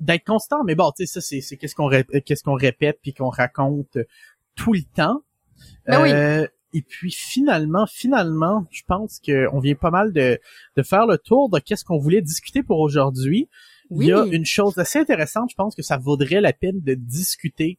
d'être 0.00 0.24
constant, 0.24 0.64
mais 0.64 0.74
bon, 0.74 0.90
tu 0.96 1.06
sais, 1.06 1.12
ça, 1.14 1.20
c'est, 1.20 1.40
c'est 1.40 1.56
qu'est-ce 1.56 1.74
qu'on 1.74 1.88
qu'est-ce 1.88 2.42
qu'on 2.42 2.54
répète 2.54 2.98
puis 3.02 3.14
qu'on 3.14 3.30
raconte 3.30 3.98
tout 4.54 4.72
le 4.72 4.82
temps. 4.82 5.22
Ben 5.86 6.04
euh, 6.04 6.46
Et 6.72 6.82
puis 6.82 7.10
finalement, 7.10 7.86
finalement, 7.86 8.66
je 8.70 8.82
pense 8.86 9.20
qu'on 9.24 9.58
vient 9.60 9.74
pas 9.74 9.90
mal 9.90 10.12
de, 10.12 10.38
de 10.76 10.82
faire 10.82 11.06
le 11.06 11.16
tour 11.16 11.48
de 11.48 11.58
qu'est-ce 11.58 11.84
qu'on 11.84 11.98
voulait 11.98 12.22
discuter 12.22 12.62
pour 12.62 12.80
aujourd'hui. 12.80 13.48
Il 13.90 14.04
y 14.04 14.12
a 14.12 14.24
une 14.24 14.44
chose 14.44 14.76
assez 14.78 14.98
intéressante, 14.98 15.50
je 15.50 15.54
pense 15.54 15.74
que 15.74 15.82
ça 15.82 15.96
vaudrait 15.96 16.40
la 16.40 16.52
peine 16.52 16.80
de 16.80 16.94
discuter 16.94 17.78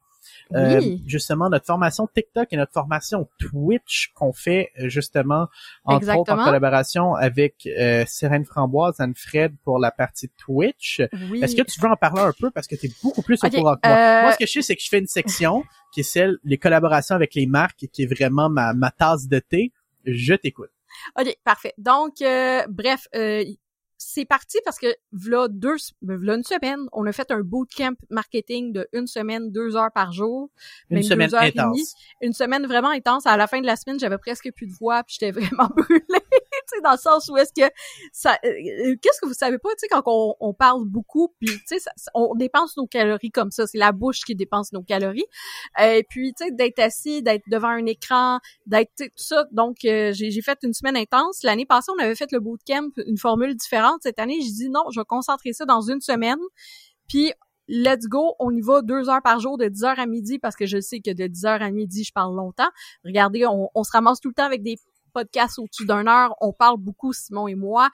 euh, 0.54 0.82
justement 1.06 1.50
notre 1.50 1.66
formation 1.66 2.08
TikTok 2.08 2.48
et 2.52 2.58
notre 2.58 2.74
formation 2.74 3.28
Twitch 3.40 4.12
qu'on 4.16 4.34
fait 4.34 4.72
euh, 4.80 4.90
justement 4.90 5.48
entre 5.84 6.16
autres 6.16 6.34
en 6.34 6.44
collaboration 6.44 7.16
avec 7.16 7.68
euh, 7.68 8.06
Framboise, 8.46 9.00
Anne-Fred 9.00 9.56
pour 9.64 9.80
la 9.80 9.92
partie 9.92 10.30
Twitch. 10.38 11.00
Est-ce 11.00 11.56
que 11.56 11.64
tu 11.64 11.80
veux 11.80 11.90
en 11.90 11.96
parler 11.96 12.22
un 12.22 12.34
peu? 12.40 12.52
Parce 12.52 12.68
que 12.68 12.76
tu 12.76 12.88
es 12.88 12.92
beaucoup 13.04 13.22
plus 13.22 13.44
au 13.44 13.50
courant 13.50 13.76
que 13.76 13.88
moi. 13.88 13.98
Euh, 13.98 14.22
moi, 14.24 14.32
ce 14.34 14.38
que 14.38 14.46
je 14.46 14.52
sais, 14.52 14.62
c'est 14.62 14.76
que 14.76 14.82
je 14.82 14.90
fais 14.90 15.00
une 15.00 15.08
section 15.08 15.64
qui 15.94 16.02
est 16.02 16.04
celle 16.04 16.38
les 16.44 16.58
collaborations 16.58 17.16
avec 17.16 17.36
les 17.36 17.48
marques 17.48 17.86
qui 17.92 18.04
est 18.04 18.14
vraiment 18.14 18.50
ma, 18.50 18.74
ma 18.74 18.92
tasse 18.92 19.28
de 19.28 19.40
thé. 19.40 19.72
Je 20.06 20.34
t'écoute. 20.34 20.72
OK, 21.20 21.36
parfait. 21.44 21.74
Donc, 21.78 22.16
bref, 22.70 23.08
c'est 23.98 24.26
parti 24.26 24.60
parce 24.64 24.78
que 24.78 24.88
v'là 25.12 25.48
deux, 25.48 25.76
v'là 26.02 26.36
une 26.36 26.44
semaine, 26.44 26.80
on 26.92 27.06
a 27.06 27.12
fait 27.12 27.32
un 27.32 27.42
bootcamp 27.42 27.96
marketing 28.10 28.72
de 28.72 28.88
une 28.94 29.08
semaine, 29.08 29.52
deux 29.52 29.76
heures 29.76 29.92
par 29.94 30.12
jour, 30.12 30.50
une 30.90 31.04
semaine 31.04 31.34
intense. 31.34 31.96
une 32.22 32.34
semaine 32.34 32.66
vraiment 32.66 32.90
intense. 32.90 33.26
À 33.26 33.38
la 33.38 33.48
fin 33.48 33.60
de 33.60 33.66
la 33.66 33.76
semaine, 33.76 34.00
j'avais 34.00 34.18
presque 34.18 34.52
plus 34.54 34.68
de 34.68 34.74
voix, 34.74 35.04
puis 35.04 35.18
j'étais 35.20 35.32
vraiment 35.40 35.70
brûlée. 35.76 36.04
Sais, 36.76 36.82
dans 36.82 36.92
le 36.92 36.98
sens 36.98 37.30
où 37.30 37.38
est-ce 37.38 37.52
que 37.54 37.72
ça, 38.12 38.38
euh, 38.46 38.50
euh, 38.50 38.96
qu'est-ce 39.02 39.20
que 39.22 39.28
vous 39.28 39.34
savez 39.34 39.58
pas, 39.58 39.70
tu 39.70 39.80
sais, 39.80 39.88
quand 39.88 40.04
on, 40.06 40.36
on, 40.40 40.54
parle 40.54 40.86
beaucoup, 40.86 41.34
puis 41.40 41.50
tu 41.68 41.80
sais, 41.80 41.90
on 42.14 42.36
dépense 42.36 42.78
nos 42.78 42.88
calories 42.88 43.32
comme 43.32 43.52
ça. 43.52 43.68
C'est 43.68 43.78
la 43.78 43.92
bouche 43.92 44.22
qui 44.22 44.36
dépense 44.36 44.72
nos 44.74 44.84
calories. 44.84 45.26
Euh, 45.80 45.94
et 45.94 46.04
puis, 46.04 46.34
tu 46.34 46.46
sais, 46.46 46.52
d'être 46.52 46.80
assis, 46.80 47.22
d'être 47.22 47.44
devant 47.48 47.70
un 47.70 47.86
écran, 47.86 48.40
d'être 48.66 48.92
tout 48.98 49.06
ça. 49.16 49.46
Donc, 49.52 49.78
j'ai 49.82 50.42
fait 50.42 50.60
une 50.64 50.74
semaine 50.74 50.98
intense. 50.98 51.44
L'année 51.44 51.66
passée, 51.66 51.92
on 51.98 52.02
avait 52.02 52.16
fait 52.16 52.32
le 52.32 52.40
bootcamp, 52.40 52.90
une 53.06 53.18
formule 53.18 53.56
différente 53.56 54.00
cette 54.04 54.20
année. 54.20 54.40
Je 54.42 54.52
dis 54.54 54.70
non, 54.70 54.84
je 54.94 55.00
vais 55.00 55.06
concentrer 55.06 55.54
ça 55.54 55.66
dans 55.66 55.82
une 55.82 56.02
semaine. 56.02 56.40
Puis 57.08 57.32
let's 57.68 58.08
go, 58.08 58.36
on 58.40 58.52
y 58.52 58.62
va 58.62 58.82
deux 58.82 59.10
heures 59.10 59.22
par 59.22 59.40
jour 59.40 59.58
de 59.58 59.68
10 59.68 59.84
heures 59.84 60.00
à 60.00 60.06
midi 60.06 60.40
parce 60.40 60.56
que 60.56 60.66
je 60.66 60.80
sais 60.80 61.00
que 61.00 61.12
de 61.12 61.28
10 61.28 61.46
heures 61.46 61.62
à 61.62 61.72
midi, 61.72 62.04
je 62.04 62.14
parle 62.14 62.36
longtemps. 62.36 62.70
Regardez, 63.04 63.46
on, 63.46 63.70
on 63.74 63.84
se 63.84 63.92
ramasse 63.92 64.20
tout 64.20 64.30
le 64.30 64.34
temps 64.34 64.46
avec 64.46 64.64
des 64.64 64.78
podcasts 65.18 65.58
au-dessus 65.58 65.86
d'une 65.88 66.08
heure. 66.08 66.36
On 66.42 66.54
parle 66.54 66.78
beaucoup, 66.78 67.12
Simon 67.12 67.48
et 67.48 67.56
moi. 67.56 67.90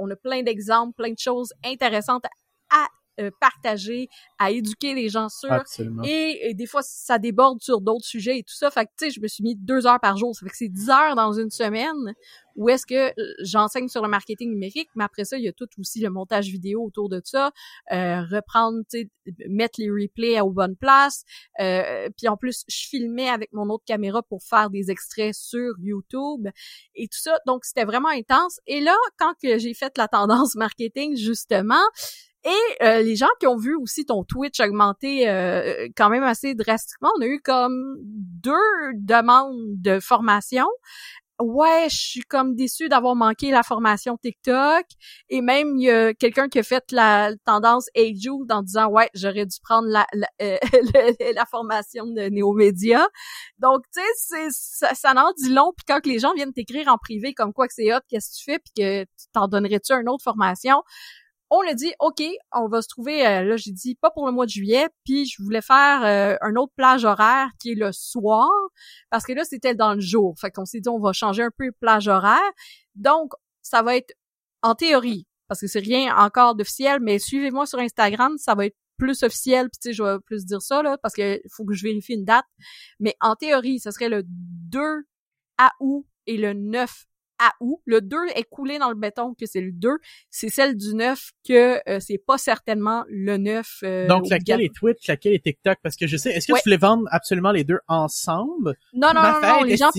On 0.00 0.10
a 0.10 0.16
plein 0.16 0.42
d'exemples, 0.42 0.94
plein 0.96 1.12
de 1.12 1.18
choses 1.18 1.52
intéressantes 1.64 2.24
à 2.70 2.86
euh, 3.20 3.30
partager, 3.40 4.08
à 4.38 4.50
éduquer 4.50 4.94
les 4.94 5.08
gens 5.08 5.28
sur. 5.28 5.62
Et, 6.04 6.50
et, 6.50 6.54
des 6.54 6.66
fois, 6.66 6.82
ça 6.82 7.18
déborde 7.18 7.60
sur 7.60 7.80
d'autres 7.80 8.04
sujets 8.04 8.38
et 8.38 8.42
tout 8.42 8.54
ça. 8.54 8.70
Fait 8.70 8.86
que, 8.86 8.90
tu 8.98 9.06
sais, 9.06 9.10
je 9.10 9.20
me 9.20 9.28
suis 9.28 9.42
mis 9.42 9.56
deux 9.56 9.86
heures 9.86 10.00
par 10.00 10.16
jour. 10.16 10.34
Ça 10.34 10.44
fait 10.44 10.50
que 10.50 10.56
c'est 10.56 10.68
dix 10.68 10.90
heures 10.90 11.14
dans 11.16 11.32
une 11.32 11.50
semaine 11.50 12.14
où 12.56 12.68
est-ce 12.68 12.86
que 12.86 13.08
euh, 13.08 13.34
j'enseigne 13.40 13.88
sur 13.88 14.02
le 14.02 14.08
marketing 14.08 14.50
numérique, 14.50 14.88
mais 14.94 15.04
après 15.04 15.24
ça, 15.24 15.36
il 15.36 15.44
y 15.44 15.48
a 15.48 15.52
tout 15.52 15.68
aussi 15.78 16.00
le 16.00 16.10
montage 16.10 16.48
vidéo 16.48 16.84
autour 16.84 17.08
de 17.08 17.20
ça, 17.24 17.52
euh, 17.92 18.22
reprendre, 18.22 18.80
tu 18.90 19.10
sais, 19.26 19.34
mettre 19.48 19.80
les 19.80 19.90
replays 19.90 20.40
aux 20.40 20.50
bonnes 20.50 20.76
places. 20.76 21.24
Euh, 21.60 22.08
puis 22.16 22.28
en 22.28 22.36
plus, 22.36 22.64
je 22.68 22.88
filmais 22.88 23.28
avec 23.28 23.52
mon 23.52 23.68
autre 23.70 23.84
caméra 23.84 24.22
pour 24.22 24.42
faire 24.42 24.70
des 24.70 24.90
extraits 24.90 25.34
sur 25.34 25.74
YouTube 25.80 26.48
et 26.94 27.08
tout 27.08 27.18
ça. 27.18 27.38
Donc, 27.46 27.64
c'était 27.64 27.84
vraiment 27.84 28.08
intense. 28.08 28.60
Et 28.66 28.80
là, 28.80 28.96
quand 29.18 29.34
que 29.42 29.58
j'ai 29.58 29.74
fait 29.74 29.96
la 29.98 30.08
tendance 30.08 30.54
marketing, 30.54 31.16
justement, 31.16 31.82
et 32.44 32.84
euh, 32.84 33.02
les 33.02 33.16
gens 33.16 33.28
qui 33.40 33.46
ont 33.46 33.56
vu 33.56 33.74
aussi 33.74 34.04
ton 34.04 34.22
Twitch 34.22 34.60
augmenter 34.60 35.28
euh, 35.28 35.88
quand 35.96 36.10
même 36.10 36.24
assez 36.24 36.54
drastiquement, 36.54 37.10
on 37.18 37.22
a 37.22 37.26
eu 37.26 37.40
comme 37.42 37.96
deux 38.02 38.52
demandes 38.94 39.80
de 39.80 39.98
formation. 39.98 40.66
Ouais, 41.40 41.88
je 41.90 41.96
suis 41.96 42.20
comme 42.20 42.54
déçue 42.54 42.88
d'avoir 42.88 43.16
manqué 43.16 43.50
la 43.50 43.64
formation 43.64 44.16
TikTok. 44.16 44.84
Et 45.30 45.40
même, 45.40 45.76
il 45.78 45.84
y 45.84 45.90
a 45.90 46.14
quelqu'un 46.14 46.48
qui 46.48 46.60
a 46.60 46.62
fait 46.62 46.84
la 46.92 47.32
tendance 47.44 47.88
Age 47.96 48.28
en 48.50 48.62
disant, 48.62 48.88
ouais, 48.88 49.08
j'aurais 49.14 49.44
dû 49.44 49.56
prendre 49.60 49.88
la, 49.88 50.06
la, 50.12 50.28
euh, 50.42 50.58
la 51.34 51.44
formation 51.46 52.06
de 52.06 52.28
Néomédia. 52.28 53.08
Donc, 53.58 53.82
tu 53.92 54.00
sais, 54.14 54.46
ça, 54.50 54.94
ça 54.94 55.12
en 55.16 55.32
dit 55.32 55.52
long. 55.52 55.72
Puis 55.76 55.84
quand 55.88 56.06
les 56.06 56.20
gens 56.20 56.32
viennent 56.34 56.52
t'écrire 56.52 56.86
en 56.88 56.98
privé 56.98 57.34
comme 57.34 57.52
quoi 57.52 57.66
que 57.66 57.74
c'est 57.74 57.92
hot, 57.92 58.00
qu'est-ce 58.08 58.30
que 58.30 58.36
tu 58.36 58.44
fais, 58.44 58.58
puis 58.60 58.72
que 58.76 59.06
t'en 59.32 59.48
donnerais-tu 59.48 59.92
une 59.92 60.08
autre 60.08 60.22
formation, 60.22 60.82
on 61.54 61.68
a 61.70 61.74
dit 61.74 61.92
OK, 62.00 62.22
on 62.52 62.68
va 62.68 62.82
se 62.82 62.88
trouver 62.88 63.26
euh, 63.26 63.44
là 63.44 63.56
j'ai 63.56 63.70
dit 63.70 63.94
pas 63.94 64.10
pour 64.10 64.26
le 64.26 64.32
mois 64.32 64.46
de 64.46 64.50
juillet, 64.50 64.88
puis 65.04 65.26
je 65.26 65.42
voulais 65.42 65.62
faire 65.62 66.02
euh, 66.04 66.36
un 66.40 66.56
autre 66.56 66.72
plage 66.76 67.04
horaire 67.04 67.48
qui 67.60 67.72
est 67.72 67.74
le 67.74 67.92
soir 67.92 68.50
parce 69.10 69.24
que 69.24 69.32
là 69.32 69.44
c'était 69.44 69.74
dans 69.74 69.94
le 69.94 70.00
jour. 70.00 70.34
Fait 70.40 70.50
qu'on 70.50 70.64
s'est 70.64 70.80
dit 70.80 70.88
on 70.88 71.00
va 71.00 71.12
changer 71.12 71.42
un 71.44 71.50
peu 71.56 71.70
plage 71.80 72.08
horaire. 72.08 72.50
Donc 72.94 73.32
ça 73.62 73.82
va 73.82 73.96
être 73.96 74.14
en 74.62 74.74
théorie 74.74 75.26
parce 75.48 75.60
que 75.60 75.66
c'est 75.66 75.80
rien 75.80 76.16
encore 76.16 76.54
d'officiel, 76.54 76.98
mais 77.00 77.18
suivez-moi 77.18 77.66
sur 77.66 77.78
Instagram, 77.78 78.36
ça 78.38 78.54
va 78.54 78.66
être 78.66 78.76
plus 78.96 79.22
officiel, 79.22 79.68
puis 79.70 79.78
tu 79.80 79.88
sais 79.90 79.92
je 79.92 80.02
vais 80.02 80.18
plus 80.26 80.44
dire 80.44 80.62
ça 80.62 80.82
là 80.82 80.96
parce 80.98 81.14
que 81.14 81.40
faut 81.50 81.64
que 81.64 81.74
je 81.74 81.84
vérifie 81.84 82.14
une 82.14 82.24
date, 82.24 82.46
mais 82.98 83.14
en 83.20 83.36
théorie, 83.36 83.78
ce 83.78 83.90
serait 83.90 84.08
le 84.08 84.22
2 84.24 84.80
août 85.80 86.06
et 86.26 86.36
le 86.36 86.52
9 86.52 87.06
à 87.38 87.52
où. 87.60 87.80
Le 87.84 88.00
2 88.00 88.16
est 88.34 88.44
coulé 88.44 88.78
dans 88.78 88.88
le 88.88 88.94
béton 88.94 89.34
que 89.34 89.46
c'est 89.46 89.60
le 89.60 89.72
2. 89.72 89.90
C'est 90.30 90.48
celle 90.48 90.76
du 90.76 90.94
9 90.94 91.32
que 91.46 91.80
euh, 91.88 92.00
c'est 92.00 92.18
pas 92.18 92.38
certainement 92.38 93.04
le 93.08 93.36
9. 93.36 93.66
Euh, 93.82 94.06
Donc, 94.06 94.28
laquelle 94.28 94.62
est 94.62 94.74
Twitch, 94.74 95.06
laquelle 95.08 95.34
est 95.34 95.44
TikTok? 95.44 95.78
Parce 95.82 95.96
que 95.96 96.06
je 96.06 96.16
sais, 96.16 96.30
est-ce 96.30 96.52
que 96.52 96.56
tu 96.56 96.62
voulais 96.64 96.76
vendre 96.76 97.04
absolument 97.10 97.52
les 97.52 97.64
deux 97.64 97.80
ensemble? 97.88 98.76
Non, 98.92 99.12
non, 99.14 99.22
non, 99.22 99.40
non, 99.40 99.62
les 99.62 99.76
gens... 99.76 99.90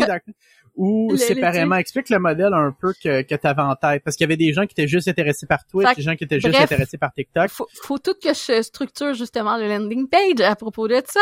ou 0.75 1.11
Le- 1.11 1.17
séparément? 1.17 1.75
Explique 1.75 2.09
le 2.09 2.19
modèle 2.19 2.53
un 2.53 2.71
peu 2.77 2.93
que, 2.93 3.21
que 3.21 3.35
tu 3.35 3.47
avais 3.47 3.61
en 3.61 3.75
tête. 3.75 4.03
Parce 4.03 4.15
qu'il 4.15 4.23
y 4.25 4.27
avait 4.29 4.37
des 4.37 4.51
gens 4.53 4.63
qui 4.65 4.73
étaient 4.73 4.87
juste 4.87 5.07
intéressés 5.07 5.45
par 5.45 5.65
Twitch, 5.65 5.87
Fait 5.87 5.95
des 5.95 6.01
gens 6.01 6.15
qui 6.15 6.23
étaient 6.25 6.39
juste 6.39 6.55
intéressés 6.55 6.97
par 6.97 7.13
TikTok. 7.13 7.49
faut, 7.49 7.67
faut 7.83 7.97
tout 7.97 8.13
que 8.21 8.33
je 8.33 8.61
structure 8.61 9.13
justement 9.13 9.57
le 9.57 9.67
landing 9.67 10.07
page 10.09 10.41
à 10.41 10.55
propos 10.55 10.87
de 10.87 11.01
ça. 11.07 11.19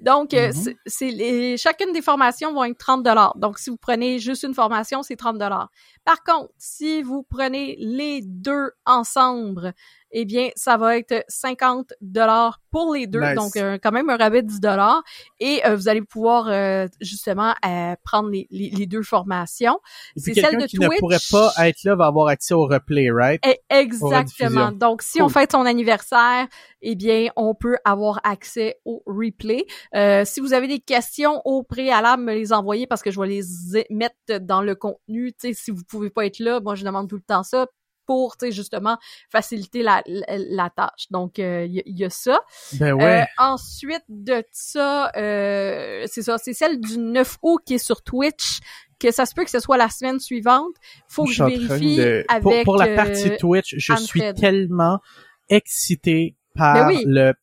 Donc, 0.00 0.32
euh, 0.34 0.48
Mhm. 0.48 0.52
c'est- 0.52 0.76
c'est 0.86 1.10
les, 1.10 1.56
chacune 1.56 1.92
des 1.92 2.02
formations 2.02 2.52
vont 2.54 2.64
être 2.64 2.78
30 2.78 3.02
dollars. 3.02 3.36
Donc, 3.36 3.58
si 3.58 3.70
vous 3.70 3.76
prenez 3.76 4.18
juste 4.18 4.42
une 4.42 4.54
formation, 4.54 5.02
c'est 5.02 5.16
30 5.16 5.38
dollars. 5.38 5.70
Par 6.04 6.22
contre, 6.22 6.50
si 6.58 7.02
vous 7.02 7.22
prenez 7.22 7.76
les 7.78 8.20
deux 8.22 8.70
ensemble, 8.86 9.72
eh 10.16 10.24
bien, 10.24 10.48
ça 10.54 10.76
va 10.76 10.96
être 10.96 11.24
50 11.28 11.92
dollars 12.00 12.60
pour 12.70 12.94
les 12.94 13.06
deux. 13.08 13.20
Nice. 13.20 13.34
Donc, 13.34 13.56
euh, 13.56 13.78
quand 13.82 13.90
même 13.92 14.08
un 14.10 14.16
rabais 14.16 14.42
de 14.42 14.46
10 14.48 14.60
dollars. 14.60 15.02
Et 15.40 15.60
euh, 15.66 15.74
vous 15.76 15.88
allez 15.88 16.02
pouvoir 16.02 16.46
euh, 16.48 16.86
justement 17.00 17.52
euh, 17.66 17.94
prendre 18.04 18.30
les, 18.30 18.46
les, 18.50 18.70
les 18.70 18.86
deux 18.86 19.02
formations. 19.02 19.78
C'est 20.16 20.34
celle 20.34 20.58
de 20.58 20.66
qui 20.66 20.78
ne 20.78 20.86
Twitch. 20.86 21.00
pourrait 21.00 21.18
pas 21.30 21.52
être 21.68 21.82
là 21.84 21.96
va 21.96 22.06
avoir 22.06 22.28
accès 22.28 22.54
au 22.54 22.66
replay, 22.66 23.10
right? 23.10 23.40
Eh, 23.44 23.58
Exactement. 23.70 24.70
Donc, 24.72 25.02
si 25.02 25.18
Cool. 25.18 25.26
on 25.26 25.28
fête 25.28 25.52
son 25.52 25.66
anniversaire, 25.66 26.46
eh 26.82 26.94
bien, 26.94 27.28
on 27.36 27.54
peut 27.54 27.76
avoir 27.84 28.20
accès 28.24 28.76
au 28.84 29.02
replay. 29.06 29.66
Euh, 29.96 30.24
si 30.24 30.40
vous 30.40 30.52
avez 30.52 30.68
des 30.68 30.80
questions 30.80 31.42
au 31.44 31.62
préalable, 31.64 32.22
me 32.22 32.34
les 32.34 32.52
envoyer 32.52 32.86
parce 32.86 33.02
que 33.02 33.10
je 33.10 33.20
vais 33.20 33.26
les 33.26 33.86
mettre 33.90 34.38
dans 34.40 34.62
le 34.62 34.74
contenu. 34.76 35.32
Sais, 35.38 35.54
si 35.54 35.70
vous 35.72 35.82
pouvez 35.88 36.10
pas 36.10 36.24
être 36.26 36.38
là, 36.38 36.60
moi, 36.60 36.76
je 36.76 36.84
demande 36.84 37.08
tout 37.08 37.16
le 37.16 37.22
temps 37.22 37.42
ça 37.42 37.66
pour, 38.06 38.36
justement, 38.50 38.98
faciliter 39.30 39.82
la, 39.82 40.02
la, 40.06 40.24
la 40.38 40.70
tâche. 40.70 41.06
Donc, 41.10 41.38
euh, 41.38 41.64
il 41.66 41.74
y, 41.74 41.78
a- 41.80 41.82
il 41.86 41.98
y 41.98 42.04
a 42.04 42.10
ça. 42.10 42.40
Ben 42.74 42.92
ouais. 42.94 43.22
Euh, 43.22 43.24
ensuite 43.38 44.04
de 44.08 44.42
ça, 44.52 45.10
euh, 45.16 46.04
c'est 46.10 46.22
ça, 46.22 46.38
c'est 46.38 46.52
celle 46.54 46.80
du 46.80 46.98
9 46.98 47.36
août 47.42 47.60
qui 47.64 47.74
est 47.74 47.78
sur 47.78 48.02
Twitch, 48.02 48.60
que 49.00 49.10
ça 49.10 49.26
se 49.26 49.34
peut 49.34 49.44
que 49.44 49.50
ce 49.50 49.60
soit 49.60 49.76
la 49.76 49.88
semaine 49.88 50.20
suivante. 50.20 50.74
Faut 51.08 51.24
que 51.24 51.32
je 51.32 51.44
vérifie 51.44 51.96
de- 51.96 52.24
avec 52.28 52.42
pour, 52.42 52.54
pour 52.64 52.76
la 52.76 52.86
euh, 52.86 52.96
partie 52.96 53.36
Twitch, 53.36 53.74
je 53.76 53.94
suis 53.96 54.22
tellement 54.34 55.00
excité 55.48 56.36
par 56.54 56.74
Ben 56.74 56.86
oui. 56.88 57.02
le 57.06 57.34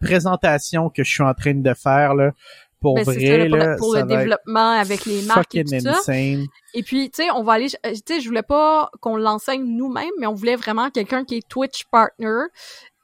présentation 0.00 0.90
que 0.90 1.02
je 1.04 1.10
suis 1.10 1.22
en 1.22 1.32
train 1.34 1.54
de 1.54 1.74
faire 1.74 2.14
là. 2.14 2.32
Pour 2.80 2.94
Ben, 2.96 3.04
vrai, 3.04 3.14
là, 3.38 3.48
pour, 3.48 3.56
le- 3.58 3.76
pour 3.78 3.92
ça 3.94 4.00
le 4.02 4.06
va 4.06 4.12
être 4.14 4.18
développement 4.20 4.70
avec 4.72 5.06
les 5.06 5.22
marques 5.22 5.54
et 5.54 5.64
tout 5.64 5.70
ça. 5.80 6.02
Et 6.74 6.82
puis, 6.82 7.10
tu 7.10 7.22
sais, 7.22 7.30
on 7.30 7.42
va 7.42 7.54
aller, 7.54 7.68
euh, 7.86 7.92
tu 7.92 8.14
sais, 8.14 8.20
je 8.20 8.28
voulais 8.28 8.42
pas 8.42 8.90
qu'on 9.00 9.16
l'enseigne 9.16 9.64
nous-mêmes, 9.64 10.10
mais 10.18 10.26
on 10.26 10.34
voulait 10.34 10.56
vraiment 10.56 10.90
quelqu'un 10.90 11.24
qui 11.24 11.36
est 11.36 11.48
Twitch 11.48 11.84
partner 11.90 12.44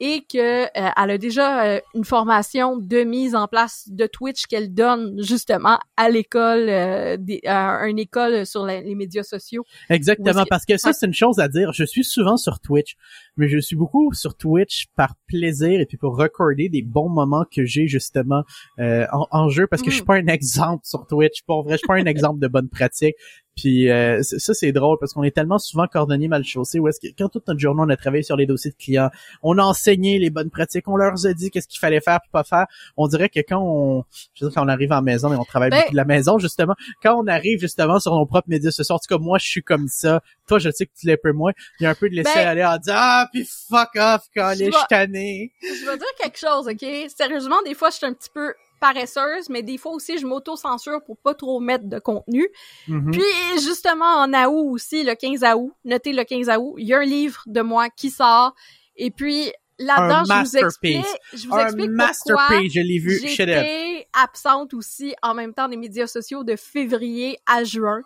et 0.04 0.22
que 0.22 0.64
euh, 0.64 0.66
elle 0.76 1.10
a 1.12 1.16
déjà 1.16 1.64
euh, 1.64 1.80
une 1.94 2.04
formation 2.04 2.76
de 2.76 3.04
mise 3.04 3.36
en 3.36 3.46
place 3.46 3.84
de 3.88 4.06
Twitch 4.08 4.46
qu'elle 4.46 4.74
donne 4.74 5.14
justement 5.22 5.78
à 5.96 6.10
l'école, 6.10 6.68
euh, 6.68 7.16
à 7.46 7.86
une 7.86 8.00
école 8.00 8.44
sur 8.44 8.66
la- 8.66 8.80
les 8.80 8.96
médias 8.96 9.22
sociaux. 9.22 9.64
Exactement, 9.90 10.44
parce 10.50 10.64
que 10.66 10.76
ça, 10.76 10.92
c'est 10.92 11.06
une 11.06 11.14
chose 11.14 11.38
à 11.38 11.46
dire. 11.46 11.72
Je 11.72 11.84
suis 11.84 12.02
souvent 12.02 12.36
sur 12.36 12.58
Twitch, 12.58 12.96
mais 13.36 13.46
je 13.48 13.58
suis 13.58 13.76
beaucoup 13.76 14.12
sur 14.12 14.36
Twitch 14.36 14.86
par 14.96 15.14
plaisir 15.28 15.80
et 15.80 15.86
puis 15.86 15.98
pour 15.98 16.16
recorder 16.18 16.68
des 16.68 16.82
bons 16.82 17.08
moments 17.08 17.44
que 17.54 17.64
j'ai 17.64 17.86
justement 17.86 18.42
euh, 18.80 19.06
en, 19.12 19.28
en 19.30 19.48
jeu, 19.50 19.68
parce 19.68 19.82
que 19.82 19.90
je 19.90 19.94
suis 19.94 20.02
Mhm. 20.02 20.06
pas 20.06 20.16
un 20.16 20.26
exemple 20.26 20.82
sur 20.84 21.06
Twitch. 21.06 21.42
Pour 21.46 21.62
vrai, 21.62 21.74
je 21.74 21.78
suis 21.78 21.86
pas 21.86 21.94
un 21.94 22.06
exemple 22.06 22.40
de 22.40 22.48
bonne 22.48 22.68
pratique. 22.68 23.14
Puis 23.54 23.90
euh, 23.90 24.22
ça, 24.22 24.54
c'est 24.54 24.72
drôle 24.72 24.96
parce 24.98 25.12
qu'on 25.12 25.22
est 25.24 25.30
tellement 25.30 25.58
souvent 25.58 25.86
cordonniers 25.86 26.28
mal 26.28 26.42
chaussés 26.42 26.78
où 26.78 26.88
est-ce 26.88 26.98
que 27.00 27.12
quand 27.16 27.28
toute 27.28 27.46
notre 27.46 27.60
journée 27.60 27.82
on 27.84 27.88
a 27.90 27.96
travaillé 27.96 28.22
sur 28.22 28.34
les 28.36 28.46
dossiers 28.46 28.70
de 28.70 28.76
clients, 28.76 29.10
on 29.42 29.58
a 29.58 29.62
enseigné 29.62 30.18
les 30.18 30.30
bonnes 30.30 30.48
pratiques, 30.50 30.88
on 30.88 30.96
leur 30.96 31.12
a 31.26 31.32
dit 31.34 31.50
qu'est-ce 31.50 31.68
qu'il 31.68 31.78
fallait 31.78 32.00
faire 32.00 32.20
puis 32.22 32.30
pas 32.32 32.44
faire. 32.44 32.66
On 32.96 33.08
dirait 33.08 33.28
que 33.28 33.40
quand 33.40 33.60
on, 33.60 34.04
je 34.34 34.44
veux 34.44 34.50
dire, 34.50 34.54
quand 34.56 34.64
on 34.64 34.68
arrive 34.68 34.90
en 34.92 35.02
maison 35.02 35.32
et 35.32 35.36
on 35.36 35.44
travaille 35.44 35.70
Ben- 35.70 35.80
beaucoup 35.80 35.92
de 35.92 35.96
la 35.96 36.04
maison 36.06 36.38
justement, 36.38 36.74
quand 37.02 37.14
on 37.22 37.26
arrive 37.26 37.60
justement 37.60 38.00
sur 38.00 38.14
nos 38.16 38.24
propres 38.26 38.48
médias 38.48 38.70
sociaux, 38.70 38.94
en 38.94 38.98
tout 38.98 39.14
cas 39.14 39.18
moi 39.22 39.36
je 39.38 39.46
suis 39.46 39.62
comme 39.62 39.86
ça. 39.88 40.22
Toi 40.48 40.58
je 40.58 40.70
sais 40.70 40.86
que 40.86 40.92
tu 40.98 41.06
l'es 41.06 41.12
un 41.14 41.16
peu 41.22 41.32
moins. 41.32 41.52
Il 41.78 41.84
y 41.84 41.86
a 41.86 41.90
un 41.90 41.94
peu 41.94 42.08
de 42.08 42.14
laisser 42.14 42.32
Ben- 42.34 42.48
aller 42.48 42.64
en 42.64 42.78
disant 42.78 42.94
ah 42.96 43.28
puis 43.32 43.44
fuck 43.68 43.90
off 43.96 44.22
quand 44.34 44.54
Je 44.58 44.64
je 44.64 44.86
tanné. 44.88 45.52
Je 45.62 45.84
vais 45.90 45.98
dire 45.98 46.06
quelque 46.18 46.38
chose, 46.38 46.66
ok? 46.68 47.10
Sérieusement, 47.14 47.56
des 47.66 47.74
fois, 47.74 47.90
je 47.90 47.96
suis 47.96 48.06
un 48.06 48.14
petit 48.14 48.30
peu 48.32 48.54
paresseuse, 48.82 49.48
mais 49.48 49.62
des 49.62 49.78
fois 49.78 49.92
aussi, 49.92 50.18
je 50.18 50.26
m'auto-censure 50.26 51.04
pour 51.04 51.16
pas 51.16 51.34
trop 51.34 51.60
mettre 51.60 51.84
de 51.84 52.00
contenu. 52.00 52.48
Mhm. 52.88 53.12
Puis 53.12 53.60
justement 53.62 54.16
en 54.16 54.32
août 54.32 54.72
aussi, 54.72 55.04
le 55.04 55.14
15 55.14 55.44
août, 55.56 55.72
notez 55.84 56.12
le 56.12 56.24
15 56.24 56.48
août, 56.58 56.74
il 56.78 56.88
y 56.88 56.92
a 56.92 56.98
un 56.98 57.04
livre 57.04 57.42
de 57.46 57.60
moi 57.60 57.88
qui 57.90 58.10
sort. 58.10 58.56
Et 58.96 59.12
puis 59.12 59.52
là-dedans, 59.78 60.24
Un 60.28 60.44
je 60.44 60.50
vous 60.50 60.56
explique, 60.56 61.06
je 61.32 61.46
vous 61.46 61.54
un 61.54 61.66
explique 61.66 61.90
pourquoi 61.90 62.06
masterpiece, 62.06 62.72
je 62.72 62.80
l'ai 62.80 62.98
vu, 62.98 63.20
j'étais 63.24 64.08
absente 64.20 64.74
aussi 64.74 65.14
en 65.22 65.34
même 65.34 65.54
temps 65.54 65.68
des 65.68 65.76
médias 65.76 66.08
sociaux 66.08 66.42
de 66.42 66.56
février 66.56 67.38
à 67.46 67.62
juin. 67.62 68.00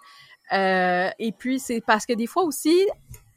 Euh, 0.53 1.09
et 1.18 1.33
puis 1.33 1.59
c'est 1.59 1.81
parce 1.81 2.05
que 2.05 2.12
des 2.12 2.27
fois 2.27 2.45
aussi, 2.45 2.87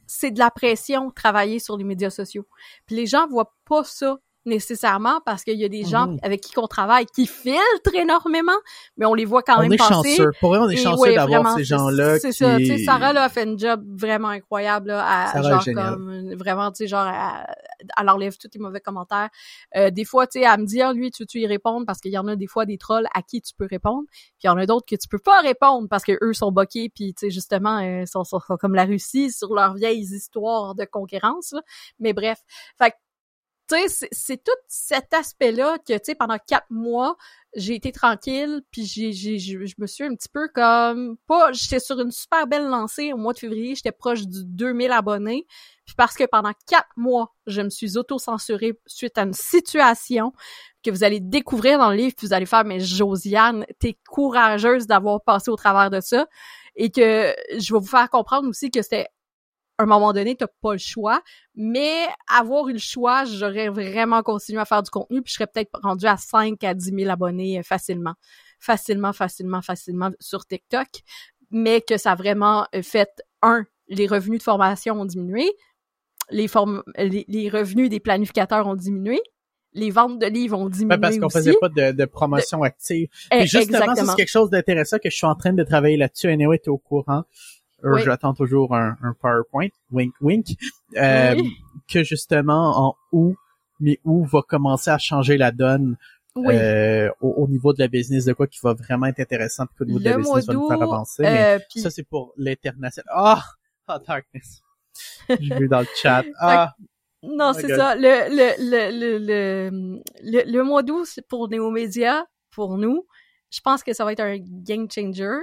c'est 0.06 0.30
de 0.30 0.38
la 0.38 0.50
pression 0.50 1.10
travailler 1.10 1.58
sur 1.58 1.78
les 1.78 1.84
médias 1.84 2.10
sociaux. 2.10 2.46
Puis 2.84 2.96
les 2.96 3.06
gens 3.06 3.26
voient 3.28 3.54
pas 3.66 3.82
ça 3.82 4.18
nécessairement 4.50 5.20
parce 5.24 5.42
qu'il 5.44 5.58
y 5.58 5.64
a 5.64 5.68
des 5.70 5.84
gens 5.84 6.08
Mhm. 6.08 6.18
avec 6.22 6.42
qui 6.42 6.58
on 6.58 6.66
travaille 6.66 7.06
qui 7.06 7.26
filtrent 7.26 7.94
énormément, 7.94 8.52
mais 8.98 9.06
on 9.06 9.14
les 9.14 9.24
voit 9.24 9.42
quand 9.42 9.56
On 9.58 9.62
même 9.62 9.72
est 9.72 9.76
passer. 9.78 9.92
chanceux. 10.16 10.30
Pour 10.40 10.50
vrai, 10.50 10.58
on 10.58 10.68
est 10.68 10.74
Et 10.74 10.76
chanceux 10.76 11.00
ouais, 11.00 11.14
d'avoir 11.14 11.54
ces 11.56 11.64
gens-là 11.64 12.18
C'est 12.18 12.28
qui... 12.30 12.36
ça, 12.36 12.58
tu 12.58 12.66
sais, 12.66 12.78
Sarah 12.84 13.12
là, 13.14 13.24
a 13.24 13.28
fait 13.30 13.48
un 13.48 13.56
job 13.56 13.82
vraiment 13.98 14.28
incroyable 14.28 14.88
là, 14.88 15.04
à, 15.06 15.26
Sarah 15.28 15.60
est 15.66 15.72
genre 15.72 15.84
comme 15.86 16.34
vraiment, 16.34 16.70
tu 16.70 16.78
sais, 16.84 16.86
genre, 16.88 17.06
elle 17.98 18.08
enlève 18.10 18.36
tous 18.36 18.48
les 18.52 18.60
mauvais 18.60 18.80
commentaires. 18.80 19.30
Euh, 19.76 19.90
des 19.90 20.04
fois, 20.04 20.26
tu 20.26 20.40
sais, 20.40 20.46
elle 20.46 20.60
me 20.60 20.66
dit, 20.66 20.82
ah, 20.82 20.92
lui, 20.92 21.10
tu 21.10 21.22
veux-tu 21.22 21.40
y 21.40 21.46
répondre? 21.46 21.86
Parce 21.86 22.00
qu'il 22.00 22.12
y 22.12 22.18
en 22.18 22.26
a 22.28 22.36
des 22.36 22.46
fois 22.46 22.66
des 22.66 22.76
trolls 22.76 23.06
à 23.14 23.22
qui 23.22 23.40
tu 23.40 23.54
peux 23.56 23.66
répondre, 23.70 24.04
puis 24.10 24.44
il 24.44 24.46
y 24.46 24.50
en 24.50 24.56
a 24.58 24.66
d'autres 24.66 24.86
que 24.86 24.96
tu 24.96 25.08
peux 25.08 25.18
pas 25.18 25.40
répondre 25.40 25.88
parce 25.88 26.04
que 26.04 26.12
eux 26.22 26.32
sont 26.34 26.52
boqués, 26.52 26.90
puis 26.94 27.14
tu 27.14 27.26
sais, 27.26 27.30
justement, 27.30 27.78
euh, 27.82 28.04
sont, 28.06 28.24
sont, 28.24 28.40
sont 28.40 28.56
comme 28.56 28.74
la 28.74 28.84
Russie 28.84 29.30
sur 29.32 29.54
leurs 29.54 29.74
vieilles 29.74 30.00
histoires 30.14 30.74
de 30.74 30.84
concurrence. 30.84 31.52
là. 31.52 31.60
Mais 32.00 32.12
bref, 32.12 32.40
fait 32.78 32.94
tu 33.70 33.88
sais, 33.88 34.08
c'est- 34.12 34.42
tout 34.44 34.50
cet 34.68 35.12
aspect-là 35.14 35.78
que, 35.78 35.92
tu 35.94 36.00
sais, 36.04 36.14
pendant 36.14 36.38
quatre 36.38 36.66
mois, 36.70 37.16
j'ai 37.54 37.74
été 37.74 37.92
tranquille, 37.92 38.62
puis 38.70 38.84
j'ai, 38.84 39.12
j'ai, 39.12 39.38
je 39.38 39.74
me 39.78 39.86
suis 39.86 40.04
un 40.04 40.14
petit 40.14 40.28
peu 40.28 40.48
comme, 40.54 41.16
pas, 41.26 41.52
j'étais 41.52 41.80
sur 41.80 41.98
une 42.00 42.10
super 42.12 42.46
belle 42.46 42.66
lancée 42.66 43.12
au 43.12 43.16
mois 43.16 43.32
de 43.32 43.38
février, 43.38 43.74
j'étais 43.74 43.92
proche 43.92 44.22
du 44.22 44.44
2000 44.44 44.92
abonnés, 44.92 45.46
puis 45.84 45.94
parce 45.96 46.14
que 46.14 46.24
pendant 46.24 46.52
quatre 46.68 46.88
mois, 46.96 47.34
je 47.46 47.60
me 47.62 47.70
suis 47.70 47.96
auto-censurée 47.96 48.78
suite 48.86 49.18
à 49.18 49.22
une 49.22 49.32
situation 49.32 50.32
que 50.84 50.90
vous 50.90 51.04
allez 51.04 51.20
découvrir 51.20 51.78
dans 51.78 51.90
le 51.90 51.96
livre, 51.96 52.14
puis 52.16 52.26
vous 52.26 52.32
allez 52.32 52.46
faire, 52.46 52.64
mais 52.64 52.80
Josiane, 52.80 53.66
t'es 53.78 53.98
courageuse 54.08 54.86
d'avoir 54.86 55.22
passé 55.22 55.50
au 55.50 55.56
travers 55.56 55.90
de 55.90 56.00
ça, 56.00 56.26
et 56.76 56.90
que 56.90 57.34
je 57.58 57.74
vais 57.74 57.80
vous 57.80 57.86
faire 57.86 58.08
comprendre 58.10 58.48
aussi 58.48 58.70
que 58.70 58.80
c'était 58.82 59.08
à 59.80 59.84
un 59.84 59.86
moment 59.86 60.12
donné, 60.12 60.36
t'as 60.36 60.46
pas 60.60 60.72
le 60.72 60.78
choix. 60.78 61.22
Mais 61.54 62.06
avoir 62.28 62.68
eu 62.68 62.72
le 62.74 62.78
choix, 62.78 63.24
j'aurais 63.24 63.68
vraiment 63.68 64.22
continué 64.22 64.60
à 64.60 64.64
faire 64.64 64.82
du 64.82 64.90
contenu, 64.90 65.22
puis 65.22 65.30
je 65.30 65.34
serais 65.36 65.46
peut-être 65.46 65.70
rendu 65.82 66.06
à 66.06 66.16
5 66.16 66.62
à 66.64 66.74
10 66.74 66.92
000 66.94 67.10
abonnés 67.10 67.62
facilement. 67.62 68.14
Facilement, 68.58 69.12
facilement, 69.12 69.62
facilement 69.62 70.10
sur 70.20 70.46
TikTok. 70.46 70.86
Mais 71.50 71.80
que 71.80 71.96
ça 71.96 72.12
a 72.12 72.14
vraiment 72.14 72.66
euh, 72.74 72.82
fait, 72.82 73.10
un, 73.42 73.64
les 73.88 74.06
revenus 74.06 74.38
de 74.38 74.42
formation 74.44 75.00
ont 75.00 75.04
diminué, 75.04 75.50
les, 76.30 76.46
form 76.46 76.82
les, 76.96 77.24
les 77.26 77.48
revenus 77.48 77.88
des 77.88 77.98
planificateurs 77.98 78.68
ont 78.68 78.76
diminué, 78.76 79.20
les 79.72 79.90
ventes 79.90 80.18
de 80.18 80.26
livres 80.26 80.58
ont 80.58 80.68
diminué 80.68 80.94
Ouais, 80.94 81.00
parce 81.00 81.18
qu'on 81.18 81.30
faisait 81.30 81.54
pas 81.60 81.68
de, 81.68 81.92
de 81.92 82.04
promotion 82.04 82.62
active. 82.62 83.08
Eh, 83.32 83.38
Puis 83.38 83.46
justement, 83.48 83.94
c'est 83.94 84.16
quelque 84.16 84.28
chose 84.28 84.50
d'intéressant 84.50 84.98
que 84.98 85.10
je 85.10 85.16
suis 85.16 85.26
en 85.26 85.34
train 85.34 85.52
de 85.52 85.62
travailler 85.62 85.96
là-dessus. 85.96 86.28
Anyway, 86.28 86.58
t'es 86.58 86.68
au 86.68 86.78
courant. 86.78 87.24
Oui. 87.82 88.02
J'attends 88.04 88.34
toujours 88.34 88.74
un, 88.74 88.96
un 89.02 89.12
PowerPoint, 89.14 89.68
wink 89.90 90.14
wink, 90.20 90.46
euh, 90.96 91.34
Oui. 91.36 91.56
que 91.88 92.02
justement 92.02 92.88
en 92.88 92.96
août, 93.12 93.36
mais 93.80 93.98
où 94.04 94.24
va 94.24 94.42
commencer 94.42 94.90
à 94.90 94.98
changer 94.98 95.36
la 95.38 95.50
donne 95.52 95.96
Oui. 96.36 96.54
euh, 96.54 97.10
au, 97.20 97.28
au 97.30 97.48
niveau 97.48 97.72
de 97.72 97.78
la 97.80 97.88
business, 97.88 98.24
de 98.26 98.32
quoi 98.32 98.46
qui 98.46 98.58
va 98.62 98.74
vraiment 98.74 99.06
être 99.06 99.20
intéressant, 99.20 99.66
puis 99.66 99.76
qu'au 99.78 99.84
niveau 99.86 99.98
de 99.98 100.04
la 100.04 100.16
business 100.18 100.46
va 100.46 100.52
nous 100.54 100.68
faire 100.68 100.82
avancer. 100.82 101.22
mais 101.22 101.58
euh, 101.58 101.80
ça, 101.80 101.90
c'est 101.90 102.02
pour 102.04 102.32
l'international. 102.36 103.12
Ah! 103.14 103.44
Oh, 103.88 103.94
darkness. 104.06 104.62
J'ai 105.28 105.54
vu 105.56 105.68
dans 105.68 105.80
le 105.80 105.86
chat. 106.00 106.24
Ah! 106.40 106.74
Non, 107.22 107.50
Oh 107.54 107.58
c'est 107.58 107.68
ça. 107.76 107.94
Le, 107.96 108.00
le, 108.30 108.54
le, 108.70 109.18
le, 109.18 109.70
le, 110.22 110.50
le, 110.50 110.64
mois 110.64 110.82
d'août, 110.82 111.04
c'est 111.06 111.26
pour 111.26 111.48
Néo-Média, 111.50 112.24
pour 112.50 112.78
nous. 112.78 113.06
Je 113.50 113.60
pense 113.60 113.82
que 113.82 113.92
ça 113.92 114.04
va 114.06 114.12
être 114.12 114.20
un 114.20 114.38
game 114.38 114.86
changer. 114.90 115.40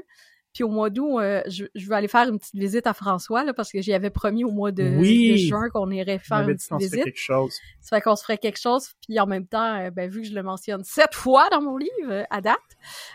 Puis 0.57 0.63
au 0.63 0.69
mois 0.69 0.89
d'août, 0.89 1.19
euh, 1.19 1.43
je, 1.47 1.65
je 1.75 1.87
vais 1.87 1.93
aller 1.93 2.07
faire 2.07 2.27
une 2.27 2.39
petite 2.39 2.55
visite 2.55 2.87
à 2.87 2.95
François, 2.95 3.43
là, 3.43 3.53
parce 3.53 3.71
que 3.71 3.79
j'y 3.79 3.93
avais 3.93 4.09
promis 4.09 4.43
au 4.43 4.49
mois 4.49 4.71
de, 4.71 4.97
Oui. 4.97 5.33
de 5.33 5.37
juin 5.37 5.69
qu'on 5.71 5.91
irait 5.91 6.17
faire 6.17 6.39
une 6.49 6.55
petite 6.55 6.73
visite. 6.79 7.03
quelque 7.03 7.19
chose. 7.19 7.53
Ça 7.79 7.95
fait 7.97 8.01
qu'on 8.01 8.15
se 8.15 8.23
ferait 8.23 8.39
quelque 8.39 8.59
chose. 8.59 8.87
Puis 9.07 9.19
en 9.19 9.27
même 9.27 9.45
temps, 9.45 9.75
euh, 9.79 9.91
ben, 9.91 10.09
vu 10.09 10.21
que 10.23 10.27
je 10.27 10.33
le 10.33 10.41
mentionne 10.41 10.83
sept 10.83 11.13
fois 11.13 11.47
dans 11.51 11.61
mon 11.61 11.77
livre, 11.77 11.91
euh, 12.09 12.23
à 12.31 12.41
date, 12.41 12.57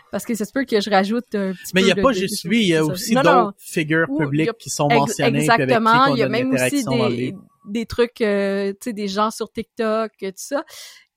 parce 0.09 0.23
que 0.23 0.35
ça 0.35 0.45
se 0.45 0.53
peut 0.53 0.63
que 0.63 0.79
je 0.79 0.89
rajoute 0.89 1.35
un 1.35 1.51
petit 1.51 1.71
Mais 1.75 1.81
il 1.81 1.85
n'y 1.87 1.91
a 1.91 1.95
de- 1.95 2.01
pas 2.01 2.13
juste 2.13 2.45
lui, 2.45 2.61
il 2.61 2.67
y 2.69 2.75
a 2.77 2.85
aussi 2.85 3.13
d'autres 3.13 3.53
figures 3.57 4.07
publiques 4.17 4.47
a- 4.51 4.53
qui 4.53 4.69
sont 4.69 4.87
mentionnées 4.87 5.39
Exactement. 5.39 6.05
Il 6.15 6.19
y 6.19 6.23
a 6.23 6.29
même 6.29 6.53
aussi 6.53 6.85
des, 6.85 7.35
des 7.67 7.85
trucs, 7.85 8.21
euh, 8.21 8.71
tu 8.71 8.77
sais, 8.85 8.93
des 8.93 9.09
gens 9.09 9.31
sur 9.31 9.51
TikTok, 9.51 10.11
tout 10.17 10.31
ça. 10.37 10.63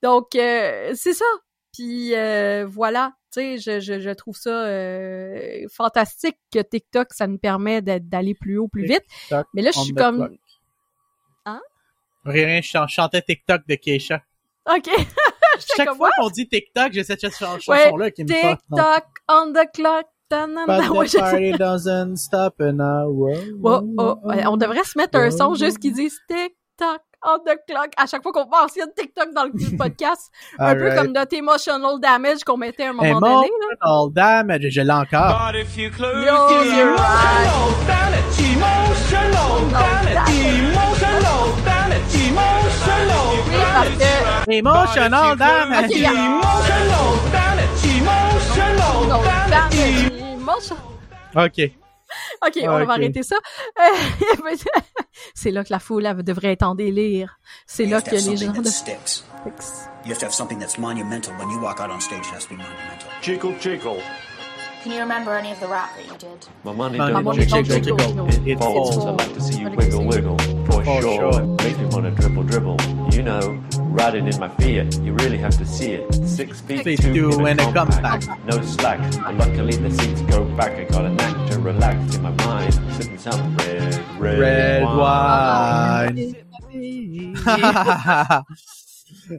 Donc, 0.02 0.34
euh, 0.34 0.90
c'est 0.96 1.14
ça. 1.14 1.24
Puis 1.72 2.16
euh, 2.16 2.66
voilà, 2.66 3.12
tu 3.36 3.58
sais, 3.58 3.58
je, 3.58 3.80
je, 3.80 4.00
je 4.00 4.10
trouve 4.10 4.36
ça 4.36 4.50
euh, 4.66 5.66
fantastique 5.70 6.36
que 6.52 6.60
TikTok, 6.60 7.12
ça 7.12 7.26
nous 7.26 7.38
permet 7.38 7.82
d'a- 7.82 7.98
d'aller 7.98 8.34
plus 8.34 8.58
haut, 8.58 8.68
plus 8.68 8.84
vite. 8.84 9.04
TikTok 9.08 9.46
Mais 9.54 9.62
là, 9.62 9.70
je 9.74 9.80
suis 9.80 9.94
comme... 9.94 10.16
clock. 10.26 10.32
Hein? 11.44 11.60
Rien, 12.24 12.60
je 12.60 12.66
chan- 12.68 12.86
chantais 12.88 13.22
TikTok 13.22 13.62
de 13.68 13.74
Keisha. 13.76 14.22
OK. 14.68 14.88
Chaque 15.76 15.94
fois 15.94 16.10
qu'on 16.18 16.28
dit 16.30 16.48
TikTok, 16.48 16.92
j'ai 16.92 17.04
cette 17.04 17.22
Ouais, 17.22 17.30
chanson-là 17.30 18.10
qui 18.10 18.24
me. 18.24 18.28
TikTok 18.28 19.04
on 19.28 19.52
the 19.52 19.70
clock. 19.72 20.06
But 20.28 20.90
Ouais, 20.90 21.06
the 21.06 21.10
je- 21.12 21.18
party 21.18 21.52
doesn't 21.52 22.16
stop 22.16 22.60
an 22.60 22.80
hour. 22.80 23.30
Oh, 23.62 23.80
oh, 23.96 24.18
on 24.24 24.56
devrait 24.56 24.82
se 24.82 24.98
mettre 24.98 25.18
un 25.18 25.30
son 25.30 25.54
juste 25.54 25.78
qui 25.78 25.92
dise 25.92 26.18
TikTok 26.28 27.00
on 27.24 27.38
the 27.38 27.56
clock 27.68 27.90
à 27.96 28.06
chaque 28.06 28.22
fois 28.22 28.32
qu'on 28.32 28.46
mentionne 28.46 28.90
TikTok 28.96 29.32
dans 29.34 29.44
le 29.44 29.76
podcast. 29.78 30.30
un 30.58 30.74
peu 30.74 30.94
comme 30.94 31.12
notre 31.12 31.34
emotional 31.36 32.00
damage 32.00 32.44
qu'on 32.44 32.56
mettait 32.56 32.84
à 32.84 32.90
un 32.90 32.92
moment 32.92 33.20
donné. 33.20 33.48
Emotional 33.82 34.12
damage, 34.12 34.68
je 34.70 34.80
l'ai 34.80 34.92
encore. 34.92 35.50
But 35.52 35.56
if 35.60 35.76
you 35.76 35.90
close 35.90 36.24
Close 36.24 36.66
your 36.66 36.76
your 36.76 36.94
eyes, 36.94 37.86
damage, 37.86 38.38
emotional, 38.38 39.70
damage, 39.70 40.30
emotional, 40.30 41.52
damage, 41.64 42.14
emotional, 42.28 43.36
damage. 45.36 45.90
Yeah. 45.92 46.12
emotional, 46.12 46.96
damage, 47.32 47.82
emotional. 50.22 50.80
OK. 51.34 51.85
Ok, 52.44 52.58
on 52.62 52.80
Ok. 52.80 52.86
va 52.86 52.92
arrêter 52.94 53.22
ça. 53.22 53.36
Euh, 53.78 53.82
c'est 55.34 55.50
là 55.50 55.64
que 55.64 55.72
la 55.72 55.78
foule 55.78 56.06
elle, 56.06 56.22
devrait 56.22 56.52
être 56.52 56.62
en 56.62 56.74
délire. 56.74 57.38
C'est 57.66 57.86
là 57.86 57.96
have 57.96 58.04
to 58.04 58.10
que 58.10 58.16
les 58.16 58.36
gens. 58.36 58.52
You 60.04 60.12
have 60.12 60.18
to 60.18 60.26
have 60.26 60.32
something 60.32 60.58
that's 60.58 60.78
monumental. 60.78 61.32
When 61.38 61.50
you 61.50 61.60
walk 61.60 61.80
out 61.80 61.90
on 61.90 62.00
stage, 62.00 62.26
it 62.26 62.34
has 62.34 62.46
to 62.46 62.54
be 62.54 62.58
monumental. 62.58 63.08
Jiggle, 63.22 63.54
jiggle. 63.60 63.96
Can 64.82 64.92
you 64.92 65.00
remember 65.00 65.32
any 65.32 65.50
of 65.50 65.58
the 65.58 65.66
rap 65.66 65.90
that 65.96 66.06
you 66.06 66.16
did? 66.16 66.46
My 66.62 66.72
money 66.72 66.98
don't 66.98 67.34
jiggle, 67.34 67.62
jiggle, 67.64 67.96
jiggle. 67.96 68.28
It 68.28 68.52
It 68.52 68.58
falls. 68.58 68.94
falls. 68.94 69.04
I 69.04 69.10
like 69.10 69.34
to 69.34 69.40
see 69.40 69.58
you 69.60 69.70
wiggle, 69.70 70.04
wiggle. 70.06 70.38
For, 70.66 70.84
sure. 70.84 71.42
me 71.42 71.86
wanna 71.90 72.12
dribble, 72.12 72.44
dribble. 72.44 72.76
You 73.12 73.22
know, 73.24 73.60
riding 73.92 74.26
in 74.26 74.38
my 74.40 74.48
Fiat. 74.48 74.98
You 75.02 75.12
really 75.14 75.38
have 75.38 75.56
to 75.58 75.66
see 75.66 75.92
it. 75.92 76.12
Six 76.26 76.60
feet 76.60 76.84
Feet 76.84 77.00
two 77.00 77.12
two 77.32 77.40
in 77.40 77.46
and 77.46 77.60
a 77.60 77.68
a 77.68 77.72
compact. 77.72 78.26
compact. 78.26 78.44
No 78.44 78.60
slack. 78.62 78.98
And 79.26 79.38
luckily 79.38 79.76
the 79.76 79.90
seats 79.90 80.20
go 80.22 80.44
back. 80.56 80.72
I 80.78 80.84
got 80.84 81.04
a 81.04 81.10
knack 81.10 81.50
to 81.50 81.58
relax 81.60 82.14
in 82.16 82.22
my 82.22 82.30
mind. 82.44 82.74
Sipping 82.96 83.18
some 83.18 83.56
red, 83.56 83.94
red, 84.18 84.38
Red 84.38 84.82
wine. 84.84 86.34
wine. 86.72 87.36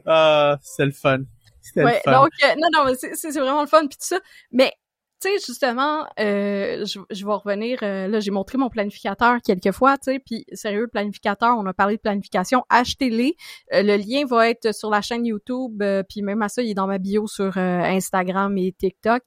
Ah, 0.06 0.58
c'est 0.62 0.84
le 0.86 0.92
fun. 0.92 1.20
C'était 1.62 1.84
Ouais, 1.84 2.00
le 2.04 2.10
fun. 2.12 2.22
donc 2.22 2.30
euh, 2.44 2.54
non 2.58 2.68
non, 2.86 2.94
c'est 2.98 3.14
c'est 3.14 3.30
c'est 3.32 3.40
vraiment 3.40 3.60
le 3.62 3.66
fun 3.66 3.80
puis 3.86 3.96
tout 3.96 4.06
ça. 4.06 4.18
Mais 4.52 4.72
tu 5.20 5.28
sais 5.28 5.34
justement, 5.46 6.06
euh, 6.20 6.84
je, 6.84 7.00
je 7.10 7.26
vais 7.26 7.32
revenir. 7.32 7.78
euh, 7.82 8.08
là, 8.08 8.20
j'ai 8.20 8.30
montré 8.30 8.58
mon 8.58 8.68
planificateur 8.68 9.38
quelques 9.44 9.72
fois, 9.72 9.96
tu 9.98 10.12
sais. 10.12 10.18
Puis 10.18 10.44
sérieux, 10.52 10.82
le 10.82 10.88
planificateur, 10.88 11.56
on 11.58 11.66
a 11.66 11.72
parlé 11.72 11.96
de 11.96 12.00
planification. 12.00 12.64
Achetez-les. 12.68 13.36
Euh, 13.74 13.82
le 13.82 13.96
lien 13.96 14.24
va 14.26 14.48
être 14.50 14.74
sur 14.74 14.90
la 14.90 15.00
chaîne 15.02 15.26
YouTube. 15.26 15.82
euh, 15.82 16.02
puis 16.08 16.22
même 16.22 16.42
à 16.42 16.48
ça, 16.48 16.62
il 16.62 16.70
est 16.70 16.74
dans 16.74 16.86
ma 16.86 16.98
bio 16.98 17.26
sur 17.26 17.56
euh, 17.58 17.80
Instagram 17.82 18.56
et 18.58 18.72
TikTok. 18.72 19.22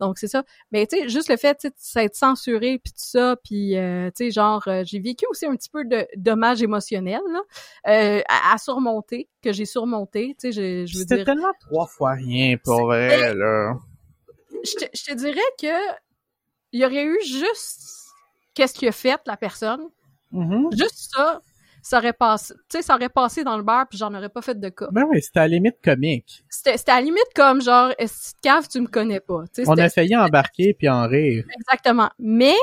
Donc 0.00 0.18
c'est 0.18 0.28
ça. 0.28 0.42
Mais 0.72 0.86
tu 0.86 0.98
sais, 0.98 1.08
juste 1.08 1.28
le 1.28 1.36
fait, 1.36 1.56
tu 1.58 1.68
sais, 1.76 2.08
censuré 2.12 2.78
puis 2.82 2.92
tout 2.92 2.98
ça, 2.98 3.36
puis 3.44 3.76
euh, 3.76 4.10
tu 4.16 4.24
sais, 4.26 4.30
genre, 4.30 4.62
euh, 4.68 4.82
j'ai 4.84 5.00
vécu 5.00 5.26
aussi 5.30 5.46
un 5.46 5.54
petit 5.56 5.70
peu 5.70 5.84
de 5.84 6.06
dommages 6.16 6.62
émotionnels 6.62 7.20
là, 7.32 7.40
euh, 7.88 8.22
à, 8.28 8.54
à 8.54 8.58
surmonter 8.58 9.28
que 9.42 9.52
j'ai 9.52 9.64
surmonté. 9.64 10.34
Tu 10.40 10.50
sais, 10.50 10.52
je, 10.52 10.86
je 10.86 10.94
veux 10.98 11.02
C'était 11.02 11.16
dire. 11.16 11.24
tellement 11.26 11.52
trois 11.60 11.86
fois 11.86 12.12
rien, 12.12 12.56
pour 12.64 12.86
vrai, 12.86 13.34
là. 13.34 13.74
Je 14.66 14.74
te, 14.76 14.84
je 14.96 15.04
te 15.04 15.14
dirais 15.14 15.40
que 15.60 15.96
il 16.72 16.80
y 16.80 16.84
aurait 16.84 17.04
eu 17.04 17.18
juste 17.24 18.08
qu'est-ce 18.54 18.74
qu'il 18.74 18.88
a 18.88 18.92
fait 18.92 19.20
la 19.26 19.36
personne, 19.36 19.82
Mhm. 20.32 20.68
juste 20.76 21.10
ça, 21.14 21.40
ça 21.82 21.98
aurait 21.98 22.12
passé, 22.12 22.52
tu 22.68 22.78
sais, 22.78 22.82
ça 22.82 22.96
aurait 22.96 23.08
passé 23.08 23.44
dans 23.44 23.56
le 23.56 23.62
bar 23.62 23.86
puis 23.88 23.96
j'en 23.96 24.12
aurais 24.12 24.28
pas 24.28 24.42
fait 24.42 24.58
de 24.58 24.68
cas. 24.68 24.88
Ben 24.90 25.04
oui, 25.08 25.22
c'était 25.22 25.38
à 25.38 25.42
la 25.42 25.48
limite 25.48 25.76
comique. 25.82 26.44
C'était, 26.50 26.72
à 26.90 26.96
la 26.96 27.00
limite 27.02 27.28
comme 27.34 27.62
genre, 27.62 27.92
cave 28.42 28.66
tu 28.68 28.80
me 28.80 28.88
connais 28.88 29.20
pas, 29.20 29.44
On 29.66 29.78
a 29.78 29.88
failli 29.88 30.16
embarquer 30.16 30.74
puis 30.74 30.88
en 30.88 31.06
rire. 31.06 31.44
exactement. 31.58 32.10
Mais 32.18 32.56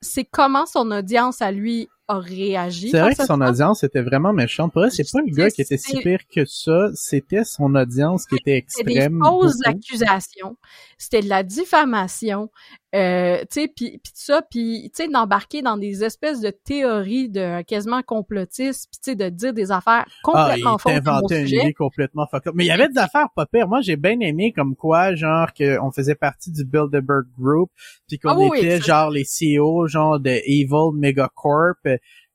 c'est 0.00 0.24
comment 0.24 0.66
son 0.66 0.90
audience 0.92 1.42
à 1.42 1.50
lui 1.50 1.88
a 2.08 2.18
réagi. 2.18 2.90
C'est 2.90 3.00
vrai 3.00 3.14
que 3.14 3.24
son 3.24 3.40
audience 3.40 3.82
était 3.82 4.02
vraiment 4.02 4.32
méchante. 4.32 4.72
Pour 4.72 4.84
c'est 4.90 5.10
pas 5.10 5.20
le 5.20 5.34
gars 5.34 5.50
qui 5.50 5.62
était 5.62 5.78
si 5.78 5.96
pire 5.98 6.20
que 6.30 6.44
ça. 6.44 6.88
C'était 6.94 7.44
son 7.44 7.74
audience 7.74 8.26
qui 8.26 8.36
était 8.36 8.64
C'était 8.68 8.84
des 8.84 8.96
extrême. 8.98 9.20
fausses 9.22 9.60
accusations, 9.64 10.56
c'était 10.98 11.22
de 11.22 11.28
la 11.28 11.42
diffamation, 11.42 12.50
euh, 12.94 13.40
tu 13.50 13.62
sais, 13.62 13.68
puis 13.74 14.00
tout 14.04 14.12
ça, 14.14 14.40
puis 14.42 14.90
tu 14.94 15.02
sais 15.02 15.08
d'embarquer 15.08 15.62
dans 15.62 15.76
des 15.76 16.04
espèces 16.04 16.40
de 16.40 16.50
théories 16.50 17.28
de 17.28 17.62
quasiment 17.62 18.02
complotistes, 18.02 18.88
puis 18.90 19.00
tu 19.02 19.10
sais 19.10 19.16
de 19.16 19.28
dire 19.30 19.52
des 19.52 19.72
affaires 19.72 20.04
Ah, 20.06 20.20
complètement 20.22 20.78
fausses 20.78 20.92
mon 20.94 21.00
t'inventait 21.00 21.40
une 21.40 21.66
vie 21.66 21.74
complètement 21.74 22.26
fucked 22.30 22.48
up. 22.48 22.54
Mais 22.54 22.64
il 22.64 22.68
y 22.68 22.70
avait 22.70 22.88
des 22.88 22.98
affaires 22.98 23.28
pas 23.34 23.46
pires. 23.46 23.66
Moi, 23.66 23.80
j'ai 23.80 23.96
bien 23.96 24.20
aimé 24.20 24.52
comme 24.52 24.76
quoi, 24.76 25.14
genre, 25.16 25.48
qu'on 25.52 25.90
faisait 25.90 26.14
partie 26.14 26.52
du 26.52 26.64
Bilderberg 26.64 27.24
Group, 27.38 27.70
puis 28.06 28.18
qu'on 28.18 28.30
Ah 28.30 28.38
oui, 28.38 28.48
oui, 28.52 28.58
était 28.58 28.80
genre 28.80 29.10
les 29.10 29.24
CEO, 29.24 29.88
genre 29.88 30.20
de 30.20 30.30
Evil 30.44 30.96
Megacorp, 30.96 31.74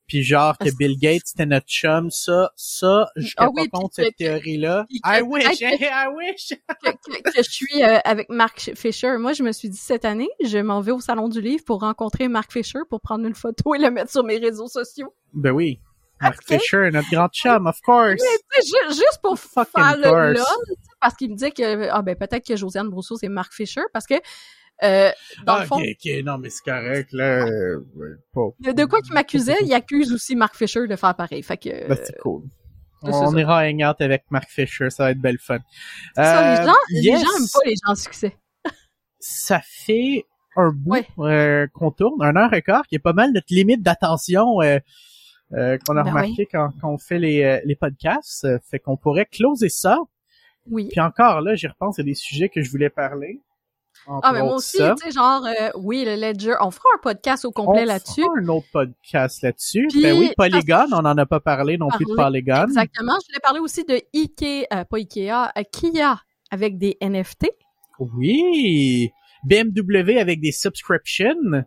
puis 0.09 0.23
genre 0.23 0.57
que 0.57 0.75
Bill 0.75 0.97
Gates 0.99 1.21
c'était 1.25 1.45
notre 1.45 1.67
chum. 1.67 2.09
Ça, 2.11 2.51
ça, 2.57 3.07
je 3.15 3.33
Ah 3.37 3.47
pas 3.55 3.67
contre 3.71 3.95
cette 3.95 4.11
que- 4.15 4.17
théorie-là. 4.25 4.85
que 4.89 4.95
I 5.19 5.21
wish, 5.21 5.43
peut-être 5.59 5.81
I 5.81 6.07
wish. 6.17 6.49
que, 6.49 6.89
que- 6.91 7.21
que 7.31 7.43
je 7.43 7.49
suis 7.49 7.83
euh, 7.83 7.99
avec 8.03 8.27
Mark 8.29 8.71
Fisher. 8.75 9.15
Moi, 9.17 9.31
je 9.33 9.43
me 9.43 9.51
suis 9.53 9.69
dit 9.69 9.77
cette 9.77 10.03
année, 10.03 10.29
je 10.43 10.57
m'en 10.57 10.81
vais 10.81 10.91
au 10.91 10.99
salon 10.99 11.29
du 11.29 11.39
livre 11.39 11.63
pour 11.65 11.79
rencontrer 11.79 12.27
Mark 12.27 12.51
Fisher 12.51 12.79
pour 12.89 12.99
prendre 12.99 13.25
une 13.25 13.35
photo 13.35 13.75
et 13.75 13.77
le 13.79 13.91
mettre 13.91 14.11
sur 14.11 14.23
mes 14.25 14.37
réseaux 14.37 14.67
sociaux. 14.67 15.13
Ben 15.33 15.51
oui. 15.51 15.79
Mark 16.21 16.37
Ok. 16.49 16.59
Fisher, 16.59 16.89
notre 16.91 17.09
grand 17.11 17.29
chum, 17.29 17.65
of 17.67 17.79
course. 17.79 18.21
Mais, 18.21 18.61
juste 18.89 19.19
pour 19.23 19.39
Fucking 19.39 19.71
faire 19.73 19.97
le 19.97 20.33
lol, 20.33 20.43
parce 20.99 21.15
qu'il 21.15 21.31
me 21.31 21.35
dit 21.37 21.51
que 21.53 21.87
ah 21.89 22.01
ben 22.01 22.13
peut-être 22.15 22.45
que 22.45 22.57
Josiane 22.57 22.89
Brousseau 22.89 23.15
c'est 23.15 23.29
Mark 23.29 23.53
Fisher 23.53 23.83
parce 23.93 24.05
que 24.05 24.15
euh, 24.83 25.09
dans 25.45 25.53
Ah, 25.55 25.59
le 25.61 25.65
fond 25.65 25.77
non, 26.25 26.37
mais 26.37 26.49
c'est 26.49 26.63
correct, 26.63 27.11
là. 27.11 27.45
euh, 27.47 27.79
ouais, 27.95 28.07
pas- 28.33 28.73
de, 28.73 28.85
quoi 28.85 29.01
qu'il 29.01 29.13
m'accusait, 29.13 29.57
il 29.63 29.73
accuse 29.73 30.11
aussi 30.13 30.35
Mark 30.35 30.55
Fisher 30.55 30.87
de 30.87 30.95
faire 30.95 31.15
pareil. 31.15 31.43
Fait 31.43 31.57
que 31.57 31.87
Ben, 31.87 31.97
c'est 32.03 32.17
cool. 32.19 32.43
c'est 33.03 33.09
On 33.13 33.31
ça. 33.31 33.39
ira 33.39 33.59
hang 33.63 33.83
out 33.83 34.01
avec 34.01 34.23
Mark 34.29 34.47
Fisher, 34.49 34.89
ça 34.89 35.03
va 35.05 35.11
être 35.11 35.19
belle 35.21 35.37
fun. 35.39 35.59
ça, 36.15 36.53
les 36.55 36.59
Euh, 36.61 36.65
gens, 36.65 36.73
les 36.91 37.01
yes, 37.01 37.21
gens 37.21 37.27
aiment 37.37 37.47
pas 37.53 37.59
les 37.65 37.75
gens 37.85 37.93
de 37.93 37.97
succès. 37.97 38.37
Ça 39.19 39.59
fait 39.63 40.25
un 40.55 40.71
bout 40.71 40.91
Ouais. 40.91 41.07
euh, 41.19 41.67
qu'on 41.73 41.91
tourne, 41.91 42.21
un 42.23 42.35
heure 42.35 42.53
et 42.53 42.61
quart, 42.61 42.87
qui 42.87 42.95
est 42.95 42.99
pas 42.99 43.13
mal 43.13 43.31
notre 43.33 43.47
limite 43.53 43.81
d'attention 43.81 44.61
euh, 44.61 44.79
euh, 45.53 45.77
qu'on 45.85 45.97
a 45.97 46.03
Ben 46.03 46.09
remarqué 46.11 46.45
quand, 46.51 46.69
quand 46.81 46.93
on 46.93 46.97
fait 46.97 47.19
les, 47.19 47.43
euh, 47.43 47.59
les 47.65 47.75
podcasts. 47.75 48.45
Euh, 48.45 48.59
fait 48.69 48.79
qu'on 48.79 48.97
pourrait 48.97 49.25
closer 49.25 49.69
ça. 49.69 49.97
Oui. 50.69 50.87
Puis 50.91 50.99
encore 51.01 51.41
là, 51.41 51.55
j'y 51.55 51.67
repense, 51.67 51.97
il 51.97 52.01
y 52.01 52.03
a 52.03 52.05
des 52.05 52.13
sujets 52.15 52.49
que 52.49 52.61
je 52.61 52.69
voulais 52.69 52.89
parler. 52.89 53.41
Ah 54.23 54.31
mais 54.33 54.41
moi 54.41 54.55
aussi, 54.55 54.77
tu 54.77 55.03
sais 55.03 55.11
genre 55.11 55.45
euh, 55.45 55.69
oui 55.75 56.03
le 56.05 56.15
Ledger, 56.15 56.55
on 56.61 56.71
fera 56.71 56.85
un 56.95 56.99
podcast 57.01 57.45
au 57.45 57.49
On 57.49 57.51
complet 57.51 57.85
là-dessus. 57.85 58.21
fera 58.21 58.33
un 58.39 58.47
autre 58.47 58.65
podcast 58.73 59.41
là-dessus. 59.43 59.87
Ben 60.01 60.17
oui, 60.17 60.31
Polygon, 60.35 60.87
on 60.91 60.97
en 61.05 61.17
a 61.17 61.25
pas 61.25 61.39
parlé 61.39 61.77
non 61.77 61.89
plus 61.89 62.05
de 62.05 62.15
Polygon. 62.15 62.63
Exactement. 62.63 63.13
Je 63.21 63.27
voulais 63.27 63.39
parler 63.43 63.59
aussi 63.59 63.83
de 63.83 64.01
Ikea, 64.15 64.65
euh, 64.73 64.83
pas 64.83 64.97
Ikea, 64.97 65.51
euh, 65.57 65.63
Kia 65.71 66.21
avec 66.51 66.77
des 66.77 66.97
NFT. 67.01 67.51
Oui. 67.99 69.11
BMW 69.43 70.17
avec 70.19 70.41
des 70.41 70.51
subscriptions. 70.51 71.63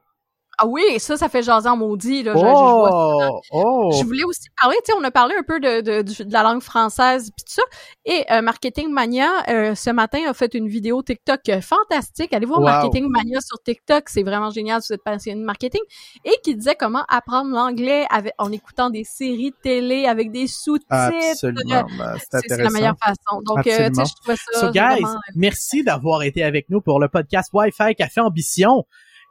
Ah 0.59 0.67
oui, 0.67 0.83
ça, 0.99 1.17
ça 1.17 1.29
fait 1.29 1.43
jaser 1.43 1.69
en 1.69 1.77
maudit, 1.77 2.23
là. 2.23 2.35
Je-. 2.35 2.41
Oh, 2.45 3.41
oh. 3.53 3.91
Je 3.99 4.05
voulais 4.05 4.25
aussi 4.25 4.49
parler, 4.61 4.77
tu 4.85 4.93
sais, 4.93 4.99
on 4.99 5.03
a 5.03 5.11
parlé 5.11 5.35
un 5.35 5.43
peu 5.43 5.61
de, 5.61 5.81
de, 5.81 6.33
la 6.33 6.43
langue 6.43 6.63
française 6.63 7.31
puis 7.35 7.45
tout 7.45 7.55
ça. 7.55 7.63
Et 8.05 8.25
euh, 8.31 8.43
Marketing 8.43 8.91
Mania, 8.91 9.29
euh, 9.49 9.75
ce 9.75 9.91
matin, 9.91 10.21
a 10.29 10.35
fait 10.35 10.55
une 10.55 10.69
vidéo 10.69 11.03
TikTok 11.03 11.41
euh, 11.49 11.61
fantastique. 11.61 12.33
Allez 12.33 12.47
voir 12.47 12.61
Wow. 12.61 12.67
Marketing 12.67 13.09
Mania 13.09 13.41
sur 13.41 13.61
TikTok, 13.63 14.09
c'est 14.09 14.23
vraiment 14.23 14.51
génial 14.51 14.83
si 14.83 14.89
vous 14.89 14.95
êtes 14.95 15.03
passionné 15.03 15.41
de 15.41 15.45
marketing. 15.45 15.81
Et 16.25 16.35
qui 16.45 16.55
disait 16.55 16.77
comment 16.79 17.05
apprendre 17.09 17.51
l'anglais 17.51 18.07
avec, 18.11 18.35
en 18.39 18.53
écoutant 18.53 18.91
des 18.91 19.05
séries 19.05 19.53
télé 19.63 20.07
avec 20.07 20.31
des 20.31 20.47
sous-titres. 20.47 20.87
Absolument. 20.91 21.87
Ben, 21.99 22.17
c'est 22.31 22.57
la 22.57 22.71
meilleure 22.71 22.97
façon. 23.03 23.41
Donc, 23.45 23.67
euh, 23.67 23.89
tu 23.89 23.95
sais, 23.95 24.05
je 24.05 24.15
trouvais 24.21 24.37
ça 24.37 24.61
So 24.61 24.71
guys, 24.71 25.01
vraiment... 25.01 25.19
merci 25.35 25.83
d'avoir 25.83 26.23
été 26.23 26.45
avec 26.45 26.69
nous 26.69 26.81
pour 26.81 27.01
le 27.01 27.09
podcast 27.09 27.51
Wi-Fi 27.53 27.95
Café 27.97 28.21
Ambition. 28.21 28.85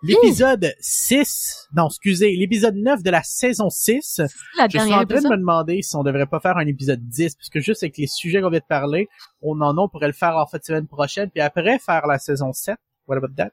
L'épisode 0.04 0.74
6, 0.80 1.70
non, 1.76 1.88
excusez, 1.88 2.36
l'épisode 2.36 2.76
9 2.76 3.04
de 3.04 3.12
la 3.12 3.22
saison 3.22 3.70
6. 3.70 4.22
la 4.58 4.68
Je 4.68 4.80
suis 4.80 4.94
en 4.94 5.06
train 5.06 5.22
de 5.22 5.28
me 5.28 5.38
demander 5.38 5.84
si 5.84 5.96
on 5.96 6.02
devrait 6.02 6.26
pas 6.26 6.40
faire 6.40 6.58
un 6.58 6.66
épisode 6.66 7.08
10, 7.08 7.36
puisque 7.36 7.60
juste 7.60 7.84
avec 7.84 7.98
les 7.98 8.08
sujets 8.08 8.42
qu'on 8.42 8.50
vient 8.50 8.60
de 8.60 8.66
parler, 8.66 9.10
on 9.44 9.62
en 9.62 9.78
a, 9.78 9.82
on 9.82 9.90
pourrait 9.90 10.08
le 10.08 10.14
faire 10.14 10.38
en 10.38 10.48
fait 10.48 10.66
semaine 10.66 10.88
prochaine, 10.88 11.30
puis 11.30 11.42
après 11.42 11.78
faire 11.78 12.08
la 12.08 12.18
saison 12.18 12.52
7. 12.52 12.78
What 13.08 13.18
about 13.18 13.36
that? 13.38 13.52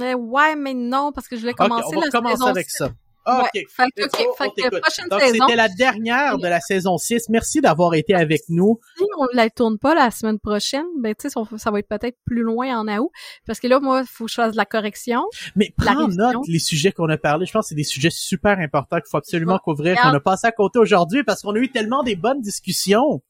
Euh, 0.00 0.14
ouais, 0.14 0.54
mais 0.54 0.74
non, 0.74 1.10
parce 1.12 1.26
que 1.26 1.34
je 1.34 1.40
voulais 1.40 1.54
commencer 1.54 1.84
on 1.96 2.00
va 2.00 2.06
la 2.06 2.10
commencer 2.12 2.36
saison 2.36 2.46
avec 2.46 2.70
ça. 2.70 2.90
OK. 3.26 3.50
Ouais, 3.54 3.64
fait 3.68 3.84
que, 3.94 4.04
ok, 4.04 4.10
go, 4.12 4.34
fait 4.36 4.44
on 4.44 4.50
que 4.50 4.54
t'écoute. 4.54 4.80
prochaine 4.80 5.08
Donc, 5.08 5.20
saison, 5.20 5.44
c'était 5.46 5.56
la 5.56 5.68
dernière 5.68 6.38
de 6.38 6.48
la 6.48 6.60
saison 6.60 6.96
6. 6.96 7.28
Merci 7.28 7.60
d'avoir 7.60 7.94
été 7.94 8.14
avec 8.14 8.42
nous. 8.48 8.80
si 8.96 9.04
on 9.18 9.26
la 9.32 9.50
tourne 9.50 9.78
pas 9.78 9.94
la 9.94 10.10
semaine 10.10 10.38
prochaine, 10.38 10.86
ben 10.98 11.14
tu 11.14 11.28
sais, 11.28 11.34
ça, 11.58 11.70
va 11.70 11.78
être 11.78 11.88
peut-être 11.88 12.18
plus 12.24 12.42
loin 12.42 12.78
en 12.78 12.88
août, 12.88 13.10
parce 13.46 13.60
que 13.60 13.66
là, 13.66 13.80
moi, 13.80 14.00
il 14.00 14.06
faut 14.06 14.24
que 14.24 14.30
je 14.30 14.36
fasse 14.36 14.52
de 14.52 14.56
la 14.56 14.64
correction. 14.64 15.22
Mais 15.54 15.72
prends 15.76 16.08
note 16.08 16.46
les 16.48 16.58
sujets 16.58 16.92
qu'on 16.92 17.08
a 17.08 17.18
parlé. 17.18 17.46
Je 17.46 17.52
pense 17.52 17.66
que 17.66 17.68
c'est 17.70 17.74
des 17.74 17.84
sujets 17.84 18.10
super 18.10 18.58
importants 18.58 18.96
qu'il 18.96 19.10
faut 19.10 19.18
absolument 19.18 19.58
couvrir, 19.58 20.00
qu'on 20.00 20.08
a 20.08 20.20
passé 20.20 20.46
à 20.46 20.52
côté 20.52 20.78
aujourd'hui 20.78 21.22
parce 21.24 21.42
qu'on 21.42 21.54
a 21.54 21.58
eu 21.58 21.70
tellement 21.70 22.02
des 22.02 22.16
bonnes 22.16 22.40
discussions. 22.40 23.22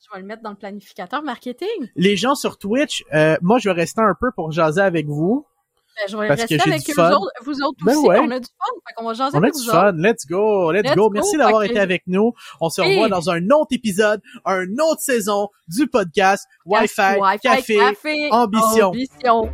Je 0.00 0.14
vais 0.14 0.20
le 0.20 0.26
mettre 0.26 0.42
dans 0.42 0.50
le 0.50 0.56
planificateur 0.56 1.22
marketing. 1.22 1.68
Les 1.96 2.16
gens 2.16 2.34
sur 2.34 2.56
Twitch, 2.56 3.04
euh, 3.12 3.36
moi, 3.42 3.58
je 3.58 3.68
vais 3.68 3.74
rester 3.74 4.00
un 4.00 4.14
peu 4.18 4.28
pour 4.34 4.52
jaser 4.52 4.80
avec 4.80 5.06
vous. 5.06 5.46
Ben, 6.00 6.08
je 6.10 6.16
vais 6.16 6.28
Parce 6.28 6.40
rester 6.42 6.60
avec 6.70 6.90
eux 6.90 6.92
fun. 6.94 7.10
autres, 7.12 7.32
vous 7.44 7.60
autres 7.62 7.84
Ben 7.84 7.96
aussi. 7.96 8.06
ouais. 8.08 8.18
On 8.20 8.30
a 8.30 8.38
du 8.40 8.46
fun. 8.46 8.80
Fait 8.86 8.94
qu'on 8.96 9.04
va 9.04 9.14
jaser 9.14 9.36
On 9.36 9.42
a 9.42 9.50
du 9.50 9.58
vous 9.58 9.70
fun. 9.70 9.88
autres. 9.88 9.98
Let's 9.98 10.26
go. 10.26 10.70
Let's, 10.72 10.84
Let's 10.84 10.94
go. 10.96 11.08
go. 11.08 11.10
Merci 11.14 11.36
d'avoir 11.36 11.62
que- 11.62 11.66
été 11.70 11.80
avec 11.80 12.02
nous. 12.06 12.32
On 12.60 12.68
se 12.70 12.80
revoit 12.80 13.06
Hey. 13.06 13.10
dans 13.10 13.30
un 13.30 13.50
autre 13.50 13.68
épisode, 13.72 14.20
un 14.44 14.66
autre 14.78 15.00
saison 15.00 15.48
du 15.66 15.86
podcast 15.88 16.46
Wi-Fi, 16.66 17.18
Wi-Fi, 17.18 17.38
Café, 17.40 17.76
café, 17.78 18.28
Ambition. 18.30 18.88
ambition. 18.88 19.50